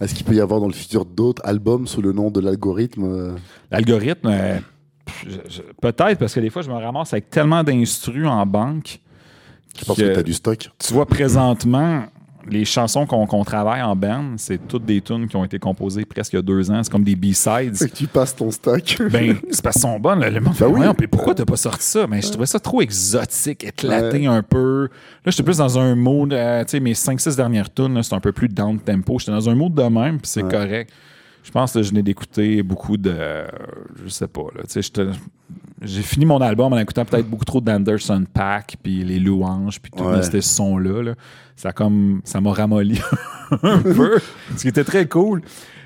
Est-ce 0.00 0.14
qu'il 0.14 0.24
peut 0.24 0.34
y 0.34 0.40
avoir 0.40 0.60
dans 0.60 0.68
le 0.68 0.72
futur 0.72 1.04
d'autres 1.04 1.42
albums 1.44 1.88
sous 1.88 2.00
le 2.00 2.12
nom 2.12 2.30
de 2.30 2.40
l'algorithme 2.40 3.04
euh? 3.04 3.36
L'algorithme, 3.72 4.28
euh, 4.28 4.58
peut-être, 5.80 6.18
parce 6.18 6.34
que 6.34 6.40
des 6.40 6.50
fois, 6.50 6.62
je 6.62 6.70
me 6.70 6.74
ramasse 6.74 7.12
avec 7.12 7.30
tellement 7.30 7.64
d'instrus 7.64 8.26
en 8.26 8.46
banque. 8.46 9.00
Je 9.76 9.84
pense 9.84 9.96
que 9.96 10.12
tu 10.12 10.18
as 10.18 10.22
du 10.22 10.34
stock. 10.34 10.70
Tu 10.78 10.92
vois, 10.92 11.06
présentement, 11.06 12.04
les 12.46 12.64
chansons 12.64 13.06
qu'on 13.06 13.44
travaille 13.44 13.82
en 13.82 13.94
band, 13.94 14.34
c'est 14.36 14.66
toutes 14.68 14.84
des 14.84 15.00
tunes 15.00 15.28
qui 15.28 15.36
ont 15.36 15.44
été 15.44 15.58
composées 15.58 16.04
presque 16.04 16.32
il 16.32 16.36
y 16.36 16.38
a 16.38 16.42
deux 16.42 16.70
ans. 16.70 16.82
C'est 16.82 16.90
comme 16.90 17.04
des 17.04 17.16
B-sides. 17.16 17.76
Fait 17.76 17.88
que 17.88 17.96
tu 17.96 18.06
passes 18.06 18.34
ton 18.34 18.50
stock. 18.50 18.82
ben, 19.10 19.36
c'est 19.50 19.62
parce 19.62 19.74
qu'elles 19.74 19.90
sont 19.90 19.98
bonnes. 19.98 20.24
Le 20.24 20.40
monde 20.40 20.54
ben 20.58 20.66
oui. 20.66 21.06
pourquoi 21.06 21.34
t'as 21.34 21.44
pas 21.44 21.56
sorti 21.56 21.84
ça? 21.84 22.06
Mais 22.06 22.22
je 22.22 22.30
trouvais 22.30 22.46
ça 22.46 22.60
trop 22.60 22.80
exotique, 22.80 23.64
éclaté 23.64 24.26
un 24.26 24.42
peu. 24.42 24.88
Là, 25.24 25.30
j'étais 25.30 25.42
plus 25.42 25.58
dans 25.58 25.78
un 25.78 25.94
mode, 25.94 26.32
euh, 26.32 26.64
tu 26.64 26.70
sais, 26.70 26.80
mes 26.80 26.94
5-6 26.94 27.36
dernières 27.36 27.72
tunes, 27.72 28.02
c'est 28.02 28.14
un 28.14 28.20
peu 28.20 28.32
plus 28.32 28.48
down 28.48 28.78
tempo. 28.78 29.18
J'étais 29.18 29.32
dans 29.32 29.48
un 29.48 29.54
mode 29.54 29.74
de 29.74 29.82
même, 29.82 30.18
puis 30.18 30.30
c'est 30.30 30.48
correct. 30.48 30.90
Je 31.48 31.52
pense 31.52 31.72
que 31.72 31.82
je 31.82 31.94
n'ai 31.94 32.02
d'écouter 32.02 32.62
beaucoup 32.62 32.98
de. 32.98 33.16
Je 34.04 34.08
sais 34.10 34.28
pas, 34.28 34.48
là. 34.54 34.64
J'ai 35.80 36.02
fini 36.02 36.26
mon 36.26 36.42
album 36.42 36.74
en 36.74 36.78
écoutant 36.78 37.06
peut-être 37.06 37.26
beaucoup 37.26 37.46
trop 37.46 37.62
d'Anderson 37.62 38.22
Pack, 38.30 38.76
puis 38.82 39.02
les 39.02 39.18
louanges, 39.18 39.80
puis 39.80 39.90
tout 39.90 40.04
ces 40.22 40.42
sons-là. 40.42 41.14
Ça 41.56 41.72
comme 41.72 42.20
ça 42.22 42.42
m'a 42.42 42.52
ramolli 42.52 43.00
un 43.62 43.78
peu, 43.82 44.18
ce 44.56 44.60
qui 44.60 44.68
était 44.68 44.84
très 44.84 45.08
cool. 45.08 45.40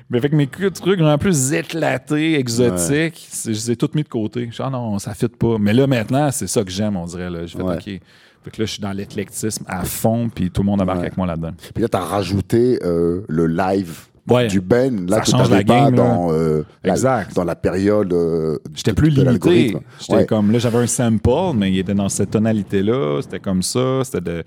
Mais 0.09 0.17
avec 0.17 0.33
mes 0.33 0.47
trucs 0.47 0.99
vraiment 0.99 1.17
plus 1.17 1.53
éclatés, 1.53 2.37
exotiques, 2.37 3.25
je 3.45 3.51
les 3.51 3.71
ai 3.71 3.77
tous 3.77 3.91
mis 3.95 4.03
de 4.03 4.09
côté. 4.09 4.49
Je 4.51 4.61
ah 4.61 4.69
non, 4.69 4.99
ça 4.99 5.13
fit 5.13 5.29
pas. 5.29 5.57
Mais 5.57 5.71
là, 5.71 5.87
maintenant, 5.87 6.29
c'est 6.31 6.47
ça 6.47 6.65
que 6.65 6.71
j'aime, 6.71 6.97
on 6.97 7.05
dirait. 7.05 7.29
Là. 7.29 7.45
Je 7.45 7.55
fais, 7.55 7.63
OK. 7.63 7.83
Fait 7.85 8.51
que 8.51 8.61
là, 8.61 8.65
je 8.65 8.71
suis 8.71 8.81
dans 8.81 8.91
l'éclectisme 8.91 9.63
à 9.69 9.85
fond, 9.85 10.27
puis 10.27 10.51
tout 10.51 10.61
le 10.61 10.65
monde 10.65 10.81
embarque 10.81 10.99
avec 10.99 11.15
moi 11.15 11.25
là-dedans. 11.25 11.53
Puis 11.73 11.81
là, 11.81 11.87
tu 11.87 11.95
as 11.95 12.01
rajouté 12.01 12.79
euh, 12.83 13.23
le 13.29 13.47
live 13.47 14.07
du 14.49 14.61
Ben, 14.61 15.09
là, 15.09 15.23
ça 15.23 15.37
change 15.37 15.49
la 15.49 15.63
game, 15.63 15.95
dans, 15.95 16.31
euh, 16.31 16.65
La, 16.83 17.25
dans 17.35 17.43
la 17.43 17.55
période. 17.55 18.13
Euh, 18.13 18.57
J'étais 18.73 18.93
plus 18.93 19.09
limité. 19.09 19.75
J'étais 19.99 20.25
comme, 20.25 20.51
là, 20.51 20.59
j'avais 20.59 20.77
un 20.79 20.87
sample, 20.87 21.55
mais 21.55 21.71
il 21.71 21.79
était 21.79 21.93
dans 21.93 22.09
cette 22.09 22.31
tonalité-là. 22.31 23.21
C'était 23.21 23.39
comme 23.39 23.61
ça. 23.61 24.01
C'était 24.03 24.21
de. 24.21 24.43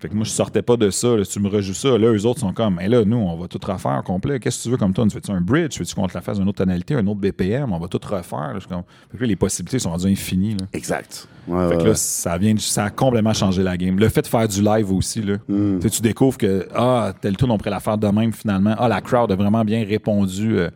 Fait 0.00 0.08
que 0.08 0.14
moi, 0.14 0.24
je 0.24 0.30
sortais 0.30 0.62
pas 0.62 0.76
de 0.76 0.90
ça. 0.90 1.14
tu 1.30 1.38
me 1.38 1.48
rejoues 1.48 1.74
ça. 1.74 1.96
Là, 1.96 2.08
eux 2.12 2.26
autres 2.26 2.40
sont 2.40 2.52
comme, 2.52 2.76
mais 2.76 2.88
là, 2.88 3.04
nous, 3.04 3.16
on 3.16 3.36
va 3.36 3.46
tout 3.46 3.60
refaire 3.62 4.02
complet. 4.04 4.40
Qu'est-ce 4.40 4.58
que 4.58 4.62
tu 4.64 4.70
veux 4.70 4.76
comme 4.76 4.92
toi? 4.92 5.04
Tu 5.04 5.10
fais-tu 5.10 5.30
un 5.30 5.40
bridge? 5.40 5.78
Veux-tu 5.78 5.94
qu'on 5.94 6.08
te 6.08 6.14
la 6.14 6.20
fasse 6.20 6.38
une 6.38 6.48
autre 6.48 6.58
tonalité, 6.58 6.94
un 6.94 7.06
autre 7.06 7.20
BPM? 7.20 7.72
On 7.72 7.78
va 7.78 7.86
tout 7.86 8.00
refaire. 8.02 8.58
Comme... 8.68 8.82
Fait 9.12 9.18
que 9.18 9.24
les 9.24 9.36
possibilités 9.36 9.78
sont 9.78 9.90
rendues 9.90 10.10
infinies. 10.10 10.56
Exact. 10.72 11.28
fait 11.46 11.78
que 11.78 11.84
là, 11.84 11.94
ça, 11.94 12.36
vient, 12.36 12.54
ça 12.58 12.86
a 12.86 12.90
complètement 12.90 13.32
changé 13.32 13.62
la 13.62 13.76
game. 13.76 13.98
Le 13.98 14.08
fait 14.08 14.22
de 14.22 14.26
faire 14.26 14.48
du 14.48 14.60
live 14.60 14.92
aussi, 14.92 15.22
là, 15.22 15.36
hmm. 15.48 15.78
tu 15.78 16.02
découvres 16.02 16.38
que, 16.38 16.66
ah, 16.74 17.12
tel 17.20 17.36
tour, 17.36 17.48
on 17.50 17.58
pourrait 17.58 17.70
la 17.70 17.80
faire 17.80 17.98
de 17.98 18.08
même 18.08 18.32
finalement. 18.32 18.74
Ah, 18.78 18.88
la 18.88 19.00
crowd 19.00 19.30
a 19.30 19.36
vraiment 19.36 19.64
bien 19.64 19.84
répondu 19.84 20.58
euh, 20.58 20.70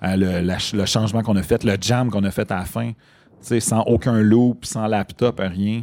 à 0.00 0.16
le, 0.16 0.40
le 0.40 0.86
changement 0.86 1.22
qu'on 1.22 1.36
a 1.36 1.42
fait, 1.42 1.62
le 1.62 1.76
jam 1.80 2.10
qu'on 2.10 2.24
a 2.24 2.30
fait 2.32 2.50
à 2.50 2.56
la 2.56 2.64
fin. 2.64 2.92
sans 3.40 3.82
aucun 3.82 4.20
loop, 4.20 4.64
sans 4.64 4.88
laptop, 4.88 5.40
rien 5.40 5.82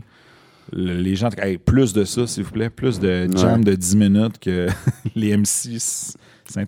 les 0.73 1.15
gens, 1.15 1.29
plus 1.65 1.93
de 1.93 2.03
ça, 2.03 2.27
s'il 2.27 2.43
vous 2.43 2.51
plaît, 2.51 2.69
plus 2.69 2.99
de 2.99 3.29
jam 3.35 3.63
de 3.63 3.73
10 3.73 3.95
minutes 3.95 4.39
que 4.39 4.67
les 5.15 5.35
M6. 5.35 6.15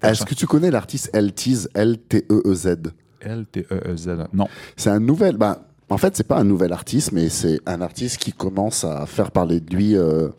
Est-ce 0.01 0.25
que 0.25 0.35
tu 0.35 0.47
connais 0.47 0.71
l'artiste 0.71 1.09
L-T-E-E-Z? 1.13 2.77
L-T-E-E-Z, 3.21 4.09
non. 4.33 4.47
C'est 4.75 4.89
un 4.89 4.99
nouvel. 4.99 5.37
Ben, 5.37 5.57
en 5.89 5.97
fait, 5.97 6.15
c'est 6.15 6.27
pas 6.27 6.37
un 6.37 6.43
nouvel 6.43 6.71
artiste, 6.73 7.11
mais 7.11 7.29
c'est 7.29 7.59
un 7.65 7.81
artiste 7.81 8.17
qui 8.17 8.31
commence 8.31 8.83
à 8.83 9.05
faire 9.05 9.31
parler 9.31 9.59
de 9.59 9.75
lui 9.75 9.95
euh, 9.95 10.29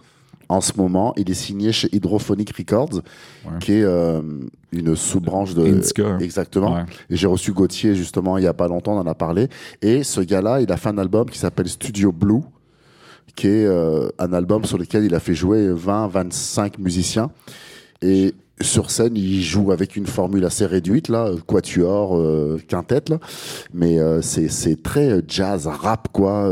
en 0.49 0.61
ce 0.61 0.73
moment. 0.77 1.13
Il 1.17 1.31
est 1.31 1.35
signé 1.35 1.73
chez 1.73 1.89
Hydrophonic 1.95 2.57
Records, 2.57 3.03
qui 3.61 3.73
est 3.73 3.83
euh, 3.83 4.23
une 4.73 4.97
sous-branche 4.97 5.55
de. 5.55 5.65
Indica. 5.65 6.19
Exactement. 6.21 6.85
Et 7.11 7.17
j'ai 7.17 7.27
reçu 7.27 7.53
Gauthier, 7.53 7.95
justement, 7.95 8.39
il 8.39 8.45
y 8.45 8.47
a 8.47 8.55
pas 8.55 8.69
longtemps, 8.69 8.95
on 8.95 9.01
en 9.01 9.07
a 9.07 9.15
parlé. 9.15 9.49
Et 9.81 10.03
ce 10.03 10.21
gars-là, 10.21 10.61
il 10.61 10.73
a 10.73 10.77
fait 10.77 10.89
un 10.89 10.99
album 10.99 11.29
qui 11.29 11.39
s'appelle 11.39 11.69
Studio 11.69 12.13
Blue 12.13 12.43
qui 13.35 13.49
est 13.49 13.67
euh, 13.67 14.09
un 14.19 14.33
album 14.33 14.65
sur 14.65 14.79
lequel 14.79 15.05
il 15.05 15.15
a 15.15 15.21
fait 15.21 15.35
jouer 15.35 15.69
20-25 15.73 16.75
musiciens. 16.79 17.31
Et 18.03 18.35
sur 18.61 18.91
scène, 18.91 19.17
il 19.17 19.43
joue 19.43 19.73
avec 19.73 19.97
une 19.97 20.07
formule 20.07 20.45
assez 20.45 20.67
réduite, 20.67 21.09
là, 21.09 21.31
quatuor, 21.47 22.17
euh, 22.17 22.61
quintette, 22.69 23.09
là. 23.09 23.19
Mais 23.73 23.99
euh, 23.99 24.21
c'est 24.23 24.83
très 24.83 25.21
jazz, 25.27 25.67
rap, 25.67 26.09
quoi. 26.13 26.49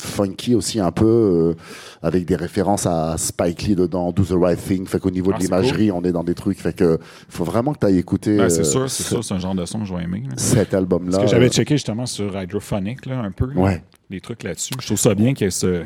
funky 0.00 0.54
aussi, 0.54 0.78
un 0.78 0.92
peu, 0.92 1.54
avec 2.02 2.26
des 2.26 2.36
références 2.36 2.86
à 2.86 3.16
Spike 3.16 3.62
Lee 3.62 3.74
dedans, 3.74 4.12
Do 4.12 4.22
the 4.24 4.34
Right 4.38 4.58
Thing. 4.62 4.86
Fait 4.86 5.00
qu'au 5.00 5.10
niveau 5.10 5.30
de 5.30 5.36
ah, 5.38 5.42
l'imagerie, 5.42 5.90
on 5.90 6.02
est 6.02 6.12
dans 6.12 6.24
des 6.24 6.34
trucs. 6.34 6.58
Fait 6.58 6.74
que 6.74 6.98
faut 7.28 7.44
vraiment 7.44 7.72
que 7.72 7.80
tu 7.80 7.86
ailles 7.86 7.98
écouter. 7.98 8.38
c'est 8.48 8.64
sûr, 8.64 8.88
c'est 8.90 9.02
sûr, 9.04 9.24
c'est 9.24 9.34
un 9.34 9.38
genre 9.38 9.54
de 9.54 9.64
son 9.64 9.80
que 9.80 9.86
je 9.86 9.94
vais 9.94 10.04
aimer. 10.04 10.24
Cet 10.36 10.74
album-là. 10.74 11.12
Parce 11.12 11.24
que 11.24 11.30
j'avais 11.30 11.48
checké 11.48 11.74
justement 11.74 12.06
sur 12.06 12.40
Hydrophonic, 12.40 13.06
là, 13.06 13.20
un 13.20 13.32
peu. 13.32 13.52
Ouais. 13.54 13.82
Les 14.10 14.20
trucs 14.20 14.42
là-dessus. 14.42 14.74
Je 14.78 14.86
trouve 14.86 14.98
ça 14.98 15.14
bien 15.14 15.32
qu'il 15.32 15.46
y 15.46 15.48
ait 15.48 15.50
ce 15.50 15.84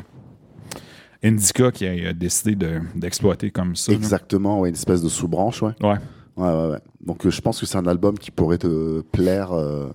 Indica 1.23 1.71
qui 1.71 1.87
a, 1.87 2.13
décidé 2.13 2.55
d'exploiter 2.95 3.51
comme 3.51 3.75
ça. 3.75 3.91
Exactement, 3.91 4.59
ouais, 4.61 4.69
une 4.69 4.75
espèce 4.75 5.01
de 5.01 5.09
sous-branche, 5.09 5.61
ouais. 5.61 5.73
Ouais. 5.81 5.97
Ouais, 6.35 6.69
ouais, 6.69 6.77
Donc 7.03 7.25
euh, 7.25 7.31
je 7.31 7.41
pense 7.41 7.59
que 7.59 7.65
c'est 7.65 7.77
un 7.77 7.87
album 7.87 8.17
qui 8.17 8.29
pourrait 8.29 8.59
te 8.59 9.01
plaire. 9.01 9.51
Euh. 9.53 9.87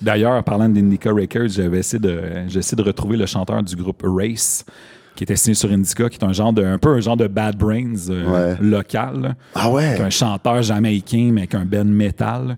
D'ailleurs, 0.00 0.32
en 0.32 0.42
parlant 0.42 0.68
d'Indica 0.68 1.12
Records, 1.12 1.48
j'avais 1.48 1.80
essayé 1.80 2.00
de, 2.00 2.46
de 2.48 2.82
retrouver 2.82 3.18
le 3.18 3.26
chanteur 3.26 3.62
du 3.62 3.76
groupe 3.76 4.02
Race 4.04 4.64
qui 5.16 5.24
était 5.24 5.36
signé 5.36 5.54
sur 5.54 5.70
Indica, 5.70 6.08
qui 6.08 6.18
est 6.18 6.24
un 6.24 6.32
genre 6.32 6.52
de, 6.52 6.62
un 6.62 6.78
peu 6.78 6.90
un 6.90 7.00
genre 7.00 7.16
de 7.16 7.26
Bad 7.26 7.56
Brains 7.56 8.10
euh, 8.10 8.54
local. 8.60 9.34
Ah 9.54 9.70
ouais? 9.70 10.00
Un 10.00 10.10
chanteur 10.10 10.62
jamaïcain, 10.62 11.30
mais 11.32 11.42
avec 11.42 11.54
un 11.54 11.64
band 11.64 11.84
metal. 11.84 12.56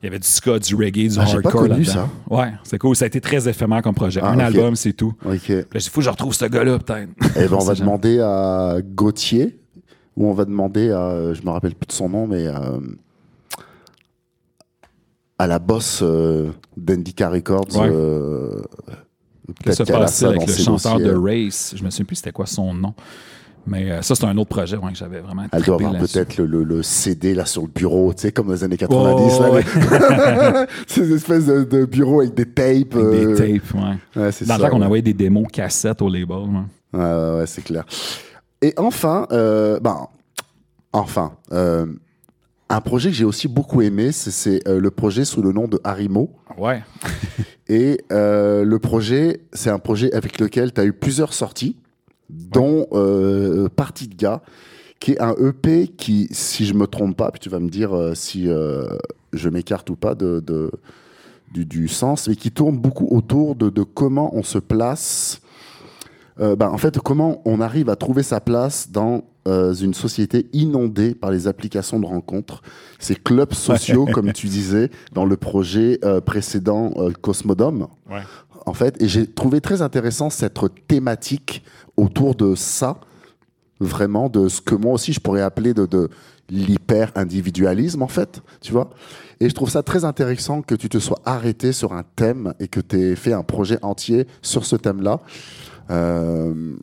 Il 0.00 0.06
y 0.06 0.08
avait 0.08 0.18
du 0.20 0.28
ska, 0.28 0.58
du 0.60 0.76
reggae, 0.76 1.08
du 1.08 1.18
ah, 1.18 1.22
hardcore 1.22 1.66
là-dedans. 1.66 2.08
Ouais, 2.30 2.52
c'est 2.62 2.78
cool. 2.78 2.94
Ça 2.94 3.04
a 3.04 3.08
été 3.08 3.20
très 3.20 3.48
éphémère 3.48 3.82
comme 3.82 3.94
projet. 3.94 4.20
Ah, 4.22 4.30
un 4.30 4.38
album, 4.38 4.76
c'est 4.76 4.92
tout. 4.92 5.12
OK. 5.24 5.48
Là, 5.48 5.62
il 5.74 5.80
faut 5.80 6.00
que 6.00 6.04
je 6.04 6.10
retrouve 6.10 6.34
ce 6.34 6.44
gars-là, 6.44 6.78
peut-être. 6.78 7.10
Eh 7.36 7.48
ben, 7.48 7.54
on 7.54 7.58
va 7.64 7.74
demander 7.74 8.20
à 8.20 8.76
Gauthier, 8.82 9.58
ou 10.16 10.28
on 10.28 10.32
va 10.32 10.44
demander 10.44 10.90
à, 10.92 11.32
je 11.34 11.42
me 11.42 11.50
rappelle 11.50 11.74
plus 11.74 11.88
de 11.88 11.92
son 11.92 12.08
nom, 12.08 12.28
mais 12.28 12.46
euh, 12.46 12.78
à 15.38 15.46
la 15.48 15.58
boss 15.58 16.00
euh, 16.02 16.50
d'Indica 16.76 17.28
Records. 17.28 17.76
Ouais. 17.76 17.88
Euh, 17.90 18.62
Qu'est-ce 19.64 19.82
qui 19.82 19.86
se 19.86 19.92
passait 19.92 20.26
avec 20.26 20.46
le 20.46 20.52
chanteur 20.52 20.98
de 20.98 21.14
Race? 21.14 21.74
Je 21.76 21.82
me 21.82 21.90
souviens 21.90 22.04
plus 22.04 22.16
c'était 22.16 22.32
quoi 22.32 22.46
son 22.46 22.74
nom. 22.74 22.94
Mais 23.68 23.90
euh, 23.90 24.02
ça, 24.02 24.14
c'est 24.14 24.24
un 24.24 24.36
autre 24.36 24.48
projet 24.48 24.76
ouais, 24.76 24.92
que 24.92 24.98
j'avais 24.98 25.20
vraiment 25.20 25.44
Elle 25.52 25.62
doit 25.62 25.76
avoir 25.76 25.92
peut-être 25.98 26.38
le, 26.38 26.64
le, 26.64 26.82
CD 26.82 27.34
là 27.34 27.44
sur 27.44 27.62
le 27.62 27.68
bureau, 27.68 28.12
tu 28.14 28.22
sais, 28.22 28.32
comme 28.32 28.46
dans 28.46 28.54
les 28.54 28.64
années 28.64 28.76
90. 28.76 29.40
Ces 30.86 31.12
espèces 31.12 31.46
de, 31.46 31.64
de, 31.64 31.84
bureaux 31.84 32.20
avec 32.20 32.34
des 32.34 32.46
tapes. 32.46 32.96
Avec 32.96 33.36
des 33.36 33.60
tapes, 33.60 33.74
ouais. 33.74 34.22
ouais 34.22 34.30
Dans 34.46 34.56
le 34.56 34.62
temps 34.62 34.70
qu'on 34.70 34.82
envoyait 34.82 35.02
des 35.02 35.14
démos 35.14 35.46
cassettes 35.52 36.02
au 36.02 36.08
label. 36.08 36.48
Ouais, 36.92 37.44
c'est 37.46 37.62
clair. 37.62 37.84
Et 38.62 38.74
enfin, 38.76 39.26
euh, 39.30 39.78
ben, 39.80 40.08
enfin, 40.92 41.32
euh, 41.52 41.86
un 42.68 42.80
projet 42.80 43.10
que 43.10 43.16
j'ai 43.16 43.24
aussi 43.24 43.48
beaucoup 43.48 43.82
aimé, 43.82 44.12
c'est 44.12 44.66
euh, 44.68 44.80
le 44.80 44.90
projet 44.90 45.24
sous 45.24 45.42
le 45.42 45.52
nom 45.52 45.68
de 45.68 45.80
Harimo. 45.84 46.30
Ouais. 46.56 46.82
Et 47.68 48.00
euh, 48.12 48.64
le 48.64 48.78
projet, 48.78 49.40
c'est 49.52 49.70
un 49.70 49.78
projet 49.78 50.12
avec 50.14 50.40
lequel 50.40 50.72
tu 50.72 50.80
as 50.80 50.84
eu 50.84 50.92
plusieurs 50.92 51.34
sorties, 51.34 51.76
dont 52.30 52.86
euh, 52.92 53.68
Partie 53.68 54.08
de 54.08 54.14
gars, 54.14 54.42
qui 55.00 55.12
est 55.12 55.20
un 55.20 55.34
EP 55.34 55.88
qui, 55.88 56.28
si 56.30 56.66
je 56.66 56.74
me 56.74 56.86
trompe 56.86 57.16
pas, 57.16 57.30
puis 57.30 57.40
tu 57.40 57.48
vas 57.48 57.60
me 57.60 57.68
dire 57.68 57.96
euh, 57.96 58.14
si 58.14 58.48
euh, 58.48 58.86
je 59.32 59.48
m'écarte 59.48 59.88
ou 59.90 59.96
pas 59.96 60.14
de, 60.14 60.40
de 60.40 60.70
du, 61.52 61.64
du, 61.64 61.88
sens, 61.88 62.28
mais 62.28 62.36
qui 62.36 62.50
tourne 62.50 62.76
beaucoup 62.76 63.08
autour 63.10 63.54
de, 63.54 63.70
de 63.70 63.82
comment 63.82 64.34
on 64.34 64.42
se 64.42 64.58
place. 64.58 65.40
Ben, 66.38 66.68
en 66.68 66.78
fait, 66.78 67.00
comment 67.00 67.42
on 67.46 67.60
arrive 67.60 67.90
à 67.90 67.96
trouver 67.96 68.22
sa 68.22 68.40
place 68.40 68.92
dans 68.92 69.24
une 69.44 69.92
société 69.92 70.46
inondée 70.52 71.16
par 71.16 71.32
les 71.32 71.48
applications 71.48 71.98
de 71.98 72.06
rencontres, 72.06 72.62
ces 73.00 73.16
clubs 73.16 73.54
sociaux, 73.54 74.06
comme 74.12 74.32
tu 74.32 74.46
disais, 74.46 74.88
dans 75.12 75.24
le 75.24 75.36
projet 75.36 75.98
précédent 76.24 76.92
Cosmodome. 77.22 77.88
En 78.68 78.74
fait, 78.74 79.00
et 79.02 79.08
j'ai 79.08 79.26
trouvé 79.26 79.60
très 79.60 79.80
intéressant 79.80 80.28
cette 80.28 80.58
thématique 80.86 81.64
autour 81.96 82.34
de 82.34 82.54
ça, 82.54 83.00
vraiment 83.80 84.28
de 84.28 84.48
ce 84.48 84.60
que 84.60 84.74
moi 84.74 84.92
aussi 84.92 85.12
je 85.12 85.20
pourrais 85.20 85.40
appeler 85.40 85.72
de, 85.72 86.10
l'hyper-individualisme, 86.50 88.02
en 88.02 88.08
fait, 88.08 88.40
tu 88.62 88.72
vois. 88.72 88.90
Et 89.40 89.48
je 89.48 89.54
trouve 89.54 89.70
ça 89.70 89.82
très 89.82 90.04
intéressant 90.04 90.62
que 90.62 90.74
tu 90.74 90.88
te 90.88 90.98
sois 90.98 91.20
arrêté 91.24 91.72
sur 91.72 91.92
un 91.92 92.02
thème 92.16 92.54
et 92.58 92.68
que 92.68 92.80
tu 92.80 92.98
aies 92.98 93.16
fait 93.16 93.34
un 93.34 93.42
projet 93.42 93.78
entier 93.82 94.26
sur 94.40 94.64
ce 94.64 94.76
thème-là. 94.76 95.20
Euh, 95.90 96.74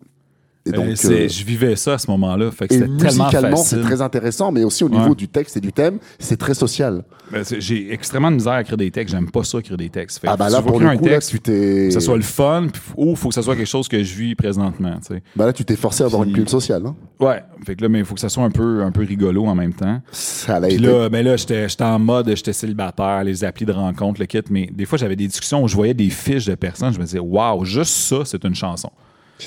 et 0.68 0.72
donc, 0.72 0.88
euh, 1.06 1.28
je 1.30 1.44
vivais 1.44 1.76
ça 1.76 1.94
à 1.94 1.98
ce 2.00 2.10
moment-là. 2.10 2.50
Fait 2.50 2.68
que 2.68 2.86
musicalement, 2.86 3.58
c'est 3.58 3.82
très 3.82 4.02
intéressant, 4.02 4.52
mais 4.52 4.64
aussi 4.64 4.84
au 4.84 4.90
niveau 4.90 5.14
du 5.14 5.28
texte 5.28 5.58
et 5.58 5.62
du 5.62 5.72
thème, 5.72 6.00
c'est 6.18 6.38
très 6.38 6.56
social. 6.56 7.04
Ben, 7.32 7.44
j'ai 7.60 7.94
extrêmement 7.94 8.32
de 8.32 8.38
misère 8.38 8.54
à 8.54 8.62
écrire 8.62 8.78
des 8.78 8.90
textes. 8.90 9.14
J'aime 9.14 9.30
pas 9.30 9.44
ça 9.44 9.60
écrire 9.60 9.78
des 9.78 9.90
textes. 9.90 10.22
ah 10.26 10.36
bah 10.36 10.50
là, 10.50 10.62
pour 10.62 10.80
le 10.80 10.88
un 10.88 10.98
texte, 10.98 11.32
là, 11.34 11.38
tu 11.38 11.40
t'es... 11.40 11.88
Que 11.90 11.94
ce 11.94 12.00
soit 12.00 12.16
le 12.16 12.24
fun, 12.24 12.68
ou 12.98 13.12
il 13.12 13.16
faut 13.16 13.30
que 13.30 13.36
ce 13.36 13.42
soit 13.44 13.56
quelque 13.56 13.68
chose 13.68 13.88
que 13.88 14.04
je 14.04 14.16
vis 14.16 14.36
présentement. 14.36 14.98
Bah 15.36 15.46
là, 15.46 15.54
tu 15.54 15.64
t'es 15.66 15.76
forcé 15.76 16.04
à 16.04 16.08
avoir 16.08 16.24
une 16.24 16.32
plume 16.32 16.48
sociale. 16.48 16.84
Hein? 16.86 16.96
Ouais. 17.20 17.44
Fait 17.66 17.76
que 17.76 17.84
là, 17.84 17.90
mais 17.90 18.00
il 18.00 18.06
faut 18.06 18.16
que 18.16 18.20
ça 18.20 18.30
soit 18.30 18.44
un 18.44 18.52
peu, 18.52 18.82
un 18.82 18.92
peu 18.92 19.04
rigolo 19.04 19.46
en 19.46 19.56
même 19.56 19.74
temps. 19.74 20.02
Ça 20.12 20.60
l'a 20.60 20.70
été. 20.70 20.80
là, 20.80 21.10
ben 21.10 21.24
là 21.24 21.36
j'étais 21.38 21.68
en 21.82 22.00
mode, 22.00 22.32
j'étais 22.36 22.54
célibataire, 22.54 23.24
les 23.24 23.44
applis 23.44 23.66
de 23.66 23.72
rencontre, 23.72 24.20
le 24.20 24.26
kit. 24.26 24.42
Mais 24.50 24.70
des 24.72 24.86
fois, 24.86 24.98
j'avais 24.98 25.16
des 25.16 25.28
discussions 25.28 25.64
où 25.64 25.68
je 25.68 25.76
voyais 25.76 25.94
des 25.94 26.10
fiches 26.10 26.46
de 26.46 26.56
personnes. 26.56 26.94
Je 26.94 27.00
me 27.00 27.06
disais, 27.06 27.20
waouh, 27.20 27.66
juste 27.66 27.94
ça, 27.94 28.18
c'est 28.26 28.44
une 28.44 28.56
chanson. 28.56 28.90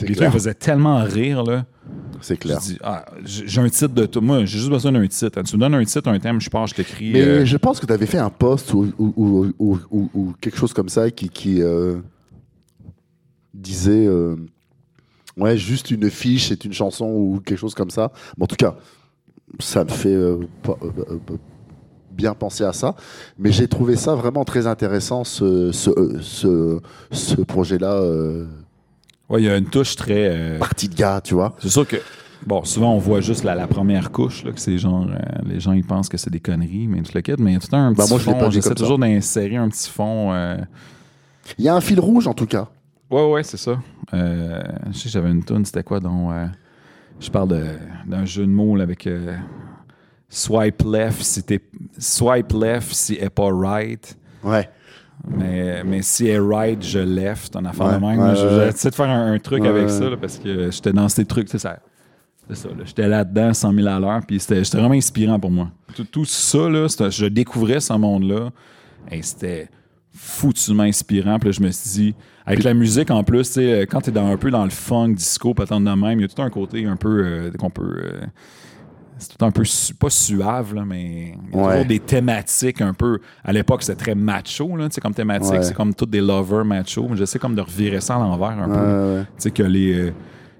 Les 0.02 0.14
trucs 0.14 0.30
faisaient 0.30 0.54
tellement 0.54 1.02
rire, 1.02 1.42
là. 1.42 1.64
C'est 2.20 2.36
clair. 2.36 2.58
Ah, 2.82 3.06
j'ai 3.24 3.60
un 3.60 3.68
titre 3.68 3.94
de 3.94 4.06
tout. 4.06 4.20
Moi, 4.20 4.40
j'ai 4.40 4.58
juste 4.58 4.70
besoin 4.70 4.92
d'un 4.92 5.06
titre. 5.06 5.42
Tu 5.42 5.56
me 5.56 5.60
donnes 5.60 5.74
un 5.74 5.84
titre, 5.84 6.08
un 6.08 6.18
thème, 6.18 6.40
je 6.40 6.50
pars, 6.50 6.66
je 6.66 6.74
t'écris. 6.74 7.10
Mais 7.12 7.22
euh, 7.22 7.44
je 7.44 7.56
pense 7.56 7.80
que 7.80 7.86
tu 7.86 7.92
avais 7.92 8.06
fait 8.06 8.18
un 8.18 8.30
post 8.30 8.74
ou, 8.74 8.92
ou, 8.98 10.34
quelque 10.40 10.58
chose 10.58 10.72
comme 10.72 10.88
ça 10.88 11.10
qui, 11.10 11.28
qui 11.28 11.62
euh, 11.62 11.96
disait 13.54 14.06
euh, 14.06 14.36
Ouais, 15.36 15.56
juste 15.56 15.90
une 15.90 16.10
fiche, 16.10 16.48
c'est 16.48 16.64
une 16.64 16.72
chanson 16.72 17.06
ou 17.06 17.40
quelque 17.44 17.58
chose 17.58 17.74
comme 17.74 17.90
ça. 17.90 18.12
en 18.40 18.46
tout 18.46 18.56
cas, 18.56 18.76
ça 19.60 19.84
me 19.84 19.90
fait 19.90 20.16
bien 22.10 22.34
penser 22.34 22.64
à 22.64 22.72
ça. 22.72 22.96
Mais 23.38 23.52
j'ai 23.52 23.68
trouvé 23.68 23.94
ça 23.96 24.16
vraiment 24.16 24.44
très 24.44 24.66
intéressant, 24.66 25.22
ce, 25.22 25.70
ce, 25.70 25.90
ce, 26.20 26.80
ce 27.12 27.40
projet-là 27.42 28.02
oui, 29.28 29.42
il 29.42 29.44
y 29.46 29.50
a 29.50 29.56
une 29.56 29.66
touche 29.66 29.96
très. 29.96 30.28
Euh, 30.30 30.58
Partie 30.58 30.88
de 30.88 30.94
gars, 30.94 31.20
tu 31.22 31.34
vois. 31.34 31.54
C'est 31.58 31.68
sûr 31.68 31.86
que. 31.86 31.96
Bon, 32.46 32.64
souvent 32.64 32.94
on 32.94 32.98
voit 32.98 33.20
juste 33.20 33.42
la, 33.42 33.66
première 33.66 34.12
couche, 34.12 34.44
là, 34.44 34.52
que 34.52 34.60
c'est 34.60 34.78
genre. 34.78 35.06
Euh, 35.10 35.18
les 35.44 35.60
gens 35.60 35.72
ils 35.72 35.84
pensent 35.84 36.08
que 36.08 36.16
c'est 36.16 36.30
des 36.30 36.40
conneries, 36.40 36.86
mais 36.86 37.02
tout 37.02 37.12
le 37.14 37.20
quête, 37.20 37.40
mais 37.40 37.50
il 37.50 37.54
y 37.54 37.56
a 37.56 37.60
tout 37.60 37.74
un 37.74 37.92
ben, 37.92 38.04
petit 38.04 38.18
fond. 38.18 38.50
J'essaie 38.50 38.74
toujours 38.74 38.98
d'insérer 38.98 39.56
un 39.56 39.68
petit 39.68 39.90
fond. 39.90 40.32
Euh, 40.32 40.56
il 41.58 41.64
y 41.64 41.68
a 41.68 41.74
un 41.74 41.80
fil 41.80 42.00
rouge 42.00 42.26
en 42.26 42.34
tout 42.34 42.46
cas. 42.46 42.68
Ouais, 43.10 43.28
ouais, 43.28 43.42
c'est 43.42 43.56
ça. 43.56 43.78
je 44.12 44.68
sais, 44.92 45.08
j'avais 45.08 45.30
une 45.30 45.44
tune, 45.44 45.64
c'était 45.64 45.82
quoi 45.82 45.98
donc 45.98 46.30
Je 47.20 47.30
parle 47.30 47.58
d'un 48.06 48.24
jeu 48.24 48.46
de 48.46 48.50
mots 48.50 48.78
avec 48.80 49.08
swipe 50.28 50.82
left 50.84 51.22
si 51.22 51.42
t'es 51.42 51.60
swipe 51.98 52.52
left 52.52 52.92
si 52.92 53.14
est 53.14 53.30
pas 53.30 53.50
right. 53.50 54.16
Ouais. 54.44 54.68
Mais, 55.26 55.82
mais 55.84 56.02
si 56.02 56.26
elle 56.28 56.42
right, 56.42 56.82
je 56.82 56.98
left, 56.98 57.56
en 57.56 57.64
affaire 57.64 57.98
de 58.00 58.04
même. 58.04 58.34
J'essaie 58.36 58.90
de 58.90 58.94
faire 58.94 59.10
un, 59.10 59.38
truc 59.38 59.64
avec 59.64 59.90
ça 59.90 60.04
parce 60.20 60.38
que 60.38 60.70
j'étais 60.70 60.92
dans 60.92 61.08
ces 61.08 61.24
trucs. 61.24 61.48
C'est 61.48 61.58
ça. 61.58 61.78
J'étais 62.84 63.08
là-dedans, 63.08 63.52
100 63.52 63.74
000 63.74 63.88
à 63.88 64.00
l'heure, 64.00 64.20
puis 64.26 64.40
c'était 64.40 64.62
vraiment 64.78 64.94
inspirant 64.94 65.38
pour 65.38 65.50
moi. 65.50 65.70
Tout, 66.10 66.24
ça, 66.24 66.68
là, 66.68 66.86
je 67.10 67.26
découvrais 67.26 67.80
ce 67.80 67.92
monde-là, 67.92 68.50
et 69.10 69.20
c'était 69.22 69.68
foutument 70.14 70.84
inspirant. 70.84 71.38
Puis 71.38 71.50
là, 71.50 71.52
je 71.52 71.62
me 71.62 71.70
suis 71.70 71.90
dit, 71.90 72.14
avec 72.46 72.64
la 72.64 72.74
musique 72.74 73.10
en 73.10 73.22
plus, 73.22 73.58
quand 73.90 74.00
tu 74.00 74.10
es 74.10 74.12
dans, 74.12 74.26
un 74.26 74.36
peu 74.36 74.50
dans 74.50 74.64
le 74.64 74.70
funk, 74.70 75.10
disco, 75.10 75.54
pas 75.54 75.66
tant 75.66 75.80
de 75.80 75.90
même, 75.90 76.18
il 76.18 76.22
y 76.22 76.24
a 76.24 76.28
tout 76.28 76.42
un 76.42 76.50
côté 76.50 76.86
un 76.86 76.96
peu 76.96 77.22
euh, 77.24 77.50
qu'on 77.52 77.70
peut. 77.70 78.02
Euh, 78.04 78.26
c'est 79.18 79.36
tout 79.36 79.44
un 79.44 79.50
peu 79.50 79.62
pas 79.98 80.10
suave 80.10 80.74
là, 80.74 80.84
mais 80.84 81.34
il 81.52 81.56
y 81.56 81.60
a 81.60 81.70
toujours 81.70 81.84
des 81.84 82.00
thématiques 82.00 82.80
un 82.80 82.94
peu 82.94 83.20
à 83.44 83.52
l'époque 83.52 83.82
c'était 83.82 84.02
très 84.02 84.14
macho 84.14 84.76
là, 84.76 84.88
comme 85.02 85.14
thématique 85.14 85.62
c'est 85.62 85.74
comme 85.74 85.94
toutes 85.94 86.10
des 86.10 86.20
lovers 86.20 86.64
macho 86.64 87.08
j'essaie 87.14 87.38
comme 87.38 87.54
de 87.54 87.60
revirer 87.60 88.00
ça 88.00 88.16
à 88.16 88.18
l'envers 88.18 88.58
un 88.58 88.68
peu 88.68 89.24
tu 89.36 89.42
sais 89.42 89.50
que 89.50 89.62
les 89.62 89.94
euh, 89.94 90.12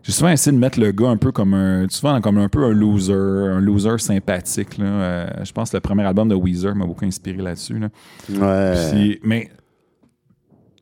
j'ai 0.02 0.12
souvent 0.12 0.30
essayé 0.30 0.54
de 0.54 0.60
mettre 0.60 0.80
le 0.80 0.90
gars 0.92 1.08
un 1.08 1.16
peu 1.16 1.32
comme 1.32 1.54
un 1.54 1.86
souvent 1.88 2.20
comme 2.20 2.38
un 2.38 2.48
peu 2.48 2.64
un 2.64 2.72
loser 2.72 3.12
un 3.12 3.60
loser 3.60 3.98
sympathique 3.98 4.78
là. 4.78 4.84
Euh, 4.84 5.26
je 5.44 5.52
pense 5.52 5.70
que 5.70 5.76
le 5.76 5.80
premier 5.80 6.04
album 6.04 6.28
de 6.28 6.34
Weezer 6.34 6.74
m'a 6.74 6.86
beaucoup 6.86 7.04
inspiré 7.04 7.38
là-dessus 7.38 7.78
là. 7.78 7.88
ouais. 8.30 9.20
mais 9.22 9.50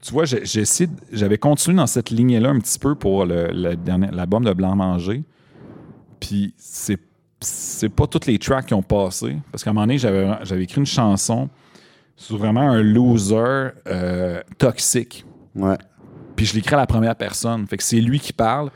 tu 0.06 0.12
vois, 0.12 0.24
j'ai 0.24 0.64
j'avais 1.10 1.38
continué 1.38 1.76
dans 1.76 1.86
cette 1.88 2.10
lignée-là 2.10 2.50
un 2.50 2.60
petit 2.60 2.78
peu 2.78 2.94
pour 2.94 3.26
l'album 3.26 4.44
de 4.44 4.52
Blanc 4.52 4.76
Manger. 4.76 5.24
Puis 6.20 6.54
c'est 6.56 6.98
c'est 7.40 7.88
pas 7.88 8.06
toutes 8.06 8.26
les 8.26 8.38
tracks 8.38 8.66
qui 8.66 8.74
ont 8.74 8.82
passé. 8.82 9.36
Parce 9.50 9.62
qu'à 9.62 9.70
un 9.70 9.72
moment 9.72 9.86
donné, 9.86 9.98
j'avais 9.98 10.62
écrit 10.62 10.80
une 10.80 10.86
chanson 10.86 11.48
sur 12.16 12.38
vraiment 12.38 12.62
un 12.62 12.82
loser 12.82 13.70
euh, 13.86 14.40
toxique. 14.58 15.24
Ouais. 15.54 15.76
Puis 16.34 16.46
je 16.46 16.54
l'écris 16.54 16.74
à 16.74 16.78
la 16.78 16.86
première 16.86 17.14
personne. 17.16 17.66
Fait 17.66 17.76
que 17.76 17.82
c'est 17.82 18.00
lui 18.00 18.20
qui 18.20 18.32
parle. 18.32 18.70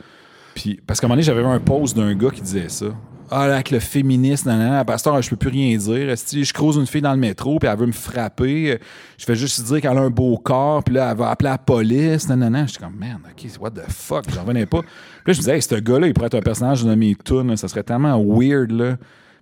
Puis, 0.54 0.80
parce 0.86 1.00
qu'à 1.00 1.06
un 1.06 1.08
moment 1.08 1.16
donné, 1.16 1.22
j'avais 1.22 1.44
un 1.44 1.60
post 1.60 1.96
d'un 1.96 2.14
gars 2.14 2.30
qui 2.30 2.42
disait 2.42 2.68
ça. 2.68 2.86
Ah, 3.32 3.46
là, 3.46 3.54
avec 3.54 3.70
le 3.70 3.78
féministe, 3.78 4.44
nanana, 4.44 4.84
pasteur, 4.84 5.22
je 5.22 5.30
peux 5.30 5.36
plus 5.36 5.50
rien 5.50 5.76
dire. 5.76 6.18
Si 6.18 6.44
je 6.44 6.52
croise 6.52 6.76
une 6.76 6.86
fille 6.86 7.00
dans 7.00 7.12
le 7.12 7.18
métro, 7.18 7.60
puis 7.60 7.68
elle 7.68 7.78
veut 7.78 7.86
me 7.86 7.92
frapper, 7.92 8.80
je 9.16 9.24
fais 9.24 9.36
juste 9.36 9.62
dire 9.62 9.80
qu'elle 9.80 9.96
a 9.96 10.00
un 10.00 10.10
beau 10.10 10.36
corps, 10.36 10.82
puis 10.82 10.96
là, 10.96 11.12
elle 11.12 11.16
va 11.16 11.30
appeler 11.30 11.50
la 11.50 11.58
police, 11.58 12.28
nanana. 12.28 12.66
Je 12.66 12.72
suis 12.72 12.80
comme, 12.80 12.96
man, 12.96 13.18
OK, 13.24 13.50
what 13.60 13.70
the 13.70 13.88
fuck, 13.88 14.24
j'en 14.34 14.42
revenais 14.42 14.66
pas. 14.66 14.80
Puis 14.80 14.88
là, 15.26 15.32
je 15.32 15.38
me 15.38 15.42
disais, 15.42 15.54
hey, 15.54 15.62
ce 15.62 15.76
gars-là, 15.76 16.08
il 16.08 16.12
pourrait 16.12 16.26
être 16.26 16.34
un 16.34 16.42
personnage 16.42 16.82
de 16.82 16.92
mes 16.94 17.14
tunes, 17.14 17.56
ça 17.56 17.68
serait 17.68 17.84
tellement 17.84 18.20
weird, 18.20 18.72
là. 18.72 18.96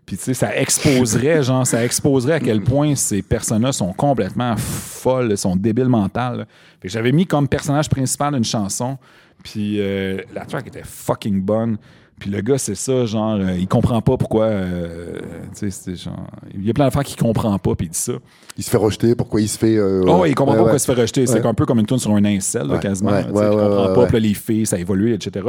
Puis, 0.04 0.16
tu 0.16 0.22
sais, 0.22 0.34
ça 0.34 0.56
exposerait, 0.56 1.42
genre, 1.42 1.66
ça 1.66 1.84
exposerait 1.84 2.34
à 2.34 2.40
quel 2.40 2.62
point 2.62 2.94
ces 2.94 3.20
personnes-là 3.20 3.72
sont 3.72 3.92
complètement 3.92 4.54
folles, 4.56 5.36
sont 5.36 5.54
débiles 5.54 5.88
mentales. 5.88 6.46
Fait 6.80 6.88
que 6.88 6.92
j'avais 6.92 7.12
mis 7.12 7.26
comme 7.26 7.46
personnage 7.46 7.90
principal 7.90 8.34
une 8.34 8.44
chanson, 8.44 8.96
puis 9.42 9.80
euh, 9.80 10.18
la 10.34 10.46
track 10.46 10.66
était 10.66 10.82
fucking 10.82 11.42
bonne. 11.42 11.76
Puis 12.18 12.30
le 12.30 12.40
gars, 12.40 12.58
c'est 12.58 12.74
ça, 12.74 13.06
genre, 13.06 13.34
euh, 13.34 13.56
il 13.58 13.68
comprend 13.68 14.00
pas 14.02 14.16
pourquoi. 14.16 14.44
Euh, 14.44 15.20
tu 15.56 15.70
sais, 15.70 15.94
genre. 15.96 16.26
Il 16.54 16.66
y 16.66 16.70
a 16.70 16.72
plein 16.72 16.86
d'affaires 16.86 17.04
qu'il 17.04 17.16
comprend 17.16 17.56
pas, 17.58 17.74
puis 17.74 17.86
il 17.86 17.90
dit 17.90 17.98
ça. 17.98 18.14
Il 18.56 18.64
se 18.64 18.70
fait 18.70 18.76
rejeter, 18.76 19.14
pourquoi 19.14 19.40
il 19.40 19.48
se 19.48 19.58
fait. 19.58 19.76
Euh, 19.76 20.02
oh, 20.06 20.24
il 20.26 20.34
comprend 20.34 20.54
pas 20.54 20.58
pourquoi 20.58 20.76
il 20.76 20.80
se 20.80 20.92
fait 20.92 21.00
rejeter. 21.00 21.26
C'est 21.26 21.44
un 21.44 21.54
peu 21.54 21.64
comme 21.66 21.78
une 21.78 21.86
tune 21.86 21.98
sur 21.98 22.12
un 22.12 22.24
incel, 22.24 22.66
là, 22.66 22.78
quasiment. 22.78 23.18
il 23.18 23.26
comprend 23.26 23.94
pas, 23.94 24.06
puis 24.06 24.20
les 24.20 24.34
filles, 24.34 24.66
ça 24.66 24.76
a 24.76 24.78
évolué, 24.78 25.14
etc. 25.14 25.46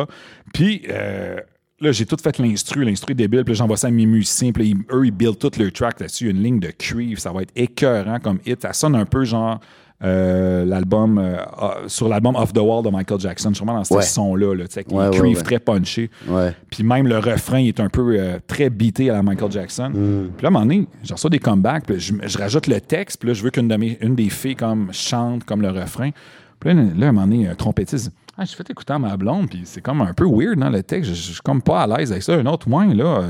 Puis, 0.54 0.84
là, 0.88 1.92
j'ai 1.92 2.06
tout 2.06 2.18
fait 2.22 2.38
l'instru, 2.38 2.84
l'instru 2.84 3.16
débile, 3.16 3.44
puis 3.44 3.56
j'envoie 3.56 3.78
ça 3.78 3.88
à 3.88 3.92
mes 3.92 4.06
musiciens, 4.06 4.52
puis 4.52 4.76
eux, 4.92 5.06
ils 5.06 5.12
build 5.12 5.38
tout 5.38 5.52
le 5.58 5.72
track 5.72 6.00
là-dessus. 6.00 6.30
Une 6.30 6.44
ligne 6.44 6.60
de 6.60 6.70
cuivre, 6.70 7.20
ça 7.20 7.32
va 7.32 7.42
être 7.42 7.54
écœurant 7.56 8.20
comme 8.20 8.40
hit. 8.46 8.62
Ça 8.62 8.74
sonne 8.74 8.96
un 8.96 9.06
peu 9.06 9.24
genre 9.24 9.60
euh, 10.02 10.64
l'album 10.64 11.18
euh, 11.18 11.38
ah, 11.58 11.78
sur 11.88 12.08
l'album 12.08 12.36
Off 12.36 12.54
the 12.54 12.60
Wall 12.60 12.84
de 12.84 12.90
Michael 12.90 13.20
Jackson, 13.20 13.54
sûrement 13.54 13.74
dans 13.74 13.84
ce 13.84 14.00
son-là, 14.02 14.56
là, 14.56 14.64
avec 14.64 14.92
les 14.92 15.20
cuivres 15.20 15.44
très 15.44 15.60
punchés. 15.60 16.10
Puis 16.70 16.84
même 16.84 17.08
le 17.08 17.18
refrain 17.18 17.60
est 17.60 17.80
un 17.80 17.90
peu 17.90 18.16
euh, 18.18 18.40
très 18.48 18.70
beaté 18.70 19.10
à 19.10 19.14
la 19.14 19.24
Michael 19.24 19.52
Jackson. 19.52 19.90
Mm. 19.90 20.30
Puis 20.38 20.44
là, 20.44 20.46
à 20.46 20.48
un 20.48 20.52
moment 20.52 20.66
donné, 20.66 20.88
j'en 21.04 21.16
reçois 21.16 21.30
des 21.30 21.40
comebacks, 21.40 21.86
puis 21.86 22.00
je, 22.00 22.38
rajoute 22.38 22.68
le 22.68 22.80
texte, 22.80 23.20
puis 23.20 23.28
là, 23.28 23.34
je 23.34 23.44
veux 23.44 23.50
qu'une 23.50 23.68
de 23.68 23.80
une 24.02 24.16
des 24.16 24.30
filles 24.30 24.56
comme 24.56 24.90
chante 24.92 25.44
comme 25.44 25.62
le 25.62 25.70
refrain. 25.70 26.12
Puis 26.60 26.74
là, 26.74 26.82
là 26.98 27.06
à 27.08 27.10
un 27.10 27.12
moment 27.12 27.28
donné, 27.28 27.48
un 27.48 27.56
trompettiste 27.56 28.12
ah, 28.42 28.46
je 28.46 28.56
fais 28.56 28.64
écouter 28.70 28.94
à 28.94 29.00
ma 29.00 29.18
blonde, 29.18 29.50
puis 29.50 29.64
c'est 29.66 29.82
comme 29.82 30.00
un 30.00 30.14
peu 30.14 30.26
weird 30.26 30.58
dans 30.58 30.70
le 30.70 30.82
texte. 30.82 31.10
Je, 31.10 31.34
suis 31.34 31.42
comme 31.44 31.62
pas 31.62 31.82
à 31.82 31.88
l'aise 31.88 32.10
avec 32.10 32.24
ça. 32.24 32.36
Un 32.36 32.46
autre 32.46 32.70
moins, 32.70 32.94
là 32.94 33.22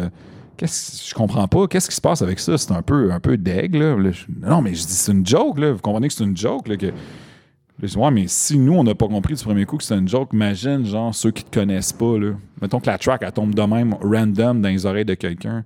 je 0.66 1.14
comprends 1.14 1.47
pas, 1.47 1.68
qu'est-ce 1.68 1.89
qui 1.89 1.95
se 1.95 2.01
passe 2.01 2.22
avec 2.22 2.39
ça? 2.39 2.57
C'est 2.57 2.72
un 2.72 2.82
peu, 2.82 3.12
un 3.12 3.20
peu 3.20 3.38
deg, 3.38 3.76
là. 3.76 3.95
non, 4.41 4.62
mais 4.62 4.74
je 4.74 4.86
dis, 4.86 4.93
c'est 4.93 5.12
une 5.12 5.26
joke, 5.26 5.60
là. 5.60 5.72
Vous 5.74 5.80
comprenez 5.80 6.07
que 6.07 6.14
c'est 6.14 6.24
une 6.24 6.38
joke, 6.38 6.68
là, 6.68 6.78
que... 6.78 6.88
ouais, 6.88 8.12
mais 8.12 8.26
si 8.28 8.57
nous, 8.57 8.74
on 8.74 8.84
n'a 8.84 8.95
pas 8.95 9.07
compris 9.07 9.36
du 9.36 9.43
premier 9.43 9.66
coup 9.66 9.78
que 9.78 9.84
c'est 9.84 9.97
une 9.97 10.07
joke, 10.07 10.30
imagine, 10.34 10.86
genre, 10.86 11.14
ceux 11.14 11.32
qui 11.32 11.43
te 11.43 11.53
connaissent 11.53 11.93
pas, 11.93 12.18
là. 12.18 12.34
Mettons 12.62 12.80
que 12.80 12.88
la 12.88 12.97
track, 12.97 13.22
elle 13.24 13.32
tombe 13.32 13.53
de 13.53 13.62
même, 13.62 13.95
random, 14.01 14.62
dans 14.62 14.70
les 14.70 14.86
oreilles 14.86 15.05
de 15.05 15.16
quelqu'un. 15.16 15.64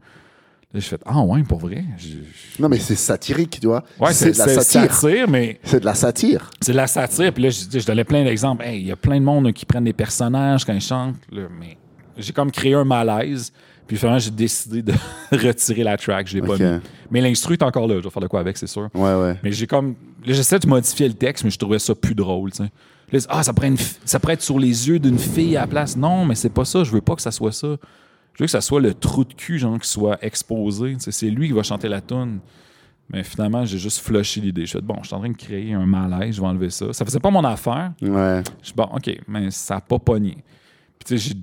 Là, 0.74 0.80
je 0.80 0.88
fais 0.88 0.98
Ah 1.06 1.22
ouais, 1.22 1.44
pour 1.44 1.60
vrai? 1.60 1.84
Non, 2.60 2.68
mais 2.68 2.80
c'est 2.80 2.96
satirique, 2.96 3.60
tu 3.62 3.68
vois. 3.68 3.84
Ouais, 4.00 4.12
c'est 4.12 4.32
de 4.32 4.38
la 4.38 4.48
satire. 4.48 5.28
mais. 5.30 5.60
C'est 5.64 5.80
de 5.80 5.86
la 5.86 5.94
satire. 5.94 6.50
C'est 6.62 6.72
de 6.72 6.78
la 6.78 6.88
satire. 6.88 7.32
Puis 7.32 7.44
là, 7.44 7.50
je, 7.52 7.80
je 7.80 7.86
donnais 7.86 8.04
plein 8.04 8.24
d'exemples. 8.24 8.66
Il 8.68 8.88
y 8.88 8.92
a 8.92 8.96
plein 8.96 9.20
de 9.20 9.26
monde 9.26 9.54
qui 9.54 9.66
prennent 9.66 9.84
des 9.84 9.94
personnages 9.94 10.66
quand 10.66 10.74
ils 10.74 10.82
chantent. 10.82 11.16
mais 11.32 11.78
j'ai 12.18 12.34
comme 12.34 12.52
créé 12.52 12.74
un 12.74 12.86
malaise. 12.86 13.54
Puis 13.88 13.98
finalement, 13.98 14.20
j'ai 14.20 14.32
décidé 14.32 14.82
de 14.82 14.94
retirer 15.32 15.84
la 15.84 15.98
track. 15.98 16.28
Je 16.28 16.36
l'ai 16.36 16.42
pas 16.42 16.58
mis. 16.58 16.80
Mais 17.12 17.22
l'instru 17.22 17.54
est 17.54 17.64
encore 17.64 17.88
là. 17.88 17.96
Je 18.00 18.04
vais 18.04 18.10
faire 18.10 18.22
de 18.22 18.28
quoi 18.28 18.40
avec, 18.40 18.58
c'est 18.58 18.68
sûr. 18.68 18.90
Ouais, 18.94 19.16
ouais. 19.16 19.38
Mais 19.44 19.52
j'ai 19.52 19.68
comme. 19.68 19.96
j'essaie 20.26 20.60
de 20.60 20.68
modifier 20.68 21.08
le 21.08 21.14
texte, 21.14 21.44
mais 21.44 21.50
je 21.50 21.60
trouvais 21.60 21.80
ça 21.80 21.94
plus 21.94 22.16
drôle, 22.16 22.52
tu 22.52 22.64
sais. 22.64 23.28
ah, 23.30 23.44
ça 23.44 23.54
pourrait, 23.54 23.74
ça 24.06 24.20
pourrait 24.20 24.34
être 24.36 24.42
sur 24.42 24.60
les 24.60 24.88
yeux 24.88 25.00
d'une 25.00 25.20
fille 25.20 25.58
à 25.58 25.62
la 25.62 25.68
place. 25.68 25.98
Non, 25.98 26.26
mais 26.26 26.36
c'est 26.36 26.50
pas 26.50 26.66
ça. 26.66 26.84
Je 26.84 26.92
veux 26.92 27.02
pas 27.02 27.16
que 27.16 27.22
ça 27.22 27.32
soit 27.32 27.52
ça. 27.52 27.76
Je 28.34 28.44
veux 28.44 28.46
que 28.46 28.52
ça 28.52 28.62
soit 28.62 28.82
le 28.82 28.94
trou 28.94 29.24
de 29.24 29.34
cul, 29.34 29.60
genre, 29.60 29.80
qui 29.80 29.88
soit 29.88 30.18
exposé. 30.24 30.96
C'est 31.00 31.30
lui 31.30 31.48
qui 31.48 31.54
va 31.54 31.62
chanter 31.62 31.88
la 31.88 32.02
tune. 32.02 32.40
Mais 33.10 33.24
finalement, 33.24 33.66
j'ai 33.66 33.78
juste 33.78 34.00
flushé 34.00 34.42
l'idée. 34.42 34.66
Je 34.66 34.72
suis 34.72 34.82
bon, 34.82 34.96
je 35.02 35.08
suis 35.08 35.16
en 35.16 35.20
train 35.20 35.30
de 35.30 35.38
créer 35.38 35.74
un 35.74 35.86
malaise, 35.86 36.36
je 36.36 36.42
vais 36.42 36.48
enlever 36.48 36.70
ça. 36.70 36.92
Ça 36.94 37.06
faisait 37.06 37.20
pas 37.20 37.30
mon 37.30 37.44
affaire. 37.44 37.92
Ouais. 38.02 38.42
Je 38.62 38.68
suis 38.68 38.76
bon, 38.76 38.86
OK, 38.86 39.20
mais 39.28 39.52
ça 39.52 39.76
n'a 39.76 39.82
pas 39.82 40.00
pogné. 40.00 40.38
Puis 40.98 41.06
tu 41.06 41.18
sais, 41.18 41.30
j'ai 41.30 41.36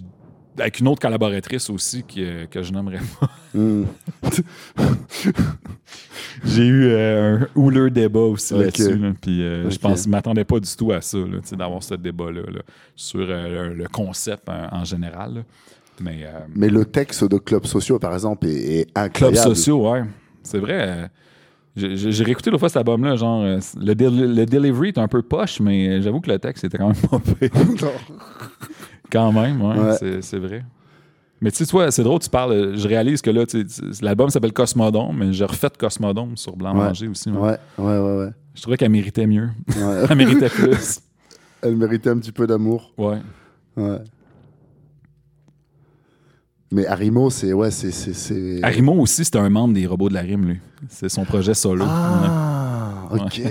avec 0.60 0.80
une 0.80 0.88
autre 0.88 1.00
collaboratrice 1.00 1.70
aussi 1.70 2.04
que, 2.04 2.44
que 2.46 2.62
je 2.62 2.72
n'aimerais 2.72 3.00
pas. 3.18 3.30
Hmm. 3.54 3.84
J'ai 6.44 6.66
eu 6.66 6.84
euh, 6.86 7.38
un 7.38 7.48
houleux 7.54 7.90
débat 7.90 8.20
aussi 8.20 8.54
là-dessus. 8.54 8.98
puis 9.20 9.42
euh, 9.42 9.68
je 9.68 9.78
pense, 9.78 10.06
m'attendais 10.06 10.44
pas 10.44 10.60
du 10.60 10.74
tout 10.76 10.92
à 10.92 11.00
ça, 11.00 11.18
d'avoir 11.52 11.82
ce 11.82 11.94
débat-là 11.94 12.42
sur 12.96 13.26
euh, 13.28 13.74
le 13.74 13.88
concept 13.88 14.48
en, 14.48 14.84
général. 14.84 15.44
Mais, 16.00 16.26
Mais 16.54 16.68
le 16.68 16.84
texte 16.84 17.24
de 17.24 17.36
Club 17.36 17.66
Sociaux, 17.66 17.98
par 17.98 18.14
exemple, 18.14 18.46
est, 18.46 18.88
incroyable. 18.94 19.36
Club 19.36 19.54
Sociaux, 19.54 19.90
ouais. 19.90 20.04
C'est 20.42 20.58
vrai. 20.58 21.10
J'ai 21.76 22.24
réécouté 22.24 22.50
l'autre 22.50 22.60
fois 22.60 22.68
cet 22.68 22.78
album-là, 22.78 23.16
genre, 23.16 23.42
le, 23.42 23.58
le, 23.76 24.46
delivery 24.46 24.88
est 24.88 24.98
un 24.98 25.08
peu 25.08 25.22
poche, 25.22 25.60
mais 25.60 26.00
j'avoue 26.02 26.20
que 26.20 26.30
le 26.30 26.38
texte 26.38 26.64
était 26.64 26.78
quand 26.78 26.88
même 26.88 27.08
pas 27.08 27.18
pire. 27.18 27.50
Quand 29.10 29.32
même, 29.32 29.62
ouais, 29.62 30.20
c'est 30.22 30.38
vrai. 30.38 30.64
Mais 31.42 31.50
tu 31.50 31.64
sais, 31.64 31.90
c'est 31.90 32.02
drôle, 32.02 32.20
tu 32.20 32.28
parles. 32.28 32.76
Je 32.76 32.86
réalise 32.86 33.22
que 33.22 33.30
là, 33.30 33.44
l'album 34.02 34.28
s'appelle 34.28 34.52
Cosmodome, 34.52 35.16
mais 35.16 35.32
j'ai 35.32 35.46
refait 35.46 35.70
Cosmodome 35.78 36.36
sur 36.36 36.54
Blanc 36.54 36.74
Manger 36.74 37.08
aussi. 37.08 37.30
Ouais, 37.30 37.56
ouais, 37.78 37.98
ouais, 37.98 38.16
ouais. 38.18 38.30
Je 38.54 38.62
trouvais 38.62 38.76
qu'elle 38.76 38.90
méritait 38.90 39.26
mieux. 39.26 39.48
Elle 40.10 40.16
méritait 40.16 40.50
plus. 40.50 41.00
Elle 41.62 41.76
méritait 41.76 42.10
un 42.10 42.18
petit 42.18 42.32
peu 42.32 42.46
d'amour. 42.46 42.92
Ouais. 42.98 43.18
Ouais. 43.76 43.98
Mais 46.72 46.86
Arimo, 46.86 47.30
c'est. 47.30 47.52
Ouais, 47.52 47.70
c'est. 47.70 48.62
Arimo 48.62 48.92
aussi, 49.00 49.24
c'était 49.24 49.38
un 49.38 49.48
membre 49.48 49.74
des 49.74 49.86
robots 49.86 50.08
de 50.08 50.14
la 50.14 50.20
rime, 50.20 50.46
lui. 50.46 50.58
C'est 50.88 51.08
son 51.08 51.24
projet 51.24 51.54
solo. 51.54 51.84
Ah, 51.88 53.08
ok. 53.12 53.42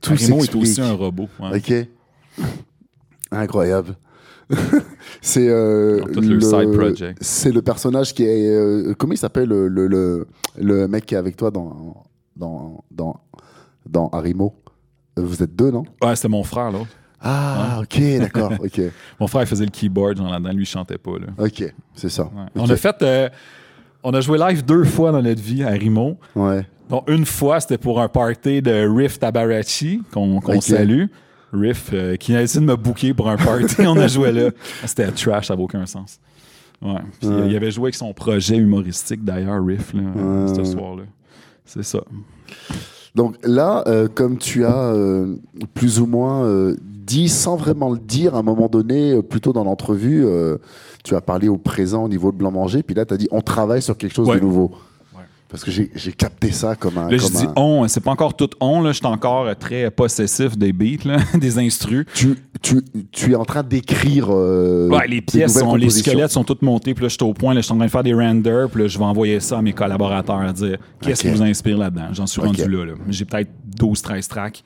Tout 0.00 0.12
Arimo 0.12 0.44
est 0.44 0.54
aussi 0.54 0.80
un 0.80 0.92
robot. 0.92 1.28
Ok. 1.40 1.72
Incroyable. 3.32 3.96
c'est 5.20 5.48
euh, 5.48 6.00
le, 6.14 6.40
c'est 7.20 7.50
le 7.50 7.62
personnage 7.62 8.14
qui 8.14 8.24
est 8.24 8.48
euh, 8.48 8.94
comment 8.96 9.12
il 9.12 9.18
s'appelle 9.18 9.48
le, 9.48 9.66
le, 9.68 10.26
le, 10.56 10.88
mec 10.88 11.06
qui 11.06 11.14
est 11.14 11.18
avec 11.18 11.36
toi 11.36 11.50
dans 11.50 12.04
dans 12.36 12.84
dans 12.92 13.20
dans 13.88 14.08
Harimo 14.10 14.54
vous 15.16 15.42
êtes 15.42 15.56
deux 15.56 15.70
non? 15.70 15.84
Ouais 16.02 16.14
c'était 16.14 16.28
mon 16.28 16.44
frère 16.44 16.70
là. 16.70 16.78
Ah 17.20 17.80
ok 17.82 18.00
d'accord 18.20 18.52
ok. 18.60 18.80
Mon 19.18 19.26
frère 19.26 19.42
il 19.42 19.48
faisait 19.48 19.64
le 19.64 19.70
keyboard 19.70 20.18
genre 20.18 20.30
là-dedans 20.30 20.52
lui 20.52 20.62
il 20.62 20.66
chantait 20.66 20.98
pas 20.98 21.18
là. 21.18 21.26
Ok 21.44 21.74
c'est 21.94 22.10
ça. 22.10 22.30
On 22.54 22.70
a 22.70 22.76
fait 22.76 23.02
euh, 23.02 23.28
on 24.04 24.12
a 24.14 24.20
joué 24.20 24.38
live 24.38 24.64
deux 24.64 24.84
fois 24.84 25.10
dans 25.10 25.22
notre 25.22 25.42
vie 25.42 25.64
à 25.64 25.70
Rimo 25.70 26.18
ouais. 26.36 26.64
Donc 26.88 27.10
une 27.10 27.26
fois 27.26 27.58
c'était 27.58 27.78
pour 27.78 28.00
un 28.00 28.08
party 28.08 28.62
de 28.62 28.86
Riff 28.88 29.18
Tabarachi 29.18 30.02
qu'on 30.12 30.40
salue 30.60 31.06
Riff 31.52 31.90
euh, 31.92 32.16
qui 32.16 32.34
a 32.34 32.42
essayé 32.42 32.60
de 32.60 32.70
me 32.70 32.76
booker 32.76 33.14
pour 33.14 33.28
un 33.28 33.36
party. 33.36 33.82
on 33.86 33.96
a 33.96 34.08
joué 34.08 34.32
là. 34.32 34.50
C'était 34.84 35.10
trash, 35.10 35.46
ça 35.46 35.54
n'avait 35.54 35.64
aucun 35.64 35.86
sens. 35.86 36.18
Ouais. 36.82 37.00
il 37.22 37.56
avait 37.56 37.70
joué 37.70 37.84
avec 37.84 37.94
son 37.94 38.12
projet 38.12 38.56
humoristique 38.56 39.24
d'ailleurs, 39.24 39.64
Riff, 39.64 39.94
là, 39.94 40.02
ce 40.54 40.64
soir-là. 40.64 41.04
C'est 41.64 41.82
ça. 41.82 42.00
Donc 43.14 43.36
là, 43.42 43.82
euh, 43.86 44.08
comme 44.14 44.36
tu 44.36 44.66
as 44.66 44.92
euh, 44.92 45.36
plus 45.72 46.00
ou 46.00 46.06
moins 46.06 46.46
dit, 46.78 47.30
sans 47.30 47.56
vraiment 47.56 47.90
le 47.90 47.98
dire, 47.98 48.34
à 48.34 48.40
un 48.40 48.42
moment 48.42 48.68
donné, 48.68 49.22
plutôt 49.22 49.54
dans 49.54 49.64
l'entrevue, 49.64 50.26
tu 51.02 51.14
as 51.14 51.22
parlé 51.22 51.48
au 51.48 51.56
présent 51.56 52.04
au 52.04 52.08
niveau 52.08 52.30
de 52.30 52.36
Blanc-Manger, 52.36 52.82
puis 52.82 52.94
là, 52.94 53.06
tu 53.06 53.14
as 53.14 53.16
dit 53.16 53.28
on 53.30 53.40
travaille 53.40 53.80
sur 53.80 53.96
quelque 53.96 54.14
chose 54.14 54.28
de 54.28 54.38
nouveau. 54.38 54.72
Parce 55.48 55.62
que 55.62 55.70
j'ai 55.70 56.12
capté 56.12 56.50
ça 56.50 56.74
comme 56.74 56.98
un. 56.98 57.08
Là, 57.08 57.16
je 57.16 57.26
dis 57.28 57.46
on, 57.54 57.86
c'est 57.86 58.00
pas 58.00 58.10
encore 58.10 58.34
tout 58.34 58.50
on, 58.60 58.80
là, 58.82 58.90
je 58.90 58.96
suis 58.96 59.06
encore 59.06 59.54
très 59.56 59.90
possessif 59.92 60.58
des 60.58 60.72
beats, 60.72 61.04
là, 61.04 61.18
des 61.38 61.58
instrus. 61.58 62.04
Tu, 62.14 62.36
tu, 62.60 62.82
tu, 63.12 63.32
es 63.32 63.34
en 63.36 63.44
train 63.44 63.62
d'écrire. 63.62 64.26
Euh, 64.30 64.88
ouais, 64.88 65.06
les 65.06 65.20
pièces, 65.20 65.58
sont, 65.58 65.76
les 65.76 65.90
squelettes 65.90 66.32
sont 66.32 66.42
toutes 66.42 66.62
montés, 66.62 66.94
puis 66.94 67.02
là, 67.02 67.08
je 67.08 67.14
suis 67.14 67.22
au 67.22 67.32
point, 67.32 67.54
là, 67.54 67.60
je 67.60 67.66
suis 67.66 67.72
en 67.72 67.76
train 67.76 67.86
de 67.86 67.90
faire 67.90 68.02
des 68.02 68.14
renders, 68.14 68.68
puis 68.68 68.82
là, 68.82 68.88
je 68.88 68.98
vais 68.98 69.04
envoyer 69.04 69.38
ça 69.38 69.58
à 69.58 69.62
mes 69.62 69.72
collaborateurs, 69.72 70.52
dire 70.52 70.78
qu'est-ce 71.00 71.22
qui 71.22 71.30
vous 71.30 71.42
inspire 71.42 71.78
là-dedans? 71.78 72.08
J'en 72.12 72.26
suis 72.26 72.40
rendu 72.40 72.68
là. 72.68 72.84
là. 72.84 72.92
J'ai 73.08 73.24
peut-être 73.24 73.50
12-13 73.78 74.28
tracks. 74.28 74.64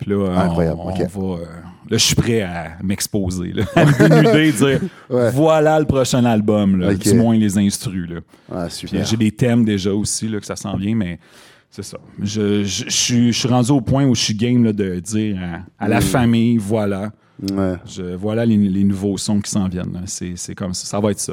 Puis 0.00 0.10
là, 0.10 0.44
Incroyable. 0.44 0.80
On, 0.80 0.90
va. 0.90 1.40
Euh, 1.40 1.44
là, 1.88 1.96
je 1.96 1.96
suis 1.96 2.14
prêt 2.14 2.42
à 2.42 2.78
m'exposer, 2.82 3.52
à 3.76 3.84
me 3.84 4.08
dénuder, 4.08 4.52
dire 4.52 4.80
voilà 5.32 5.78
le 5.78 5.86
prochain 5.86 6.24
album, 6.24 6.80
là, 6.80 6.94
du 6.94 7.14
moins 7.14 7.36
les 7.36 7.58
instrus. 7.58 8.08
Là. 8.08 8.20
Ah, 8.52 8.68
j'ai 8.68 9.16
des 9.16 9.30
thèmes 9.30 9.64
déjà 9.64 9.92
aussi, 9.92 10.28
là, 10.28 10.40
que 10.40 10.46
ça 10.46 10.56
s'en 10.56 10.76
vient, 10.76 10.94
mais 10.94 11.18
c'est 11.70 11.84
ça. 11.84 11.98
Je, 12.20 12.64
je, 12.64 12.84
je, 12.88 13.30
suis 13.30 13.48
rendu 13.48 13.70
au 13.70 13.80
point 13.80 14.04
où 14.04 14.14
je 14.14 14.22
suis 14.22 14.34
game 14.34 14.72
de 14.72 14.98
dire 15.00 15.38
à, 15.78 15.88
la 15.88 15.98
mm. 15.98 16.02
famille 16.02 16.56
voilà. 16.56 17.12
Je, 17.86 18.14
voilà 18.16 18.44
les, 18.44 18.56
les, 18.56 18.84
nouveaux 18.84 19.16
sons 19.16 19.40
qui 19.40 19.50
s'en 19.50 19.68
viennent. 19.68 20.02
C'est 20.06 20.54
comme 20.54 20.74
ça. 20.74 20.86
Ça 20.86 21.00
va 21.00 21.10
être 21.10 21.20
ça. 21.20 21.32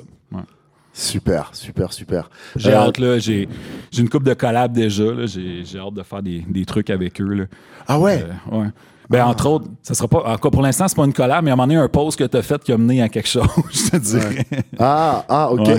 Super, 0.97 1.51
super, 1.53 1.93
super. 1.93 2.27
J'ai 2.55 2.73
euh, 2.73 2.77
hâte, 2.77 2.97
là. 2.97 3.19
J'ai 3.19 3.47
une 3.99 4.09
coupe 4.09 4.23
de 4.23 4.33
collab 4.33 4.73
déjà, 4.73 5.03
J'ai 5.25 5.77
hâte 5.77 5.93
de 5.93 6.01
faire 6.01 6.23
des, 6.23 6.43
des, 6.49 6.65
trucs 6.65 6.89
avec 6.89 7.21
eux, 7.21 7.33
là. 7.33 7.43
Ah 7.87 7.99
ouais? 7.99 8.25
Euh, 8.51 8.57
ouais. 8.57 8.67
Ben, 9.07 9.23
entre 9.23 9.47
autres, 9.47 9.67
ça 9.83 9.93
sera 9.93 10.07
pas. 10.07 10.37
Pour 10.39 10.61
l'instant, 10.63 10.87
c'est 10.87 10.97
pas 10.97 11.05
une 11.05 11.13
collab, 11.13 11.43
mais 11.43 11.51
à 11.51 11.53
un 11.53 11.55
moment 11.55 11.67
donné, 11.67 11.79
un 11.79 11.87
post 11.87 12.17
que 12.17 12.23
tu 12.23 12.35
as 12.35 12.41
fait 12.41 12.63
qui 12.63 12.71
a 12.71 12.79
mené 12.79 13.03
à 13.03 13.09
quelque 13.09 13.29
chose, 13.29 13.47
je 13.71 13.91
te 13.91 13.97
dirais. 13.97 14.43
Ah, 14.79 15.23
ah, 15.29 15.51
OK. 15.51 15.69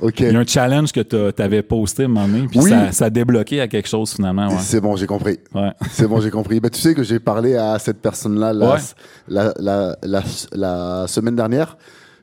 OK. 0.00 0.20
Il 0.20 0.32
y 0.32 0.36
a 0.36 0.40
un 0.40 0.44
challenge 0.44 0.90
que 0.90 1.00
tu 1.00 1.42
avais 1.42 1.62
posté 1.62 2.02
à 2.02 2.06
un 2.06 2.08
moment 2.08 2.26
donné, 2.26 2.48
puis 2.48 2.60
ça, 2.60 2.90
ça, 2.90 3.04
a 3.04 3.10
débloqué 3.10 3.60
à 3.60 3.68
quelque 3.68 3.88
chose 3.88 4.12
finalement. 4.12 4.48
Ouais. 4.48 4.56
C'est 4.58 4.80
bon, 4.80 4.96
j'ai 4.96 5.06
compris. 5.06 5.38
Ouais. 5.54 5.70
C'est 5.92 6.08
bon, 6.08 6.20
j'ai 6.20 6.30
compris. 6.30 6.58
Ben, 6.58 6.68
tu 6.68 6.80
sais 6.80 6.94
que 6.94 7.04
j'ai 7.04 7.20
parlé 7.20 7.54
à 7.54 7.78
cette 7.78 8.02
personne-là 8.02 8.52
la, 8.52 8.78
la, 9.28 9.96
la, 10.02 10.22
la, 10.52 11.06
semaine 11.06 11.36
dernière. 11.36 11.76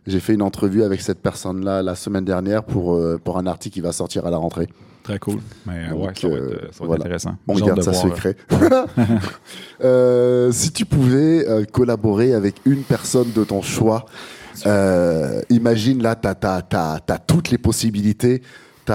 J'ai 0.07 0.19
fait 0.19 0.33
une 0.33 0.41
entrevue 0.41 0.83
avec 0.83 1.01
cette 1.01 1.19
personne-là 1.19 1.83
la 1.83 1.95
semaine 1.95 2.25
dernière 2.25 2.63
pour, 2.63 2.95
euh, 2.95 3.19
pour 3.23 3.37
un 3.37 3.45
article 3.45 3.75
qui 3.75 3.81
va 3.81 3.91
sortir 3.91 4.25
à 4.25 4.31
la 4.31 4.37
rentrée. 4.37 4.67
Très 5.03 5.17
cool. 5.17 5.39
Mais 5.65 5.87
euh, 5.89 5.95
ouais, 5.95 6.13
ça 6.15 6.27
va 6.27 6.35
être, 6.35 6.73
ça 6.73 6.85
va 6.85 6.95
être 6.95 7.01
intéressant. 7.01 7.35
On 7.47 7.55
garde 7.55 7.81
ça 7.81 7.93
secret. 7.93 8.35
euh, 9.83 10.51
si 10.51 10.71
tu 10.71 10.85
pouvais 10.85 11.47
euh, 11.47 11.65
collaborer 11.65 12.33
avec 12.33 12.55
une 12.65 12.83
personne 12.83 13.31
de 13.35 13.43
ton 13.43 13.61
choix, 13.61 14.05
imagine 15.49 16.03
là, 16.03 16.15
tu 16.15 16.27
as, 16.27 17.19
toutes 17.25 17.49
les 17.49 17.57
possibilités, 17.57 18.41
tu 18.85 18.93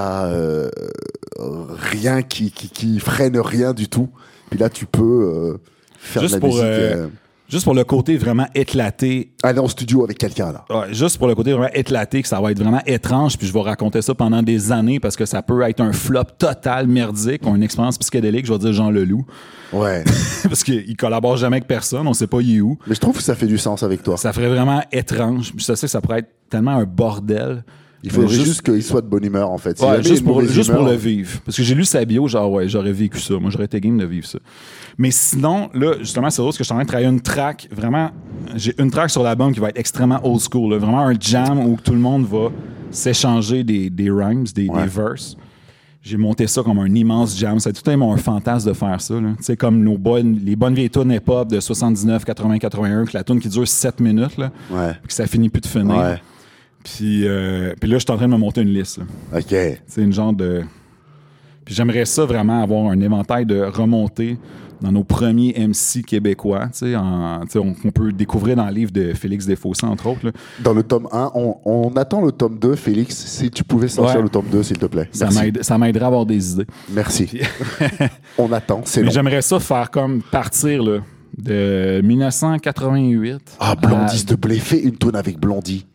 rien 1.38 2.22
qui, 2.22 2.50
qui, 2.50 2.68
qui, 2.68 3.00
freine 3.00 3.38
rien 3.38 3.72
du 3.72 3.88
tout. 3.88 4.08
Puis 4.50 4.58
là, 4.58 4.68
tu 4.68 4.86
peux 4.86 5.58
faire 5.98 6.22
Juste 6.22 6.36
de 6.36 6.40
la 6.40 6.40
pour, 6.40 6.54
musique 6.54 7.12
Juste 7.48 7.64
pour 7.64 7.74
le 7.74 7.84
côté 7.84 8.16
vraiment 8.16 8.46
éclaté. 8.54 9.32
Aller 9.42 9.60
en 9.60 9.68
studio 9.68 10.02
avec 10.02 10.18
quelqu'un, 10.18 10.52
là. 10.52 10.64
Ouais, 10.68 10.92
juste 10.92 11.18
pour 11.18 11.28
le 11.28 11.34
côté 11.34 11.52
vraiment 11.52 11.72
éclaté, 11.72 12.22
que 12.22 12.28
ça 12.28 12.40
va 12.40 12.50
être 12.50 12.58
vraiment 12.58 12.82
étrange, 12.86 13.38
puis 13.38 13.46
je 13.46 13.52
vais 13.52 13.60
raconter 13.60 14.02
ça 14.02 14.14
pendant 14.14 14.42
des 14.42 14.72
années 14.72 14.98
parce 14.98 15.16
que 15.16 15.24
ça 15.24 15.42
peut 15.42 15.62
être 15.62 15.80
un 15.80 15.92
flop 15.92 16.24
total 16.38 16.88
merdique 16.88 17.46
ou 17.46 17.54
une 17.54 17.62
expérience 17.62 17.98
psychédélique, 17.98 18.46
je 18.46 18.52
vais 18.52 18.58
dire 18.58 18.72
Jean 18.72 18.90
Leloup. 18.90 19.24
Ouais. 19.72 20.02
parce 20.44 20.64
qu'il 20.64 20.96
collabore 20.96 21.36
jamais 21.36 21.56
avec 21.56 21.68
personne, 21.68 22.06
on 22.06 22.14
sait 22.14 22.26
pas 22.26 22.40
il 22.40 22.56
est 22.56 22.60
où. 22.60 22.78
Mais 22.86 22.94
je 22.94 23.00
trouve 23.00 23.16
que 23.16 23.22
ça 23.22 23.34
fait 23.34 23.46
du 23.46 23.58
sens 23.58 23.82
avec 23.82 24.02
toi. 24.02 24.16
Ça 24.16 24.32
ferait 24.32 24.48
vraiment 24.48 24.82
étrange. 24.90 25.52
Je 25.56 25.62
sais 25.62 25.74
que 25.74 25.86
ça 25.86 26.00
pourrait 26.00 26.20
être 26.20 26.30
tellement 26.50 26.72
un 26.72 26.84
bordel. 26.84 27.64
Il 28.06 28.12
faudrait 28.12 28.34
juste, 28.34 28.62
qu'il 28.62 28.82
soit 28.82 29.00
de 29.00 29.08
bonne 29.08 29.24
humeur, 29.24 29.50
en 29.50 29.58
fait. 29.58 29.80
ouais, 29.80 30.02
juste, 30.02 30.24
pour, 30.24 30.40
juste 30.42 30.72
pour, 30.72 30.84
le 30.84 30.94
vivre. 30.94 31.40
Parce 31.44 31.56
que 31.56 31.62
j'ai 31.62 31.74
lu 31.74 31.84
sa 31.84 32.04
bio, 32.04 32.28
genre, 32.28 32.50
ouais, 32.52 32.68
j'aurais 32.68 32.92
vécu 32.92 33.18
ça. 33.18 33.34
Moi, 33.34 33.50
j'aurais 33.50 33.64
été 33.64 33.80
game 33.80 33.98
de 33.98 34.06
vivre 34.06 34.26
ça. 34.26 34.38
Mais 34.96 35.10
sinon, 35.10 35.68
là, 35.74 35.94
justement, 35.98 36.30
c'est 36.30 36.38
drôle 36.38 36.50
parce 36.50 36.58
que 36.58 36.64
je 36.64 36.68
suis 36.68 36.72
en 36.72 36.76
train 36.76 36.84
de 36.84 36.88
travailler 36.88 37.08
une 37.08 37.20
track, 37.20 37.68
vraiment, 37.70 38.10
j'ai 38.54 38.74
une 38.80 38.90
track 38.90 39.10
sur 39.10 39.22
l'album 39.22 39.52
qui 39.52 39.60
va 39.60 39.70
être 39.70 39.78
extrêmement 39.78 40.20
old 40.22 40.40
school. 40.40 40.74
Vraiment 40.74 41.00
un 41.00 41.14
jam 41.18 41.58
où 41.58 41.76
tout 41.82 41.92
le 41.92 41.98
monde 41.98 42.26
va 42.26 42.50
s'échanger 42.90 43.64
des, 43.64 43.90
des, 43.90 44.10
rhymes, 44.10 44.44
des, 44.54 44.68
des 44.68 44.86
verses 44.86 45.36
j'ai 46.06 46.16
monté 46.16 46.46
ça 46.46 46.62
comme 46.62 46.78
un 46.78 46.94
immense 46.94 47.36
jam. 47.36 47.58
C'est 47.58 47.72
tout 47.72 47.90
un, 47.90 48.00
un 48.00 48.16
fantasme 48.16 48.68
de 48.68 48.74
faire 48.74 49.00
ça. 49.00 49.14
Tu 49.16 49.42
sais, 49.42 49.56
comme 49.56 49.82
nos 49.82 49.98
bonnes, 49.98 50.38
les 50.44 50.54
bonnes 50.54 50.74
vieilles 50.74 50.88
tunes 50.88 51.10
hip-hop 51.10 51.48
de 51.48 51.58
79, 51.58 52.24
80, 52.24 52.58
81, 52.58 53.04
que 53.06 53.10
la 53.14 53.24
tune 53.24 53.40
qui 53.40 53.48
dure 53.48 53.66
7 53.66 53.98
minutes, 53.98 54.36
là, 54.36 54.52
ouais. 54.70 54.92
que 55.06 55.12
ça 55.12 55.26
finit 55.26 55.48
plus 55.48 55.60
de 55.60 55.66
finir. 55.66 55.96
Ouais. 55.96 56.22
Puis, 56.86 57.26
euh, 57.26 57.74
puis 57.80 57.90
là, 57.90 57.98
je 57.98 58.04
suis 58.04 58.12
en 58.12 58.16
train 58.16 58.28
de 58.28 58.32
me 58.32 58.38
monter 58.38 58.60
une 58.60 58.72
liste. 58.72 58.98
Là. 58.98 59.04
OK. 59.38 59.80
C'est 59.86 60.02
une 60.02 60.12
genre 60.12 60.32
de... 60.32 60.62
Puis 61.64 61.74
j'aimerais 61.74 62.04
ça 62.04 62.24
vraiment 62.24 62.62
avoir 62.62 62.86
un 62.86 63.00
éventail 63.00 63.44
de 63.44 63.60
remontées 63.60 64.38
dans 64.80 64.92
nos 64.92 65.02
premiers 65.02 65.54
MC 65.58 66.04
québécois, 66.04 66.66
tu 66.66 66.92
sais, 66.92 67.58
on, 67.58 67.90
peut 67.90 68.12
découvrir 68.12 68.56
dans 68.56 68.66
le 68.66 68.72
livre 68.72 68.92
de 68.92 69.14
Félix 69.14 69.46
Desfossés, 69.46 69.86
entre 69.86 70.06
autres. 70.06 70.30
Dans 70.60 70.74
le 70.74 70.82
tome 70.82 71.08
1, 71.10 71.32
on, 71.34 71.90
attend 71.96 72.20
le 72.20 72.30
tome 72.30 72.58
2. 72.58 72.76
Félix, 72.76 73.16
si 73.16 73.50
tu 73.50 73.64
pouvais 73.64 73.88
sortir 73.88 74.22
le 74.22 74.28
tome 74.28 74.44
2, 74.52 74.62
s'il 74.62 74.78
te 74.78 74.86
plaît. 74.86 75.08
Ça 75.12 75.78
m'aiderait 75.78 76.04
à 76.04 76.08
avoir 76.08 76.26
des 76.26 76.52
idées. 76.52 76.66
Merci. 76.90 77.40
on 78.38 78.52
attend, 78.52 78.82
c'est 78.84 79.02
Mais 79.02 79.10
j'aimerais 79.10 79.42
ça 79.42 79.58
faire 79.58 79.90
comme 79.90 80.22
partir 80.22 80.82
là, 80.82 80.98
de 81.36 82.02
1988. 82.04 83.56
Ah, 83.58 83.74
Blondie 83.74 84.24
de 84.24 84.34
Blé, 84.36 84.60
une 84.84 84.96
tonne 84.96 85.16
avec 85.16 85.40
Blondie. 85.40 85.86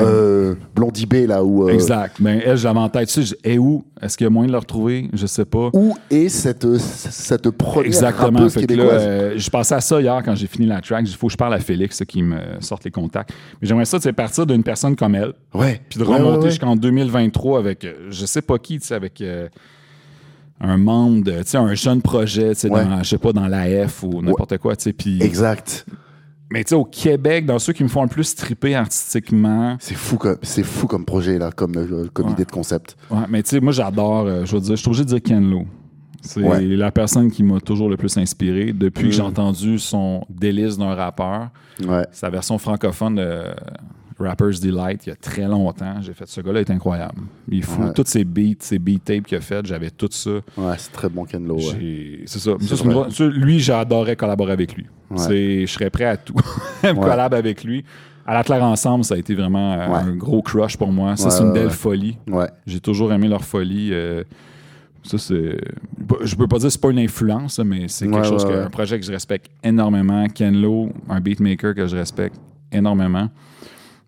Euh, 0.00 0.54
Blondie 0.74 1.06
B, 1.06 1.26
là 1.28 1.44
où. 1.44 1.68
Euh, 1.68 1.72
exact. 1.72 2.16
Ben, 2.20 2.40
elle, 2.44 2.56
j'avais 2.56 2.78
en 2.78 2.88
tête. 2.88 3.08
Tu 3.08 3.24
sais, 3.24 3.36
et 3.44 3.58
où 3.58 3.84
Est-ce 4.00 4.16
qu'il 4.16 4.24
y 4.24 4.26
a 4.26 4.30
moyen 4.30 4.48
de 4.48 4.52
la 4.52 4.58
retrouver? 4.58 5.08
Je 5.12 5.26
sais 5.26 5.44
pas. 5.44 5.70
Où 5.72 5.96
est 6.10 6.28
cette, 6.28 6.66
cette 6.78 7.50
première 7.50 7.86
Exactement. 7.86 8.48
Fait 8.48 8.66
euh, 8.70 9.34
je 9.36 9.50
pensais 9.50 9.74
à 9.74 9.80
ça 9.80 10.00
hier 10.00 10.22
quand 10.24 10.34
j'ai 10.34 10.46
fini 10.46 10.66
la 10.66 10.80
track. 10.80 11.04
Il 11.06 11.14
faut 11.14 11.28
que 11.28 11.32
je 11.32 11.36
parle 11.36 11.54
à 11.54 11.60
Félix 11.60 12.02
qui 12.06 12.22
me 12.22 12.38
sorte 12.60 12.84
les 12.84 12.90
contacts. 12.90 13.30
Mais 13.60 13.68
j'aimerais 13.68 13.84
ça, 13.84 13.98
c'est 14.00 14.12
partir 14.12 14.46
d'une 14.46 14.62
personne 14.62 14.96
comme 14.96 15.14
elle. 15.14 15.32
Ouais. 15.54 15.80
Puis 15.88 15.98
de 15.98 16.04
remonter 16.04 16.50
jusqu'en 16.50 16.76
2023 16.76 17.58
avec, 17.58 17.86
je 18.10 18.26
sais 18.26 18.42
pas 18.42 18.58
qui, 18.58 18.78
tu 18.78 18.86
sais, 18.86 18.94
avec. 18.94 19.22
un 20.60 20.76
membre, 20.76 21.30
tu 21.30 21.32
sais, 21.46 21.58
un 21.58 21.74
jeune 21.74 22.00
projet, 22.00 22.54
tu 22.54 22.68
sais, 22.68 22.70
je 23.02 23.08
sais 23.08 23.18
pas, 23.18 23.32
dans 23.32 23.46
l'AF 23.46 24.02
ou 24.02 24.22
n'importe 24.22 24.58
quoi, 24.58 24.76
tu 24.76 24.84
sais, 24.84 24.92
puis... 24.92 25.22
Exact. 25.22 25.84
Mais 26.54 26.62
tu 26.62 26.68
sais, 26.68 26.74
au 26.76 26.84
Québec, 26.84 27.46
dans 27.46 27.58
ceux 27.58 27.72
qui 27.72 27.82
me 27.82 27.88
font 27.88 28.02
le 28.02 28.08
plus 28.08 28.36
triper 28.36 28.76
artistiquement. 28.76 29.76
C'est 29.80 29.96
fou, 29.96 30.16
comme, 30.16 30.38
c'est 30.42 30.62
fou 30.62 30.86
comme 30.86 31.04
projet, 31.04 31.36
là, 31.36 31.50
comme, 31.50 31.76
euh, 31.76 32.06
comme 32.12 32.28
idée 32.28 32.44
de 32.44 32.50
concept. 32.52 32.96
Ouais, 33.10 33.24
mais 33.28 33.42
tu 33.42 33.50
sais, 33.50 33.60
moi, 33.60 33.72
j'adore, 33.72 34.26
euh, 34.26 34.44
je 34.44 34.54
veux 34.54 34.60
dire, 34.60 34.76
je 34.76 34.80
suis 34.80 34.86
obligé 34.86 35.02
de 35.02 35.08
dire 35.08 35.20
Ken 35.20 35.50
Lo. 35.50 35.64
C'est 36.20 36.40
la 36.40 36.92
personne 36.92 37.28
qui 37.28 37.42
m'a 37.42 37.58
toujours 37.58 37.88
le 37.88 37.96
plus 37.96 38.16
inspiré 38.18 38.72
depuis 38.72 39.08
que 39.08 39.10
j'ai 39.10 39.22
mm. 39.22 39.26
entendu 39.26 39.78
son 39.80 40.24
délice 40.30 40.78
d'un 40.78 40.94
rappeur. 40.94 41.50
Ouais. 41.84 42.06
Sa 42.12 42.30
version 42.30 42.56
francophone 42.56 43.16
de 43.16 43.46
Rapper's 44.18 44.60
Delight 44.60 45.06
il 45.06 45.10
y 45.10 45.12
a 45.12 45.16
très 45.16 45.46
longtemps. 45.46 46.00
J'ai 46.00 46.14
fait 46.14 46.26
ce 46.26 46.40
gars-là 46.40 46.60
est 46.60 46.70
incroyable. 46.70 47.20
Il 47.48 47.64
fout 47.64 47.84
ouais. 47.84 47.92
tous 47.92 48.06
ses 48.06 48.24
beats, 48.24 48.54
ses 48.60 48.78
beat 48.78 49.04
tapes 49.04 49.24
qu'il 49.24 49.38
a 49.38 49.40
fait, 49.40 49.66
j'avais 49.66 49.90
tout 49.90 50.08
ça. 50.10 50.30
Ouais, 50.56 50.74
c'est 50.78 50.92
très 50.92 51.08
bon 51.08 51.24
Ken 51.24 51.46
Lo. 51.46 51.58
C'est 51.58 52.38
ça. 52.38 52.52
lui, 53.24 53.60
j'adorais 53.60 54.16
collaborer 54.16 54.52
avec 54.52 54.74
lui. 54.74 54.86
Je 55.10 55.66
serais 55.66 55.90
prêt 55.90 56.04
à 56.04 56.16
tout. 56.16 56.34
me 56.82 56.94
collaborer 56.94 57.38
avec 57.38 57.64
lui. 57.64 57.84
À 58.26 58.32
la 58.32 58.42
Claire 58.42 58.64
Ensemble, 58.64 59.04
ça 59.04 59.16
a 59.16 59.18
été 59.18 59.34
vraiment 59.34 59.74
euh, 59.74 59.86
un 59.86 60.16
gros 60.16 60.40
crush 60.40 60.78
pour 60.78 60.90
moi. 60.90 61.14
Ça, 61.16 61.30
c'est 61.30 61.42
une 61.42 61.52
belle 61.52 61.70
folie. 61.70 62.16
J'ai 62.66 62.80
toujours 62.80 63.12
aimé 63.12 63.28
leur 63.28 63.44
folie. 63.44 63.90
Euh, 63.92 64.24
ça, 65.02 65.18
c'est. 65.18 65.58
Je 66.22 66.34
peux 66.34 66.48
pas 66.48 66.56
dire 66.56 66.68
que 66.68 66.72
c'est 66.72 66.80
pas 66.80 66.90
une 66.90 66.98
influence, 66.98 67.58
mais 67.58 67.88
c'est 67.88 68.08
quelque 68.08 68.26
chose, 68.26 68.44
que, 68.44 68.64
un 68.64 68.70
projet 68.70 68.98
que 68.98 69.04
je 69.04 69.12
respecte 69.12 69.50
énormément. 69.62 70.26
Ken 70.28 70.58
Lo, 70.58 70.90
un 71.10 71.20
beatmaker 71.20 71.74
que 71.74 71.86
je 71.86 71.96
respecte 71.96 72.36
énormément. 72.72 73.28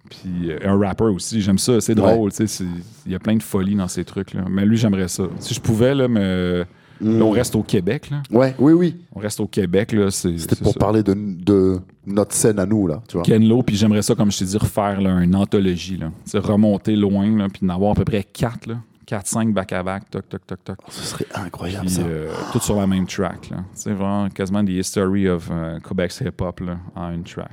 Puis 0.09 0.51
euh, 0.51 0.59
un 0.65 0.79
rapper 0.79 1.05
aussi, 1.05 1.41
j'aime 1.41 1.59
ça. 1.59 1.81
C'est 1.81 1.95
drôle, 1.95 2.33
tu 2.33 2.47
sais. 2.47 2.65
Il 3.05 3.13
y 3.13 3.15
a 3.15 3.19
plein 3.19 3.37
de 3.37 3.43
folie 3.43 3.75
dans 3.75 3.89
ces 3.89 4.05
trucs-là. 4.05 4.45
Mais 4.51 4.65
lui, 4.65 4.77
j'aimerais 4.77 5.09
ça. 5.09 5.25
Si 5.39 5.55
je 5.55 5.61
pouvais, 5.61 5.95
là, 5.95 6.09
me. 6.09 6.65
Hmm. 6.99 7.21
on 7.21 7.31
reste 7.31 7.55
au 7.55 7.63
Québec, 7.63 8.09
là. 8.11 8.23
Ouais, 8.31 8.55
oui, 8.59 8.73
oui. 8.73 8.97
On 9.15 9.21
reste 9.21 9.41
au 9.41 9.47
Québec, 9.47 9.93
là. 9.93 10.11
C'était 10.11 10.57
pour 10.57 10.75
parler 10.75 11.03
de, 11.03 11.15
de, 11.15 11.79
notre 12.07 12.33
scène 12.33 12.59
à 12.59 12.65
nous, 12.65 12.87
là, 12.87 13.03
tu 13.07 13.19
vois. 13.19 13.23
Ken 13.23 13.47
Lo, 13.47 13.63
puis 13.63 13.77
j'aimerais 13.77 14.03
ça, 14.03 14.15
comme 14.15 14.33
je 14.33 14.39
t'ai 14.39 14.45
dit, 14.47 14.57
refaire 14.57 15.01
là, 15.01 15.21
une 15.21 15.35
anthologie, 15.35 15.99
là. 15.99 16.11
C'est 16.25 16.39
remonter 16.39 16.97
loin, 16.97 17.37
là, 17.37 17.49
puis 17.53 17.67
d'en 17.67 17.75
avoir 17.75 17.93
à 17.93 17.95
peu 17.95 18.05
près 18.05 18.25
quatre, 18.25 18.67
là. 18.67 18.77
4-5 19.07 19.53
back-à-back, 19.53 20.11
toc, 20.11 20.29
toc, 20.29 20.47
toc, 20.47 20.65
toc. 20.65 20.79
ce 20.89 21.03
serait 21.03 21.27
incroyable, 21.35 21.89
ça. 21.89 22.03
Euh, 22.03 22.33
tout 22.53 22.59
sur 22.59 22.77
la 22.77 22.87
même 22.87 23.07
track, 23.07 23.51
là. 23.51 23.59
C'est 23.73 23.93
vraiment 23.93 24.29
quasiment 24.31 24.65
des 24.65 24.75
history 24.75 25.29
of 25.29 25.49
uh, 25.49 25.81
Quebec's 25.81 26.21
hip-hop, 26.21 26.61
là, 26.61 26.79
en 26.97 27.13
une 27.13 27.23
track. 27.23 27.53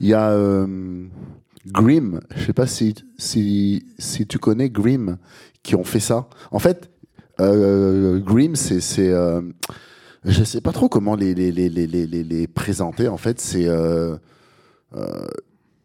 Il 0.00 0.06
y 0.06 0.14
a... 0.14 0.30
Euh, 0.30 1.06
Grimm, 1.66 2.20
je 2.36 2.44
sais 2.44 2.52
pas 2.52 2.66
si, 2.66 2.94
si, 3.18 4.26
tu 4.28 4.38
connais 4.38 4.70
Grimm, 4.70 5.18
qui 5.62 5.74
ont 5.74 5.84
fait 5.84 6.00
ça. 6.00 6.28
En 6.50 6.58
fait, 6.58 6.90
euh, 7.40 8.18
Grimm, 8.20 8.56
c'est. 8.56 8.80
c'est 8.80 9.10
euh, 9.10 9.40
je 10.24 10.42
sais 10.42 10.60
pas 10.60 10.72
trop 10.72 10.88
comment 10.88 11.16
les, 11.16 11.34
les, 11.34 11.52
les, 11.52 11.68
les, 11.68 12.06
les 12.06 12.46
présenter. 12.46 13.08
En 13.08 13.18
fait, 13.18 13.40
c'est 13.40 13.68
euh, 13.68 14.16
euh, 14.96 15.26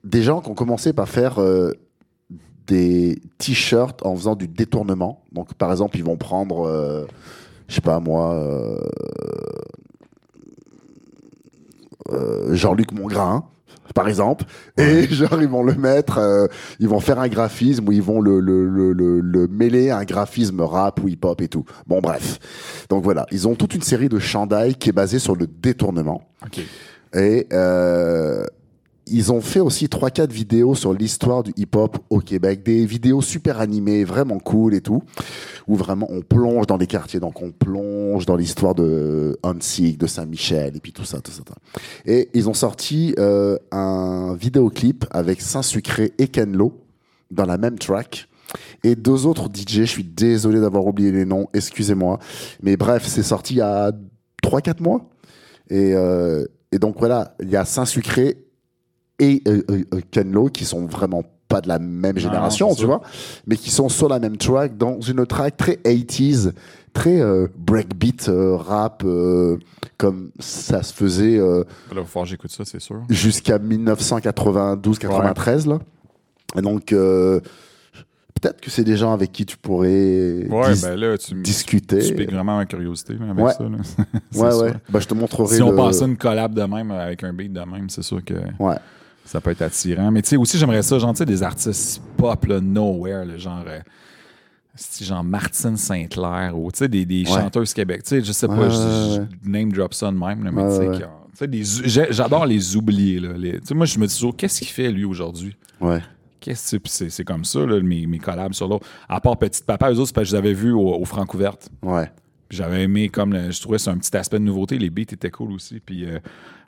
des 0.04 0.24
gens 0.24 0.42
qui 0.42 0.50
ont 0.50 0.56
commencé 0.56 0.94
par 0.94 1.10
faire 1.10 1.40
euh, 1.40 1.74
des 2.66 3.22
t-shirts 3.38 4.06
en 4.06 4.16
faisant 4.16 4.36
du 4.36 4.48
détournement. 4.48 5.24
Donc, 5.34 5.54
par 5.56 5.72
exemple, 5.72 5.98
ils 5.98 6.04
vont 6.04 6.18
prendre, 6.18 7.08
je 7.68 7.74
sais 7.74 7.82
pas 7.82 8.00
moi, 8.00 8.80
Jean-Luc 12.52 12.92
Mongrain 12.94 13.50
par 13.94 14.08
exemple, 14.08 14.46
et 14.78 15.08
genre 15.12 15.42
ils 15.42 15.48
vont 15.48 15.64
le 15.64 15.76
mettre, 15.76 16.18
euh, 16.18 16.48
ils 16.80 16.88
vont 16.88 17.00
faire 17.00 17.20
un 17.20 17.28
graphisme 17.28 17.88
où 17.88 17.92
ils 17.92 18.02
vont 18.02 18.22
le, 18.22 18.40
le, 18.40 18.66
le, 18.66 18.94
le, 18.94 19.48
mêler 19.48 19.90
à 19.90 19.98
un 19.98 20.04
graphisme 20.04 20.62
rap 20.62 21.02
ou 21.04 21.08
hip-hop 21.08 21.42
et 21.42 21.48
tout. 21.48 21.66
Bon 21.88 22.00
bref, 22.00 22.40
donc 22.90 23.04
voilà, 23.04 23.26
ils 23.32 23.48
ont 23.48 23.56
toute 23.56 23.76
une 23.76 23.82
série 23.82 24.10
de 24.10 24.20
chandails 24.20 24.76
qui 24.76 24.90
est 24.90 24.94
basée 24.94 25.20
sur 25.20 25.36
le 25.36 25.48
détournement. 25.48 26.22
Et 27.16 27.48
euh, 27.54 28.44
ils 29.10 29.32
ont 29.32 29.42
fait 29.42 29.60
aussi 29.60 29.88
3-4 29.88 30.32
vidéos 30.32 30.76
sur 30.76 30.94
l'histoire 30.94 31.44
du 31.44 31.52
hip-hop 31.58 31.98
au 32.10 32.20
Québec, 32.20 32.64
des 32.64 32.86
vidéos 32.86 33.22
super 33.22 33.60
animées, 33.60 34.04
vraiment 34.04 34.40
cool 34.40 34.74
et 34.74 34.82
tout, 34.82 35.04
où 35.68 35.76
vraiment 35.76 36.08
on 36.10 36.22
plonge 36.22 36.68
dans 36.68 36.78
les 36.78 36.88
quartiers, 36.88 37.20
donc 37.20 37.42
on 37.42 37.52
plonge 37.52 38.26
dans 38.26 38.36
l'histoire 38.36 38.76
de 38.76 39.38
Hansig, 39.44 39.98
de 39.98 40.08
Saint-Michel, 40.08 40.76
et 40.76 40.80
puis 40.80 40.92
tout 40.92 41.06
ça, 41.06 41.20
tout 41.22 41.32
ça. 41.32 41.44
Et 42.06 42.30
ils 42.34 42.50
ont 42.50 42.54
sorti 42.54 43.14
euh, 43.20 43.58
un 43.72 44.36
vidéoclip 44.36 45.06
avec 45.12 45.42
Saint-Sucré 45.42 46.14
et 46.18 46.28
Kenlo 46.28 46.86
dans 47.32 47.46
la 47.46 47.58
même 47.58 47.78
track. 47.78 48.28
Et 48.84 48.96
deux 48.96 49.26
autres 49.26 49.48
DJ, 49.54 49.82
je 49.82 49.84
suis 49.84 50.04
désolé 50.04 50.60
d'avoir 50.60 50.86
oublié 50.86 51.12
les 51.12 51.26
noms, 51.26 51.48
excusez-moi. 51.54 52.20
Mais 52.64 52.78
bref, 52.78 53.06
c'est 53.06 53.24
sorti 53.24 53.56
il 53.56 53.58
y 53.58 53.62
a 53.62 53.92
3-4 54.44 54.82
mois. 54.82 55.08
Et, 55.70 55.94
euh, 55.94 56.46
et 56.72 56.80
donc 56.80 56.98
voilà, 56.98 57.36
il 57.42 57.50
y 57.50 57.56
a 57.56 57.66
Saint-Sucré 57.66 58.38
et 59.20 59.42
euh, 59.48 59.62
euh, 59.70 59.84
euh, 59.94 60.02
Ken 60.12 60.32
Lo 60.32 60.46
qui 60.46 60.66
sont 60.66 60.86
vraiment 60.86 61.24
pas 61.48 61.62
de 61.62 61.68
la 61.68 61.80
même 61.80 62.18
génération, 62.18 62.74
tu 62.76 62.86
vois, 62.86 63.02
mais 63.48 63.58
qui 63.58 63.72
sont 63.72 63.90
sur 63.90 64.08
la 64.08 64.20
même 64.20 64.38
track, 64.38 64.78
dans 64.78 65.02
une 65.02 65.26
track 65.26 65.58
très 65.58 65.80
80s, 65.84 66.52
très 66.94 67.20
breakbeat, 67.58 68.30
rap, 68.32 69.04
comme 69.98 70.30
ça 70.38 70.84
se 70.84 70.94
faisait. 70.94 71.38
là, 71.38 71.64
j'écoute 72.26 72.52
ça, 72.52 72.66
c'est 72.66 72.80
sûr. 72.80 73.02
Jusqu'à 73.10 73.58
1992-93, 73.58 75.68
là. 75.68 75.80
Et 76.56 76.62
donc, 76.62 76.90
peut-être 76.90 78.62
que 78.62 78.70
c'est 78.70 78.84
des 78.84 78.96
gens 78.96 79.12
avec 79.12 79.32
qui 79.32 79.48
tu 79.48 79.58
pourrais 79.58 79.88
ouais, 79.88 80.76
ben 80.84 80.96
là, 80.96 81.18
tu 81.18 81.34
discuter. 81.42 81.98
Tu 81.98 82.14
piques 82.14 82.32
vraiment 82.32 82.58
ma 82.58 82.68
curiosité 82.68 83.16
avec 83.20 83.44
ouais. 83.44 83.54
ça. 83.54 83.64
Là. 83.64 83.76
ouais, 84.36 84.56
ouais. 84.62 84.74
Ben, 84.88 85.00
je 85.00 85.08
te 85.08 85.16
montrerai. 85.16 85.56
Si 85.56 85.64
on 85.64 85.76
passe 85.76 86.04
une 86.04 86.16
collab 86.16 86.54
de 86.54 86.62
même 86.62 86.92
avec 86.92 87.24
un 87.24 87.34
beat 87.34 87.54
de 87.54 87.62
même, 87.62 87.90
c'est 87.90 88.04
sûr 88.04 88.24
que. 88.24 88.36
Ouais 88.60 88.76
ça 89.30 89.42
peut 89.42 89.52
être 89.52 89.62
attirant. 89.62 90.12
Mais 90.12 90.22
tu 90.22 90.30
sais, 90.30 90.38
aussi, 90.38 90.58
j'aimerais 90.58 90.82
ça, 90.82 90.98
genre, 90.98 91.12
tu 91.14 91.20
sais, 91.20 91.26
des 91.26 91.44
artistes 91.44 92.02
pop, 92.18 92.46
là, 92.46 92.60
nowhere, 92.60 93.26
le 93.26 93.38
genre. 93.38 93.64
Euh, 93.68 93.80
genre 95.02 95.26
Martine 95.26 95.76
Saint-Clair 95.76 96.58
ou 96.58 96.72
tu 96.72 96.78
sais 96.78 96.88
des, 96.88 97.06
des 97.06 97.26
chanteuses 97.26 97.74
Québec 97.74 98.02
tu 98.04 98.10
sais 98.10 98.24
je 98.24 98.32
sais 98.32 98.48
pas 98.48 98.70
je, 98.70 99.24
name 99.44 99.74
drop 99.74 99.94
ça 99.94 100.10
de 100.10 100.16
même 100.16 100.50
mais 100.54 100.70
tu 100.70 101.00
sais 101.00 101.06
J'adore 102.12 102.46
les 102.46 102.76
oublier. 102.76 103.20
Là. 103.20 103.30
moi, 103.72 103.86
je 103.86 104.00
me 104.00 104.08
dis 104.08 104.16
toujours, 104.16 104.36
qu'est-ce 104.36 104.60
qu'il 104.60 104.68
fait 104.68 104.92
lui 104.92 105.06
aujourd'hui? 105.06 105.56
Ouais. 105.80 106.02
Qu'est-ce 106.40 106.78
c'est, 106.86 107.10
c'est 107.10 107.24
comme 107.24 107.46
ça, 107.46 107.66
là, 107.66 107.82
mes, 107.82 108.08
mes 108.08 108.20
collabs 108.20 108.54
sur 108.54 108.68
l'autre. 108.68 108.86
À 109.08 109.20
part 109.22 109.38
Petite 109.38 109.66
Papa, 109.66 109.92
eux 109.92 110.00
autres, 110.00 110.08
c'est 110.08 110.16
parce 110.16 110.30
que 110.30 110.32
je 110.32 110.36
les 110.36 110.48
avais 110.48 110.54
vus 110.54 110.72
au, 110.72 110.96
au 110.96 111.06
Francouverte. 111.06 111.70
Ouais. 111.82 112.12
J'avais 112.50 112.84
aimé, 112.84 113.10
comme 113.10 113.52
je 113.52 113.62
trouvais 113.62 113.78
c'est 113.78 113.90
un 113.90 113.98
petit 113.98 114.16
aspect 114.18 114.40
de 114.40 114.44
nouveauté. 114.44 114.78
Les 114.78 114.90
beats 114.90 115.02
étaient 115.04 115.30
cool 115.30 115.52
aussi. 115.52 115.80
Puis 115.80 116.06
euh, 116.06 116.20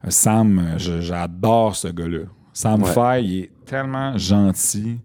Sam, 0.10 0.76
j'adore 0.78 1.76
ce 1.76 1.88
gars-là. 1.88 2.26
Sam 2.54 2.84
ouais. 2.84 3.24
il 3.24 3.40
est 3.44 3.52
tellement 3.66 4.18
gentil. 4.18 5.00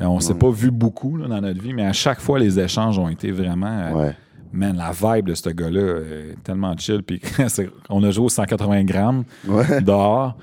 Euh, 0.00 0.06
on 0.06 0.20
s'est 0.20 0.34
pas 0.34 0.50
vu 0.50 0.70
beaucoup 0.70 1.18
dans 1.18 1.40
notre 1.40 1.60
vie, 1.60 1.72
mais 1.72 1.86
à 1.86 1.92
chaque 1.92 2.20
fois, 2.20 2.38
les 2.38 2.58
échanges 2.58 2.98
ont 2.98 3.08
été 3.08 3.30
vraiment. 3.30 3.66
Euh, 3.66 3.92
ouais. 3.92 4.16
Man, 4.52 4.76
la 4.76 4.92
vibe 4.92 5.26
de 5.26 5.34
ce 5.34 5.50
gars-là 5.50 6.00
est 6.00 6.42
tellement 6.42 6.74
chill. 6.76 7.02
Puis 7.02 7.20
on 7.90 8.02
a 8.02 8.10
joué 8.10 8.26
au 8.26 8.28
180 8.28 8.84
grammes 8.84 9.24
dehors. 9.82 10.36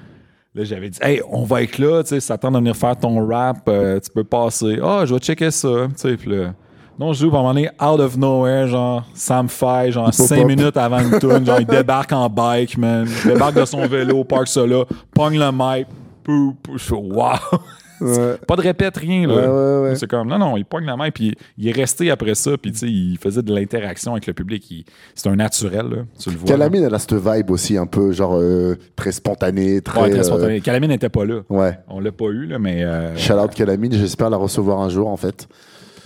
Là, 0.56 0.64
j'avais 0.64 0.90
dit, 0.90 1.00
hey, 1.02 1.20
on 1.32 1.44
va 1.44 1.64
être 1.64 1.80
là, 1.80 2.04
tu 2.04 2.10
sais, 2.10 2.20
ça 2.20 2.38
tente 2.38 2.54
de 2.54 2.60
venir 2.60 2.76
faire 2.76 2.96
ton 2.96 3.26
rap, 3.26 3.66
tu 3.66 4.12
peux 4.14 4.24
passer. 4.24 4.78
Ah, 4.84 5.00
oh, 5.02 5.06
je 5.06 5.16
vais 5.16 5.20
checker 5.20 5.50
ça, 5.50 5.88
tu 5.88 5.94
sais, 5.96 6.16
puis 6.16 6.30
là. 6.30 6.54
Non, 7.00 7.12
je 7.12 7.26
joue, 7.26 7.36
à 7.36 7.40
un 7.40 7.42
moment 7.42 7.54
donné, 7.56 7.70
out 7.82 8.00
of 8.00 8.16
nowhere, 8.18 8.68
genre, 8.68 9.04
Sam 9.16 9.50
Fay, 9.50 9.92
genre, 9.92 10.14
cinq 10.14 10.46
minutes 10.46 10.78
avant 10.78 11.00
une 11.00 11.18
tune, 11.18 11.44
genre, 11.44 11.60
il 11.60 11.66
débarque 11.66 12.12
en 12.12 12.30
bike, 12.30 12.78
man. 12.78 13.08
Il 13.26 13.32
débarque 13.32 13.56
de 13.56 13.66
son 13.66 13.88
vélo, 13.88 14.24
park 14.24 14.48
ça 14.48 14.68
là, 14.68 14.86
pogne 15.12 15.40
le 15.40 15.50
mic, 15.52 15.88
je 16.28 16.94
wow! 16.94 17.60
Pas 18.48 18.56
de 18.56 18.62
répète, 18.62 18.98
rien, 18.98 19.28
là. 19.28 19.96
c'est 19.96 20.08
comme, 20.08 20.28
non, 20.28 20.38
non, 20.38 20.58
il 20.58 20.66
pogne 20.66 20.86
la 20.86 20.98
main, 20.98 21.10
puis 21.12 21.36
il 21.58 21.68
est 21.68 21.72
resté 21.72 22.12
après 22.12 22.36
ça, 22.36 22.58
puis 22.58 22.72
il 22.72 23.18
faisait 23.18 23.42
de 23.42 23.54
l'interaction 23.54 24.14
avec 24.14 24.28
le 24.28 24.34
public. 24.34 24.86
C'est 25.16 25.30
un 25.30 25.36
naturel, 25.36 25.88
là, 25.90 25.98
tu 26.20 26.32
le 26.32 26.38
vois. 26.38 26.48
Calamine, 26.48 26.84
elle 26.84 26.94
a 26.94 27.00
cette 27.00 27.14
vibe 27.14 27.52
aussi, 27.52 27.78
un 27.78 27.86
peu, 27.86 28.12
genre, 28.12 28.36
euh, 28.36 28.76
très 28.96 29.12
spontanée, 29.12 29.82
très. 29.82 30.02
Ouais, 30.02 30.10
très 30.10 30.24
spontanée. 30.24 30.62
Calamine 30.62 30.90
n'était 30.90 31.10
pas 31.10 31.26
là. 31.26 31.42
Ouais. 31.50 31.78
On 31.88 32.00
l'a 32.00 32.12
pas 32.12 32.26
eu, 32.26 32.46
là, 32.48 32.60
mais. 32.60 32.84
Euh, 32.84 33.16
Shout 33.16 33.34
out 33.34 33.54
Calamine, 33.54 33.94
j'espère 33.94 34.30
la 34.30 34.38
recevoir 34.38 34.82
un 34.82 34.90
jour, 34.90 35.08
en 35.08 35.18
fait. 35.18 35.48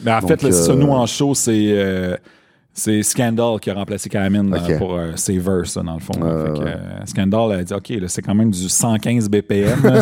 Mais 0.03 0.11
en 0.11 0.21
fait, 0.21 0.51
ça, 0.51 0.75
nous, 0.75 0.91
en 0.91 1.05
show, 1.05 1.33
c'est. 1.33 2.19
Euh, 2.77 2.79
c'est 2.79 3.03
Scandal 3.03 3.59
qui 3.59 3.69
a 3.69 3.73
remplacé 3.73 4.09
Calamine 4.09 4.55
pour 4.77 4.95
euh, 4.95 5.11
Saver, 5.15 5.61
ça, 5.65 5.81
dans 5.81 5.95
le 5.95 5.99
fond. 5.99 6.13
Euh, 6.21 6.75
Scandal 7.05 7.51
a 7.51 7.63
dit 7.63 7.73
OK, 7.73 7.93
c'est 8.07 8.21
quand 8.21 8.35
même 8.35 8.51
du 8.51 8.69
115 8.69 9.29
BPM. 9.29 9.79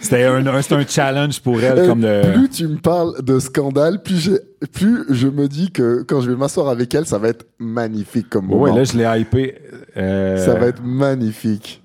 C'était 0.00 0.24
un, 0.24 0.46
un, 0.46 0.86
challenge 0.86 1.40
pour 1.40 1.60
elle. 1.62 1.86
comme 1.86 2.00
de... 2.00 2.32
Plus 2.34 2.48
tu 2.48 2.68
me 2.68 2.76
parles 2.76 3.22
de 3.22 3.38
Scandal, 3.38 4.02
plus, 4.02 4.30
plus 4.72 5.04
je 5.10 5.28
me 5.28 5.48
dis 5.48 5.70
que 5.70 6.02
quand 6.02 6.20
je 6.20 6.30
vais 6.30 6.36
m'asseoir 6.36 6.68
avec 6.68 6.94
elle, 6.94 7.06
ça 7.06 7.18
va 7.18 7.28
être 7.28 7.46
magnifique 7.58 8.28
comme 8.30 8.46
moment. 8.46 8.62
Oui, 8.62 8.74
là, 8.74 8.84
je 8.84 8.96
l'ai 8.96 9.20
hypé. 9.20 9.56
Ça 9.94 10.54
va 10.54 10.66
être 10.66 10.82
magnifique. 10.82 11.82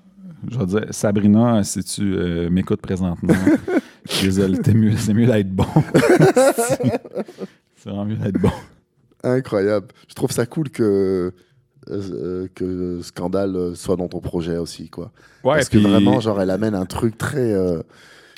Je 0.50 0.58
vais 0.58 0.66
dire, 0.66 0.86
Sabrina, 0.90 1.62
si 1.62 1.84
tu 1.84 2.02
m'écoutes 2.50 2.80
présentement, 2.80 3.34
désolé, 4.22 4.58
c'est 4.96 5.14
mieux 5.14 5.26
d'être 5.26 5.50
bon. 5.50 5.66
c'est 7.76 7.88
vraiment 7.88 8.04
mieux 8.04 8.16
d'être 8.16 8.40
bon. 8.40 8.50
Incroyable. 9.22 9.88
Je 10.08 10.14
trouve 10.14 10.30
ça 10.32 10.46
cool 10.46 10.70
que, 10.70 11.32
euh, 11.90 12.48
que 12.54 13.00
Scandale 13.02 13.74
soit 13.74 13.96
dans 13.96 14.08
ton 14.08 14.20
projet 14.20 14.56
aussi, 14.56 14.88
quoi. 14.88 15.12
Ouais, 15.44 15.56
Parce 15.56 15.68
que 15.68 15.78
vraiment, 15.78 16.20
genre, 16.20 16.40
elle 16.40 16.50
amène 16.50 16.74
un 16.74 16.86
truc 16.86 17.18
très, 17.18 17.52
euh, 17.52 17.82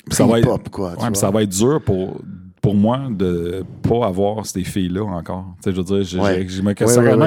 ça 0.09 0.25
va 0.25 0.39
être, 0.39 0.69
quoi. 0.69 0.95
ça 1.13 1.31
va 1.31 1.43
être 1.43 1.49
dur 1.49 1.81
pour, 1.83 2.21
pour 2.61 2.75
moi 2.75 3.07
de 3.11 3.63
pas 3.81 4.07
avoir 4.07 4.45
ces 4.45 4.63
filles-là 4.63 5.03
encore. 5.03 5.55
Tu 5.57 5.63
sais, 5.63 5.71
je 5.71 5.77
veux 5.77 5.83
dire, 5.83 6.03
j'ai, 6.03 6.19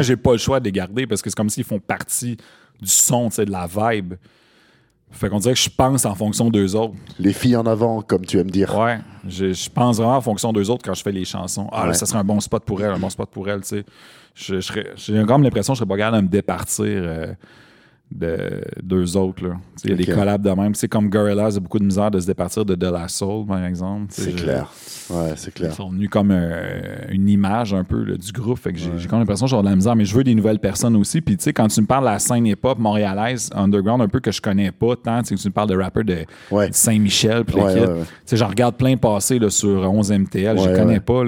j'ai 0.03 0.17
pas 0.17 0.33
le 0.33 0.39
choix 0.39 0.61
de 0.61 0.65
les 0.65 0.73
garder 0.73 1.07
parce 1.07 1.23
que 1.23 1.31
c'est 1.31 1.37
comme 1.37 1.51
s'ils 1.51 1.65
font 1.65 1.81
partie 1.81 2.37
du 2.81 2.89
son, 2.89 3.29
tu 3.29 3.37
sais, 3.37 3.45
de 3.45 3.51
la 3.53 3.67
vibe. 3.67 4.15
Fait 5.11 5.29
qu'on 5.29 5.39
dirait 5.39 5.55
que 5.55 5.61
je 5.61 5.71
pense 5.71 6.05
en 6.05 6.15
fonction 6.15 6.51
d'eux 6.51 6.77
autres. 6.77 6.95
Les 7.19 7.33
filles 7.33 7.57
en 7.57 7.67
avant, 7.67 8.03
comme 8.03 8.25
tu 8.27 8.39
aimes 8.39 8.51
dire. 8.51 8.77
Ouais, 8.79 8.99
je, 9.27 9.53
je 9.53 9.71
pense 9.71 9.97
vraiment 9.97 10.17
en 10.17 10.21
fonction 10.21 10.53
d'eux 10.53 10.71
aueux 10.71 10.79
quand 10.85 10.95
je 10.95 11.03
fais 11.03 11.13
les 11.13 11.25
chansons. 11.25 11.69
Ah, 11.73 11.87
là, 11.87 11.95
ça 11.95 12.07
serait 12.07 12.19
un 12.19 12.25
bon 12.25 12.41
spot 12.41 12.63
pour 12.65 12.83
elle, 12.83 12.93
un 12.93 12.99
bon 12.99 13.11
spot 13.11 13.29
pour 13.31 13.49
elle, 13.49 13.63
tu 13.63 13.83
sais. 13.83 13.85
J'ai 14.61 15.25
quand 15.27 15.39
même 15.39 15.43
l'impression 15.43 15.73
que 15.73 15.79
je 15.79 15.85
serais 15.85 15.89
pas 15.89 15.97
capable 15.97 16.19
de 16.19 16.23
me 16.23 16.29
départir. 16.29 16.85
Euh, 16.87 17.33
de 18.11 18.63
deux 18.83 19.17
autres. 19.17 19.45
Il 19.85 19.91
y 19.91 19.93
a 19.93 19.97
des 19.97 20.07
collabs 20.07 20.43
de 20.43 20.51
même. 20.51 20.75
C'est 20.75 20.89
comme 20.89 21.11
Gorillaz 21.11 21.57
a 21.57 21.61
beaucoup 21.61 21.79
de 21.79 21.85
misère 21.85 22.11
de 22.11 22.19
se 22.19 22.27
départir 22.27 22.65
de 22.65 22.75
De 22.75 22.87
La 22.87 23.07
Soul, 23.07 23.47
par 23.47 23.63
exemple. 23.65 24.07
C'est 24.09 24.35
clair. 24.35 24.73
Ouais, 25.11 25.33
c'est 25.37 25.53
clair. 25.53 25.71
Ils 25.73 25.77
sont 25.77 25.91
venus 25.91 26.09
comme 26.09 26.31
euh, 26.31 26.97
une 27.11 27.29
image 27.29 27.75
un 27.75 27.85
peu 27.85 28.05
du 28.05 28.33
groupe. 28.33 28.59
Fait 28.59 28.73
que 28.73 28.79
j'ai 28.79 28.89
quand 29.07 29.17
même 29.17 29.21
l'impression 29.21 29.47
que 29.47 29.51
j'ai 29.51 29.59
de 29.59 29.63
la 29.63 29.77
misère, 29.77 29.95
mais 29.95 30.05
je 30.05 30.15
veux 30.15 30.25
des 30.25 30.35
nouvelles 30.35 30.59
personnes 30.59 30.97
aussi. 30.97 31.21
Puis 31.21 31.37
tu 31.37 31.45
sais, 31.45 31.53
quand 31.53 31.69
tu 31.69 31.81
me 31.81 31.87
parles 31.87 32.05
de 32.05 32.11
la 32.11 32.19
scène 32.19 32.47
hip-hop 32.47 32.79
montréalaise, 32.79 33.51
underground, 33.55 34.01
un 34.01 34.09
peu 34.09 34.21
que 34.21 34.33
je 34.33 34.41
connais 34.41 34.73
pas 34.73 34.97
tant, 34.97 35.23
tu 35.23 35.35
me 35.35 35.51
parles 35.51 35.69
de 35.69 35.77
rappeurs 35.77 36.05
de, 36.05 36.25
Saint-Michel, 36.73 37.45
puis 37.45 37.57
j'en 38.33 38.49
regarde 38.49 38.77
plein 38.77 38.97
passer 38.97 39.39
là, 39.39 39.51
sur 39.51 39.93
11 39.93 40.13
MTL, 40.13 40.59
je 40.59 40.75
connais 40.75 41.01
pas. 41.01 41.23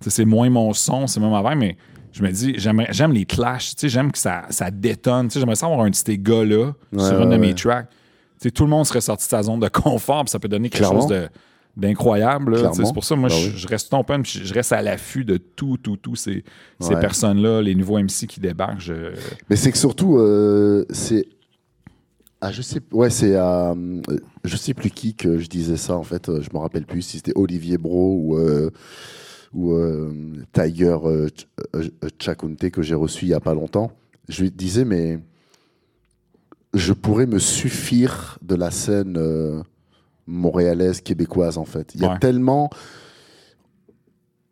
C'est 0.00 0.24
moins 0.24 0.50
mon 0.50 0.72
son, 0.72 1.06
c'est 1.06 1.20
même 1.20 1.32
avant, 1.32 1.56
mais 1.56 1.76
je 2.14 2.22
me 2.22 2.30
dis, 2.30 2.54
j'aime 2.56 3.12
les 3.12 3.24
clashs, 3.24 3.74
j'aime 3.82 4.12
que 4.12 4.18
ça, 4.18 4.44
ça 4.50 4.70
détonne. 4.70 5.28
J'aimerais 5.32 5.56
savoir 5.56 5.80
un 5.80 5.90
de 5.90 5.94
ces 5.96 6.16
gars-là 6.16 6.72
sur 6.96 7.20
une 7.20 7.30
de 7.30 7.36
mes 7.36 7.54
tracks. 7.54 7.88
tout 8.54 8.62
le 8.62 8.70
monde 8.70 8.86
serait 8.86 9.00
sorti 9.00 9.26
de 9.26 9.30
sa 9.30 9.42
zone 9.42 9.58
de 9.58 9.68
confort, 9.68 10.22
puis 10.22 10.30
ça 10.30 10.38
peut 10.38 10.48
donner 10.48 10.70
quelque 10.70 10.86
chose 10.86 11.12
d'incroyable. 11.76 12.72
C'est 12.72 12.92
pour 12.94 13.04
ça, 13.04 13.16
moi, 13.16 13.28
ben 13.28 13.34
je, 13.34 13.66
reste 13.66 13.92
open, 13.92 14.24
je 14.24 14.54
reste 14.54 14.72
à 14.72 14.80
l'affût 14.80 15.24
de 15.24 15.38
tout, 15.38 15.76
tout, 15.76 15.96
tout 15.96 16.14
ces, 16.14 16.44
ces 16.78 16.94
personnes-là, 16.94 17.60
les 17.60 17.74
nouveaux 17.74 17.98
MC 17.98 18.28
qui 18.28 18.38
débarquent. 18.38 18.92
Mais 19.50 19.56
c'est 19.56 19.72
que 19.72 19.78
surtout, 19.78 20.18
euh, 20.18 20.84
c'est. 20.90 21.26
Ah, 22.40 22.52
je 22.52 22.62
sais, 22.62 22.80
ouais, 22.92 23.08
c'est 23.08 23.34
euh, 23.34 23.74
je 24.44 24.56
sais 24.56 24.74
plus 24.74 24.90
qui 24.90 25.14
que 25.14 25.38
je 25.38 25.48
disais 25.48 25.78
ça 25.78 25.96
en 25.96 26.02
fait. 26.02 26.26
Je 26.26 26.50
me 26.52 26.58
rappelle 26.58 26.84
plus 26.84 27.00
si 27.00 27.16
c'était 27.16 27.32
Olivier 27.34 27.78
Bro 27.78 28.18
ou 28.20 28.36
euh, 28.36 28.70
ou 29.54 29.72
euh, 29.72 30.12
Tiger 30.52 30.96
euh, 31.04 31.28
euh, 31.76 31.88
Chakunte 32.18 32.70
que 32.70 32.82
j'ai 32.82 32.94
reçu 32.94 33.26
il 33.26 33.28
n'y 33.28 33.34
a 33.34 33.40
pas 33.40 33.54
longtemps, 33.54 33.92
je 34.28 34.42
lui 34.42 34.50
disais, 34.50 34.84
mais 34.84 35.20
je 36.74 36.92
pourrais 36.92 37.26
me 37.26 37.38
suffire 37.38 38.38
de 38.42 38.56
la 38.56 38.70
scène 38.70 39.18
montréalaise, 40.26 41.00
québécoise, 41.00 41.56
en 41.56 41.64
fait. 41.64 41.94
Il 41.94 42.00
y 42.00 42.04
a 42.04 42.18
tellement 42.18 42.68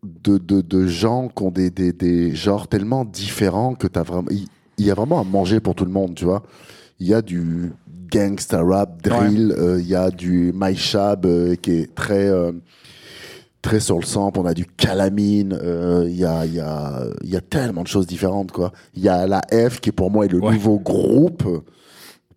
de, 0.05 0.39
de, 0.39 0.61
de, 0.61 0.87
gens 0.87 1.29
qui 1.29 1.43
ont 1.43 1.51
des, 1.51 1.71
des, 1.71 1.93
des, 1.93 2.35
genres 2.35 2.69
tellement 2.69 3.05
différents 3.05 3.75
que 3.75 3.89
as 3.99 4.03
vraiment. 4.03 4.29
Il, 4.31 4.87
y 4.87 4.91
a 4.91 4.95
vraiment 4.95 5.21
à 5.21 5.25
manger 5.25 5.59
pour 5.59 5.75
tout 5.75 5.85
le 5.85 5.91
monde, 5.91 6.15
tu 6.15 6.25
vois. 6.25 6.45
Il 7.01 7.09
y 7.09 7.15
a 7.15 7.23
du 7.23 7.73
gangsta 8.09 8.63
rap, 8.63 9.03
drill, 9.03 9.57
il 9.79 9.87
y 9.87 9.97
a 9.97 10.11
du 10.11 10.53
Maishab 10.53 11.27
qui 11.57 11.73
est 11.73 11.95
très 11.95 12.31
très 13.63 13.81
sur 13.81 13.99
le 13.99 14.05
sample, 14.05 14.41
on 14.41 14.45
a 14.45 14.55
du 14.55 14.67
calamine, 14.67 15.59
euh, 15.63 16.05
il 16.09 16.17
y, 16.17 16.25
a, 16.25 16.45
y, 16.45 16.59
a, 16.61 17.05
y 17.23 17.37
a 17.37 17.41
tellement 17.41 17.83
de 17.83 17.89
choses 17.89 18.07
différentes. 18.07 18.51
quoi. 18.51 18.73
Il 18.95 19.03
y 19.03 19.09
a 19.09 19.27
la 19.27 19.41
F 19.51 19.81
qui 19.81 19.93
pour 19.93 20.11
moi 20.11 20.27
est 20.27 20.29
le 20.29 20.41
nouveau 20.41 20.79
groupe, 20.81 21.45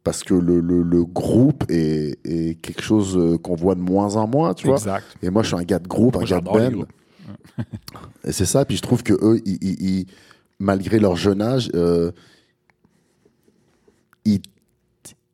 parce 0.04 0.24
que 0.24 0.36
le, 0.36 0.60
le, 0.60 0.84
le 0.84 1.04
groupe 1.04 1.64
est, 1.70 2.20
est, 2.24 2.62
quelque 2.62 2.84
chose 2.84 3.18
euh, 3.18 3.38
qu'on 3.40 3.56
voit 3.56 3.74
de 3.74 3.82
moins 3.82 4.16
en 4.18 4.28
moins, 4.28 4.54
tu 4.54 4.68
vois. 4.68 4.78
Et 5.24 5.32
moi 5.32 5.42
je 5.42 5.48
suis 5.48 5.58
un 5.58 5.64
gars 5.64 5.80
de 5.80 5.88
groupe, 5.88 6.16
un 6.16 6.24
gars 6.24 6.40
de 6.40 6.46
band. 6.46 6.86
Et 8.24 8.32
c'est 8.32 8.46
ça, 8.46 8.64
puis 8.66 8.78
je 8.78 8.84
trouve 8.84 9.02
que 9.02 9.14
eux, 9.14 9.42
ils, 9.46 10.06
malgré 10.60 11.00
leur 11.00 11.16
jeune 11.16 11.42
âge, 11.42 11.72
euh, 11.74 12.12
ils 14.26 14.42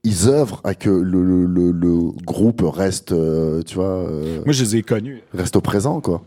ils 0.03 0.27
œuvrent 0.27 0.61
à 0.63 0.73
que 0.73 0.89
le, 0.89 1.45
le, 1.45 1.71
le 1.71 2.11
groupe 2.25 2.61
reste, 2.65 3.11
euh, 3.11 3.61
tu 3.63 3.75
vois. 3.75 4.07
Euh, 4.07 4.41
Moi, 4.45 4.53
je 4.53 4.63
les 4.63 4.77
ai 4.77 4.81
connus. 4.81 5.21
Reste 5.33 5.55
au 5.55 5.61
présent, 5.61 6.01
quoi. 6.01 6.23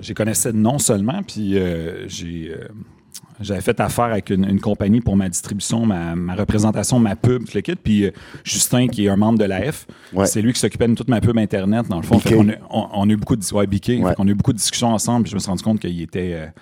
J'ai 0.00 0.14
connaissais 0.14 0.52
non 0.52 0.78
seulement, 0.78 1.22
puis 1.22 1.58
euh, 1.58 2.06
j'ai. 2.08 2.54
j'avais 3.40 3.62
fait 3.62 3.80
affaire 3.80 4.04
avec 4.04 4.28
une, 4.28 4.60
compagnie 4.60 5.00
pour 5.00 5.16
ma 5.16 5.30
distribution, 5.30 5.86
ma, 5.86 6.14
ma 6.14 6.34
représentation, 6.34 6.98
ma 6.98 7.16
pub, 7.16 7.44
le 7.54 7.60
kit. 7.62 7.74
Puis 7.74 8.10
Justin, 8.42 8.88
qui 8.88 9.06
est 9.06 9.08
un 9.08 9.16
membre 9.16 9.38
de 9.38 9.44
l'AF, 9.44 9.86
c'est 10.24 10.42
lui 10.42 10.52
qui 10.52 10.60
s'occupait 10.60 10.88
de 10.88 10.94
toute 10.94 11.08
ma 11.08 11.20
pub 11.20 11.38
Internet, 11.38 11.88
dans 11.88 11.96
le 11.96 12.06
fond. 12.06 12.20
on, 12.36 12.48
a, 12.48 12.52
on, 12.70 13.08
a, 13.08 13.12
eu 13.12 13.16
beaucoup 13.16 13.36
de, 13.36 13.54
ouais, 13.54 14.14
on 14.18 14.26
a 14.26 14.30
eu 14.30 14.34
beaucoup 14.34 14.52
de 14.52 14.58
discussions 14.58 14.88
ensemble. 14.92 15.24
Puis 15.24 15.30
je 15.30 15.36
me 15.36 15.40
suis 15.40 15.48
rendu 15.48 15.62
compte 15.62 15.80
qu'il 15.80 16.00
était 16.02 16.52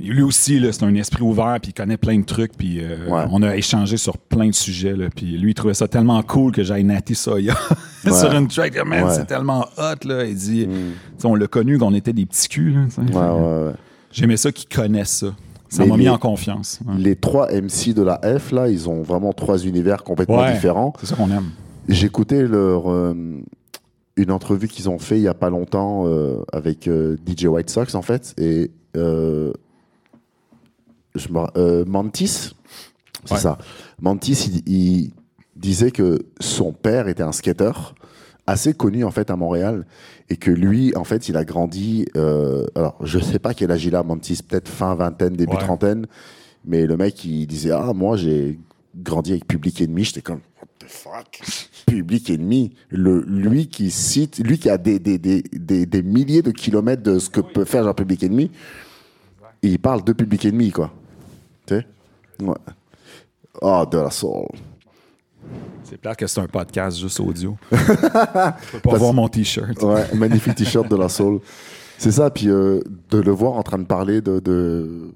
lui 0.00 0.22
aussi, 0.22 0.60
c'est 0.72 0.82
un 0.82 0.94
esprit 0.94 1.22
ouvert, 1.22 1.58
puis 1.60 1.70
il 1.70 1.74
connaît 1.74 1.96
plein 1.96 2.18
de 2.18 2.24
trucs, 2.24 2.56
puis 2.56 2.80
euh, 2.80 2.96
on 3.30 3.42
a 3.42 3.56
échangé 3.56 3.96
sur 3.96 4.18
plein 4.18 4.48
de 4.48 4.54
sujets. 4.54 4.96
Là, 4.96 5.06
puis 5.14 5.38
lui, 5.38 5.52
il 5.52 5.54
trouvait 5.54 5.74
ça 5.74 5.86
tellement 5.86 6.20
cool 6.22 6.52
que 6.52 6.64
j'aille 6.64 6.84
Nati 6.84 7.14
Soya 7.14 7.54
sur 8.02 8.32
une 8.32 8.48
track. 8.48 8.76
Man, 8.84 9.08
c'est 9.10 9.26
tellement 9.26 9.66
hot. 9.78 10.06
Là. 10.06 10.24
Il 10.24 10.34
dit, 10.34 10.66
mm. 10.66 11.26
on 11.26 11.34
l'a 11.36 11.46
connu 11.46 11.78
qu'on 11.78 11.94
était 11.94 12.12
des 12.12 12.26
petits 12.26 12.48
culs. 12.48 12.88
J'aimais 14.10 14.36
ça 14.36 14.50
qu'il 14.52 14.68
connaisse 14.68 15.10
ça. 15.10 15.34
Ça 15.68 15.86
m'a 15.86 15.96
mis 15.96 16.08
en 16.08 16.18
confiance. 16.18 16.80
Les 16.98 17.16
trois 17.16 17.48
MC 17.50 17.94
de 17.94 18.02
la 18.02 18.20
F, 18.38 18.52
là, 18.52 18.68
ils 18.68 18.88
ont 18.88 19.02
vraiment 19.02 19.32
trois 19.32 19.58
univers 19.64 20.02
complètement 20.02 20.50
différents. 20.50 20.92
C'est 21.00 21.06
ça 21.06 21.16
qu'on 21.16 21.30
aime. 21.30 21.50
J'écoutais 21.88 22.42
leur. 22.42 22.90
Euh, 22.90 23.14
une 24.16 24.30
entrevue 24.30 24.68
qu'ils 24.68 24.88
ont 24.88 25.00
fait 25.00 25.16
il 25.16 25.22
y 25.22 25.28
a 25.28 25.34
pas 25.34 25.50
longtemps 25.50 26.04
euh, 26.06 26.36
avec 26.52 26.88
DJ 26.88 27.46
White 27.46 27.68
Sox 27.68 27.96
en 27.96 28.02
fait 28.02 28.32
et 28.38 28.70
je 31.14 31.28
euh, 31.56 31.84
Mantis, 31.86 32.54
c'est 33.24 33.36
ça. 33.36 33.58
Mantis, 34.00 34.62
il, 34.66 35.12
disait 35.56 35.92
que 35.92 36.18
son 36.40 36.72
père 36.72 37.08
était 37.08 37.22
un 37.22 37.32
skater 37.32 37.72
assez 38.46 38.74
connu 38.74 39.04
en 39.04 39.10
fait 39.10 39.30
à 39.30 39.36
Montréal 39.36 39.86
et 40.28 40.36
que 40.36 40.50
lui 40.50 40.94
en 40.96 41.04
fait 41.04 41.28
il 41.28 41.36
a 41.36 41.44
grandi 41.44 42.06
euh, 42.16 42.66
alors 42.74 42.96
je 43.00 43.18
sais 43.18 43.38
pas 43.38 43.54
quel 43.54 43.70
âge 43.70 43.86
il 43.86 43.94
a 43.96 44.02
mon 44.02 44.18
petit 44.18 44.42
peut-être 44.42 44.68
fin 44.68 44.94
vingtaine 44.94 45.34
début 45.34 45.56
trentaine 45.56 46.06
mais 46.64 46.86
le 46.86 46.96
mec 46.96 47.24
il 47.24 47.46
disait 47.46 47.70
ah 47.70 47.92
moi 47.94 48.16
j'ai 48.16 48.58
grandi 48.94 49.30
avec 49.30 49.46
Public 49.46 49.80
Enemy 49.80 50.04
j'étais 50.04 50.22
comme 50.22 50.40
what 50.60 50.68
the 50.78 50.88
fuck? 50.88 51.40
Public 51.86 52.28
Enemy 52.28 52.74
le 52.90 53.20
lui 53.22 53.68
qui 53.68 53.90
cite 53.90 54.38
lui 54.40 54.58
qui 54.58 54.68
a 54.68 54.76
des 54.76 54.98
des, 54.98 55.18
des, 55.18 55.86
des, 55.86 56.02
milliers 56.02 56.42
de 56.42 56.50
kilomètres 56.50 57.02
de 57.02 57.18
ce 57.18 57.30
que 57.30 57.40
peut 57.40 57.64
faire 57.64 57.84
genre 57.84 57.94
Public 57.94 58.24
Enemy 58.24 58.50
il 59.62 59.78
parle 59.78 60.04
de 60.04 60.12
Public 60.12 60.44
Enemy 60.44 60.70
quoi 60.70 60.92
tu 61.66 61.74
ouais 61.74 62.54
oh 63.60 63.86
de 63.90 63.98
la 63.98 64.10
soul 64.10 64.48
c'est 65.84 66.00
clair 66.00 66.16
que 66.16 66.26
c'est 66.26 66.40
un 66.40 66.46
podcast 66.46 66.98
juste 66.98 67.20
audio. 67.20 67.56
tu 67.70 67.76
peux 68.72 68.80
pas 68.80 68.96
voir 68.96 69.12
mon 69.12 69.28
t-shirt. 69.28 69.80
Ouais, 69.82 70.14
magnifique 70.14 70.54
t-shirt 70.54 70.90
de 70.90 70.96
la 70.96 71.08
soul. 71.08 71.40
C'est 71.98 72.12
ça, 72.12 72.30
puis 72.30 72.48
euh, 72.48 72.80
de 73.10 73.18
le 73.18 73.30
voir 73.30 73.52
en 73.52 73.62
train 73.62 73.78
de 73.78 73.84
parler 73.84 74.20
de, 74.20 74.40
de 74.40 75.12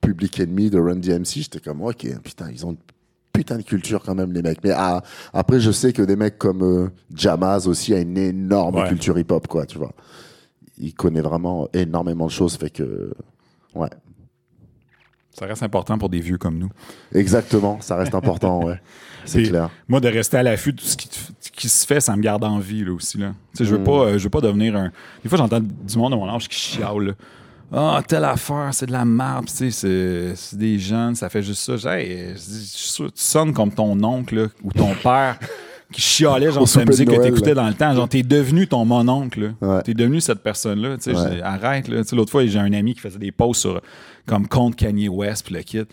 Public 0.00 0.40
Enemy, 0.40 0.70
de 0.70 0.78
Run 0.80 0.96
DMC, 0.96 1.42
j'étais 1.42 1.60
comme, 1.60 1.82
ok, 1.82 2.06
putain, 2.22 2.50
ils 2.50 2.66
ont 2.66 2.70
une 2.70 2.78
putain 3.32 3.58
de 3.58 3.62
culture 3.62 4.02
quand 4.02 4.14
même, 4.14 4.32
les 4.32 4.42
mecs. 4.42 4.64
Mais 4.64 4.72
ah, 4.74 5.02
après, 5.32 5.60
je 5.60 5.70
sais 5.70 5.92
que 5.92 6.02
des 6.02 6.16
mecs 6.16 6.38
comme 6.38 6.62
euh, 6.62 6.88
Jamaz 7.14 7.68
aussi 7.68 7.94
a 7.94 8.00
une 8.00 8.18
énorme 8.18 8.88
culture 8.88 9.18
hip-hop, 9.18 9.46
quoi, 9.46 9.66
tu 9.66 9.78
vois. 9.78 9.92
Il 10.78 10.94
connaît 10.94 11.20
vraiment 11.20 11.68
énormément 11.72 12.26
de 12.26 12.32
choses, 12.32 12.56
fait 12.56 12.70
que, 12.70 13.12
ouais. 13.74 13.90
Ça 15.38 15.46
reste 15.46 15.62
important 15.62 15.98
pour 15.98 16.08
des 16.08 16.18
vieux 16.18 16.36
comme 16.36 16.58
nous. 16.58 16.70
Exactement, 17.14 17.80
ça 17.80 17.94
reste 17.94 18.14
important, 18.14 18.64
ouais. 18.64 18.80
C'est 19.24 19.44
clair. 19.44 19.70
Moi, 19.86 20.00
de 20.00 20.08
rester 20.08 20.38
à 20.38 20.42
l'affût 20.42 20.72
de 20.72 20.80
tout 20.80 20.86
ce 20.86 20.96
qui, 20.96 21.68
se 21.68 21.86
fait, 21.86 22.00
ça 22.00 22.16
me 22.16 22.22
garde 22.22 22.42
en 22.44 22.58
vie 22.58 22.84
là, 22.84 22.92
aussi. 22.92 23.18
Là. 23.18 23.34
Je 23.58 23.64
veux, 23.64 23.78
mm. 23.78 23.84
pas, 23.84 23.92
euh, 23.92 24.18
je 24.18 24.24
veux 24.24 24.30
pas 24.30 24.40
devenir 24.40 24.74
un. 24.74 24.90
Des 25.22 25.28
fois, 25.28 25.38
j'entends 25.38 25.60
du 25.60 25.98
monde 25.98 26.14
à 26.14 26.16
mon 26.16 26.28
âge 26.28 26.48
qui 26.48 26.58
chiale. 26.58 27.14
Ah, 27.70 28.00
telle 28.06 28.24
affaire, 28.24 28.70
c'est 28.72 28.86
de 28.86 28.92
la 28.92 29.04
merde, 29.04 29.48
c'est, 29.48 29.70
c'est 29.70 30.56
des 30.56 30.78
jeunes, 30.78 31.14
ça 31.14 31.28
fait 31.28 31.42
juste 31.42 31.76
ça. 31.76 31.98
Hey, 31.98 32.34
tu 32.34 33.10
sonnes 33.14 33.52
comme 33.52 33.70
ton 33.70 34.02
oncle 34.02 34.48
ou 34.64 34.72
ton 34.72 34.94
père 34.94 35.38
qui 35.92 36.00
chialait 36.00 36.52
genre 36.52 36.68
la 36.76 36.84
musique 36.84 37.08
que 37.08 37.22
t'écoutais 37.22 37.54
dans 37.54 37.68
le 37.68 37.74
temps. 37.74 37.94
Genre, 37.94 38.08
t'es 38.08 38.22
devenu 38.22 38.66
ton 38.66 38.84
mononcle. 38.84 39.54
Ouais. 39.60 39.82
T'es 39.82 39.94
devenu 39.94 40.20
cette 40.20 40.42
personne-là. 40.42 40.96
Arrête. 41.42 41.88
Là. 41.88 42.02
L'autre 42.12 42.30
fois, 42.30 42.46
j'ai 42.46 42.58
un 42.58 42.72
ami 42.72 42.94
qui 42.94 43.00
faisait 43.00 43.18
des 43.18 43.32
posts 43.32 43.62
sur 43.62 43.80
comme 44.26 44.46
contre 44.46 44.76
Kanye 44.76 45.08
West 45.08 45.46
puis 45.46 45.54
le 45.54 45.62
kit 45.62 45.86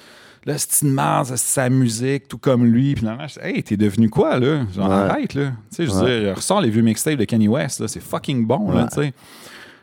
là, 0.46 0.58
c'est 0.58 0.86
une 0.86 0.94
marde, 0.94 1.28
c'est 1.28 1.38
sa 1.38 1.70
musique, 1.70 2.28
tout 2.28 2.38
comme 2.38 2.66
lui. 2.66 2.96
Puis 2.96 3.06
là, 3.06 3.18
je 3.28 3.40
hey, 3.40 3.64
t'es 3.64 3.78
devenu 3.78 4.10
quoi, 4.10 4.40
là? 4.40 4.66
Genre, 4.74 4.92
arrête, 4.92 5.34
là. 5.34 5.54
Tu 5.70 5.76
sais, 5.76 5.86
je 5.86 5.92
veux 5.92 6.22
dire, 6.22 6.36
ressors 6.36 6.62
les 6.62 6.70
vieux 6.70 6.82
mixtapes 6.82 7.18
de 7.18 7.26
Kanye 7.26 7.48
West, 7.48 7.80
là, 7.80 7.88
c'est 7.88 8.02
fucking 8.02 8.46
bon, 8.46 8.72
là, 8.72 8.88
tu 8.88 9.02
sais. 9.02 9.14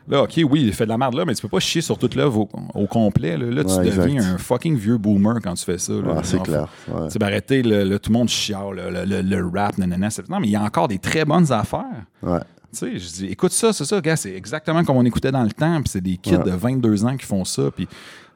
Là, 0.07 0.23
OK, 0.23 0.33
oui, 0.49 0.63
il 0.63 0.73
fait 0.73 0.83
de 0.83 0.89
la 0.89 0.97
merde 0.97 1.15
là, 1.15 1.23
mais 1.25 1.33
tu 1.33 1.41
peux 1.41 1.47
pas 1.47 1.59
chier 1.59 1.81
sur 1.81 1.97
toute 1.97 2.15
l'œuvre 2.15 2.47
au, 2.73 2.87
complet. 2.87 3.37
Là, 3.37 3.45
là 3.45 3.63
tu 3.63 3.75
deviens 3.89 4.33
un 4.33 4.37
fucking 4.37 4.75
vieux 4.75 4.97
boomer 4.97 5.35
quand 5.41 5.53
tu 5.53 5.63
fais 5.63 5.77
ça. 5.77 5.93
c'est 6.23 6.41
clair. 6.43 6.67
Tu 6.85 6.91
sais, 7.09 7.23
arrêter, 7.23 7.63
le, 7.63 7.97
tout 7.99 8.11
le 8.11 8.17
monde 8.17 8.29
chiale, 8.29 9.05
le, 9.05 9.21
le, 9.21 9.47
rap, 9.47 9.77
nanana. 9.77 10.09
Non, 10.29 10.39
mais 10.39 10.47
il 10.47 10.51
y 10.51 10.55
a 10.55 10.61
encore 10.61 10.87
des 10.87 10.99
très 10.99 11.23
bonnes 11.23 11.51
affaires. 11.51 12.05
Ouais. 12.21 12.39
Tu 12.71 12.79
sais, 12.79 12.99
je 12.99 13.07
dis, 13.13 13.25
écoute 13.27 13.51
ça, 13.51 13.71
c'est 13.71 13.85
ça, 13.85 14.01
gars, 14.01 14.15
c'est 14.15 14.33
exactement 14.33 14.83
comme 14.83 14.97
on 14.97 15.05
écoutait 15.05 15.31
dans 15.31 15.43
le 15.43 15.51
temps, 15.51 15.79
puis 15.81 15.89
c'est 15.89 16.01
des 16.01 16.17
kids 16.17 16.39
de 16.39 16.51
22 16.51 17.05
ans 17.05 17.15
qui 17.15 17.25
font 17.25 17.45
ça, 17.45 17.69
puis 17.69 17.87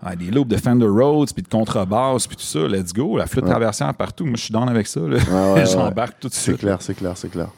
ah, 0.02 0.16
des 0.16 0.30
loops 0.30 0.48
de 0.48 0.58
Fender 0.58 0.88
Rhodes, 0.88 1.34
puis 1.34 1.42
de 1.42 1.48
contrebasse, 1.48 2.28
puis 2.28 2.38
tout 2.38 2.44
ça, 2.44 2.60
let's 2.68 2.94
go. 2.94 3.18
La 3.18 3.26
flûte 3.26 3.46
traversière 3.46 3.94
partout. 3.96 4.26
Moi, 4.26 4.36
je 4.36 4.44
suis 4.44 4.54
down 4.54 4.70
avec 4.70 4.86
ça. 4.86 5.02
J'embarque 5.66 6.20
tout 6.20 6.30
de 6.30 6.34
suite. 6.34 6.58
C'est 6.58 6.60
clair, 6.60 6.78
c'est 6.82 6.94
clair, 6.94 7.18
c'est 7.18 7.30
clair. 7.30 7.50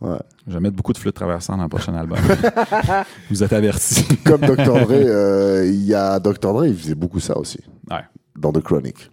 Ouais. 0.00 0.18
Je 0.46 0.54
vais 0.54 0.60
mettre 0.60 0.76
beaucoup 0.76 0.92
de 0.92 0.98
flûte 0.98 1.14
traversière 1.14 1.56
dans 1.56 1.64
le 1.64 1.68
prochain 1.68 1.94
album. 1.94 2.18
Vous 3.30 3.42
êtes 3.42 3.52
avertis. 3.52 4.06
Comme 4.24 4.40
Dr. 4.42 4.56
Dre, 4.56 4.92
euh, 4.92 5.66
il 5.66 5.84
y 5.84 5.94
a 5.94 6.20
Dr. 6.20 6.52
Dre, 6.52 6.66
il 6.66 6.76
faisait 6.76 6.94
beaucoup 6.94 7.20
ça 7.20 7.36
aussi. 7.36 7.58
Ouais. 7.90 8.04
Dans 8.36 8.52
The 8.52 8.62
Chronic. 8.62 9.10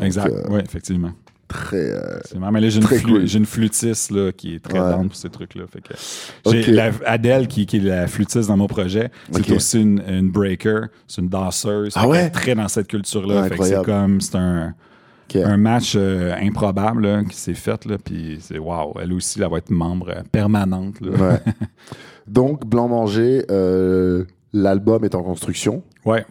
exact, 0.00 0.32
euh, 0.32 0.42
oui, 0.50 0.60
effectivement 0.64 1.12
très. 1.52 1.90
Euh, 1.90 2.50
mais 2.50 2.60
là, 2.60 2.68
j'ai 2.68 3.38
une, 3.38 3.46
flûtiste 3.46 4.10
là, 4.10 4.32
qui 4.32 4.54
est 4.54 4.60
très 4.60 4.80
ouais. 4.80 5.06
pour 5.06 5.14
ces 5.14 5.28
trucs-là. 5.28 5.64
J'ai 6.46 6.80
Adèle 7.06 7.46
qui, 7.46 7.66
qui, 7.66 7.76
est 7.76 7.80
la 7.80 8.06
flûtiste 8.06 8.48
dans 8.48 8.56
mon 8.56 8.66
projet. 8.66 9.10
C'est 9.30 9.52
aussi 9.52 9.80
une, 9.80 10.30
breaker, 10.30 10.86
c'est 11.06 11.20
une 11.20 11.28
danseuse. 11.28 11.92
Ah 11.96 12.08
ouais? 12.08 12.30
très 12.30 12.54
dans 12.54 12.68
cette 12.68 12.88
culture-là. 12.88 13.48
c'est 13.60 13.82
comme, 13.84 14.20
c'est 14.20 14.36
un, 14.36 14.74
un 15.36 15.56
match 15.56 15.94
euh, 15.96 16.34
improbable 16.40 17.24
qui 17.28 17.36
s'est 17.36 17.54
fait. 17.54 17.84
Là, 17.86 17.96
puis 18.02 18.38
c'est 18.40 18.58
waouh, 18.58 18.94
elle 19.00 19.12
aussi, 19.12 19.40
elle 19.42 19.50
va 19.50 19.58
être 19.58 19.70
membre 19.70 20.10
euh, 20.10 20.22
permanente. 20.30 21.00
Ouais. 21.00 21.40
Donc, 22.26 22.64
Blanc 22.64 22.88
Manger, 22.88 23.44
l'album 24.52 25.04
est 25.04 25.14
en 25.14 25.22
construction. 25.22 25.82
Ouais 26.04 26.24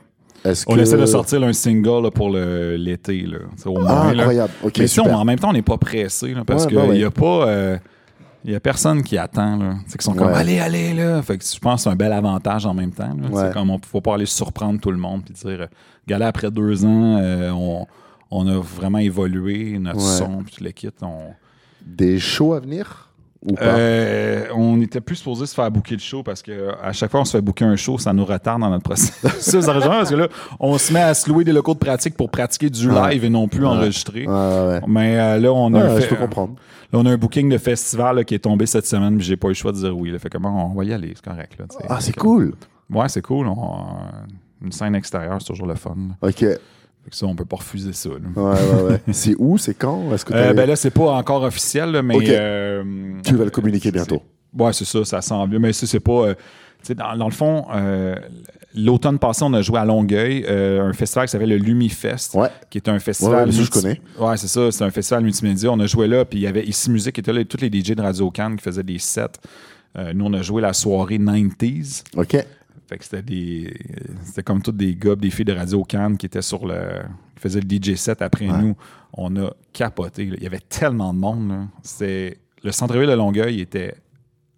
on 0.68 0.78
essaie 0.78 0.98
de 0.98 1.06
sortir 1.06 1.44
un 1.44 1.54
single 1.54 2.10
pour 2.12 2.30
l'été. 2.30 3.26
Ah, 3.88 4.08
incroyable. 4.10 4.54
mais 4.76 5.14
en 5.14 5.26
même 5.26 5.40
temps, 5.40 5.50
on 5.50 5.54
n'est 5.54 5.62
pas 5.62 5.78
pressé 5.78 6.34
parce 6.46 6.66
qu'il 6.66 6.78
n'y 6.78 7.02
bah 7.02 7.08
a 7.08 7.12
pas. 7.12 7.48
Euh, 7.48 7.78
il 8.44 8.56
a 8.56 8.60
personne 8.60 9.04
qui 9.04 9.20
attend. 9.20 9.58
Là. 9.58 9.76
C'est 9.86 10.02
sont 10.02 10.14
comme 10.14 10.34
allez, 10.34 10.60
allez 10.60 10.94
là. 10.94 11.22
Fait 11.22 11.38
que 11.38 11.44
je 11.46 11.60
pense 11.60 11.76
que 11.76 11.84
c'est 11.84 11.90
un 11.90 11.96
bel 11.96 12.12
avantage 12.12 12.66
en 12.66 12.74
même 12.74 12.92
temps. 12.92 13.16
C'est 13.34 13.54
comme 13.54 13.70
on 13.70 13.78
ne 13.78 13.86
faut 13.86 14.02
pas 14.02 14.16
aller 14.16 14.26
surprendre 14.26 14.80
tout 14.80 14.92
le 14.92 14.98
monde 14.98 15.22
puis 15.24 15.34
dire 15.34 15.68
Galère 16.08 16.30
après 16.30 16.50
deux 16.50 16.84
ans, 16.84 17.18
euh, 17.22 17.52
on, 18.32 18.48
a 18.48 18.58
vraiment 18.60 18.98
évolué 18.98 19.78
notre 19.78 20.02
son 20.02 20.44
puis 20.44 20.64
le 20.64 20.72
kit. 20.72 20.90
Des 21.86 22.20
shows 22.20 22.54
à 22.54 22.60
venir? 22.60 23.12
Euh, 23.60 24.46
on 24.54 24.80
était 24.82 25.02
plus 25.02 25.16
supposé 25.16 25.48
se 25.48 25.56
faire 25.56 25.72
booker 25.72 25.96
le 25.96 26.00
show 26.00 26.22
parce 26.22 26.44
que 26.44 26.70
à 26.80 26.94
chaque 26.94 27.10
fois 27.10 27.22
on 27.22 27.26
se 27.26 27.32
fait 27.32 27.42
booker 27.42 27.66
un 27.66 27.76
show, 27.76 27.98
ça 27.98 28.14
nous 28.14 28.24
retarde 28.24 28.62
dans 28.62 28.70
notre 28.70 28.84
processus 28.84 29.66
parce 29.66 30.12
que 30.12 30.16
là, 30.16 30.28
on 30.60 30.78
se 30.78 30.94
met 30.94 31.02
à 31.02 31.16
se 31.16 31.28
louer 31.28 31.44
des 31.44 31.52
locaux 31.52 31.74
de 31.74 31.80
pratique 31.80 32.16
pour 32.16 32.30
pratiquer 32.30 32.70
du 32.70 32.88
live 32.88 33.26
et 33.26 33.30
non 33.30 33.48
plus 33.48 33.66
enregistrer. 33.66 34.28
Mais 34.88 35.20
euh, 35.20 35.40
là, 35.40 35.52
on 35.52 35.74
a 35.74 36.00
je 36.00 36.08
peux 36.08 36.18
comprendre. 36.18 36.54
Là, 36.94 37.00
on 37.00 37.06
a 37.06 37.12
un 37.12 37.18
booking 37.18 37.50
de 37.50 37.58
festival 37.58 38.24
qui 38.26 38.36
est 38.36 38.40
tombé 38.40 38.68
cette 38.68 38.86
semaine, 38.86 39.16
mais 39.16 39.24
j'ai 39.24 39.38
pas 39.38 39.48
eu 39.48 39.52
le 39.52 39.56
choix 39.56 39.72
de 39.72 39.78
dire 39.78 39.98
oui. 39.98 40.12
Là. 40.12 40.20
Fait 40.20 40.30
comment 40.30 40.72
on 40.72 40.76
va 40.76 40.84
y 40.84 40.94
aller, 40.94 41.14
c'est 41.16 41.26
correct. 41.26 41.58
Là, 41.58 41.66
ah, 41.90 42.00
c'est 42.00 42.16
cool. 42.16 42.54
Ouais, 42.92 43.10
c'est 43.10 43.22
cool. 43.22 43.48
une 44.62 44.72
scène 44.72 44.94
extérieure, 44.94 45.38
c'est 45.40 45.48
toujours 45.48 45.68
le 45.68 45.76
fun. 45.76 45.96
OK. 46.22 46.46
Ça, 47.10 47.26
on 47.26 47.36
peut 47.36 47.46
pas 47.46 47.58
refuser 47.58 47.94
ça. 47.94 48.10
Ouais, 48.10 48.18
ouais, 48.36 48.82
ouais. 48.84 49.02
c'est 49.12 49.36
où? 49.38 49.58
C'est 49.58 49.74
quand? 49.74 50.14
Est-ce 50.14 50.24
que 50.24 50.34
euh, 50.34 50.54
ben 50.54 50.68
là, 50.68 50.76
c'est 50.76 50.92
pas 50.92 51.12
encore 51.12 51.44
officiel, 51.44 52.02
mais. 52.04 52.16
Euh, 52.30 52.84
tu 53.24 53.36
vas 53.36 53.46
le 53.46 53.50
communiquer 53.50 53.92
bientôt. 53.92 54.22
Ouais, 54.58 54.74
c'est 54.74 54.86
ça, 54.86 55.04
ça 55.04 55.22
sent 55.22 55.48
bien. 55.48 55.60
Mais 55.60 55.74
ça, 55.74 55.88
c'est 55.88 56.00
pas. 56.00 56.28
Euh, 56.28 56.36
dans, 56.96 57.18
dans, 57.18 57.26
le 57.26 57.32
fond, 57.32 57.66
l'automne 58.76 59.20
passé, 59.20 59.44
on 59.44 59.54
a 59.54 59.62
joué 59.62 59.80
à 59.80 59.86
Longueuil, 59.86 60.46
un 60.48 60.94
festival 60.94 61.28
qui 61.28 61.32
s'appelle 61.32 61.50
le 61.50 61.58
Lumifest, 61.58 62.34
ouais. 62.36 62.50
qui 62.70 62.78
est 62.78 62.90
un 62.90 63.00
festival. 63.00 63.48
Ouais, 63.48 63.52
je 63.52 63.70
connais. 63.70 64.02
Ouais, 64.18 64.38
c'est 64.38 64.48
ça, 64.48 64.72
c'est 64.72 64.84
un 64.84 64.92
festival 64.92 65.24
multimédia. 65.24 65.72
On 65.72 65.80
a 65.80 65.86
joué 65.86 66.08
là, 66.08 66.26
puis 66.26 66.40
il 66.40 66.44
y 66.44 66.48
avait 66.48 66.66
ici 66.66 66.90
Musique, 66.90 67.16
qui 67.16 67.22
était 67.22 67.34
là, 67.34 67.44
tous 67.46 67.62
les 67.62 67.68
DJ 67.68 67.92
de 67.92 68.02
Radio 68.02 68.32
Cannes 68.32 68.56
qui 68.56 68.64
faisaient 68.64 68.84
des 68.84 69.00
sets. 69.00 69.40
nous, 70.14 70.26
on 70.26 70.34
a 70.34 70.42
joué 70.42 70.62
la 70.62 70.74
soirée 70.74 71.18
90s. 71.18 72.04
OK. 72.16 72.38
Fait 72.92 72.98
que 72.98 73.06
c'était 73.06 73.22
des. 73.22 73.74
C'était 74.26 74.44
comme 74.44 74.62
tous 74.62 74.74
des 74.74 74.96
gars, 74.96 75.16
des 75.16 75.30
filles 75.30 75.46
de 75.46 75.54
Radio 75.54 75.82
Cannes 75.86 76.18
qui 76.18 76.26
étaient 76.26 76.42
sur 76.42 76.68
le. 76.68 77.04
qui 77.36 77.42
faisaient 77.42 77.62
le 77.62 77.70
DJ 77.70 77.96
set 77.96 78.22
après 78.22 78.48
nous. 78.48 78.76
On 79.14 79.34
a 79.38 79.52
capoté. 79.72 80.24
Il 80.24 80.44
y 80.44 80.46
avait 80.46 80.60
tellement 80.60 81.14
de 81.14 81.20
monde. 81.20 81.68
Le 82.02 82.72
centre-ville 82.72 83.08
de 83.08 83.14
Longueuil 83.14 83.62
était 83.62 83.96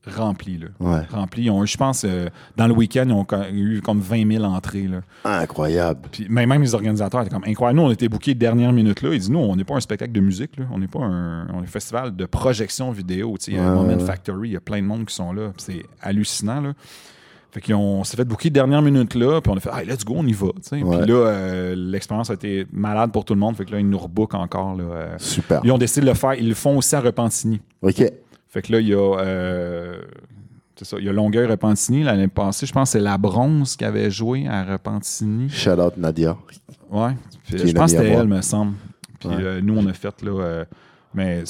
rempli. 0.08 0.58
Là. 0.58 1.04
Rempli. 1.12 1.46
je 1.46 1.78
pense, 1.78 2.06
euh, 2.06 2.28
dans 2.58 2.68
le 2.68 2.74
week-end, 2.74 3.06
ils 3.08 3.14
ont 3.14 3.28
eu 3.52 3.82
comme 3.82 4.00
20 4.00 4.32
000 4.32 4.44
entrées. 4.44 4.88
Là. 4.88 5.02
incroyable. 5.24 6.10
Puis, 6.12 6.28
même 6.28 6.60
les 6.60 6.74
organisateurs 6.74 7.22
étaient 7.22 7.30
comme 7.30 7.46
incroyable. 7.46 7.82
Nous, 7.82 7.86
on 7.86 7.92
était 7.92 8.10
bookés 8.10 8.34
dernière 8.34 8.74
minute 8.74 9.04
là. 9.04 9.14
Ils 9.14 9.20
disent, 9.20 9.30
nous, 9.30 9.40
on 9.40 9.56
n'est 9.56 9.64
pas 9.64 9.76
un 9.76 9.80
spectacle 9.80 10.12
de 10.12 10.22
musique. 10.22 10.58
Là. 10.58 10.66
On 10.72 10.80
n'est 10.80 10.88
pas 10.88 11.04
un, 11.04 11.48
on 11.50 11.60
est 11.60 11.66
un 11.66 11.68
festival 11.68 12.16
de 12.16 12.26
projection 12.26 12.92
vidéo. 12.92 13.38
Il 13.48 13.54
y 13.54 13.58
a 13.60 13.64
un 13.64 13.76
Moment 13.76 14.00
Factory, 14.00 14.50
il 14.50 14.54
y 14.54 14.58
a 14.58 14.62
plein 14.62 14.82
de 14.82 14.88
monde 14.88 15.06
qui 15.06 15.14
sont 15.14 15.34
là. 15.34 15.54
C'est 15.58 15.84
hallucinant. 16.02 16.62
Là. 16.62 16.74
Fait 17.54 17.62
qu'on 17.62 18.04
s'est 18.04 18.18
fait 18.18 18.26
booker 18.26 18.50
dernière 18.50 18.82
minute 18.82 19.14
là, 19.14 19.40
puis 19.40 19.52
on 19.52 19.56
a 19.56 19.60
fait 19.60 19.70
hey, 19.72 19.86
let's 19.86 20.04
go, 20.04 20.16
on 20.18 20.26
y 20.26 20.34
va. 20.34 20.48
Puis 20.72 20.82
là, 20.82 21.06
euh, 21.08 21.76
l'expérience 21.76 22.32
a 22.32 22.34
été 22.34 22.66
malade 22.72 23.12
pour 23.12 23.26
tout 23.26 23.36
le 23.36 23.40
monde. 23.40 23.56
Fait 23.56 23.64
que 23.64 23.72
là, 23.74 23.80
ils 23.80 23.88
nous 23.88 24.00
rebookent 24.00 24.34
encore. 24.34 24.76
Là, 24.76 24.84
euh. 24.84 25.16
Super. 25.20 25.62
Ils 25.64 25.72
ont 25.72 25.78
décidé 25.78 26.02
de 26.02 26.08
le 26.08 26.16
faire. 26.16 26.34
Ils 26.34 26.50
le 26.50 26.56
font 26.56 26.76
aussi 26.78 26.96
à 26.96 27.00
Repentigny. 27.00 27.62
OK. 27.84 28.12
Fait 28.50 28.62
que 28.64 28.72
là, 28.72 28.80
il 28.80 28.88
y 28.88 28.96
a. 28.96 29.20
Euh, 29.20 30.02
c'est 30.76 30.86
ça. 30.86 30.98
Il 30.98 31.06
y 31.06 31.10
a 31.10 31.14
Longueuil 31.14 31.46
Repentigny. 31.46 32.02
L'année 32.02 32.28
passée, 32.28 32.66
je 32.66 32.74
pense 32.74 32.90
que 32.90 32.94
c'est 32.94 33.04
la 33.04 33.20
bronze 33.20 33.76
qui 33.76 33.86
avait 33.86 34.10
joué 34.10 34.48
à 34.48 34.64
Repentigny. 34.64 35.48
Shout 35.50 35.80
out 35.80 35.96
Nadia. 35.96 36.36
Ouais. 36.90 37.12
je 37.52 37.72
pense 37.72 37.92
que 37.92 38.00
c'était 38.00 38.14
elle, 38.14 38.28
me 38.28 38.42
semble. 38.42 38.74
Puis 39.20 39.30
nous, 39.62 39.78
on 39.78 39.86
a 39.86 39.94
fait 39.94 40.24
là. 40.24 40.66
mais 41.14 41.44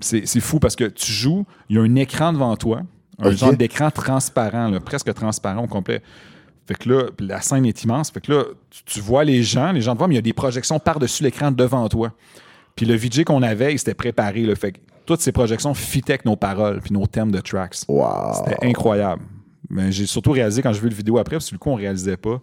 c'est 0.00 0.40
fou 0.40 0.60
parce 0.60 0.76
que 0.76 0.84
tu 0.84 1.10
joues, 1.10 1.44
il 1.68 1.74
y 1.74 1.78
a 1.80 1.82
un 1.82 1.96
écran 1.96 2.32
devant 2.32 2.54
toi 2.54 2.82
un 3.18 3.30
genre 3.32 3.54
d'écran 3.54 3.90
transparent, 3.90 4.72
presque 4.80 5.12
transparent 5.14 5.64
au 5.64 5.66
complet. 5.66 6.02
Fait 6.66 6.74
que 6.74 6.88
là, 6.90 7.02
la 7.18 7.40
scène 7.40 7.64
est 7.64 7.82
immense. 7.82 8.10
Fait 8.10 8.20
que 8.20 8.30
là, 8.30 8.44
tu, 8.84 9.00
vois 9.00 9.24
les 9.24 9.42
gens, 9.42 9.72
les 9.72 9.80
gens 9.80 9.94
te 9.94 9.98
voient, 9.98 10.08
mais 10.08 10.14
il 10.14 10.18
y 10.18 10.20
a 10.20 10.22
des 10.22 10.34
projections 10.34 10.78
par-dessus 10.78 11.22
l'écran 11.22 11.50
devant 11.50 11.88
toi. 11.88 12.12
Puis 12.76 12.86
le 12.86 12.94
VJ 12.94 13.24
qu'on 13.24 13.42
avait, 13.42 13.72
il 13.72 13.78
s'était 13.78 13.94
préparé. 13.94 14.54
fait 14.54 14.72
que 14.72 14.78
toutes 15.06 15.20
ces 15.22 15.32
projections 15.32 15.72
fitaient 15.72 16.12
avec 16.12 16.26
nos 16.26 16.36
paroles 16.36 16.80
puis 16.80 16.92
nos 16.92 17.06
thèmes 17.06 17.32
de 17.32 17.40
tracks. 17.40 17.74
C'était 17.74 18.66
incroyable. 18.66 19.22
Mais 19.70 19.90
j'ai 19.90 20.06
surtout 20.06 20.32
réalisé 20.32 20.62
quand 20.62 20.72
j'ai 20.72 20.80
vu 20.80 20.90
le 20.90 20.94
vidéo 20.94 21.18
après, 21.18 21.36
parce 21.36 21.46
que 21.46 21.54
du 21.54 21.58
coup, 21.58 21.70
on 21.70 21.74
réalisait 21.74 22.16
pas. 22.16 22.40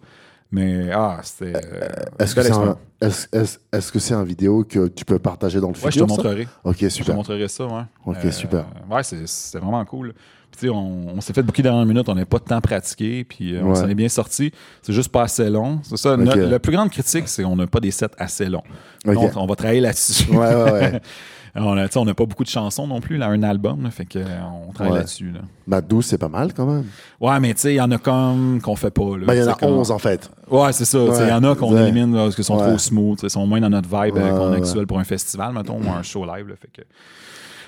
Mais 0.52 0.92
ah, 0.92 1.20
c'était. 1.24 1.54
Euh, 1.56 1.88
est-ce 2.20 2.36
que 2.36 2.42
c'est 2.42 3.92
que 3.92 4.00
c'est 4.00 4.14
un 4.14 4.24
vidéo 4.24 4.64
que 4.64 4.88
tu 4.88 5.04
peux 5.06 5.20
partager 5.20 5.60
dans 5.60 5.68
le 5.68 5.74
futur? 5.74 5.88
Ouais, 5.88 5.92
je 5.92 6.00
te 6.00 6.10
montrerai. 6.10 6.48
Ok, 6.64 6.78
super. 6.78 6.92
Je 6.92 7.04
te 7.04 7.12
montrerai 7.12 7.48
ça, 7.48 7.66
ouais. 7.66 7.84
Ok, 8.06 8.18
euh, 8.24 8.32
super. 8.32 8.66
Ouais, 8.90 9.04
c'est, 9.04 9.60
vraiment 9.60 9.84
cool. 9.86 10.14
Puis, 10.58 10.70
on, 10.70 11.16
on 11.16 11.22
s'est 11.22 11.34
fait 11.34 11.44
beaucoup 11.44 11.62
dernières 11.62 11.86
minutes, 11.86 12.08
on 12.08 12.16
n'a 12.16 12.26
pas 12.26 12.40
de 12.40 12.44
temps 12.44 12.62
pratiqué, 12.62 13.24
puis 13.24 13.56
euh, 13.56 13.64
on 13.64 13.76
s'en 13.76 13.90
est 13.90 13.96
bien 13.96 14.10
sorti. 14.10 14.52
C'est 14.82 14.94
juste 14.94 15.10
pas 15.10 15.24
assez 15.24 15.50
long. 15.50 15.80
C'est 15.84 15.98
ça. 15.98 16.16
la 16.18 16.60
plus 16.60 16.72
grande 16.72 16.90
critique, 16.90 17.28
c'est 17.28 17.44
qu'on 17.44 17.56
n'a 17.56 17.68
pas 17.68 17.80
des 17.80 17.92
sets 17.92 18.08
assez 18.18 18.46
longs. 18.46 18.64
Donc, 19.06 19.32
on 19.36 19.46
va 19.46 19.56
travailler 19.56 19.82
là-dessus. 19.82 20.32
Ouais, 20.32 20.56
ouais, 20.56 20.72
ouais. 20.72 21.02
on 21.56 21.76
n'a 21.76 22.14
pas 22.14 22.26
beaucoup 22.26 22.44
de 22.44 22.50
chansons 22.50 22.88
non 22.88 23.00
plus, 23.00 23.18
là, 23.18 23.28
un 23.28 23.44
album, 23.44 23.90
fait 23.92 24.06
que, 24.06 24.20
on 24.20 24.74
travaille 24.74 24.96
là-dessus. 24.96 25.32
Là. 25.32 25.42
Bah, 25.68 25.82
12, 25.82 26.06
c'est 26.06 26.18
pas 26.18 26.28
mal 26.28 26.54
quand 26.54 26.66
même. 26.66 26.86
Ouais, 27.20 27.40
mais 27.40 27.54
tu 27.54 27.62
sais, 27.62 27.74
il 27.74 27.78
y 27.78 27.82
en 27.82 27.92
a 27.92 27.98
comme 27.98 28.60
qu'on 28.62 28.76
fait 28.76 28.92
pas. 28.92 29.04
Bah, 29.26 29.36
il 29.36 29.42
y 29.42 29.44
en 29.44 29.52
a 29.52 29.58
11 29.66 29.92
en 29.92 30.00
fait. 30.00 30.30
Ouais, 30.50 30.74
c'est 30.74 30.86
ça. 30.86 31.00
Il 31.00 31.30
y 31.30 31.32
en 31.32 31.44
a 31.44 31.56
qu'on 31.56 31.76
élimine 31.78 32.14
parce 32.14 32.36
qu'ils 32.36 32.44
sont 32.44 32.58
trop 32.58 32.78
smooth, 32.78 33.20
ils 33.24 33.30
sont 33.30 33.46
moins 33.48 33.62
dans 33.62 33.70
notre 33.70 33.90
vibe 33.90 34.18
euh, 34.18 34.38
qu'on 34.38 34.54
actuel 34.54 34.86
pour 34.86 35.00
un 35.00 35.04
festival, 35.04 35.54
mettons, 35.54 35.80
ou 35.82 35.90
un 35.90 36.04
show 36.04 36.26
live. 36.26 36.54
fait 36.60 36.70
que... 36.74 36.82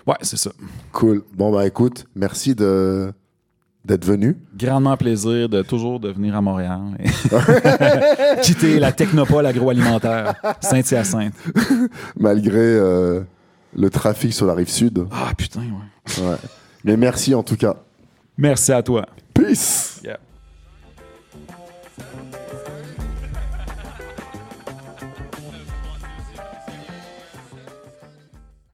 Ouais, 0.07 0.15
c'est 0.21 0.38
ça. 0.38 0.51
Cool. 0.93 1.23
Bon, 1.34 1.51
bah 1.51 1.67
écoute, 1.67 2.05
merci 2.15 2.55
de 2.55 3.11
d'être 3.84 4.05
venu. 4.05 4.38
Grandement 4.57 4.97
plaisir 4.97 5.47
de 5.47 5.61
toujours 5.61 5.99
de 5.99 6.09
venir 6.09 6.35
à 6.35 6.41
Montréal. 6.41 6.81
Quitter 8.41 8.79
la 8.79 8.91
technopole 8.91 9.45
agroalimentaire 9.45 10.35
Saint-Hyacinthe. 10.59 11.34
Malgré 12.17 12.57
euh, 12.57 13.21
le 13.73 13.89
trafic 13.89 14.34
sur 14.34 14.45
la 14.45 14.55
rive 14.55 14.69
sud. 14.69 15.07
Ah 15.09 15.31
putain, 15.38 15.61
ouais. 15.61 16.23
ouais. 16.23 16.35
Mais 16.84 16.97
merci 16.97 17.34
en 17.34 17.43
tout 17.43 17.55
cas. 17.55 17.77
Merci 18.38 18.73
à 18.73 18.84
toi. 18.84 19.05
Peace. 19.34 20.01
Yeah. 20.03 20.19